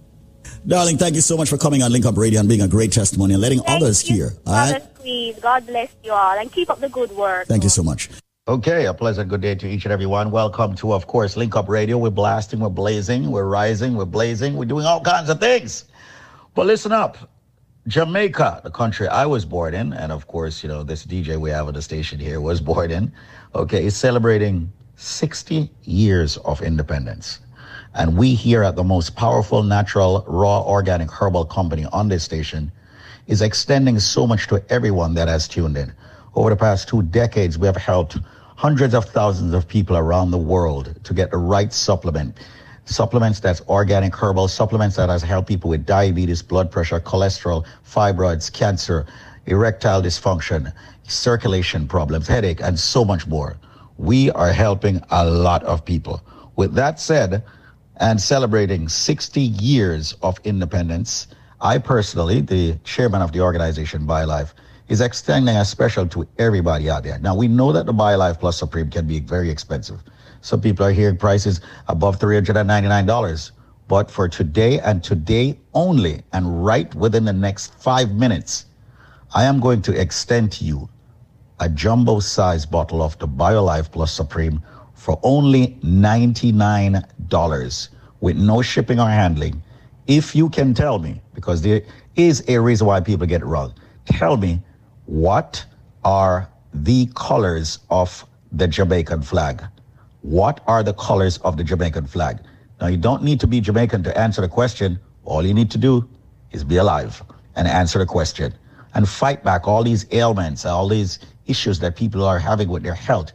Darling, 0.66 0.98
thank 0.98 1.14
you 1.14 1.20
so 1.20 1.36
much 1.36 1.48
for 1.48 1.56
coming 1.56 1.82
on 1.82 1.92
Link 1.92 2.06
Up 2.06 2.16
Radio 2.16 2.40
and 2.40 2.48
being 2.48 2.62
a 2.62 2.68
great 2.68 2.92
testimony 2.92 3.34
and 3.34 3.40
letting 3.40 3.60
others 3.66 4.00
hear. 4.00 4.32
All 4.46 4.54
Father, 4.54 4.72
right. 4.74 4.94
please, 4.94 5.38
God 5.40 5.66
bless 5.66 5.94
you 6.04 6.12
all 6.12 6.38
and 6.38 6.52
keep 6.52 6.70
up 6.70 6.80
the 6.80 6.88
good 6.88 7.10
work. 7.12 7.46
Thank 7.46 7.62
you 7.64 7.70
so 7.70 7.82
much. 7.82 8.10
Okay, 8.48 8.86
a 8.86 8.94
pleasant 8.94 9.28
good 9.28 9.42
day 9.42 9.54
to 9.54 9.68
each 9.68 9.84
and 9.84 9.92
everyone. 9.92 10.30
Welcome 10.30 10.74
to, 10.76 10.94
of 10.94 11.06
course, 11.06 11.36
Link 11.36 11.54
Up 11.54 11.68
Radio. 11.68 11.98
We're 11.98 12.08
blasting, 12.08 12.60
we're 12.60 12.70
blazing, 12.70 13.30
we're 13.30 13.44
rising, 13.44 13.94
we're 13.94 14.06
blazing, 14.06 14.56
we're 14.56 14.64
doing 14.64 14.86
all 14.86 15.02
kinds 15.02 15.28
of 15.28 15.38
things. 15.38 15.84
But 16.54 16.66
listen 16.66 16.90
up. 16.90 17.18
Jamaica, 17.88 18.62
the 18.64 18.70
country 18.70 19.08
I 19.08 19.26
was 19.26 19.44
born 19.44 19.74
in, 19.74 19.92
and 19.92 20.12
of 20.12 20.26
course, 20.26 20.62
you 20.62 20.68
know, 20.68 20.82
this 20.82 21.06
DJ 21.06 21.38
we 21.38 21.50
have 21.50 21.68
on 21.68 21.74
the 21.74 21.82
station 21.82 22.18
here 22.18 22.40
was 22.40 22.60
born 22.72 22.90
in, 22.90 23.12
okay, 23.54 23.84
is 23.84 23.96
celebrating 23.96 24.72
60 24.96 25.70
years 25.84 26.38
of 26.38 26.60
independence. 26.62 27.40
And 27.94 28.16
we 28.16 28.34
here 28.34 28.62
at 28.62 28.76
the 28.76 28.84
most 28.84 29.16
powerful 29.16 29.62
natural, 29.62 30.24
raw, 30.26 30.62
organic 30.62 31.10
herbal 31.10 31.46
company 31.46 31.86
on 31.86 32.08
this 32.08 32.22
station 32.22 32.70
is 33.26 33.42
extending 33.42 33.98
so 33.98 34.26
much 34.26 34.46
to 34.48 34.62
everyone 34.70 35.14
that 35.14 35.28
has 35.28 35.48
tuned 35.48 35.76
in. 35.76 35.92
Over 36.34 36.50
the 36.50 36.56
past 36.56 36.88
two 36.88 37.02
decades, 37.02 37.58
we 37.58 37.66
have 37.66 37.76
helped 37.76 38.18
hundreds 38.56 38.94
of 38.94 39.04
thousands 39.04 39.54
of 39.54 39.68
people 39.68 39.96
around 39.96 40.30
the 40.30 40.38
world 40.38 40.94
to 41.04 41.14
get 41.14 41.30
the 41.30 41.36
right 41.36 41.72
supplement. 41.72 42.38
Supplements 42.86 43.40
that's 43.40 43.60
organic 43.68 44.14
herbal, 44.14 44.48
supplements 44.48 44.96
that 44.96 45.08
has 45.08 45.22
helped 45.22 45.48
people 45.48 45.70
with 45.70 45.84
diabetes, 45.84 46.42
blood 46.42 46.70
pressure, 46.70 47.00
cholesterol, 47.00 47.66
fibroids, 47.86 48.52
cancer, 48.52 49.06
erectile 49.46 50.02
dysfunction, 50.02 50.72
circulation 51.04 51.86
problems, 51.86 52.26
headache, 52.26 52.60
and 52.62 52.78
so 52.78 53.04
much 53.04 53.26
more. 53.26 53.56
We 53.98 54.30
are 54.30 54.52
helping 54.52 55.02
a 55.10 55.24
lot 55.24 55.62
of 55.64 55.84
people. 55.84 56.22
With 56.56 56.74
that 56.74 56.98
said, 56.98 57.42
and 58.00 58.20
celebrating 58.20 58.88
60 58.88 59.40
years 59.40 60.14
of 60.22 60.38
independence, 60.44 61.28
I 61.60 61.78
personally, 61.78 62.40
the 62.40 62.76
chairman 62.84 63.22
of 63.22 63.32
the 63.32 63.40
organization 63.40 64.06
BioLife, 64.06 64.52
is 64.88 65.00
extending 65.00 65.56
a 65.56 65.64
special 65.64 66.06
to 66.08 66.26
everybody 66.38 66.88
out 66.88 67.02
there. 67.02 67.18
Now 67.18 67.34
we 67.34 67.48
know 67.48 67.72
that 67.72 67.86
the 67.86 67.92
BioLife 67.92 68.40
Plus 68.40 68.58
Supreme 68.58 68.90
can 68.90 69.06
be 69.06 69.20
very 69.20 69.50
expensive. 69.50 70.02
Some 70.40 70.60
people 70.60 70.86
are 70.86 70.92
hearing 70.92 71.16
prices 71.16 71.60
above 71.88 72.18
$399. 72.18 73.50
But 73.88 74.10
for 74.10 74.28
today 74.28 74.80
and 74.80 75.02
today 75.02 75.58
only, 75.72 76.22
and 76.32 76.64
right 76.64 76.94
within 76.94 77.24
the 77.24 77.32
next 77.32 77.74
five 77.74 78.12
minutes, 78.12 78.66
I 79.34 79.44
am 79.44 79.60
going 79.60 79.82
to 79.82 79.98
extend 79.98 80.52
to 80.52 80.64
you 80.64 80.88
a 81.60 81.68
jumbo 81.68 82.20
size 82.20 82.64
bottle 82.64 83.02
of 83.02 83.18
the 83.18 83.26
BioLife 83.26 83.90
Plus 83.90 84.12
Supreme 84.12 84.62
for 85.08 85.18
only 85.22 85.68
$99 85.82 87.88
with 88.20 88.36
no 88.36 88.60
shipping 88.60 89.00
or 89.00 89.08
handling. 89.08 89.62
If 90.06 90.36
you 90.36 90.50
can 90.50 90.74
tell 90.74 90.98
me, 90.98 91.22
because 91.34 91.62
there 91.62 91.80
is 92.16 92.44
a 92.46 92.60
reason 92.60 92.86
why 92.86 93.00
people 93.00 93.26
get 93.26 93.40
it 93.40 93.46
wrong, 93.46 93.72
tell 94.04 94.36
me 94.36 94.60
what 95.06 95.64
are 96.04 96.46
the 96.74 97.06
colors 97.16 97.78
of 97.88 98.26
the 98.52 98.68
Jamaican 98.68 99.22
flag? 99.22 99.64
What 100.20 100.60
are 100.66 100.82
the 100.82 100.92
colors 100.92 101.38
of 101.38 101.56
the 101.56 101.64
Jamaican 101.64 102.06
flag? 102.06 102.40
Now, 102.78 102.88
you 102.88 102.98
don't 102.98 103.22
need 103.22 103.40
to 103.40 103.46
be 103.46 103.62
Jamaican 103.62 104.02
to 104.02 104.18
answer 104.18 104.42
the 104.42 104.48
question. 104.48 105.00
All 105.24 105.42
you 105.42 105.54
need 105.54 105.70
to 105.70 105.78
do 105.78 106.06
is 106.52 106.64
be 106.64 106.76
alive 106.76 107.22
and 107.56 107.66
answer 107.66 107.98
the 107.98 108.04
question 108.04 108.52
and 108.92 109.08
fight 109.08 109.42
back 109.42 109.66
all 109.66 109.82
these 109.82 110.04
ailments, 110.12 110.66
all 110.66 110.86
these 110.86 111.18
issues 111.46 111.78
that 111.78 111.96
people 111.96 112.24
are 112.24 112.38
having 112.38 112.68
with 112.68 112.82
their 112.82 112.92
health. 112.92 113.32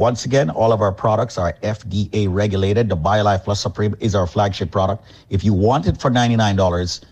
Once 0.00 0.24
again, 0.24 0.48
all 0.48 0.72
of 0.72 0.80
our 0.80 0.92
products 0.92 1.36
are 1.36 1.52
FDA 1.62 2.26
regulated. 2.26 2.88
The 2.88 2.96
BioLife 2.96 3.44
Plus 3.44 3.60
Supreme 3.60 3.94
is 4.00 4.14
our 4.14 4.26
flagship 4.26 4.70
product. 4.70 5.04
If 5.28 5.44
you 5.44 5.52
want 5.52 5.86
it 5.86 6.00
for 6.00 6.10
$99, 6.10 7.04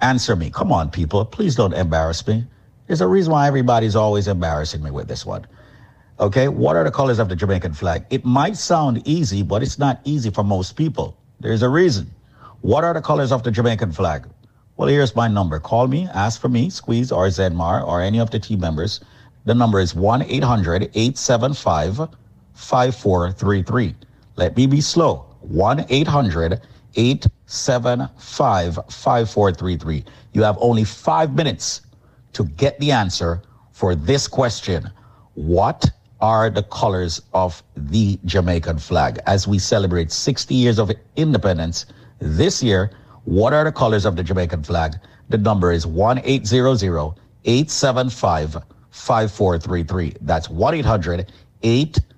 answer 0.00 0.36
me. 0.36 0.50
Come 0.50 0.70
on, 0.70 0.88
people. 0.88 1.24
Please 1.24 1.56
don't 1.56 1.72
embarrass 1.72 2.24
me. 2.24 2.46
There's 2.86 3.00
a 3.00 3.08
reason 3.08 3.32
why 3.32 3.48
everybody's 3.48 3.96
always 3.96 4.28
embarrassing 4.28 4.80
me 4.80 4.92
with 4.92 5.08
this 5.08 5.26
one. 5.26 5.44
Okay, 6.20 6.46
what 6.46 6.76
are 6.76 6.84
the 6.84 6.90
colors 6.92 7.18
of 7.18 7.28
the 7.28 7.34
Jamaican 7.34 7.72
flag? 7.72 8.04
It 8.10 8.24
might 8.24 8.56
sound 8.56 9.02
easy, 9.04 9.42
but 9.42 9.60
it's 9.64 9.80
not 9.80 10.00
easy 10.04 10.30
for 10.30 10.44
most 10.44 10.76
people. 10.76 11.16
There's 11.40 11.62
a 11.62 11.68
reason. 11.68 12.08
What 12.60 12.84
are 12.84 12.94
the 12.94 13.02
colors 13.02 13.32
of 13.32 13.42
the 13.42 13.50
Jamaican 13.50 13.90
flag? 13.90 14.24
Well, 14.76 14.86
here's 14.86 15.16
my 15.16 15.26
number. 15.26 15.58
Call 15.58 15.88
me, 15.88 16.06
ask 16.14 16.40
for 16.40 16.48
me, 16.48 16.70
Squeeze 16.70 17.10
or 17.10 17.26
Zenmar 17.26 17.84
or 17.84 18.00
any 18.00 18.20
of 18.20 18.30
the 18.30 18.38
team 18.38 18.60
members. 18.60 19.00
The 19.46 19.54
number 19.56 19.80
is 19.80 19.96
1 19.96 20.22
800 20.22 20.92
875 20.94 22.08
5433. 22.56 23.94
Let 24.36 24.56
me 24.56 24.66
be 24.66 24.80
slow. 24.80 25.26
1 25.40 25.86
800 25.88 26.60
875 26.96 28.74
5433. 28.74 30.04
You 30.32 30.42
have 30.42 30.56
only 30.60 30.84
five 30.84 31.34
minutes 31.34 31.82
to 32.32 32.44
get 32.44 32.78
the 32.80 32.90
answer 32.90 33.42
for 33.72 33.94
this 33.94 34.26
question 34.26 34.90
What 35.34 35.90
are 36.20 36.48
the 36.48 36.62
colors 36.64 37.20
of 37.34 37.62
the 37.76 38.18
Jamaican 38.24 38.78
flag? 38.78 39.20
As 39.26 39.46
we 39.46 39.58
celebrate 39.58 40.10
60 40.10 40.54
years 40.54 40.78
of 40.78 40.90
independence 41.16 41.86
this 42.18 42.62
year, 42.62 42.90
what 43.24 43.52
are 43.52 43.64
the 43.64 43.72
colors 43.72 44.06
of 44.06 44.16
the 44.16 44.22
Jamaican 44.22 44.62
flag? 44.62 44.94
The 45.28 45.38
number 45.38 45.72
is 45.72 45.86
1 45.86 46.20
800 46.24 47.14
875 47.44 48.56
5433. 48.90 50.14
That's 50.22 50.48
1 50.48 50.74
800 50.74 51.32
875 51.62 52.15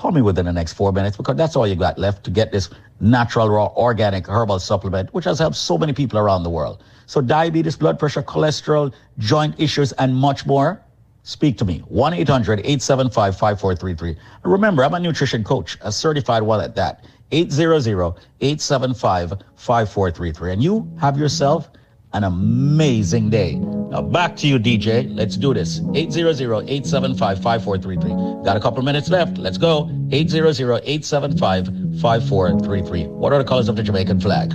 Call 0.00 0.12
me 0.12 0.22
within 0.22 0.46
the 0.46 0.52
next 0.52 0.72
four 0.72 0.92
minutes 0.92 1.16
because 1.18 1.36
that's 1.36 1.56
all 1.56 1.66
you 1.66 1.74
got 1.74 1.98
left 1.98 2.24
to 2.24 2.30
get 2.30 2.50
this 2.52 2.70
natural, 3.00 3.50
raw, 3.50 3.66
organic 3.76 4.26
herbal 4.26 4.58
supplement, 4.58 5.12
which 5.12 5.26
has 5.26 5.38
helped 5.38 5.56
so 5.56 5.76
many 5.76 5.92
people 5.92 6.18
around 6.18 6.42
the 6.42 6.48
world. 6.48 6.82
So, 7.04 7.20
diabetes, 7.20 7.76
blood 7.76 7.98
pressure, 7.98 8.22
cholesterol, 8.22 8.94
joint 9.18 9.54
issues, 9.60 9.92
and 9.92 10.16
much 10.16 10.46
more. 10.46 10.80
Speak 11.22 11.58
to 11.58 11.66
me. 11.66 11.80
1 11.80 12.14
800 12.14 12.60
875 12.60 13.34
5433. 13.38 14.16
Remember, 14.42 14.84
I'm 14.84 14.94
a 14.94 15.00
nutrition 15.00 15.44
coach, 15.44 15.76
a 15.82 15.92
certified 15.92 16.42
one 16.44 16.62
at 16.62 16.74
that. 16.76 17.04
800 17.30 18.14
875 18.40 19.30
5433. 19.56 20.52
And 20.52 20.62
you 20.62 20.90
have 20.98 21.18
yourself 21.18 21.68
an 22.12 22.24
amazing 22.24 23.30
day. 23.30 23.54
Now 23.54 24.02
back 24.02 24.36
to 24.36 24.46
you, 24.46 24.58
DJ. 24.58 25.10
Let's 25.14 25.36
do 25.36 25.54
this. 25.54 25.80
800-875-5433. 25.80 28.44
Got 28.44 28.56
a 28.56 28.60
couple 28.60 28.82
minutes 28.82 29.08
left. 29.10 29.38
Let's 29.38 29.58
go. 29.58 29.84
800-875-5433. 30.10 33.08
What 33.08 33.32
are 33.32 33.38
the 33.38 33.48
colors 33.48 33.68
of 33.68 33.76
the 33.76 33.82
Jamaican 33.82 34.20
flag? 34.20 34.52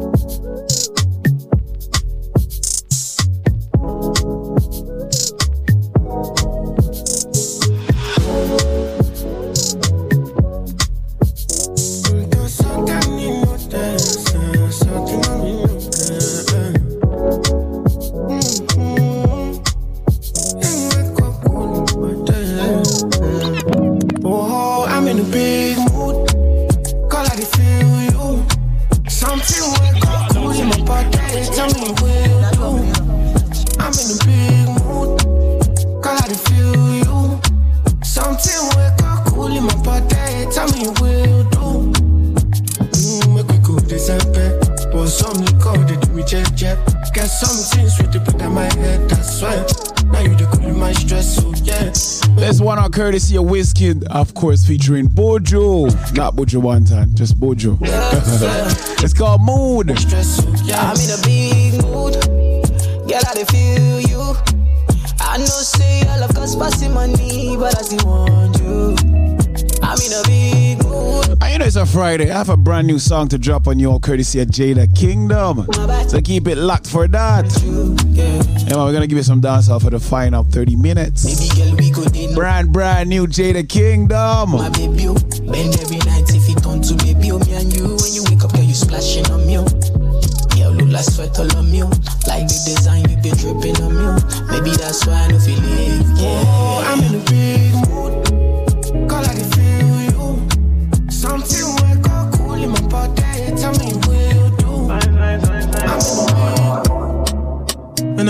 check. 47.27 47.39
Get 47.39 47.47
some 47.47 47.79
things 47.79 47.97
with 47.99 48.11
the 48.11 48.19
put 48.19 48.41
on 48.41 48.53
my 48.53 48.63
head. 48.75 49.09
That's 49.09 49.41
why. 49.41 49.65
Now 50.11 50.19
you 50.21 50.35
the 50.35 50.45
cool 50.45 50.73
my 50.73 50.93
stress. 50.93 51.35
So 51.35 51.53
yeah. 51.63 51.91
Let's 52.39 52.61
one 52.61 52.79
on 52.79 52.91
courtesy 52.91 53.37
of 53.37 53.45
Wizkid, 53.45 54.03
of 54.07 54.33
course, 54.33 54.65
featuring 54.65 55.07
Buju. 55.07 56.15
Not 56.15 56.35
Buju 56.35 56.61
Banton, 56.61 57.13
just 57.15 57.39
Buju. 57.39 57.77
it's 59.03 59.13
called 59.13 59.41
Mood. 59.41 59.91
Oh, 59.91 60.03
I'm 60.73 60.97
in 60.99 61.11
a 61.11 61.21
big 61.23 61.81
mood. 61.83 62.13
Girl, 63.07 63.21
I 63.25 63.33
dey 63.33 63.45
feel 63.45 63.99
you. 64.01 64.35
I 65.19 65.37
know 65.37 65.45
say 65.45 66.01
I 66.07 66.17
love 66.19 66.33
cause 66.33 66.55
passing 66.55 66.93
money, 66.93 67.55
but 67.57 67.77
I 67.77 67.81
still 67.81 68.07
want 68.07 68.59
you. 68.59 68.95
I'm 69.83 69.99
in 69.99 70.13
a 70.13 70.23
big 70.25 70.53
mood. 70.55 70.66
And 71.41 71.53
you 71.53 71.59
know 71.59 71.65
it's 71.65 71.75
a 71.75 71.85
Friday. 71.85 72.31
I 72.31 72.37
have 72.37 72.49
a 72.49 72.57
brand 72.57 72.87
new 72.87 72.99
song 72.99 73.27
to 73.29 73.37
drop 73.37 73.67
on 73.67 73.79
you 73.79 73.91
all 73.91 73.99
courtesy 73.99 74.39
of 74.41 74.47
Jada 74.49 74.93
Kingdom. 74.95 75.67
So 76.09 76.21
keep 76.21 76.47
it 76.47 76.57
locked 76.57 76.87
for 76.87 77.07
that. 77.07 77.45
Man, 77.63 78.85
we're 78.85 78.93
gonna 78.93 79.07
give 79.07 79.17
you 79.17 79.23
some 79.23 79.41
dancehall 79.41 79.81
for 79.81 79.89
the 79.89 79.99
final 79.99 80.43
30 80.43 80.75
minutes. 80.75 81.25
Brand 82.35 82.71
brand 82.71 83.09
new 83.09 83.27
Jada 83.27 83.67
Kingdom. 83.67 84.55
And 84.55 85.73
sweat 91.05 91.37
all 91.39 91.57
on. 91.57 91.89
Like 92.27 92.47
the 92.47 92.57
design 92.65 93.09
you 93.09 93.17
be 93.17 93.29
dripping 93.31 93.77
on. 93.81 94.21
Maybe 94.49 94.71
that's 94.75 95.05
why 95.05 95.25
I 95.25 95.27
don't 95.29 95.39
feel 95.39 95.57
it. 95.61 96.05
Yeah, 96.17 96.91
I'm 96.91 97.03
in 97.03 97.25
big 97.25 97.66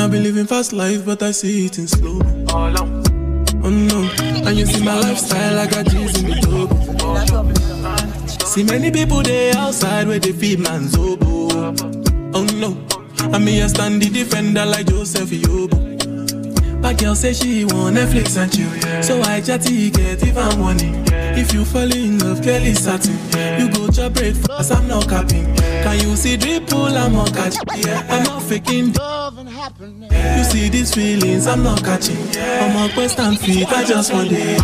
I've 0.07 0.13
been 0.13 0.23
living 0.23 0.47
fast 0.47 0.71
life, 0.71 1.05
but 1.05 1.21
I 1.21 1.31
see 1.31 1.65
it 1.65 1.77
in 1.77 1.85
slow. 1.85 2.21
Oh 2.47 2.69
no, 3.69 4.09
and 4.47 4.57
you 4.57 4.65
see 4.65 4.81
my 4.81 4.97
lifestyle, 4.97 5.59
I 5.59 5.67
got 5.67 5.85
G's 5.87 6.23
in 6.23 6.29
the 6.29 6.35
dope. 6.47 6.71
See 8.47 8.63
many 8.63 8.89
people 8.89 9.21
there 9.21 9.53
outside 9.57 10.07
where 10.07 10.17
they 10.17 10.31
feed 10.31 10.59
man's 10.59 10.97
oboe. 10.97 11.75
Oh 12.33 12.45
no, 12.55 12.77
and 13.35 13.43
me 13.43 13.59
a 13.59 13.67
stand 13.67 14.01
the 14.01 14.09
defender 14.09 14.65
like 14.65 14.85
Joseph 14.85 15.29
Yobo. 15.29 15.86
But 16.87 16.99
girl 16.99 17.15
say 17.15 17.33
she 17.33 17.65
want 17.65 17.97
Netflix 17.97 18.37
and 18.41 18.49
chill, 18.49 19.03
so 19.03 19.21
I 19.23 19.41
chatty 19.41 19.89
get 19.89 20.25
even 20.25 20.57
money. 20.57 20.93
If 21.37 21.53
you 21.53 21.65
fall 21.65 21.91
in 21.91 22.17
love, 22.19 22.41
Kelly 22.41 22.73
satin, 22.75 23.17
you 23.59 23.69
go 23.69 23.89
to 23.91 24.09
breakfast, 24.09 24.71
I'm 24.71 24.87
not 24.87 25.09
capping. 25.09 25.53
Can 25.57 25.99
you 25.99 26.15
see 26.15 26.37
dripple, 26.37 26.95
I'm 26.95 27.11
not 27.11 27.33
catching. 27.33 27.59
I'm 28.09 28.23
not 28.23 28.41
faking. 28.41 28.93
Love 28.93 29.37
and 29.37 29.49
happiness. 29.49 30.13
You 30.37 30.43
see 30.45 30.69
these 30.69 30.95
feelings, 30.95 31.45
I'm 31.45 31.61
not 31.61 31.83
catching. 31.83 32.25
I'm 32.37 32.89
a 32.89 32.93
quest 32.93 33.19
and 33.19 33.37
feet, 33.37 33.67
I 33.67 33.83
just 33.83 34.13
want 34.13 34.29
it. 34.31 34.61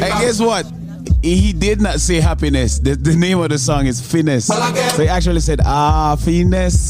Hey, 0.00 0.08
guess 0.18 0.40
what? 0.40 0.79
He 1.22 1.52
did 1.52 1.80
not 1.80 2.00
say 2.00 2.20
happiness. 2.20 2.78
The, 2.78 2.96
the 2.96 3.14
name 3.14 3.38
of 3.40 3.50
the 3.50 3.58
song 3.58 3.86
is 3.86 4.00
Finesse. 4.00 4.46
So 4.46 5.02
he 5.02 5.08
actually 5.08 5.40
said, 5.40 5.60
ah, 5.64 6.16
finesse. 6.16 6.88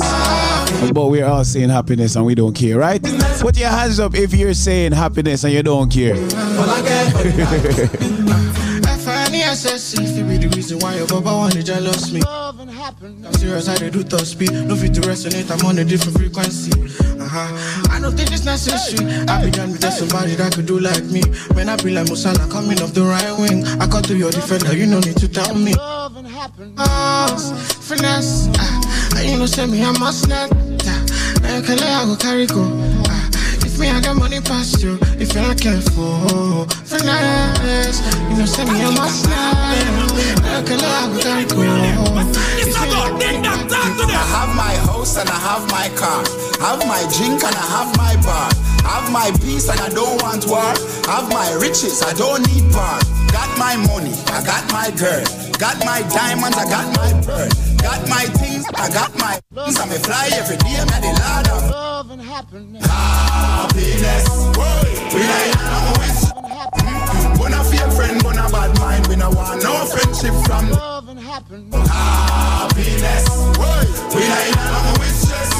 But 0.93 1.07
we're 1.07 1.27
all 1.27 1.45
saying 1.45 1.71
happiness 1.71 2.17
and 2.17 2.25
we 2.25 2.35
don't 2.35 2.55
care, 2.55 2.79
right? 2.79 3.03
Put 3.41 3.59
your 3.59 3.71
hands 3.71 3.99
up 3.99 4.15
if 4.15 4.33
you're 4.35 4.55
saying 4.55 4.93
happiness 4.93 5.45
and 5.45 5.53
you 5.53 5.63
don't 5.63 5.91
care. 5.91 6.15
F-I-N-E-S-S-E, 9.51 10.05
if 10.05 10.17
it 10.17 10.29
be 10.29 10.39
the 10.39 10.49
reason 10.55 10.79
why 10.79 10.95
your 10.95 11.09
baba 11.09 11.35
wanna 11.35 11.61
jealous 11.61 12.13
me. 12.13 12.23
I'm 12.25 13.33
serious, 13.35 13.69
I 13.69 13.75
dey 13.79 13.91
do 13.91 14.05
top 14.05 14.21
speed. 14.21 14.53
No 14.53 14.77
fit 14.77 14.95
to 14.95 15.01
resonate, 15.01 15.51
I'm 15.51 15.67
on 15.67 15.77
a 15.79 15.85
different 15.85 16.19
frequency. 16.19 16.71
Uh-huh. 17.19 17.91
I 17.91 17.99
don't 18.01 18.17
think 18.17 18.31
it's 18.31 18.45
necessary. 18.45 19.05
I 19.27 19.45
be 19.45 19.51
done 19.51 19.73
with 19.73 19.81
just 19.81 19.99
somebody 19.99 20.37
that 20.37 20.55
could 20.55 20.67
do 20.67 20.79
like 20.79 21.03
me. 21.07 21.23
When 21.59 21.69
I 21.69 21.75
be 21.83 21.91
like 21.91 22.07
Musala 22.07 22.49
coming 22.49 22.81
off 22.81 22.95
the 22.95 23.03
right 23.03 23.35
wing, 23.43 23.67
I 23.83 23.89
cut 23.89 24.05
to 24.05 24.17
your 24.17 24.31
defender, 24.31 24.73
you 24.77 24.87
no 24.87 25.01
need 25.01 25.17
to 25.17 25.27
tell 25.27 25.53
me. 25.57 25.75
Oh, 25.77 27.35
finesse, 27.83 28.47
ah, 28.55 29.17
and 29.19 29.29
you 29.29 29.37
know 29.37 29.47
send 29.47 29.73
me 29.73 29.83
a 29.83 29.91
must 29.99 30.29
not. 30.29 30.49
Now 31.43 31.57
you 31.57 31.63
can 31.67 31.77
let 31.79 31.91
I 31.91 32.05
go 32.07 32.15
carry 32.15 32.47
go. 32.47 33.00
Me 33.81 33.89
I 33.89 33.99
got 33.99 34.17
money 34.17 34.41
past 34.43 34.83
you, 34.83 34.99
if 35.17 35.33
you're 35.33 35.43
not 35.43 35.59
careful, 35.59 36.69
finesse, 36.85 38.05
you 38.29 38.37
know 38.37 38.45
send 38.45 38.69
me 38.69 38.85
on 38.85 38.93
a 38.93 39.01
must 39.01 39.25
not. 39.25 39.57
Now 40.45 40.59
you 40.61 40.65
can 40.69 40.77
let 40.77 40.85
I 40.85 41.09
go 41.09 41.17
carry 41.23 41.45
go. 41.49 41.63
If 42.61 42.69
me 42.69 42.75
I 42.77 42.85
got 42.93 43.23
I 43.25 44.25
have 44.37 44.55
my 44.55 44.77
house 44.85 45.17
and 45.17 45.31
I 45.31 45.39
have 45.49 45.65
my 45.73 45.89
car. 45.97 46.21
Have 46.61 46.85
my 46.87 47.01
drink 47.17 47.41
and 47.43 47.57
I 47.57 47.67
have 47.73 47.97
my 47.97 48.17
bar. 48.21 48.53
Have 48.85 49.11
my 49.11 49.33
peace 49.41 49.71
and 49.71 49.81
I 49.81 49.89
don't 49.89 50.21
want 50.21 50.45
war. 50.47 50.77
Have 51.09 51.33
my 51.33 51.49
riches, 51.59 52.03
I 52.03 52.13
don't 52.13 52.45
need 52.53 52.71
bar. 52.73 53.01
Got 53.33 53.49
my 53.57 53.77
money, 53.89 54.13
I 54.29 54.45
got 54.45 54.71
my 54.77 54.91
girl. 54.93 55.25
Got 55.57 55.81
my 55.89 56.05
diamonds, 56.13 56.59
I 56.59 56.69
got 56.69 56.87
my 57.01 57.17
pearl. 57.25 57.70
Got 57.83 58.09
my 58.09 58.25
things, 58.41 58.65
I 58.75 58.89
got 58.93 59.15
my 59.19 59.41
things. 59.55 59.79
I 59.79 59.85
may 59.87 59.99
fly 59.99 60.29
every 60.35 60.57
day, 60.57 60.77
I'm 60.79 60.87
the 60.89 61.13
lord 61.21 61.49
of 61.49 61.71
Love 61.71 62.11
and 62.11 62.23
happiness. 62.23 62.87
happiness. 62.87 64.25
We 65.15 65.21
ain't 65.21 65.61
no 65.73 65.81
wish. 65.99 66.21
Wanna 67.41 67.65
fake 67.65 67.93
friend, 67.97 68.23
wanna 68.23 68.49
bad 68.51 68.79
mind. 68.79 69.07
We 69.09 69.17
no 69.17 69.31
want 69.31 69.63
no 69.63 69.85
friendship 69.87 70.35
from 70.47 70.71
Love 70.71 71.09
and 71.09 71.19
happiness. 71.21 71.89
happiness. 71.89 73.25
We 74.15 74.23
ain't 74.23 74.57
no 74.57 74.83
wishes. 75.01 75.51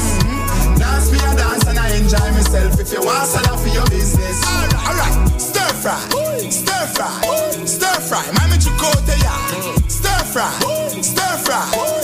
Dance 0.79 1.11
me 1.11 1.17
a 1.19 1.35
dance 1.35 1.65
and 1.67 1.79
I 1.79 1.89
enjoy 1.95 2.31
myself. 2.37 2.79
If 2.79 2.91
you 2.93 3.01
want 3.01 3.27
sell 3.27 3.57
for 3.57 3.67
your 3.69 3.85
business. 3.87 4.37
Alright, 4.45 4.73
alright. 4.87 5.41
Stir 5.41 5.71
fry, 5.81 5.99
stir 6.49 6.85
fry, 6.95 7.65
stir 7.65 7.99
fry. 8.07 8.23
Mami 8.37 8.57
chukote 8.63 9.15
ya. 9.25 9.35
Stir 9.87 10.23
fry, 10.31 10.51
stir 11.01 11.37
fry. 11.45 12.00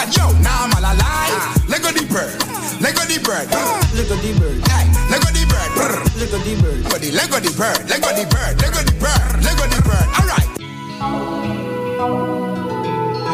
Spot, 0.00 0.16
yo, 0.16 0.32
now 0.40 0.64
I'm 0.64 0.72
all 0.72 0.80
alive. 0.80 1.68
Lego 1.68 1.92
the 1.92 2.06
bird, 2.08 2.32
Lego 2.80 3.04
the 3.04 3.20
bird, 3.20 3.44
Lego 3.92 4.16
the 4.16 4.32
bird, 4.40 4.56
hey, 4.68 4.88
Lego 5.12 5.28
the 5.28 5.44
bird, 5.44 5.68
Lego 6.16 6.38
the 6.40 6.56
bird, 6.56 6.80
the 6.88 7.12
Lego 7.12 7.36
the 7.36 7.52
bird, 7.52 7.84
Lego 7.90 8.08
the 8.16 8.24
bird, 8.24 8.56
Lego 8.62 8.80
the 8.80 8.92
bird, 8.96 9.44
Lego 9.44 9.66
the 9.68 9.82
bird. 9.84 10.08
Alright. 10.16 10.48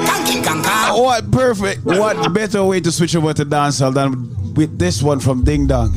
Kanking. 0.09 0.43
What 0.99 1.31
perfect? 1.31 1.85
What 1.85 2.35
better 2.35 2.65
way 2.65 2.81
to 2.81 2.91
switch 2.91 3.15
over 3.15 3.33
to 3.33 3.45
dancehall 3.45 3.95
than 3.95 4.55
with 4.55 4.77
this 4.77 5.01
one 5.03 5.21
from 5.21 5.45
Ding 5.45 5.69
Dong? 5.69 5.95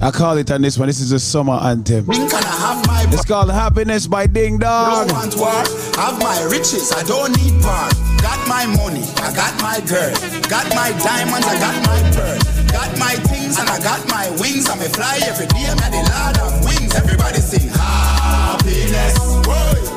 I 0.00 0.10
call 0.10 0.36
it 0.36 0.50
on 0.50 0.60
this 0.60 0.78
one. 0.78 0.88
This 0.88 1.00
is 1.00 1.12
a 1.12 1.18
summer 1.18 1.54
anthem. 1.54 2.04
Drink 2.04 2.32
and 2.32 2.44
I 2.44 2.56
have 2.60 2.86
my 2.86 3.06
It's 3.08 3.24
called 3.24 3.50
Happiness 3.50 4.06
by 4.06 4.26
Ding 4.26 4.58
Dong. 4.58 5.08
Don't 5.08 5.16
want 5.16 5.36
war, 5.36 5.64
have 5.96 6.20
my 6.20 6.42
riches, 6.50 6.92
I 6.92 7.02
don't 7.04 7.32
need 7.40 7.56
bar. 7.62 7.88
Got 8.20 8.46
my 8.46 8.66
money, 8.76 9.04
I 9.24 9.32
got 9.32 9.56
my 9.62 9.80
girl. 9.88 10.12
Got 10.52 10.68
my 10.76 10.92
diamonds, 11.00 11.46
I 11.48 11.56
got 11.58 11.76
my 11.88 11.98
pearl. 12.12 12.38
Got 12.68 12.98
my 12.98 13.14
things 13.32 13.58
and 13.58 13.68
I 13.70 13.80
got 13.80 14.04
my 14.10 14.28
wings. 14.36 14.68
I 14.68 14.76
may 14.76 14.88
fly 14.88 15.18
every 15.24 15.46
day, 15.46 15.64
I'm 15.64 15.80
the 15.80 16.02
lord 16.04 16.36
of 16.44 16.52
wings. 16.64 16.94
Everybody 16.94 17.40
sing 17.40 17.68
happiness. 17.72 19.16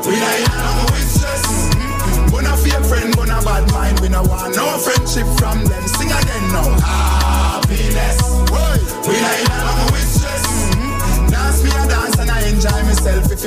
We 0.07 0.15
ain't 0.15 0.47
no 0.47 0.85
wishes. 0.95 1.43
Mhm. 1.75 2.31
Wanna 2.31 2.55
fake 2.55 2.85
friend, 2.87 3.13
wanna 3.17 3.41
bad 3.43 3.69
mind. 3.73 3.99
We 3.99 4.07
no 4.07 4.23
want 4.23 4.55
no 4.55 4.77
friendship 4.79 5.27
from 5.37 5.65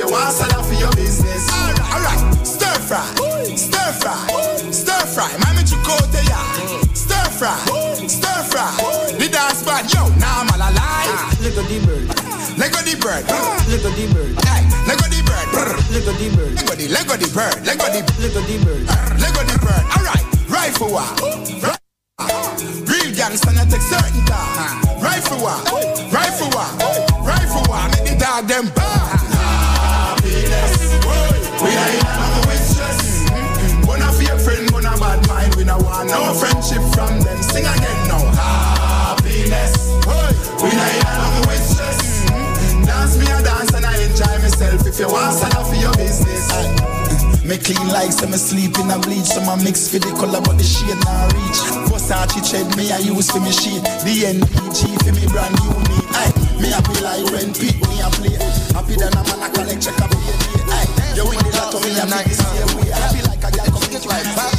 you 0.03 0.11
want 0.11 0.33
sell 0.33 0.63
for 0.63 0.73
your 0.75 0.91
business. 0.91 1.47
Alright, 1.47 1.79
alright. 1.95 2.45
Stir 2.45 2.77
fry, 2.83 3.05
stir 3.55 3.91
fry, 4.01 4.19
stir 4.71 5.03
fry. 5.07 5.31
Mami 5.39 5.63
chukote 5.63 6.21
ya. 6.27 6.39
Mm. 6.59 6.95
Stir 6.95 7.27
fry, 7.39 7.55
stir 8.07 8.41
fry. 8.51 8.67
The 9.17 9.27
dance 9.31 9.59
spot, 9.63 9.87
yo, 9.93 10.03
now 10.19 10.43
I'm 10.43 10.49
all 10.51 10.59
alive. 10.59 11.07
Ah. 11.15 11.31
Lego 11.39 11.63
the 11.63 11.79
bird, 11.87 12.07
Lego 12.59 12.79
ah. 12.79 12.83
the 12.83 12.95
bird, 12.99 13.23
Lego 13.71 13.89
the 13.95 14.05
bird, 14.11 14.35
Lego 14.87 15.07
the 15.07 15.19
bird, 15.23 15.47
Lego 15.91 16.11
the 16.19 16.27
bird, 16.35 16.51
Lego 16.91 17.15
the 17.15 17.27
bird, 17.31 17.55
Lego 17.63 17.87
the 17.87 18.01
Lego 18.19 18.41
the 18.43 18.55
bird, 18.59 18.83
Lego 19.23 19.41
the 19.47 19.55
bird. 19.63 19.83
Alright, 19.95 20.25
rifle 20.51 20.91
war. 20.91 21.07
Real 22.91 23.11
gangsta 23.15 23.55
not 23.55 23.69
take 23.71 23.81
certain 23.81 24.25
time. 24.27 24.83
Rifle 24.99 25.39
war, 25.39 25.59
rifle 26.11 26.49
war, 26.51 26.67
rifle 27.23 27.63
war. 27.71 27.87
Make 27.95 28.03
the 28.03 28.15
dog 28.19 28.47
them 28.47 28.67
bark. 28.75 29.02
If 44.93 44.99
you 44.99 45.09
want 45.09 45.33
sign 45.33 45.49
up 45.57 45.65
for 45.65 45.73
your 45.73 45.89
business. 45.97 46.53
Me 47.49 47.57
clean 47.57 47.89
like 47.89 48.13
some 48.13 48.31
sleep 48.37 48.77
in 48.77 48.93
a 48.93 48.99
bleach. 49.01 49.25
Some 49.25 49.49
a 49.49 49.57
mix 49.57 49.89
for 49.89 49.97
the 49.97 50.13
color 50.13 50.37
but 50.45 50.61
the 50.61 50.63
shade 50.63 51.01
not 51.01 51.33
reach. 51.33 51.65
Versace 51.89 52.45
tread 52.45 52.69
me 52.77 52.93
I 52.93 53.01
use 53.01 53.31
for 53.33 53.41
me 53.41 53.49
sheet 53.49 53.81
The 54.05 54.37
NPG 54.37 54.93
for 55.01 55.13
me 55.17 55.25
brand 55.33 55.57
unique 55.65 56.13
Aye, 56.13 56.29
me 56.61 56.69
happy 56.69 57.01
like 57.01 57.25
when 57.33 57.49
pick 57.57 57.73
me 57.89 58.05
a 58.05 58.07
play. 58.21 58.37
Happy 58.77 58.93
than 58.93 59.17
a 59.17 59.21
man 59.25 59.41
a 59.41 59.49
collect 59.49 59.81
check 59.81 59.97
a 59.97 60.05
pay 60.05 60.29
Aye, 60.69 60.85
you 61.17 61.25
win 61.25 61.41
the 61.41 61.49
lotto 61.57 61.81
me 61.81 61.97
a 61.97 62.05
way 62.77 62.93
Happy 62.93 63.25
like 63.25 63.41
a 63.41 63.49
girl 63.49 63.65
come 63.73 63.89
get 63.89 64.05
like 64.05 64.29
Papa 64.37 64.52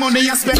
money 0.00 0.20
you 0.20 0.34
spend. 0.34 0.59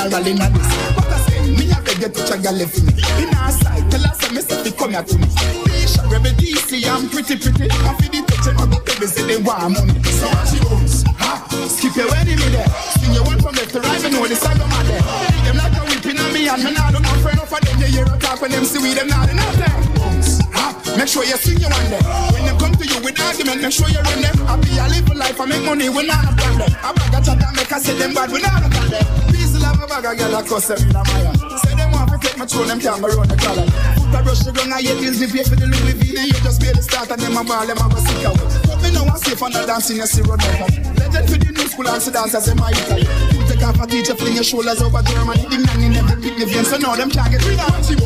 A 0.00 0.08
the 0.08 0.10
general 0.10 0.26
in 0.26 0.40
a 0.40 0.48
this. 0.50 0.70
But 0.96 1.08
I 1.12 1.18
say, 1.28 1.40
me 1.50 1.64
a 1.70 2.08
to 2.08 2.20
check 2.24 2.42
your 2.42 2.52
left 2.52 2.80
me. 2.82 2.92
In 3.20 3.34
our 3.36 3.50
side, 3.52 3.90
tell 3.90 4.04
us, 4.04 4.20
me 4.32 4.40
say, 4.40 4.56
fi 4.64 4.70
come 4.72 4.92
here 4.92 5.04
to 5.04 5.16
me. 5.18 5.26
Tisha, 5.68 6.02
Rebel 6.10 6.32
DC, 6.40 6.88
I'm 6.88 7.08
pretty, 7.08 7.36
pretty. 7.36 7.68
I'm 7.84 7.94
for 8.00 8.08
the 8.08 8.20
touch, 8.24 8.46
and 8.48 8.72
the 8.72 8.78
baby 8.80 9.06
say 9.06 9.24
they 9.28 9.40
want 9.42 9.76
money. 9.76 10.00
So 10.16 10.26
watch 10.26 10.52
your 10.56 10.64
bounce, 10.70 11.04
ha, 11.20 11.44
skip 11.68 11.96
your 11.96 12.08
wedding 12.08 12.40
me 12.40 12.48
there. 12.48 12.68
Swing 12.96 13.14
your 13.14 13.24
one 13.24 13.40
from 13.40 13.54
left 13.54 13.72
to 13.76 13.80
right, 13.80 14.00
me 14.02 14.10
know 14.10 14.24
of 14.24 14.68
my 14.72 14.80
there. 14.88 15.02
Beat 15.04 15.42
them 15.44 15.56
like 15.60 15.76
a 15.76 15.82
whipping 15.84 16.18
on 16.18 16.32
me, 16.32 16.48
and 16.48 16.60
me 16.64 16.70
nah 16.72 16.90
look 16.90 17.04
no 17.04 17.12
friend 17.20 17.40
of 17.40 17.50
them. 17.50 17.76
You 17.80 17.88
hear 17.92 18.06
a 18.08 18.16
talk 18.18 18.40
when 18.40 18.50
them 18.50 18.64
see 18.64 18.80
we 18.80 18.94
them 18.94 19.08
nah 19.08 19.26
do 19.26 19.34
nothing. 19.34 20.00
Make 20.96 21.08
sure 21.08 21.24
you 21.24 21.36
swing 21.36 21.60
your 21.60 21.70
one 21.70 21.88
there. 21.88 22.02
When 22.34 22.44
them 22.44 22.58
come 22.58 22.74
to 22.74 22.84
you 22.84 22.98
with 23.00 23.20
argument, 23.20 23.62
make 23.62 23.72
sure 23.72 23.88
you 23.88 24.00
run 24.00 24.20
them. 24.20 24.36
I 24.48 24.88
live 24.88 25.08
a 25.08 25.14
life, 25.14 25.40
I 25.40 25.44
make 25.46 25.64
money, 25.64 25.88
we 25.88 26.06
nah 26.06 26.20
no 26.22 26.32
problem. 26.36 26.72
I 26.82 26.92
bag 26.92 27.14
a 27.14 27.24
chat 27.24 27.40
and 27.40 27.56
make 27.56 27.72
I 27.72 27.78
say 27.78 27.96
them 27.96 28.12
bad, 28.12 28.32
we 28.32 28.42
nah 28.42 28.60
look 28.60 28.74
at 28.74 29.39
bag 29.90 30.06
a 30.06 30.14
girl 30.14 30.38
a 30.38 30.42
cuss 30.46 30.68
them 30.70 30.78
in 30.78 30.94
a 30.94 31.02
mire. 31.02 31.34
Say 31.58 31.74
them 31.74 31.90
want 31.90 32.14
to 32.14 32.16
take 32.22 32.38
my 32.38 32.46
throne, 32.46 32.68
them 32.70 32.78
can't 32.78 33.02
go 33.02 33.10
run 33.10 33.26
the 33.26 33.34
collar. 33.34 33.66
Put 33.66 34.14
a 34.14 34.22
brush 34.22 34.46
the 34.46 34.54
gun, 34.54 34.70
I 34.70 34.78
hate 34.86 35.02
bills, 35.02 35.18
they 35.18 35.26
pay 35.26 35.42
for 35.42 35.58
the 35.58 35.66
Louis 35.66 35.98
V. 35.98 36.14
Then 36.14 36.30
you 36.30 36.38
just 36.46 36.62
the 36.62 36.78
start 36.78 37.10
and 37.10 37.18
them 37.18 37.34
a 37.34 37.42
ball, 37.42 37.66
them 37.66 37.82
a 37.82 37.86
go 37.90 37.98
sick 37.98 38.22
away. 38.22 38.46
But 38.70 38.78
me 38.78 38.94
know 38.94 39.10
I'm 39.10 39.18
safe 39.18 39.42
on 39.42 39.50
the 39.50 39.66
dancing, 39.66 39.98
you 39.98 40.06
see 40.06 40.22
out. 40.22 40.38
Legend 40.38 41.26
for 41.26 41.38
the 41.42 41.50
new 41.50 41.66
school 41.66 41.90
and 41.90 41.98
see 41.98 42.14
dancers, 42.14 42.46
them 42.46 42.62
a 42.62 42.70
Italy. 42.70 43.04
You 43.34 43.42
take 43.50 43.66
off 43.66 43.82
a 43.82 43.84
teacher, 43.90 44.14
fling 44.14 44.38
your 44.38 44.46
shoulders 44.46 44.78
over 44.78 45.02
Germany. 45.02 45.42
Ding 45.50 45.66
dang 45.66 45.82
in 45.82 45.98
every 45.98 46.16
pick 46.22 46.38
the 46.38 46.46
so 46.62 46.78
now 46.78 46.94
them 46.94 47.10
can't 47.10 47.34
get 47.34 47.42
rid 47.42 47.58
of 47.58 47.66
what 47.66 47.82
she. 47.82 47.98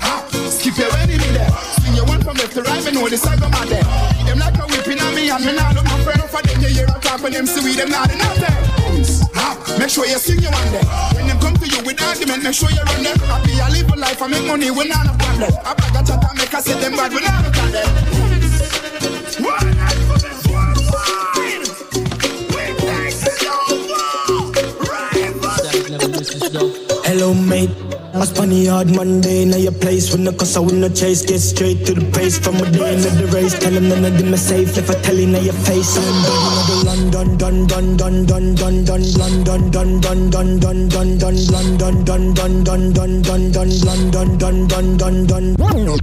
Ha, 0.00 0.24
skip 0.48 0.80
your 0.80 0.88
enemy 0.96 1.28
there. 1.36 1.52
Swing 1.84 2.00
your 2.00 2.08
one 2.08 2.24
from 2.24 2.40
left 2.40 2.56
to 2.56 2.64
right, 2.64 2.80
me 2.80 2.96
know 2.96 3.04
the 3.12 3.20
side 3.20 3.44
of 3.44 3.52
my 3.52 3.68
there. 3.68 3.84
Them 4.24 4.40
like 4.40 4.56
a 4.56 4.64
whipping 4.72 5.00
on 5.04 5.12
me 5.12 5.28
and 5.28 5.44
me 5.44 5.52
nah 5.52 5.76
look 5.76 5.84
no 5.84 6.00
friend 6.00 6.24
of 6.24 6.32
them. 6.32 6.56
You 6.64 6.72
hear 6.72 6.88
a 6.88 6.96
talk 7.04 7.20
when 7.20 7.36
them 7.36 7.44
see 7.44 7.60
we 7.60 7.76
them 7.76 7.92
nah 7.92 8.08
do 8.08 8.16
nothing. 8.16 8.75
Bounce, 9.36 9.70
ha, 9.70 9.76
make 9.78 9.90
sure 9.90 10.06
you 10.06 10.18
swing 10.18 10.40
your 10.40 10.52
one 10.52 10.70
there. 10.72 10.84
When 11.14 11.26
them 11.28 11.38
come 11.40 11.54
to 11.56 11.66
you 11.68 11.80
with 11.84 12.00
argument, 12.02 12.42
make 12.42 12.54
sure 12.54 12.70
you 12.70 12.82
run 12.82 13.02
them. 13.02 13.18
Happy 13.20 13.60
I 13.60 13.68
live 13.70 13.90
a 13.92 13.96
life, 13.96 14.22
I 14.22 14.26
make 14.28 14.46
money, 14.46 14.70
we 14.70 14.88
nah 14.88 15.02
no 15.04 15.12
problem. 15.20 15.52
I 15.64 15.74
bag 15.74 15.96
a 15.96 16.02
chat 16.06 16.24
and 16.24 16.38
make 16.38 16.54
I 16.54 16.60
say 16.60 16.80
them 16.80 16.96
bad, 16.96 17.12
we 17.12 17.20
nah 17.20 17.40
look 17.44 17.56
at 17.56 17.70
them. 17.72 17.88
One 19.44 19.76
night 19.76 20.00
for 20.08 20.18
this 20.24 20.40
one 20.48 20.76
wine. 20.88 21.68
We 22.48 22.62
take 22.80 23.44
it 23.44 23.48
over. 23.68 24.16
Hello, 27.04 27.34
mate. 27.34 27.85
I 28.18 28.24
spun 28.24 28.48
the 28.48 28.64
hard 28.66 28.96
Monday, 28.96 29.44
now 29.44 29.58
your 29.58 29.72
place 29.72 30.10
when 30.10 30.24
the 30.24 30.32
cause 30.32 30.56
I 30.56 30.60
win 30.60 30.80
the 30.80 30.88
chase. 30.88 31.20
Get 31.26 31.38
straight 31.38 31.84
to 31.84 31.92
the 31.92 32.04
pace 32.12 32.38
from 32.38 32.56
a 32.56 32.70
day 32.70 32.94
into 32.94 33.10
the 33.10 33.26
race. 33.26 33.58
Tell 33.58 33.72
him 33.72 33.90
that 33.90 34.04
I 34.04 34.16
did 34.16 34.24
my 34.30 34.38
safe 34.38 34.78
if 34.78 34.88
I 34.88 34.94
tell 35.02 35.16
him 35.16 35.32
now 35.32 35.40
your 35.40 35.52
face. 35.68 35.98
I'm 35.98 36.04
burning 36.24 36.64
the 36.66 36.76
London, 36.88 37.36
dun, 37.36 37.66
dun, 37.66 37.96
dun, 37.96 38.24
dun, 38.24 38.54
dun, 38.56 39.02
London, 39.20 39.70
dun, 39.70 40.00
dun, 40.00 40.30
dun, 40.30 40.50
dun, 40.56 40.88
dun, 40.88 41.18
dun, 41.18 41.36
London, 41.52 42.04
dun, 42.04 42.32
dun, 42.32 42.64
dun, 42.64 42.92
dun, 42.96 43.22
dun, 43.22 43.52
dun, 43.52 43.70
London, 43.84 44.38
dun, 44.38 44.66
dun, 44.66 44.96
dun, 44.96 45.26
dun, 45.26 45.56
dun. 45.84 45.96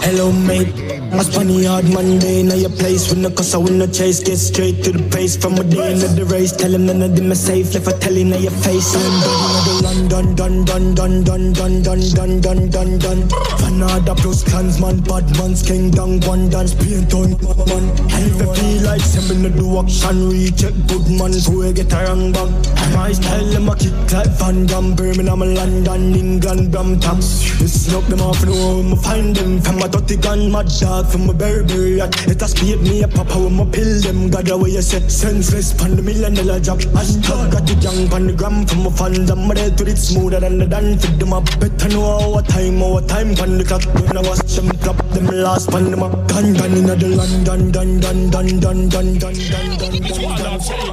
Hello, 0.00 0.30
mate. 0.30 0.89
I 1.20 1.22
spun 1.22 1.48
the 1.48 1.64
hard 1.68 1.84
Monday 1.84 2.40
in 2.40 2.48
your 2.48 2.70
place 2.70 3.12
when 3.12 3.20
the 3.20 3.30
cause 3.30 3.54
I 3.54 3.58
win 3.58 3.76
no 3.76 3.86
chase. 3.86 4.24
Get 4.24 4.38
straight 4.38 4.82
to 4.84 4.92
the 4.92 5.04
pace 5.12 5.36
from 5.36 5.52
a 5.60 5.64
day 5.64 5.92
into 5.92 6.08
the 6.08 6.24
race. 6.24 6.50
Tell 6.50 6.72
them 6.72 6.86
none 6.86 7.02
of 7.02 7.14
them 7.14 7.30
are 7.30 7.34
safe. 7.34 7.76
If 7.76 7.86
I 7.86 7.92
tell 8.00 8.14
you, 8.14 8.24
now 8.24 8.38
your 8.38 8.56
face. 8.64 8.96
I'm 8.96 10.08
done, 10.08 10.34
done, 10.34 10.64
done, 10.64 10.64
done, 10.64 10.94
done, 10.94 11.20
done, 11.22 11.52
done, 11.52 11.82
done, 11.82 12.00
done, 12.16 12.40
done, 12.40 12.70
done, 12.72 12.98
done. 12.98 13.28
Canada 13.60 14.14
plus 14.16 14.48
clansman, 14.48 15.00
bad 15.04 15.28
man's 15.36 15.60
king, 15.60 15.90
down 15.90 16.20
one 16.24 16.48
dance, 16.48 16.72
paint 16.72 17.12
on. 17.12 17.36
And 17.36 18.24
if 18.24 18.40
I 18.40 18.54
feel 18.56 18.80
like 18.88 19.04
sending 19.04 19.42
the 19.44 19.50
do 19.52 19.76
action, 19.76 20.24
recheck 20.24 20.72
good 20.88 21.04
man, 21.20 21.34
so 21.36 21.52
we 21.52 21.70
get 21.74 21.92
a 21.92 22.00
wrong 22.00 22.32
back. 22.32 22.48
My 22.96 23.12
style, 23.12 23.44
them 23.44 23.68
a 23.68 23.76
kick 23.76 23.92
like 24.08 24.32
Van 24.40 24.64
Damme, 24.64 24.96
Birmingham, 24.96 25.40
London, 25.40 26.14
England, 26.16 26.72
Brampton. 26.72 27.16
Listen 27.60 27.94
up, 27.94 28.08
them 28.08 28.22
off 28.22 28.40
home, 28.40 28.96
find 28.96 29.36
them 29.36 29.60
from 29.60 29.84
a 29.84 29.88
dirty 29.88 30.16
gun, 30.16 30.50
mad 30.50 30.72
dog 30.80 31.09
from 31.10 31.28
a 31.28 31.34
Burberry 31.34 31.98
yacht. 31.98 32.14
It 32.28 32.40
has 32.40 32.54
paid 32.54 32.80
me 32.80 33.02
a 33.02 33.08
papa 33.08 33.38
when 33.38 33.54
my 33.56 33.64
pill 33.66 34.00
them, 34.00 34.30
God 34.30 34.48
away 34.48 34.70
you 34.70 34.82
say 34.82 35.00
senseless, 35.08 35.72
pan 35.74 35.96
the 35.96 36.02
million 36.02 36.34
dollar 36.34 36.60
job. 36.60 36.78
Hashtag 36.94 37.50
got 37.52 37.66
the 37.66 37.74
young 37.82 38.08
pan 38.08 38.26
the 38.28 38.32
gram 38.32 38.64
from 38.66 38.84
my 38.84 38.90
fans, 38.90 39.30
I'm 39.30 39.48
ready 39.50 39.74
to 39.74 39.84
it 39.90 39.98
smoother 39.98 40.40
than 40.40 40.58
the 40.58 40.66
dance. 40.66 41.04
Fit 41.04 41.18
them 41.18 41.32
up, 41.32 41.44
better 41.58 41.88
know 41.88 42.34
our 42.34 42.42
time, 42.42 42.82
our 42.82 43.02
time 43.02 43.34
pan 43.34 43.58
the 43.58 43.64
clock. 43.64 43.82
When 43.94 44.16
I 44.16 44.22
watch 44.22 44.54
them 44.54 44.68
drop 44.78 44.98
them 45.10 45.26
last 45.26 45.70
pan 45.70 45.90
them 45.90 46.02
up. 46.02 46.14
Gun 46.28 46.54
gun 46.54 46.72
in 46.72 46.86
the 46.86 46.96
London, 46.96 47.72
dun 47.72 48.00
dun 48.00 48.30
dun 48.30 48.30
dun 48.30 48.60
dun 48.60 48.60
dun 48.60 48.88
dun 48.88 48.88
dun 48.88 49.18
dun 49.18 49.34
dun. 49.34 50.30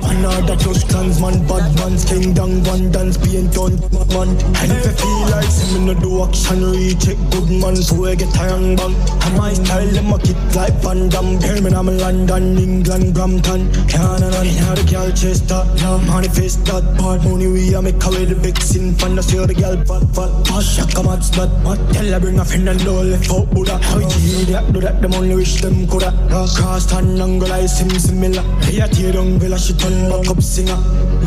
Another 0.09 0.57
close 0.57 0.83
clansman, 0.83 1.45
bad 1.47 1.69
man's 1.77 2.05
king, 2.05 2.33
down 2.33 2.63
one 2.63 2.91
dance, 2.91 3.17
paint 3.17 3.55
on 3.57 3.77
man. 4.09 4.29
And 4.57 4.71
if 4.73 4.87
I 4.87 4.93
feel 4.97 5.21
like 5.29 5.51
some 5.51 5.77
in 5.77 5.85
the 5.85 5.95
do 6.01 6.23
action, 6.23 6.63
recheck 6.65 7.17
good 7.29 7.49
man, 7.51 7.75
so 7.75 8.05
I 8.05 8.15
get 8.15 8.33
young 8.33 8.75
bang. 8.75 8.95
And 9.27 9.37
my 9.37 9.53
style, 9.53 10.06
them 10.07 10.19
a 10.19 10.23
kick 10.23 10.55
like 10.55 10.73
Van 10.81 11.09
Damme. 11.09 11.27
Me 11.27 11.37
Birmingham, 11.37 11.97
London, 11.97 12.57
England, 12.57 13.13
Brampton. 13.13 13.71
Canada, 13.87 14.43
now 14.43 14.75
the 14.75 14.87
girl 14.89 15.11
chase 15.11 15.41
that, 15.41 15.65
now 15.77 15.97
manifest 15.97 16.65
that 16.65 16.83
part. 16.97 17.23
Money 17.23 17.47
we 17.47 17.73
a 17.73 17.81
make 17.81 18.03
away 18.05 18.25
the 18.25 18.35
vixen, 18.35 18.95
fantasy 18.95 19.37
of 19.37 19.47
the 19.47 19.53
girl 19.53 19.75
fat 19.85 20.03
fat. 20.15 20.31
Hush, 20.47 20.79
I 20.79 20.89
come 20.91 21.07
out, 21.07 21.23
not 21.35 21.49
what. 21.63 21.79
Tell 21.93 22.05
her 22.05 22.19
bring 22.19 22.39
a 22.39 22.45
friend 22.45 22.69
and 22.69 22.79
don't 22.83 23.11
left 23.11 23.31
out 23.31 23.49
Buddha. 23.51 23.77
How 23.77 23.99
you 23.99 24.07
do 24.07 24.45
that, 24.53 24.73
do 24.73 24.79
that, 24.81 25.01
them 25.01 25.13
only 25.13 25.35
wish 25.35 25.61
them 25.61 25.87
coulda. 25.87 26.11
Cross 26.29 26.93
and 26.93 27.21
angle, 27.21 27.51
I 27.51 27.65
sim 27.65 27.89
similar. 27.89 28.43
Hey, 28.63 28.81
I 28.81 28.87
tear 28.87 29.13
down 29.13 29.39
villa, 29.39 29.59
she 29.59 29.73
turn 29.73 30.09
back 30.09 30.29
up 30.29 30.41
singer. 30.41 30.77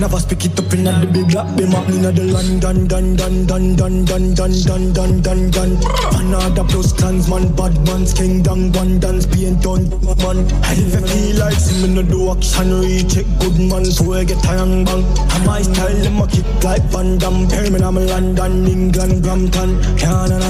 Never 0.00 0.18
speak 0.18 0.46
it 0.46 0.58
up 0.58 0.72
in 0.72 0.84
the 0.84 1.08
big 1.12 1.28
black 1.28 1.48
bimmer. 1.56 1.84
In 1.88 2.02
the 2.02 2.24
London, 2.24 2.86
dun 2.86 3.16
dun 3.16 3.46
dun 3.46 3.76
dun 3.76 4.04
dun 4.04 4.34
dun 4.34 4.52
dun 4.64 4.92
dun 4.92 5.20
dun 5.20 5.50
dun. 5.50 5.70
Another 6.16 6.64
plus 6.64 6.92
clansman, 6.92 7.54
bad 7.54 7.74
man's 7.86 8.14
king, 8.14 8.42
one 8.74 9.00
dance, 9.00 9.26
paint 9.26 9.64
on 9.66 9.88
man. 9.90 10.38
I 10.64 10.74
feel 10.74 11.38
like 11.38 11.54
sim 11.54 11.84
in 11.84 11.94
the 11.96 12.02
do 12.02 12.30
action, 12.30 12.80
recheck 12.80 13.26
good 13.40 13.58
man, 13.58 13.84
so 13.84 14.12
I 14.12 14.24
get 14.24 14.44
a 14.44 14.54
young 14.54 14.84
bang. 14.84 15.04
And 15.04 15.46
my 15.46 15.62
style, 15.62 15.96
them 15.96 16.20
a 16.20 16.26
kick 16.26 16.64
like 16.64 16.82
Van 16.84 17.18
Damme. 17.18 17.46
Birmingham, 17.48 17.94
London, 17.94 18.66
England, 18.66 19.22
Brampton, 19.22 19.82
Canada. 19.98 20.40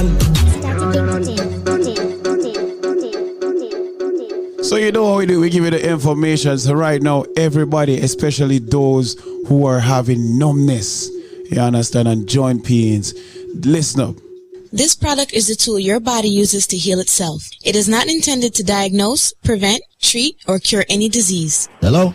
So 4.62 4.76
you 4.76 4.92
know 4.92 5.06
how 5.10 5.18
we 5.18 5.26
do. 5.26 5.40
We 5.40 5.50
give 5.50 5.64
you 5.64 5.70
the 5.70 5.90
information. 5.90 6.58
So 6.58 6.74
right 6.74 7.02
now, 7.02 7.24
everybody, 7.36 7.98
especially 7.98 8.58
those 8.58 9.16
who 9.46 9.66
are 9.66 9.80
having 9.80 10.38
numbness, 10.38 11.10
you 11.50 11.60
understand, 11.60 12.06
and 12.06 12.28
joint 12.28 12.64
pains, 12.64 13.14
listen 13.54 14.00
up. 14.00 14.29
This 14.72 14.94
product 14.94 15.32
is 15.32 15.50
a 15.50 15.56
tool 15.56 15.78
your 15.80 15.98
body 15.98 16.28
uses 16.28 16.66
to 16.68 16.76
heal 16.76 17.00
itself. 17.00 17.48
It 17.64 17.74
is 17.74 17.88
not 17.88 18.06
intended 18.06 18.54
to 18.54 18.62
diagnose, 18.62 19.32
prevent, 19.42 19.82
treat, 20.00 20.36
or 20.46 20.58
cure 20.60 20.84
any 20.88 21.08
disease. 21.08 21.68
Hello? 21.80 22.14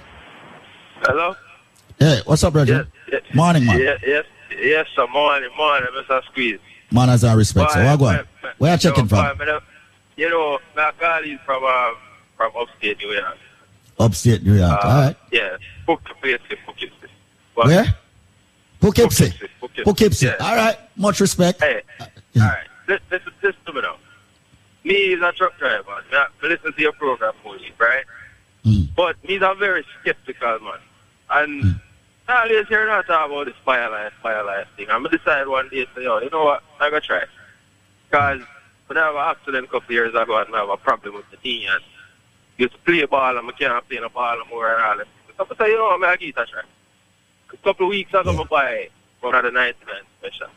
Hello? 1.01 1.35
Hey, 1.99 2.21
what's 2.25 2.43
up, 2.43 2.55
Roger? 2.55 2.87
Yes, 3.11 3.21
Morning, 3.33 3.65
man. 3.65 3.79
Yeah, 3.79 3.97
yes. 4.05 4.25
yes, 4.57 4.87
sir. 4.95 5.05
Morning, 5.07 5.49
morning, 5.57 5.89
Mr. 5.97 6.23
Squeeze. 6.25 6.59
Manners 6.91 7.23
and 7.25 7.37
respect. 7.37 7.71
So, 7.71 7.79
Boy, 7.79 7.85
what 7.85 7.99
go 7.99 8.05
on? 8.05 8.15
boy, 8.17 8.23
boy, 8.41 8.49
Where 8.57 8.71
you 8.73 8.77
checking 8.77 9.03
no, 9.03 9.09
from? 9.09 9.37
boy, 9.37 9.59
You 10.15 10.29
know, 10.29 10.59
my 10.77 10.91
call 10.97 11.23
is 11.23 11.39
from 11.45 11.63
um, 11.63 11.95
from 12.37 12.51
upstate 12.57 12.97
New 12.99 13.11
York. 13.11 13.37
Upstate 13.99 14.43
New 14.43 14.55
York. 14.55 14.71
Uh, 14.83 14.87
All 14.87 15.01
right. 15.01 15.15
Yeah, 15.31 15.57
Poughkeepsie, 15.85 16.55
Poughkeepsie. 16.65 16.95
But- 17.55 17.67
Where? 17.67 17.95
Poughkeepsie. 18.79 19.33
Poughkeepsie. 19.59 19.83
Poughkeepsie. 19.83 20.25
Yeah. 20.27 20.35
All 20.39 20.55
right. 20.55 20.77
Much 20.95 21.19
respect. 21.19 21.59
Hey, 21.61 21.81
all 22.35 22.41
right. 22.41 22.67
This, 22.87 22.99
this, 23.09 23.21
this 23.41 23.55
to 23.65 23.73
me 23.73 23.81
now. 23.81 23.97
Me 24.83 24.93
is 24.93 25.21
a 25.21 25.31
truck 25.31 25.57
driver. 25.57 26.03
Me, 26.11 26.17
I 26.17 26.27
listen 26.43 26.73
to 26.73 26.81
your 26.81 26.93
program, 26.93 27.33
Moody, 27.43 27.71
right? 27.79 28.03
Mm. 28.63 28.89
But 28.95 29.15
me's 29.27 29.41
a 29.41 29.55
very 29.55 29.85
skeptical 30.01 30.59
man. 30.59 30.79
And 31.29 31.79
I 32.27 32.43
always 32.43 32.67
hear 32.67 32.85
not 32.85 33.07
talk 33.07 33.29
about 33.29 33.45
this 33.45 33.55
BioLife, 33.65 34.11
fire 34.21 34.43
life 34.43 34.67
thing. 34.75 34.87
I'm 34.89 35.01
going 35.01 35.11
to 35.11 35.17
decide 35.17 35.47
one 35.47 35.69
day, 35.69 35.85
say, 35.95 36.03
yo, 36.03 36.19
you 36.19 36.29
know 36.29 36.43
what? 36.43 36.63
I'm 36.79 36.89
going 36.89 37.01
to 37.01 37.07
try. 37.07 37.23
Because 38.09 38.41
when 38.87 38.97
I 38.97 39.05
have 39.05 39.15
an 39.15 39.21
accident 39.21 39.65
a 39.65 39.71
couple 39.71 39.93
years 39.93 40.13
ago 40.13 40.37
and 40.39 40.55
I 40.55 40.59
have 40.59 40.69
a 40.69 40.77
problem 40.77 41.15
with 41.15 41.25
the 41.31 41.37
knee 41.43 41.67
and 41.67 41.83
used 42.57 42.73
to 42.73 42.79
play 42.79 43.05
ball 43.05 43.37
and 43.37 43.47
I 43.47 43.51
can't 43.53 43.87
play 43.87 43.99
no 43.99 44.09
ball 44.09 44.37
more 44.49 44.73
and 44.73 44.83
all 44.83 44.97
that. 44.97 45.07
So 45.37 45.47
I 45.49 45.65
say, 45.65 45.71
you 45.71 45.77
know 45.77 45.83
what, 45.85 45.93
I'm 45.93 46.01
going 46.01 46.17
to 46.17 46.25
give 46.25 46.35
it 46.35 46.41
a 46.41 46.45
try. 46.45 46.61
A 47.53 47.57
couple 47.57 47.85
of 47.85 47.89
weeks 47.89 48.09
ago, 48.09 48.19
I'm 48.19 48.25
going 48.25 48.37
to 48.37 48.45
buy 48.45 48.89
one 49.21 49.35
of 49.35 49.43
the 49.43 49.51
99 49.51 49.95
special. 50.19 50.47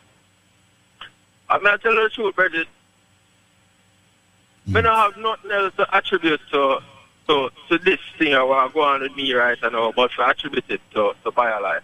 I'm 1.49 1.63
going 1.63 1.77
to 1.77 1.83
tell 1.83 1.93
you 1.93 2.03
the 2.03 2.09
truth, 2.09 2.35
Bridget. 2.35 2.67
I 4.69 4.81
don't 4.81 4.85
have 4.85 5.17
nothing 5.17 5.51
else 5.51 5.73
to 5.77 5.95
attribute 5.95 6.41
to 6.51 6.79
to, 7.29 7.49
to 7.69 7.77
this 7.77 7.99
thing 8.17 8.33
I 8.33 8.41
want 8.41 8.71
to 8.71 8.73
go 8.73 8.81
on 8.81 9.01
with 9.01 9.15
me 9.15 9.31
right 9.33 9.57
now, 9.61 9.91
but 9.95 10.11
to 10.11 10.23
attribute 10.23 10.65
it 10.67 10.81
to, 10.95 11.13
to 11.23 11.31
BioLife. 11.31 11.81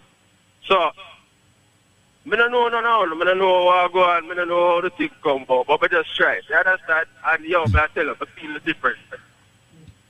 So, 0.66 0.76
I 0.76 2.36
don't 2.36 2.50
know 2.50 2.68
no 2.68 2.80
now, 2.80 3.02
I 3.02 3.06
don't 3.06 3.38
know 3.38 3.64
what 3.64 3.76
I 3.76 3.92
go 3.92 4.02
on, 4.02 4.30
I 4.32 4.34
don't 4.34 4.48
know 4.48 4.74
how 4.74 4.80
the 4.80 4.90
thing 4.90 5.10
come 5.22 5.42
about, 5.42 5.68
but 5.68 5.84
I 5.84 5.86
just 5.86 6.16
try. 6.16 6.40
You 6.50 6.56
understand? 6.56 7.06
And 7.24 7.44
yo, 7.44 7.62
I 7.62 7.86
tell 7.94 8.06
you, 8.06 8.16
I 8.20 8.40
feel 8.40 8.54
the 8.54 8.60
difference. 8.60 8.98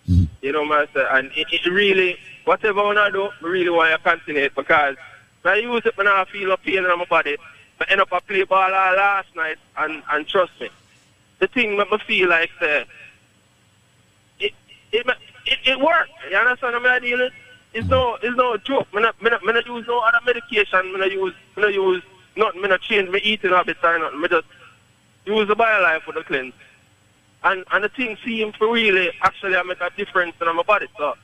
Mm-hmm. 0.09 0.25
You 0.41 0.53
know 0.53 0.87
say? 0.95 1.07
And 1.11 1.31
it, 1.37 1.49
it 1.53 1.71
really, 1.71 2.17
whatever 2.47 2.81
I 2.81 2.85
want 2.85 2.99
to 2.99 3.13
do, 3.13 3.47
I 3.47 3.51
really 3.51 3.69
want 3.69 3.93
to 3.93 4.11
continue 4.11 4.45
it 4.45 4.55
because 4.55 4.97
when 5.43 5.55
I 5.55 5.59
use 5.59 5.83
it 5.85 5.97
when 5.99 6.09
I 6.09 6.25
feel 6.25 6.51
a 6.53 6.57
pain 6.57 6.79
in 6.79 6.85
my 6.85 7.05
body, 7.05 7.37
I 7.81 7.85
end 7.91 8.01
up 8.01 8.13
I 8.13 8.21
play 8.21 8.45
ball 8.45 8.73
all 8.73 8.97
last 8.97 9.35
night 9.37 9.59
and, 9.77 10.03
and 10.11 10.27
trust 10.27 10.53
me, 10.61 10.69
the 11.39 11.47
thing 11.47 11.77
make 11.77 11.91
me 11.91 11.99
feel 12.07 12.29
like 12.29 12.51
say, 12.59 12.87
it 14.41 14.53
it 14.93 15.07
it, 15.47 15.59
it 15.65 15.81
works. 15.81 16.11
You 16.31 16.37
understand 16.37 16.75
what 16.83 16.87
I'm 16.91 17.03
dealing? 17.03 17.31
It's 17.75 17.89
no 17.89 18.17
it's 18.23 18.37
no 18.37 18.57
joke. 18.57 18.93
Me 18.95 19.03
not, 19.03 19.21
not, 19.21 19.45
not 19.45 19.67
use 19.67 19.87
no 19.87 19.99
other 20.01 20.21
medication. 20.25 20.93
Me 20.93 20.99
not 20.99 21.13
use 21.13 21.35
me 21.57 21.63
not 21.63 21.75
use 21.75 22.03
nothing. 22.37 22.63
Me 22.63 22.69
not 22.69 22.81
change 22.81 23.11
my 23.11 23.19
eating 23.19 23.51
habits 23.51 23.81
or 23.83 23.99
nothing. 23.99 24.21
Me 24.21 24.29
just 24.29 24.47
use 25.27 25.47
the 25.49 25.55
BioLife 25.57 26.03
for 26.03 26.13
the 26.13 26.23
cleanse. 26.23 26.55
And 27.45 27.65
and 27.71 27.85
the 27.85 27.91
thing 27.91 28.17
seems 28.25 28.57
to 28.59 28.73
really 28.73 29.11
actually 29.23 29.57
I 29.57 29.63
make 29.63 29.81
a 29.81 29.91
difference 29.97 30.35
in 30.41 30.57
my 30.57 30.63
body. 30.63 30.87
So 30.97 31.15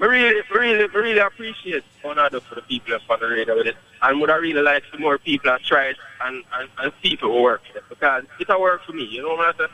I 0.00 0.06
really, 0.06 0.42
really, 0.52 0.86
really 0.88 1.18
appreciate 1.18 1.84
I 2.04 2.28
for 2.28 2.54
the 2.56 2.62
people 2.62 2.90
that's 2.90 3.04
on 3.08 3.20
the 3.20 3.26
radio 3.26 3.56
with 3.56 3.68
it. 3.68 3.76
And 4.02 4.20
would 4.20 4.30
I 4.30 4.36
really 4.36 4.60
like 4.60 4.82
some 4.90 5.00
more 5.00 5.18
people 5.18 5.50
that 5.50 5.62
try 5.62 5.86
it 5.86 5.96
and, 6.20 6.42
and, 6.52 6.68
and 6.78 6.92
see 7.02 7.14
if 7.14 7.22
it 7.22 7.26
will 7.26 7.42
work 7.42 7.62
for. 7.72 7.80
Because 7.88 8.24
it 8.38 8.48
will 8.48 8.60
work 8.60 8.84
for 8.84 8.92
me, 8.92 9.04
you 9.04 9.22
know 9.22 9.34
what 9.34 9.46
I'm 9.46 9.54
saying? 9.56 9.70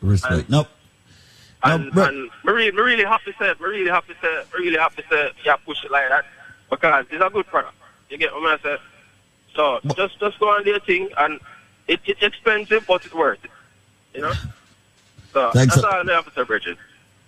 Respect. 0.00 0.50
Nope. 0.50 0.68
And, 1.62 1.92
and 1.96 2.30
I 2.44 2.50
really, 2.50 2.72
I 2.76 2.82
really 2.82 3.04
have 3.04 3.22
to 3.24 3.32
say, 3.32 3.50
I 3.50 3.54
really 3.60 3.90
have 3.90 4.06
to 4.06 4.14
say, 4.14 4.28
I 4.28 4.56
really 4.56 4.78
have 4.78 4.94
to 4.96 5.02
say, 5.10 5.30
yeah, 5.44 5.56
push 5.56 5.84
it 5.84 5.90
like 5.90 6.08
that. 6.08 6.24
Because 6.70 7.06
it's 7.10 7.24
a 7.24 7.30
good 7.30 7.46
product. 7.46 7.74
You 8.10 8.16
get 8.16 8.32
what 8.32 8.52
I'm 8.52 8.58
saying? 8.62 8.78
So 9.54 9.80
just 9.96 10.20
just 10.20 10.38
go 10.38 10.50
on 10.50 10.64
your 10.64 10.78
thing 10.80 11.08
and 11.18 11.40
it, 11.88 12.00
it's 12.06 12.22
expensive 12.22 12.84
but 12.86 13.04
it's 13.04 13.14
worth 13.14 13.44
it. 13.44 13.50
You 14.14 14.22
know? 14.22 14.32
So 15.30 15.50
Thanks, 15.52 15.74
that's 15.74 15.86
sir. 15.86 15.98
all 15.98 16.08
I 16.10 16.14
have 16.14 16.24
to 16.24 16.32
say, 16.32 16.42
Bridget. 16.42 16.78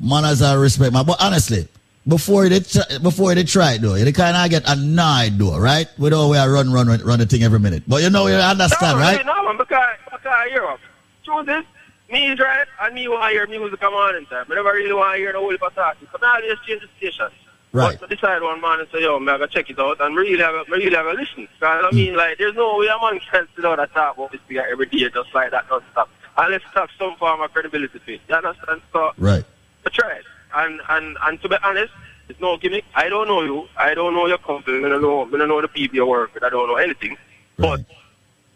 Manners 0.01 0.41
and 0.41 0.59
respect, 0.59 0.91
man. 0.95 1.05
But 1.05 1.23
honestly, 1.23 1.69
before 2.11 2.49
they 2.49 2.61
try, 2.61 2.99
before 3.01 3.35
they 3.35 3.45
try 3.45 3.75
it 3.75 3.83
though, 3.83 3.95
they 3.95 4.13
kind 4.13 4.37
of 4.37 4.51
get 4.51 4.69
annoyed 4.69 5.39
though, 5.39 5.59
right? 5.59 5.89
With 5.99 6.13
all 6.13 6.29
we 6.29 6.37
are 6.37 6.51
run, 6.51 6.73
run, 6.73 6.89
run, 6.89 7.01
run 7.03 7.19
the 7.21 7.27
thing 7.27 7.43
every 7.43 7.61
minute. 7.61 7.85
But 7.87 8.03
you 8.03 8.11
know, 8.11 8.27
you 8.27 8.35
understand, 8.35 8.99
no, 8.99 9.05
right? 9.05 9.25
No, 9.25 9.45
man, 9.45 9.57
because, 9.57 9.97
because 10.05 10.21
I 10.27 10.49
hear 10.51 10.67
of. 10.67 10.81
Truth 11.25 11.49
is, 11.49 11.65
me 12.11 12.33
is 12.33 12.39
right, 12.39 12.67
and 12.83 12.95
me 12.95 13.09
want 13.09 13.23
to 13.23 13.29
hear 13.31 13.47
music 13.47 13.81
come 13.81 13.95
on 13.95 14.17
in 14.17 14.27
time. 14.27 14.47
I 14.51 14.55
never 14.55 14.73
really 14.73 14.93
want 14.93 15.15
to 15.15 15.19
hear 15.19 15.33
the 15.33 15.39
whole 15.39 15.51
heap 15.51 15.63
of 15.63 15.75
talking. 15.75 16.09
So 16.11 16.19
now 16.21 16.35
I 16.35 16.41
just 16.43 16.67
change 16.67 16.83
the 16.83 16.89
station. 16.99 17.31
Right. 17.73 17.99
But 18.01 18.11
I 18.11 18.15
decide 18.15 18.43
one 18.43 18.61
and 18.63 18.89
say, 18.93 19.03
yo, 19.03 19.19
man, 19.21 19.37
I 19.37 19.39
gotta 19.39 19.53
check 19.53 19.71
it 19.71 19.79
out, 19.79 20.01
and 20.01 20.17
really 20.17 20.43
have 20.43 20.55
a, 20.55 20.65
really 20.69 20.95
have 20.95 21.07
a 21.07 21.13
listen. 21.13 21.47
Because, 21.55 21.85
I 21.85 21.91
mm. 21.91 21.95
mean, 21.95 22.17
like, 22.17 22.39
there's 22.39 22.57
no 22.57 22.77
way 22.77 22.89
a 22.89 22.99
man 23.01 23.21
can 23.31 23.47
sit 23.55 23.63
down 23.63 23.79
and 23.79 23.93
talk 23.93 24.17
about 24.17 24.33
this 24.33 24.41
thing 24.49 24.59
every 24.59 24.87
day 24.87 25.09
just 25.09 25.35
like 25.35 25.53
that, 25.53 25.71
non-stop. 25.71 26.11
Unless 26.37 26.63
it 26.63 26.75
have 26.75 26.89
some 26.99 27.15
form 27.17 27.41
of 27.41 27.53
credibility 27.53 27.99
to 27.99 28.15
it. 28.15 28.21
You 28.29 28.35
understand? 28.35 28.83
So, 28.93 29.13
Right. 29.17 29.45
I 29.87 29.91
tried. 29.91 30.25
And, 30.55 30.81
and, 30.89 31.17
and 31.23 31.41
to 31.43 31.49
be 31.49 31.57
honest, 31.63 31.93
it's 32.29 32.41
no 32.41 32.57
gimmick. 32.57 32.85
I 32.95 33.09
don't 33.09 33.29
know 33.29 33.43
you. 33.43 33.69
I 33.77 33.95
don't 33.95 34.15
know 34.15 34.27
your 34.27 34.39
company. 34.39 34.85
I 34.85 34.89
don't 34.89 35.03
know, 35.03 35.27
I 35.27 35.31
don't 35.31 35.49
know 35.49 35.61
the 35.61 35.69
people 35.69 35.97
you 35.97 36.07
work 36.07 36.35
with. 36.35 36.45
I 36.45 36.49
don't 36.49 36.69
know 36.69 36.77
anything. 36.77 37.17
But 37.57 37.81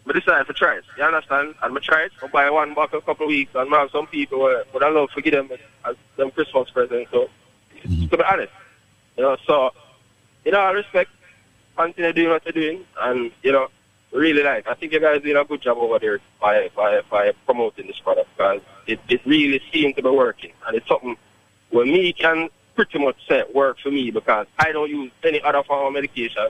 I 0.06 0.12
decided 0.12 0.46
to 0.46 0.52
try 0.52 0.76
it. 0.76 0.84
You 0.96 1.04
understand? 1.04 1.54
And 1.62 1.76
I 1.76 1.80
tried. 1.80 2.06
It, 2.06 2.12
I 2.22 2.26
buy 2.28 2.50
one 2.50 2.74
box 2.74 2.94
a 2.94 3.00
couple 3.00 3.24
of 3.24 3.28
weeks 3.28 3.52
and 3.54 3.74
I 3.74 3.80
have 3.80 3.90
some 3.90 4.06
people 4.06 4.40
where, 4.40 4.64
but 4.72 4.82
I 4.82 4.90
love 4.90 5.10
to 5.12 5.22
give 5.22 5.32
them 5.32 5.50
as 5.84 5.96
them 6.16 6.30
Christmas 6.30 6.70
presents. 6.70 7.10
So, 7.10 7.28
mm-hmm. 7.84 8.08
to 8.08 8.16
be 8.16 8.22
honest, 8.22 8.52
you 9.16 9.22
know, 9.22 9.36
so, 9.46 9.70
in 10.44 10.54
all 10.54 10.74
respect, 10.74 11.10
continue 11.76 12.12
doing 12.12 12.28
what 12.30 12.44
you're 12.44 12.52
doing. 12.52 12.84
And, 13.00 13.32
you 13.42 13.52
know, 13.52 13.68
really 14.12 14.42
like, 14.42 14.68
I 14.68 14.74
think 14.74 14.92
you 14.92 15.00
guys 15.00 15.22
doing 15.22 15.36
a 15.36 15.44
good 15.44 15.62
job 15.62 15.78
over 15.78 15.98
there 15.98 16.20
by, 16.40 16.70
by, 16.76 17.00
by 17.10 17.32
promoting 17.46 17.86
this 17.86 17.98
product 17.98 18.28
because 18.36 18.60
it, 18.86 19.00
it 19.08 19.24
really 19.26 19.60
seems 19.72 19.96
to 19.96 20.02
be 20.02 20.10
working. 20.10 20.52
And 20.66 20.76
it's 20.76 20.86
something 20.86 21.16
where 21.74 21.84
me 21.84 22.12
can 22.12 22.48
pretty 22.76 23.00
much 23.00 23.16
say 23.28 23.42
work 23.52 23.78
for 23.82 23.90
me 23.90 24.12
because 24.12 24.46
I 24.60 24.70
don't 24.70 24.88
use 24.88 25.10
any 25.24 25.42
other 25.42 25.64
form 25.64 25.88
of 25.88 25.92
medication 25.92 26.48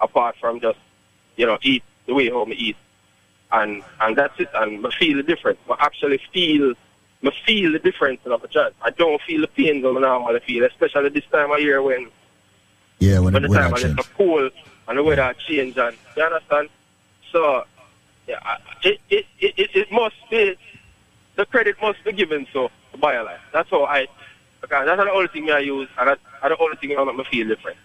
apart 0.00 0.36
from 0.38 0.60
just, 0.60 0.78
you 1.36 1.46
know, 1.46 1.58
eat 1.62 1.82
the 2.06 2.12
way 2.12 2.28
how 2.28 2.44
I 2.44 2.50
eat. 2.50 2.76
And 3.52 3.82
and 4.00 4.16
that's 4.16 4.38
it. 4.38 4.50
And 4.54 4.86
I 4.86 4.90
feel 4.98 5.16
the 5.16 5.22
difference. 5.22 5.58
I 5.70 5.76
actually 5.80 6.20
feel 6.32 6.74
I 7.24 7.30
feel 7.46 7.72
the 7.72 7.78
difference 7.78 8.20
in 8.26 8.30
my 8.30 8.38
job. 8.50 8.74
I 8.82 8.90
don't 8.90 9.20
feel 9.22 9.40
the 9.40 9.48
pain 9.48 9.80
that 9.80 9.88
I 9.88 9.98
normally 9.98 10.40
feel, 10.40 10.64
especially 10.64 11.08
this 11.08 11.24
time 11.32 11.50
of 11.50 11.60
year 11.60 11.80
when 11.82 12.10
Yeah, 12.98 13.20
when, 13.20 13.32
when 13.32 13.42
the 13.44 13.48
when 13.48 13.58
time 13.58 13.72
I 13.72 13.76
I 13.76 13.80
change. 13.80 13.96
get 13.96 14.14
cold 14.14 14.52
and 14.88 14.98
the 14.98 15.02
weather 15.02 15.34
change 15.48 15.78
and 15.78 15.96
you 16.16 16.22
understand? 16.22 16.68
So 17.32 17.64
yeah, 18.28 18.58
it 18.82 19.00
it, 19.08 19.24
it, 19.40 19.54
it, 19.56 19.70
it 19.74 19.92
must 19.92 20.16
be 20.30 20.56
the 21.36 21.46
credit 21.46 21.76
must 21.80 22.04
be 22.04 22.12
given 22.12 22.46
so 22.52 22.68
to 22.92 22.98
BioLife. 22.98 23.38
That's 23.52 23.70
how 23.70 23.84
I 23.84 24.06
because 24.68 24.86
that's 24.86 25.02
the 25.02 25.10
only 25.10 25.28
thing 25.28 25.50
I 25.50 25.58
use 25.60 25.88
and 25.98 26.08
that's 26.08 26.20
the 26.42 26.58
only 26.58 26.76
thing 26.76 26.90
that 26.90 27.04
make 27.04 27.16
me 27.16 27.24
feel 27.30 27.48
different. 27.48 27.76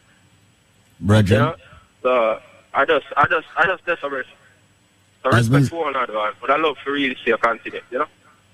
Brethren, 1.00 1.40
You 1.42 1.46
know? 1.48 1.56
So 2.04 2.42
I 2.74 2.86
just 2.86 3.06
I 3.18 3.28
just 3.28 3.48
I 3.58 3.66
just 3.66 3.86
desperate. 3.86 4.28
So 5.24 5.30
respect 5.30 5.62
we- 5.62 5.68
for 5.70 5.86
one 5.86 5.96
another, 5.96 6.34
but 6.42 6.50
I 6.50 6.58
love 6.58 6.78
to 6.84 6.92
really 6.92 7.18
see 7.24 7.32
a 7.32 7.38
continent, 7.38 7.84
you 7.92 8.00
know? 8.00 8.08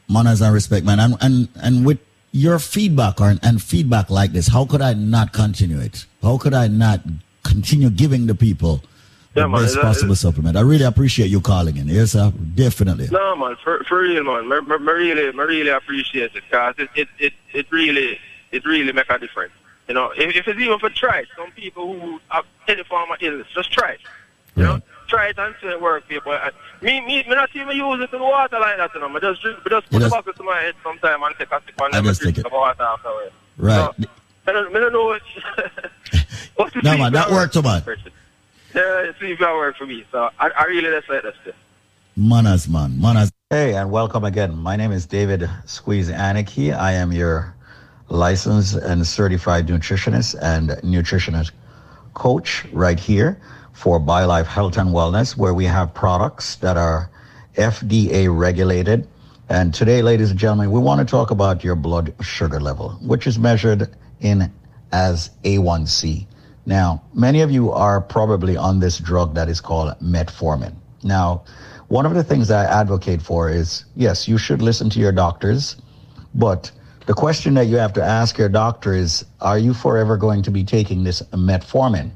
manners 0.09 0.41
and 0.41 0.53
respect, 0.53 0.85
man. 0.85 0.99
And 0.99 1.15
and 1.21 1.49
and 1.61 1.85
with 1.85 1.99
your 2.31 2.59
feedback 2.59 3.19
or 3.21 3.35
and 3.41 3.61
feedback 3.61 4.09
like 4.09 4.31
this, 4.33 4.47
how 4.47 4.65
could 4.65 4.81
I 4.81 4.93
not 4.93 5.33
continue 5.33 5.79
it? 5.79 6.05
How 6.21 6.37
could 6.37 6.53
I 6.53 6.67
not 6.67 7.01
continue 7.43 7.89
giving 7.89 8.27
the 8.27 8.35
people 8.35 8.83
Yeah, 9.37 9.47
man, 9.47 9.61
best 9.61 9.75
it's- 9.75 9.85
possible 9.85 10.15
supplement? 10.15 10.57
I 10.57 10.61
really 10.61 10.83
appreciate 10.85 11.27
you 11.29 11.41
calling 11.41 11.77
in. 11.77 11.87
Yes, 11.87 12.11
sir. 12.11 12.31
Definitely. 12.55 13.07
No, 13.11 13.35
man, 13.35 13.55
for, 13.63 13.83
for 13.83 13.99
real, 14.01 14.23
man. 14.23 14.51
I, 14.51 14.55
really, 14.55 15.21
I 15.39 15.43
really 15.43 15.69
appreciate 15.69 16.31
it 16.35 16.43
because 16.49 16.75
it, 16.79 16.89
it, 16.95 17.07
it, 17.19 17.33
it 17.53 17.71
really, 17.71 18.19
it 18.51 18.65
really 18.65 18.91
make 18.91 19.09
a 19.09 19.19
difference. 19.19 19.53
You 19.87 19.93
know, 19.93 20.11
if, 20.17 20.35
if 20.35 20.47
it's 20.47 20.59
even 20.59 20.79
for 20.79 20.89
try 20.89 21.19
it, 21.19 21.27
some 21.37 21.51
people 21.51 21.99
who 21.99 22.19
have 22.29 22.45
any 22.67 22.83
form 22.83 23.09
of 23.11 23.17
illness, 23.21 23.47
just 23.53 23.71
try 23.71 23.91
it. 23.91 23.99
You 24.55 24.63
know, 24.63 24.81
try 25.07 25.27
it 25.27 25.37
and 25.37 25.53
see 25.61 25.67
it 25.67 25.79
work, 25.79 26.07
people. 26.07 26.33
And 26.33 26.51
me, 26.81 26.99
me, 27.01 27.23
me 27.23 27.35
not 27.35 27.49
even 27.55 27.77
use 27.77 28.01
it 28.01 28.11
in 28.13 28.19
water 28.19 28.59
like 28.59 28.77
that, 28.77 28.91
you 28.95 28.99
know. 28.99 29.15
I 29.15 29.19
just 29.19 29.41
drink, 29.41 29.59
I 29.65 29.69
just 29.69 29.85
put 29.89 29.91
the 29.91 29.99
just- 29.99 30.11
bottle 30.11 30.33
to 30.33 30.43
my 30.43 30.59
head 30.61 30.73
sometime 30.83 31.21
and 31.23 31.35
take 31.37 31.51
a 31.51 31.61
sip 31.63 31.79
and 31.79 31.95
I 31.95 32.01
just 32.01 32.21
drink 32.21 32.37
some 32.37 32.51
water 32.51 32.81
afterwards. 32.83 33.31
Right. 33.57 33.89
I 34.47 34.51
don't, 34.51 34.75
I 34.75 34.79
don't 34.79 34.93
know 34.93 35.05
what, 35.05 35.21
what 36.55 36.83
No, 36.83 36.97
man, 36.97 37.13
that 37.13 37.29
worked, 37.29 37.53
too, 37.53 37.61
man. 37.61 37.83
Yeah, 38.73 39.11
see 39.19 39.31
if 39.31 39.39
that 39.39 39.53
work 39.53 39.77
for 39.77 39.85
me. 39.85 40.05
So 40.11 40.29
I, 40.39 40.49
I 40.49 40.65
really 40.65 40.89
just 40.89 41.09
like 41.09 41.23
this. 41.23 41.35
Manners, 42.15 42.67
man. 42.67 42.99
Manners. 42.99 43.31
Hey, 43.49 43.75
and 43.75 43.91
welcome 43.91 44.23
again. 44.25 44.57
My 44.57 44.75
name 44.75 44.91
is 44.91 45.05
David 45.05 45.49
Squeeze 45.65 46.09
Anarchy. 46.09 46.73
I 46.73 46.91
am 46.93 47.11
your 47.11 47.55
licensed 48.09 48.75
and 48.75 49.05
certified 49.05 49.67
nutritionist 49.67 50.35
and 50.41 50.69
nutritionist 50.83 51.51
coach 52.13 52.65
right 52.73 52.99
here 52.99 53.39
for 53.73 53.99
BioLife 53.99 54.45
Health 54.45 54.77
and 54.77 54.89
Wellness, 54.89 55.37
where 55.37 55.53
we 55.53 55.65
have 55.65 55.93
products 55.93 56.55
that 56.57 56.75
are 56.75 57.09
FDA 57.55 58.27
regulated. 58.35 59.07
And 59.49 59.73
today, 59.73 60.01
ladies 60.01 60.31
and 60.31 60.39
gentlemen, 60.39 60.71
we 60.71 60.79
want 60.79 60.99
to 60.99 61.05
talk 61.09 61.31
about 61.31 61.63
your 61.63 61.75
blood 61.75 62.13
sugar 62.21 62.59
level, 62.59 62.97
which 63.01 63.27
is 63.27 63.39
measured 63.39 63.95
in 64.19 64.51
as 64.91 65.29
A1C, 65.43 66.25
Now, 66.67 67.01
many 67.13 67.39
of 67.39 67.49
you 67.49 67.71
are 67.71 68.01
probably 68.01 68.57
on 68.57 68.81
this 68.81 68.97
drug 68.97 69.35
that 69.35 69.47
is 69.47 69.61
called 69.61 69.97
metformin. 70.01 70.73
Now, 71.01 71.45
one 71.87 72.05
of 72.05 72.13
the 72.13 72.25
things 72.25 72.51
I 72.51 72.65
advocate 72.65 73.21
for 73.21 73.49
is 73.49 73.85
yes, 73.95 74.27
you 74.27 74.37
should 74.37 74.61
listen 74.61 74.89
to 74.89 74.99
your 74.99 75.13
doctors, 75.13 75.77
but 76.35 76.69
the 77.05 77.13
question 77.13 77.53
that 77.53 77.67
you 77.67 77.77
have 77.77 77.93
to 77.93 78.03
ask 78.03 78.37
your 78.37 78.49
doctor 78.49 78.93
is 78.93 79.23
are 79.39 79.57
you 79.57 79.73
forever 79.73 80.17
going 80.17 80.41
to 80.43 80.51
be 80.51 80.65
taking 80.65 81.05
this 81.05 81.21
metformin? 81.31 82.11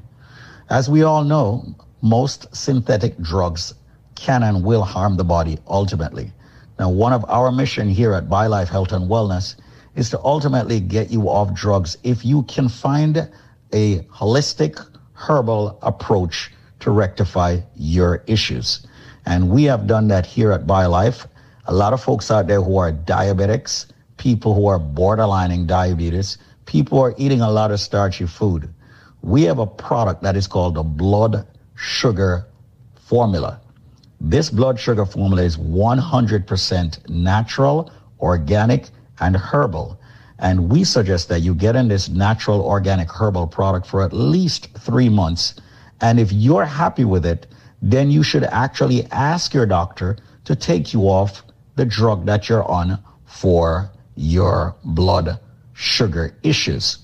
As 0.68 0.86
we 0.86 1.02
all 1.02 1.24
know, 1.24 1.74
most 2.02 2.54
synthetic 2.54 3.18
drugs 3.22 3.72
can 4.16 4.42
and 4.42 4.62
will 4.62 4.82
harm 4.82 5.16
the 5.16 5.24
body 5.24 5.60
ultimately. 5.66 6.30
Now, 6.78 6.90
one 6.90 7.14
of 7.14 7.24
our 7.30 7.50
mission 7.50 7.88
here 7.88 8.12
at 8.12 8.28
BioLife 8.28 8.68
Health 8.68 8.92
and 8.92 9.08
Wellness 9.08 9.54
is 9.94 10.10
to 10.10 10.20
ultimately 10.22 10.78
get 10.78 11.10
you 11.10 11.30
off 11.30 11.54
drugs 11.54 11.96
if 12.02 12.22
you 12.22 12.42
can 12.42 12.68
find 12.68 13.30
a 13.72 14.00
holistic 14.04 14.84
herbal 15.14 15.78
approach 15.82 16.50
to 16.80 16.90
rectify 16.90 17.58
your 17.76 18.22
issues. 18.26 18.86
And 19.26 19.50
we 19.50 19.64
have 19.64 19.86
done 19.86 20.08
that 20.08 20.26
here 20.26 20.52
at 20.52 20.66
BioLife. 20.66 21.26
A 21.66 21.74
lot 21.74 21.92
of 21.92 22.02
folks 22.02 22.30
out 22.30 22.48
there 22.48 22.60
who 22.60 22.76
are 22.76 22.92
diabetics, 22.92 23.86
people 24.16 24.54
who 24.54 24.66
are 24.66 24.80
borderlining 24.80 25.66
diabetes, 25.66 26.38
people 26.66 26.98
who 26.98 27.04
are 27.04 27.14
eating 27.18 27.40
a 27.40 27.50
lot 27.50 27.70
of 27.70 27.78
starchy 27.78 28.26
food. 28.26 28.68
We 29.22 29.42
have 29.42 29.60
a 29.60 29.66
product 29.66 30.22
that 30.22 30.36
is 30.36 30.48
called 30.48 30.74
the 30.74 30.82
blood 30.82 31.46
sugar 31.76 32.46
formula. 32.96 33.60
This 34.20 34.50
blood 34.50 34.78
sugar 34.78 35.06
formula 35.06 35.42
is 35.42 35.56
100% 35.56 37.08
natural, 37.08 37.92
organic, 38.20 38.90
and 39.20 39.36
herbal. 39.36 39.98
And 40.42 40.68
we 40.68 40.82
suggest 40.82 41.28
that 41.28 41.40
you 41.40 41.54
get 41.54 41.76
in 41.76 41.86
this 41.86 42.08
natural, 42.08 42.62
organic, 42.62 43.08
herbal 43.08 43.46
product 43.46 43.86
for 43.86 44.02
at 44.02 44.12
least 44.12 44.68
three 44.76 45.08
months. 45.08 45.54
And 46.00 46.18
if 46.18 46.32
you're 46.32 46.64
happy 46.64 47.04
with 47.04 47.24
it, 47.24 47.46
then 47.80 48.10
you 48.10 48.24
should 48.24 48.42
actually 48.44 49.06
ask 49.12 49.54
your 49.54 49.66
doctor 49.66 50.18
to 50.44 50.56
take 50.56 50.92
you 50.92 51.02
off 51.02 51.44
the 51.76 51.84
drug 51.84 52.26
that 52.26 52.48
you're 52.48 52.68
on 52.68 52.98
for 53.24 53.88
your 54.16 54.74
blood 54.82 55.38
sugar 55.74 56.36
issues. 56.42 56.98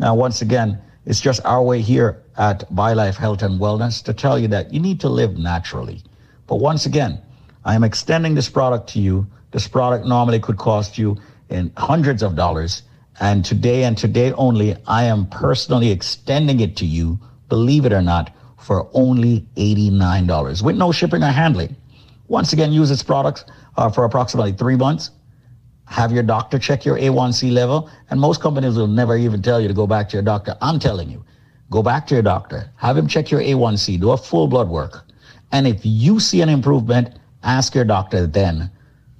Now, 0.00 0.16
once 0.16 0.42
again, 0.42 0.82
it's 1.06 1.20
just 1.20 1.40
our 1.44 1.62
way 1.62 1.80
here 1.80 2.20
at 2.38 2.68
BioLife 2.74 3.16
Health 3.16 3.42
and 3.42 3.60
Wellness 3.60 4.02
to 4.02 4.12
tell 4.12 4.36
you 4.36 4.48
that 4.48 4.74
you 4.74 4.80
need 4.80 4.98
to 5.00 5.08
live 5.08 5.38
naturally. 5.38 6.02
But 6.48 6.56
once 6.56 6.86
again, 6.86 7.22
I 7.64 7.76
am 7.76 7.84
extending 7.84 8.34
this 8.34 8.48
product 8.48 8.88
to 8.90 8.98
you. 8.98 9.28
This 9.52 9.68
product 9.68 10.06
normally 10.06 10.40
could 10.40 10.58
cost 10.58 10.98
you 10.98 11.16
in 11.50 11.72
hundreds 11.76 12.22
of 12.22 12.36
dollars. 12.36 12.82
And 13.20 13.44
today 13.44 13.84
and 13.84 13.98
today 13.98 14.32
only, 14.32 14.76
I 14.86 15.04
am 15.04 15.26
personally 15.26 15.90
extending 15.90 16.60
it 16.60 16.76
to 16.76 16.86
you, 16.86 17.18
believe 17.48 17.84
it 17.84 17.92
or 17.92 18.02
not, 18.02 18.34
for 18.58 18.88
only 18.92 19.46
$89 19.56 20.62
with 20.62 20.76
no 20.76 20.92
shipping 20.92 21.22
or 21.22 21.26
handling. 21.26 21.76
Once 22.28 22.52
again, 22.52 22.72
use 22.72 22.88
this 22.88 23.02
product 23.02 23.44
uh, 23.76 23.90
for 23.90 24.04
approximately 24.04 24.52
three 24.52 24.76
months. 24.76 25.10
Have 25.86 26.12
your 26.12 26.22
doctor 26.22 26.58
check 26.58 26.84
your 26.84 26.96
A1C 26.96 27.52
level. 27.52 27.90
And 28.10 28.20
most 28.20 28.40
companies 28.40 28.76
will 28.76 28.86
never 28.86 29.16
even 29.16 29.42
tell 29.42 29.60
you 29.60 29.66
to 29.66 29.74
go 29.74 29.86
back 29.86 30.08
to 30.10 30.16
your 30.16 30.22
doctor. 30.22 30.56
I'm 30.62 30.78
telling 30.78 31.10
you, 31.10 31.24
go 31.70 31.82
back 31.82 32.06
to 32.08 32.14
your 32.14 32.22
doctor, 32.22 32.70
have 32.76 32.96
him 32.96 33.08
check 33.08 33.30
your 33.30 33.40
A1C, 33.40 34.00
do 34.00 34.12
a 34.12 34.16
full 34.16 34.46
blood 34.46 34.68
work. 34.68 35.04
And 35.52 35.66
if 35.66 35.80
you 35.82 36.20
see 36.20 36.40
an 36.42 36.48
improvement, 36.48 37.18
ask 37.42 37.74
your 37.74 37.84
doctor 37.84 38.26
then 38.26 38.70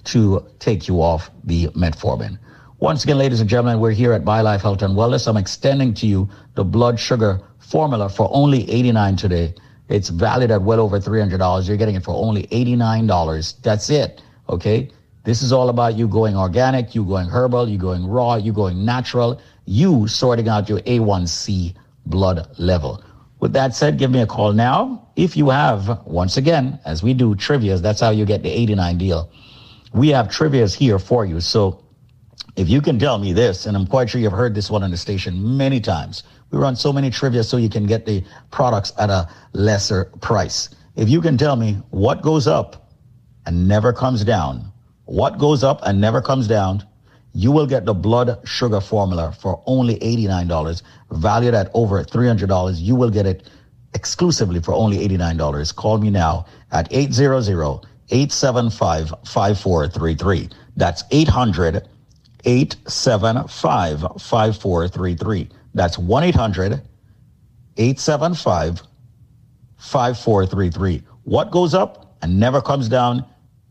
to 0.04 0.44
take 0.58 0.88
you 0.88 1.02
off 1.02 1.30
the 1.44 1.68
metformin. 1.68 2.38
Once 2.78 3.04
again, 3.04 3.18
ladies 3.18 3.40
and 3.40 3.50
gentlemen, 3.50 3.78
we're 3.78 3.90
here 3.90 4.12
at 4.12 4.24
BioLife 4.24 4.62
Health 4.62 4.82
and 4.82 4.96
Wellness. 4.96 5.28
I'm 5.28 5.36
extending 5.36 5.92
to 5.94 6.06
you 6.06 6.28
the 6.54 6.64
blood 6.64 6.98
sugar 6.98 7.40
formula 7.58 8.08
for 8.08 8.28
only 8.32 8.70
89 8.70 9.16
today. 9.16 9.54
It's 9.88 10.08
valued 10.08 10.50
at 10.50 10.62
well 10.62 10.80
over 10.80 10.98
$300. 10.98 11.68
You're 11.68 11.76
getting 11.76 11.96
it 11.96 12.04
for 12.04 12.14
only 12.14 12.46
$89. 12.46 13.60
That's 13.62 13.90
it. 13.90 14.22
Okay. 14.48 14.90
This 15.24 15.42
is 15.42 15.52
all 15.52 15.68
about 15.68 15.96
you 15.96 16.08
going 16.08 16.34
organic, 16.34 16.94
you 16.94 17.04
going 17.04 17.28
herbal, 17.28 17.68
you 17.68 17.76
going 17.76 18.06
raw, 18.06 18.36
you 18.36 18.52
going 18.52 18.84
natural, 18.84 19.40
you 19.66 20.08
sorting 20.08 20.48
out 20.48 20.68
your 20.68 20.80
A1C 20.80 21.74
blood 22.06 22.48
level. 22.58 23.04
With 23.40 23.52
that 23.52 23.74
said, 23.74 23.98
give 23.98 24.10
me 24.10 24.20
a 24.20 24.26
call 24.26 24.52
now. 24.52 25.08
If 25.16 25.36
you 25.36 25.50
have, 25.50 26.06
once 26.06 26.36
again, 26.38 26.78
as 26.84 27.02
we 27.02 27.12
do 27.12 27.34
trivias, 27.34 27.82
that's 27.82 28.00
how 28.00 28.10
you 28.10 28.24
get 28.24 28.42
the 28.42 28.50
89 28.50 28.96
deal. 28.96 29.30
We 29.92 30.08
have 30.10 30.28
trivias 30.28 30.74
here 30.74 30.98
for 30.98 31.24
you. 31.24 31.40
So 31.40 31.82
if 32.56 32.68
you 32.68 32.80
can 32.80 32.98
tell 32.98 33.18
me 33.18 33.32
this, 33.32 33.66
and 33.66 33.76
I'm 33.76 33.86
quite 33.86 34.10
sure 34.10 34.20
you've 34.20 34.32
heard 34.32 34.54
this 34.54 34.70
one 34.70 34.82
on 34.82 34.90
the 34.90 34.96
station 34.96 35.56
many 35.56 35.80
times, 35.80 36.22
we 36.50 36.58
run 36.58 36.76
so 36.76 36.92
many 36.92 37.10
trivia 37.10 37.44
so 37.44 37.56
you 37.56 37.68
can 37.68 37.86
get 37.86 38.06
the 38.06 38.24
products 38.50 38.92
at 38.98 39.10
a 39.10 39.28
lesser 39.52 40.06
price. 40.20 40.70
If 40.96 41.08
you 41.08 41.20
can 41.20 41.36
tell 41.38 41.56
me 41.56 41.74
what 41.90 42.22
goes 42.22 42.46
up 42.46 42.92
and 43.46 43.66
never 43.68 43.92
comes 43.92 44.24
down, 44.24 44.72
what 45.04 45.38
goes 45.38 45.64
up 45.64 45.80
and 45.84 46.00
never 46.00 46.20
comes 46.20 46.46
down, 46.46 46.86
you 47.32 47.52
will 47.52 47.66
get 47.66 47.84
the 47.84 47.94
blood 47.94 48.40
sugar 48.44 48.80
formula 48.80 49.32
for 49.40 49.62
only 49.66 49.98
$89, 50.00 50.82
valued 51.12 51.54
at 51.54 51.70
over 51.74 52.02
$300. 52.02 52.80
You 52.80 52.96
will 52.96 53.10
get 53.10 53.26
it 53.26 53.48
exclusively 53.94 54.60
for 54.60 54.72
only 54.74 55.06
$89. 55.08 55.74
Call 55.76 55.98
me 55.98 56.10
now 56.10 56.46
at 56.72 56.90
800-875-5433. 58.10 60.52
That's 60.76 61.02
800 61.10 61.88
875 62.44 64.00
5433. 64.00 65.48
That's 65.74 65.98
1 65.98 66.24
800 66.24 66.80
875 67.76 68.82
5433. 69.76 71.02
What 71.24 71.50
goes 71.50 71.74
up 71.74 72.16
and 72.22 72.40
never 72.40 72.60
comes 72.60 72.88
down? 72.88 73.24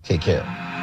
Take 0.03 0.21
care. 0.21 0.78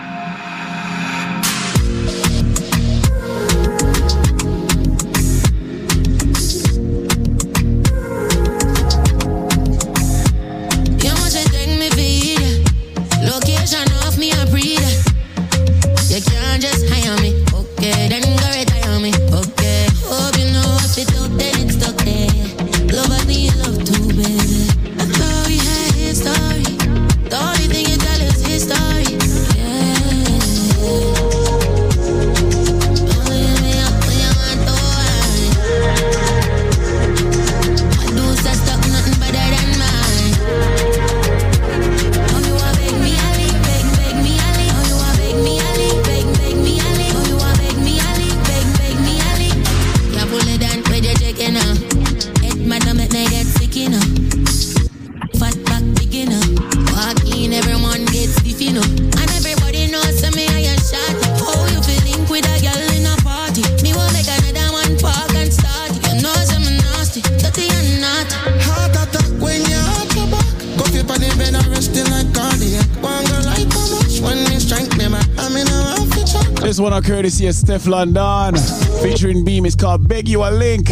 This 77.26 77.40
courtesy 77.40 77.48
of 77.48 77.80
Stefflon 77.80 78.14
Don 78.14 78.54
featuring 79.02 79.44
Beam. 79.44 79.66
It's 79.66 79.74
called 79.74 80.06
Beg 80.06 80.28
You 80.28 80.44
a 80.44 80.50
Link. 80.52 80.86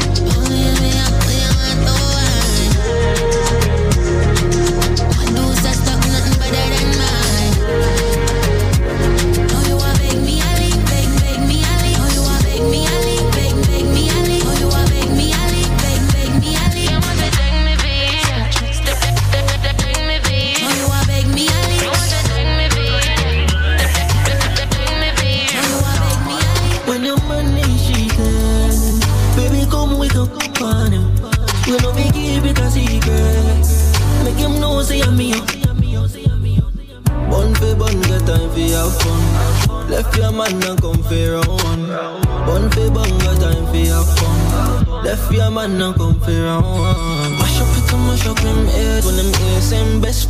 Left 39.94 40.16
your 40.18 40.32
man 40.32 40.60
and 40.64 40.82
come 40.82 41.02
for 41.04 41.14
round. 41.14 41.86
Bun 42.46 42.68
for 42.72 42.90
bun, 42.90 43.10
get 43.22 43.38
time 43.38 43.64
for 43.70 43.76
your 43.76 44.02
fun. 44.02 45.04
Left 45.04 45.30
your 45.30 45.50
man 45.52 45.80
and 45.80 45.94
come 45.94 46.18
for 46.18 46.32
round. 46.32 47.38
Mash 47.38 47.60
up 47.62 47.78
it 47.78 47.92
and 47.94 48.02
mash 48.08 48.26
up 48.26 48.38
him 48.40 48.66
head 48.74 49.04
when 49.04 49.14
them 49.14 49.32
hear 49.32 49.60
same 49.60 50.00
best. 50.00 50.28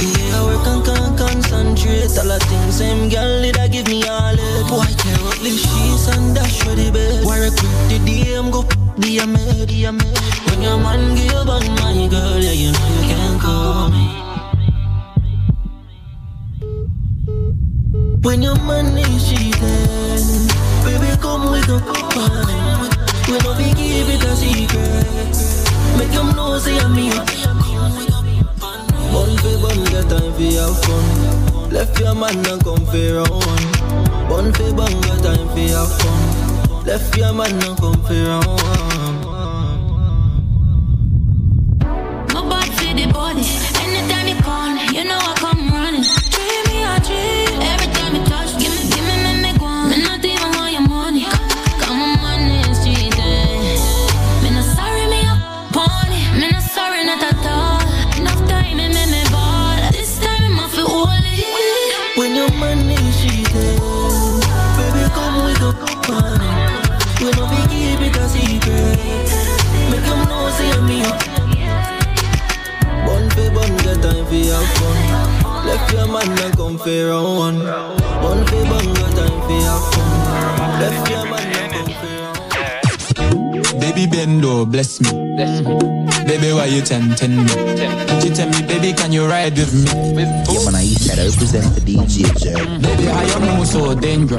Yeah, 0.00 0.32
I 0.32 0.44
work 0.48 0.66
and 0.66 0.82
can't 0.82 1.18
concentrate. 1.18 2.16
All 2.16 2.24
the 2.24 2.40
things 2.48 2.76
same 2.76 3.10
girl 3.10 3.42
did 3.42 3.58
I 3.58 3.68
give 3.68 3.86
me 3.88 4.08
all 4.08 4.32
it. 4.32 4.66
Boy, 4.66 4.80
I 4.80 4.92
tear 4.96 5.20
up 5.28 5.36
the 5.44 5.52
sheets 5.52 6.08
and 6.08 6.34
dash 6.34 6.62
for 6.62 6.74
the 6.74 6.90
bed. 6.90 7.26
Why 7.26 7.36
quick 7.52 7.76
the 7.92 8.00
DM 8.00 8.50
go 8.50 8.62
the 8.96 9.26
med, 9.26 9.68
the 9.68 9.92
med. 9.92 10.18
When 10.48 10.62
your 10.62 10.78
man 10.78 11.14
give 11.16 11.48
on 11.52 11.68
my 11.76 12.08
girl, 12.08 12.40
yeah, 12.40 12.52
you 12.52 12.72
know 12.72 12.88
you 12.96 13.08
can't 13.12 13.42
call 13.42 13.90
me. 13.90 14.23
Left 36.94 37.16
your 37.16 37.32
man 37.32 37.50
and 37.50 37.76
come 37.76 38.00
for 38.04 38.14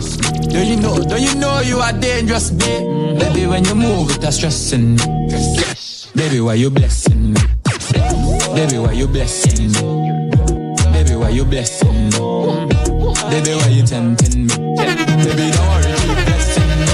dangerous? 0.06 0.48
Do 0.48 0.64
you 0.64 0.76
know, 0.78 0.98
do 1.04 1.22
you 1.22 1.36
know 1.36 1.60
you 1.62 1.80
are 1.80 1.94
dangerous, 1.94 2.52
babe? 2.52 3.20
Baby, 3.20 3.48
when 3.48 3.66
you 3.66 3.76
move, 3.76 4.12
it's 4.12 4.36
stressing 4.38 4.96
me. 4.96 5.04
Baby, 6.16 6.40
why 6.42 6.54
you 6.56 6.70
blessing 6.70 7.34
me? 7.34 7.42
Baby, 8.54 8.78
why 8.78 8.92
you 8.94 9.08
blessing 9.08 9.72
me? 9.72 10.22
Baby, 10.92 11.16
why 11.16 11.30
you 11.30 11.46
blessing 11.46 12.10
me? 12.10 12.20
Baby, 13.30 13.54
why 13.56 13.68
you 13.70 13.84
tempting 13.84 14.48
me? 14.48 14.56
Baby, 14.76 15.52
don't 15.52 15.68
worry, 15.68 15.92
keep 15.98 16.16
blessing 16.26 16.70
me. 16.70 16.86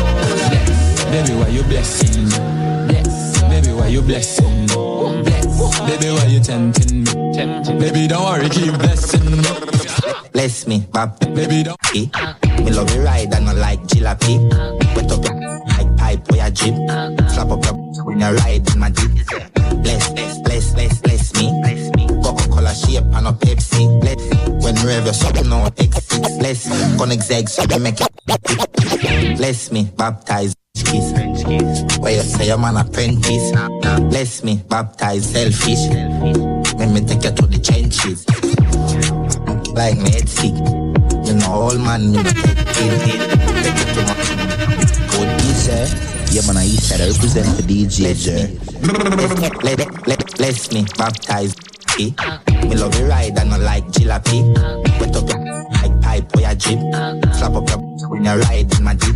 Baby, 1.12 1.34
why 1.40 1.48
you 1.50 1.64
blessing 1.64 2.26
me? 2.26 2.38
Baby, 3.50 3.72
why 3.74 3.88
you 3.88 4.02
blessing 4.02 4.62
me? 4.62 4.76
Baby, 5.86 6.10
why 6.10 6.26
you 6.28 6.40
tempting 6.40 7.04
me? 7.04 7.80
Baby, 7.80 8.08
don't 8.08 8.24
worry, 8.24 8.50
keep 8.50 8.74
blessing 8.78 9.32
me. 9.32 9.44
Bless 10.32 10.66
me, 10.68 10.86
bab. 10.92 11.20
Baby, 11.36 11.64
don't. 11.64 11.78
Eh? 11.96 12.41
Me 12.64 12.72
love 12.72 12.94
you 12.94 13.02
ride 13.02 13.34
and 13.34 13.50
I 13.50 13.54
like 13.54 13.82
jalopy. 13.84 14.38
Wet 14.96 15.12
up 15.12 15.24
your 15.24 15.36
like 15.68 15.98
pipe 15.98 16.32
or 16.32 16.36
your 16.38 16.50
jeep. 16.52 16.76
Slap 17.30 17.50
up 17.50 17.66
your 17.66 17.74
when 18.06 18.20
you 18.20 18.28
ride 18.28 18.70
in 18.72 18.80
my 18.80 18.90
jeep. 18.90 19.12
Bless, 19.82 20.10
bless, 20.12 20.40
bless, 20.42 20.74
bless, 20.74 21.02
bless 21.02 21.34
me. 21.34 22.08
Coca-Cola 22.24 22.74
shape 22.76 23.04
and 23.16 23.28
a 23.28 23.32
Pepsi. 23.32 24.00
Bless 24.02 24.22
when 24.64 24.76
rev 24.86 25.06
your 25.06 25.14
something 25.14 25.50
no 25.50 25.66
X6. 25.72 26.40
Bless 26.40 26.98
connect 26.98 27.24
zag 27.24 27.50
so 27.50 27.66
they 27.66 27.80
make 27.80 28.00
it. 28.00 29.38
Bless 29.38 29.72
me, 29.72 29.92
baptize. 29.98 30.56
Kiss. 30.76 31.12
Where 32.00 32.16
you 32.16 32.22
say 32.22 32.50
I'm 32.50 32.64
an 32.64 32.78
apprentice. 32.78 33.52
Bless 34.10 34.44
me, 34.44 34.64
baptize 34.70 35.30
selfish. 35.30 35.90
Let 36.78 36.90
me 36.90 37.02
take 37.02 37.24
you 37.24 37.32
to 37.32 37.48
the 37.48 37.60
trenches. 37.64 38.26
Like 39.74 39.98
me 39.98 40.12
head 40.12 40.30
sick. 40.30 40.81
You 41.32 41.38
know, 41.38 41.48
all 41.48 41.78
man, 41.78 42.12
me 42.12 42.18
no 42.18 42.24
take. 42.24 42.36
Take 42.76 43.08
it 43.08 43.90
to 43.96 44.02
my 44.04 44.16
good 45.16 45.32
DJ. 45.40 45.88
Yeah, 46.36 46.44
man, 46.46 46.58
I 46.58 46.64
used 46.64 46.92
to 46.92 47.00
represent 47.00 47.48
the 47.56 47.64
DJ 47.64 48.20
Jerry. 48.20 48.60
Let, 49.40 49.64
let, 49.64 50.08
let, 50.08 50.36
bless 50.36 50.74
me, 50.74 50.86
baptize 50.98 51.56
me. 51.98 52.14
Love 52.76 53.00
you 53.00 53.06
ride 53.06 53.40
and 53.40 53.54
I 53.54 53.58
like 53.58 53.86
jalopy. 53.96 54.44
Wet 55.00 55.16
up 55.16 55.30
your 55.30 55.40
like 55.72 56.02
pipe 56.02 56.36
or 56.36 56.42
your 56.42 56.56
jeep. 56.56 56.80
Slap 57.32 57.54
up 57.54 57.70
your 57.70 57.80
when 58.10 58.26
you 58.26 58.32
ride 58.32 58.78
in 58.78 58.84
my 58.84 58.96
jeep. 58.96 59.16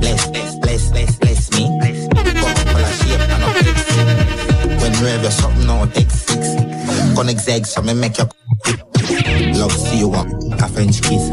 Bless, 0.00 0.26
bless, 0.30 0.58
bless, 0.60 0.90
bless, 0.92 1.18
bless 1.18 1.50
me. 1.52 1.68
Coca-Cola 2.40 2.88
shape 3.04 3.20
and 3.20 3.44
a 3.44 4.80
When 4.80 4.92
you 4.94 5.06
have 5.12 5.20
your 5.20 5.30
something 5.30 5.68
on 5.68 5.88
X6. 5.90 7.14
Connect 7.14 7.40
zag 7.40 7.66
so 7.66 7.82
me 7.82 7.92
make 7.92 8.16
your 8.16 8.28
Love 9.58 9.72
see 9.72 9.98
you 9.98 10.08
want 10.08 10.32
a 10.60 10.68
French 10.68 11.02
kiss. 11.02 11.30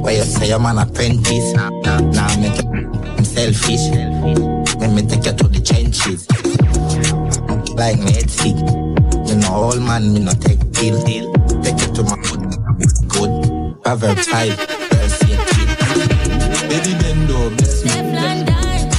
Where 0.00 0.16
you 0.16 0.24
say 0.24 0.50
I'm 0.50 0.66
an 0.66 0.78
apprentice. 0.78 1.52
Now 1.52 2.28
make 2.40 2.58
I'm 2.58 3.22
mm, 3.22 3.26
selfish. 3.26 3.88
Let 4.78 4.92
me 4.92 5.02
take 5.02 5.26
you 5.26 5.32
to 5.32 5.48
the 5.48 5.60
trenches. 5.60 6.26
Like 7.76 7.98
me 7.98 8.12
head 8.12 8.30
sick. 8.30 8.56
You 9.28 9.36
know 9.36 9.52
all 9.52 9.80
man 9.80 10.12
me 10.12 10.20
no 10.20 10.32
take 10.32 10.60
pill. 10.72 10.98
Take 11.62 11.80
you 11.80 11.94
to 11.94 12.02
my 12.02 12.16
good. 12.26 13.08
Good. 13.08 13.82
Proverbs 13.82 14.26
5. 14.28 14.56
Verse 14.56 15.22
18. 15.22 15.38
Baby 16.68 16.92
Bendo, 17.00 17.56
bless 17.56 17.84
me. 17.84 17.90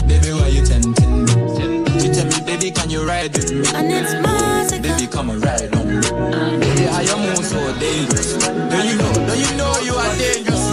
Baby, 0.07 0.33
why 0.33 0.47
you 0.47 0.65
tempting 0.65 1.25
me? 1.25 1.33
You 2.03 2.13
tell 2.13 2.25
me, 2.25 2.45
baby, 2.45 2.71
can 2.71 2.89
you 2.89 3.05
ride 3.07 3.33
with 3.33 3.51
me? 3.51 3.67
And 3.75 3.91
it's 3.91 4.13
magic. 4.13 4.81
Baby, 4.81 5.07
come 5.07 5.29
and 5.29 5.43
ride 5.43 5.75
on 5.75 5.88
dangerous? 7.79 8.33
Do 8.37 8.77
you 8.87 8.95
know, 8.97 9.13
do 9.27 9.33
you 9.39 9.51
know 9.57 9.73
you 9.87 9.93
are 9.95 10.15
dangerous? 10.17 10.65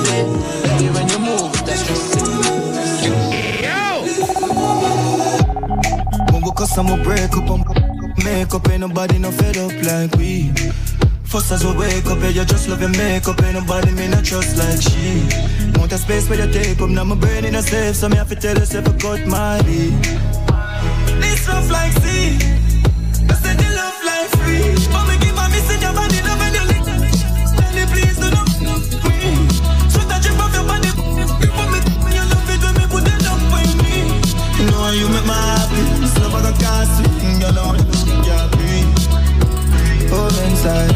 Baby, 0.63 0.89
when 0.95 1.09
you 1.09 1.19
move, 1.19 1.53
that's 1.65 1.81
stressing 1.81 2.27
Mumbo 6.33 6.51
cause 6.51 6.77
I'm 6.79 6.89
a 6.89 7.03
break 7.03 7.33
up, 7.37 7.51
I'm 7.51 7.63
make 8.25 8.71
ain't 8.71 8.81
nobody 8.81 9.19
no 9.19 9.31
fed 9.31 9.57
up 9.57 9.73
like 9.85 10.15
we. 10.17 10.53
First 11.25 11.53
as 11.53 11.65
we 11.65 11.73
wake 11.77 12.07
up, 12.07 12.19
yeah, 12.21 12.29
you 12.29 12.45
just 12.45 12.69
love 12.69 12.81
your 12.81 12.91
makeup, 12.91 13.43
ain't 13.43 13.55
nobody 13.55 13.91
me 13.93 14.09
not 14.09 14.25
trust 14.25 14.57
like 14.57 14.81
she. 14.81 15.23
Want 15.79 15.93
a 15.93 15.99
space 15.99 16.29
where 16.29 16.45
you 16.45 16.53
take 16.53 16.81
up, 16.81 16.91
now 16.91 17.05
my 17.05 17.15
brain 17.15 17.45
in 17.45 17.55
a 17.55 17.63
safe, 17.63 17.97
so 17.97 18.09
me 18.09 18.17
have 18.17 18.29
to 18.29 18.37
tell 18.37 18.57
yourself 18.57 18.89
I 18.89 18.93
cut 18.99 19.27
my 19.27 19.63
beat. 19.63 19.93
This 21.21 21.49
love 21.49 21.71
like 21.71 21.93
sea, 22.03 22.39
I 23.31 23.35
said 23.43 23.57
the 23.59 23.69
love 23.79 23.99
like 24.11 24.31
free. 24.39 24.75
For 24.93 25.03
me 25.09 25.15
give 25.23 25.35
my 25.37 25.49
missing 25.49 25.83
your 25.83 25.95
body, 25.95 26.16
side. 40.67 40.95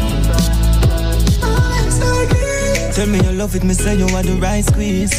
Tell 2.93 3.07
me 3.07 3.19
you 3.25 3.31
love 3.31 3.55
it, 3.55 3.63
me 3.63 3.73
say 3.73 3.95
you 3.95 4.07
are 4.17 4.23
the 4.23 4.35
right 4.41 4.63
squeeze. 4.63 5.15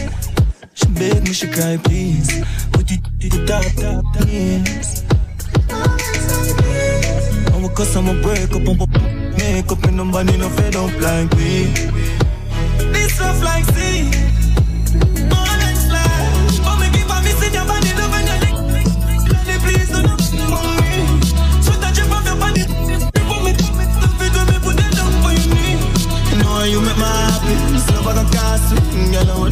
She 0.75 0.87
beg 0.99 1.23
me, 1.27 1.33
she 1.33 1.47
cry, 1.49 1.79
please. 1.83 2.29
Put 2.73 2.91
it 2.95 3.01
to 3.21 3.27
the 3.35 3.41
top, 3.49 3.67
top, 3.81 4.05
yes. 4.29 5.05
I'm 7.53 7.65
a 7.65 7.69
cause 7.77 7.97
I'm 7.97 8.09
a 8.09 8.15
break 8.23 8.53
up, 8.59 8.69
I'm 8.69 8.79
make 9.39 9.73
up, 9.73 9.85
and 9.85 9.97
nobody 9.97 10.37
no 10.37 10.49
fed 10.51 10.77
up 10.77 10.93
like 11.01 11.31
me. 11.39 11.73
This 12.93 13.15
stuff 13.15 13.43
like 13.43 13.65
sea. 13.75 14.32
Want 29.15 29.52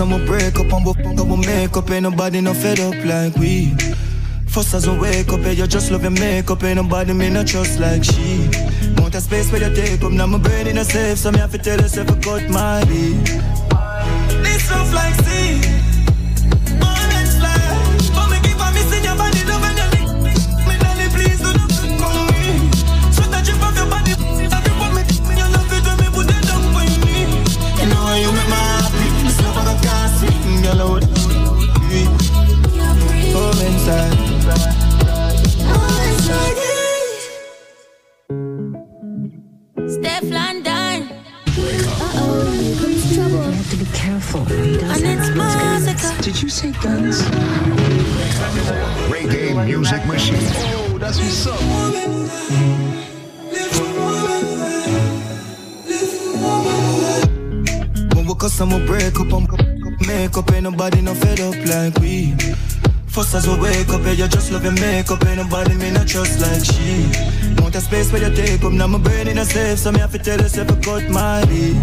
I'ma 0.00 0.18
break 0.24 0.58
up 0.58 0.72
and 0.72 0.84
fuck 0.84 1.20
up, 1.20 1.26
we 1.26 1.36
make 1.46 1.76
up. 1.76 1.90
Ain't 1.90 2.04
nobody 2.04 2.40
no 2.40 2.54
fed 2.54 2.80
up 2.80 2.94
like 3.04 3.36
we. 3.36 3.74
First 4.46 4.72
as 4.74 4.88
I 4.88 4.98
wake 4.98 5.28
up, 5.28 5.40
yeah, 5.40 5.50
you 5.50 5.66
just 5.66 5.90
love 5.90 6.02
your 6.02 6.10
makeup. 6.10 6.64
Ain't 6.64 6.76
nobody 6.76 7.12
me 7.12 7.28
no 7.28 7.44
trust 7.44 7.78
like 7.78 8.02
she. 8.02 8.48
Want 8.96 9.14
a 9.14 9.20
space 9.20 9.52
where 9.52 9.68
you 9.68 9.74
take 9.74 10.02
up, 10.02 10.12
now 10.12 10.26
my 10.26 10.38
brain 10.38 10.66
in 10.68 10.78
a 10.78 10.84
safe, 10.84 11.18
so 11.18 11.30
me 11.30 11.38
have 11.38 11.52
to 11.52 11.58
tell 11.58 11.78
yourself 11.78 12.10
I 12.10 12.18
cut 12.20 12.48
my 12.48 12.82
lead. 12.84 13.26
This 14.42 14.64
stuff 14.64 14.92
like 14.94 15.19
First 63.30 63.46
as 63.46 63.54
we 63.54 63.62
wake 63.62 63.88
up, 63.90 64.02
yeah, 64.02 64.10
you 64.10 64.26
just 64.26 64.50
love 64.50 64.64
your 64.64 64.72
makeup, 64.72 65.24
ain't 65.24 65.36
nobody 65.36 65.76
me 65.76 65.92
not 65.92 66.08
trust 66.08 66.40
like 66.40 66.64
she. 66.64 67.06
Want 67.62 67.76
a 67.76 67.80
space 67.80 68.10
where 68.10 68.28
you 68.28 68.34
take 68.34 68.64
up, 68.64 68.72
now 68.72 68.88
my 68.88 68.98
brain 68.98 69.28
in 69.28 69.38
a 69.38 69.44
safe, 69.44 69.78
so 69.78 69.92
me 69.92 70.00
have 70.00 70.10
to 70.10 70.18
tell 70.18 70.40
yourself 70.40 70.68
I 70.68 70.74
cut 70.80 71.08
my 71.10 71.40
lead. 71.44 71.76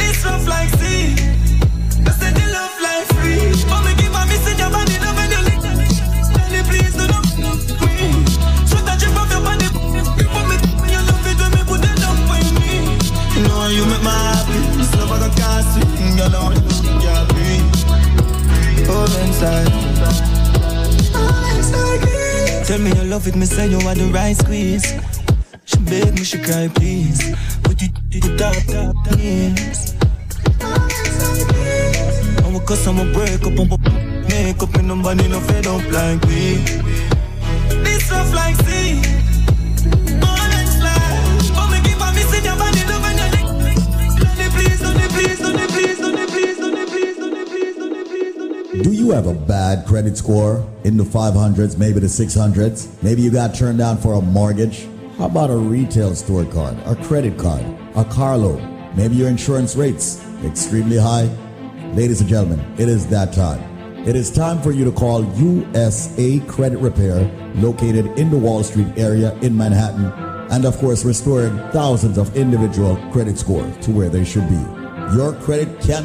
This 0.00 0.24
love 0.24 0.48
like 0.48 0.70
sea, 0.80 1.12
I 2.08 2.12
said 2.16 2.32
the 2.40 2.46
love 2.56 2.72
like 2.80 3.04
free. 3.12 3.52
But 3.68 3.84
me 3.84 3.92
keep 4.00 4.16
on 4.16 4.26
missing 4.28 4.56
your 4.56 4.70
body, 4.70 4.93
Tell 22.74 22.82
me 22.82 22.90
you 22.90 23.04
love 23.04 23.28
it, 23.28 23.36
me 23.36 23.46
say 23.46 23.68
you 23.68 23.78
are 23.86 23.94
the 23.94 24.10
right 24.12 24.36
squeeze. 24.36 24.84
She 25.64 25.78
beg 25.78 26.12
me, 26.12 26.24
she 26.24 26.38
cry, 26.38 26.68
please. 26.74 27.20
Put 27.62 27.80
it 27.80 27.92
to 28.10 28.18
the 28.18 28.36
top, 28.36 28.56
top, 28.66 28.96
top, 29.04 29.16
yes. 29.16 29.94
And 32.42 32.52
we 32.52 32.58
cause 32.66 32.84
I'ma 32.88 33.04
break 33.12 33.46
up, 33.46 33.70
and 33.86 34.28
make 34.28 34.60
up, 34.60 34.74
and 34.74 34.88
nobody 34.88 35.28
no 35.28 35.38
fed 35.38 35.68
up 35.68 35.88
like 35.92 36.20
we. 36.26 36.56
This 37.84 38.06
stuff 38.06 38.34
like 38.34 38.56
sea. 38.66 39.23
Have 49.14 49.26
a 49.28 49.34
bad 49.34 49.86
credit 49.86 50.16
score 50.16 50.66
in 50.82 50.96
the 50.96 51.04
500s, 51.04 51.78
maybe 51.78 52.00
the 52.00 52.08
600s? 52.08 53.00
Maybe 53.00 53.22
you 53.22 53.30
got 53.30 53.54
turned 53.54 53.78
down 53.78 53.98
for 53.98 54.14
a 54.14 54.20
mortgage? 54.20 54.88
How 55.18 55.26
about 55.26 55.50
a 55.50 55.56
retail 55.56 56.16
store 56.16 56.44
card, 56.44 56.76
a 56.84 56.96
credit 56.96 57.38
card, 57.38 57.64
a 57.94 58.04
car 58.04 58.36
loan? 58.36 58.92
Maybe 58.96 59.14
your 59.14 59.28
insurance 59.28 59.76
rates 59.76 60.20
extremely 60.42 60.98
high? 60.98 61.30
Ladies 61.92 62.20
and 62.20 62.28
gentlemen, 62.28 62.60
it 62.76 62.88
is 62.88 63.06
that 63.06 63.32
time. 63.32 63.62
It 64.04 64.16
is 64.16 64.32
time 64.32 64.60
for 64.60 64.72
you 64.72 64.84
to 64.84 64.90
call 64.90 65.24
USA 65.36 66.40
Credit 66.40 66.78
Repair, 66.78 67.30
located 67.54 68.06
in 68.18 68.30
the 68.30 68.36
Wall 68.36 68.64
Street 68.64 68.88
area 68.96 69.32
in 69.42 69.56
Manhattan, 69.56 70.06
and 70.50 70.64
of 70.64 70.76
course, 70.78 71.04
restoring 71.04 71.56
thousands 71.70 72.18
of 72.18 72.36
individual 72.36 72.96
credit 73.12 73.38
scores 73.38 73.76
to 73.86 73.92
where 73.92 74.08
they 74.08 74.24
should 74.24 74.48
be. 74.48 74.60
Your 75.14 75.34
credit 75.34 75.80
can 75.80 76.02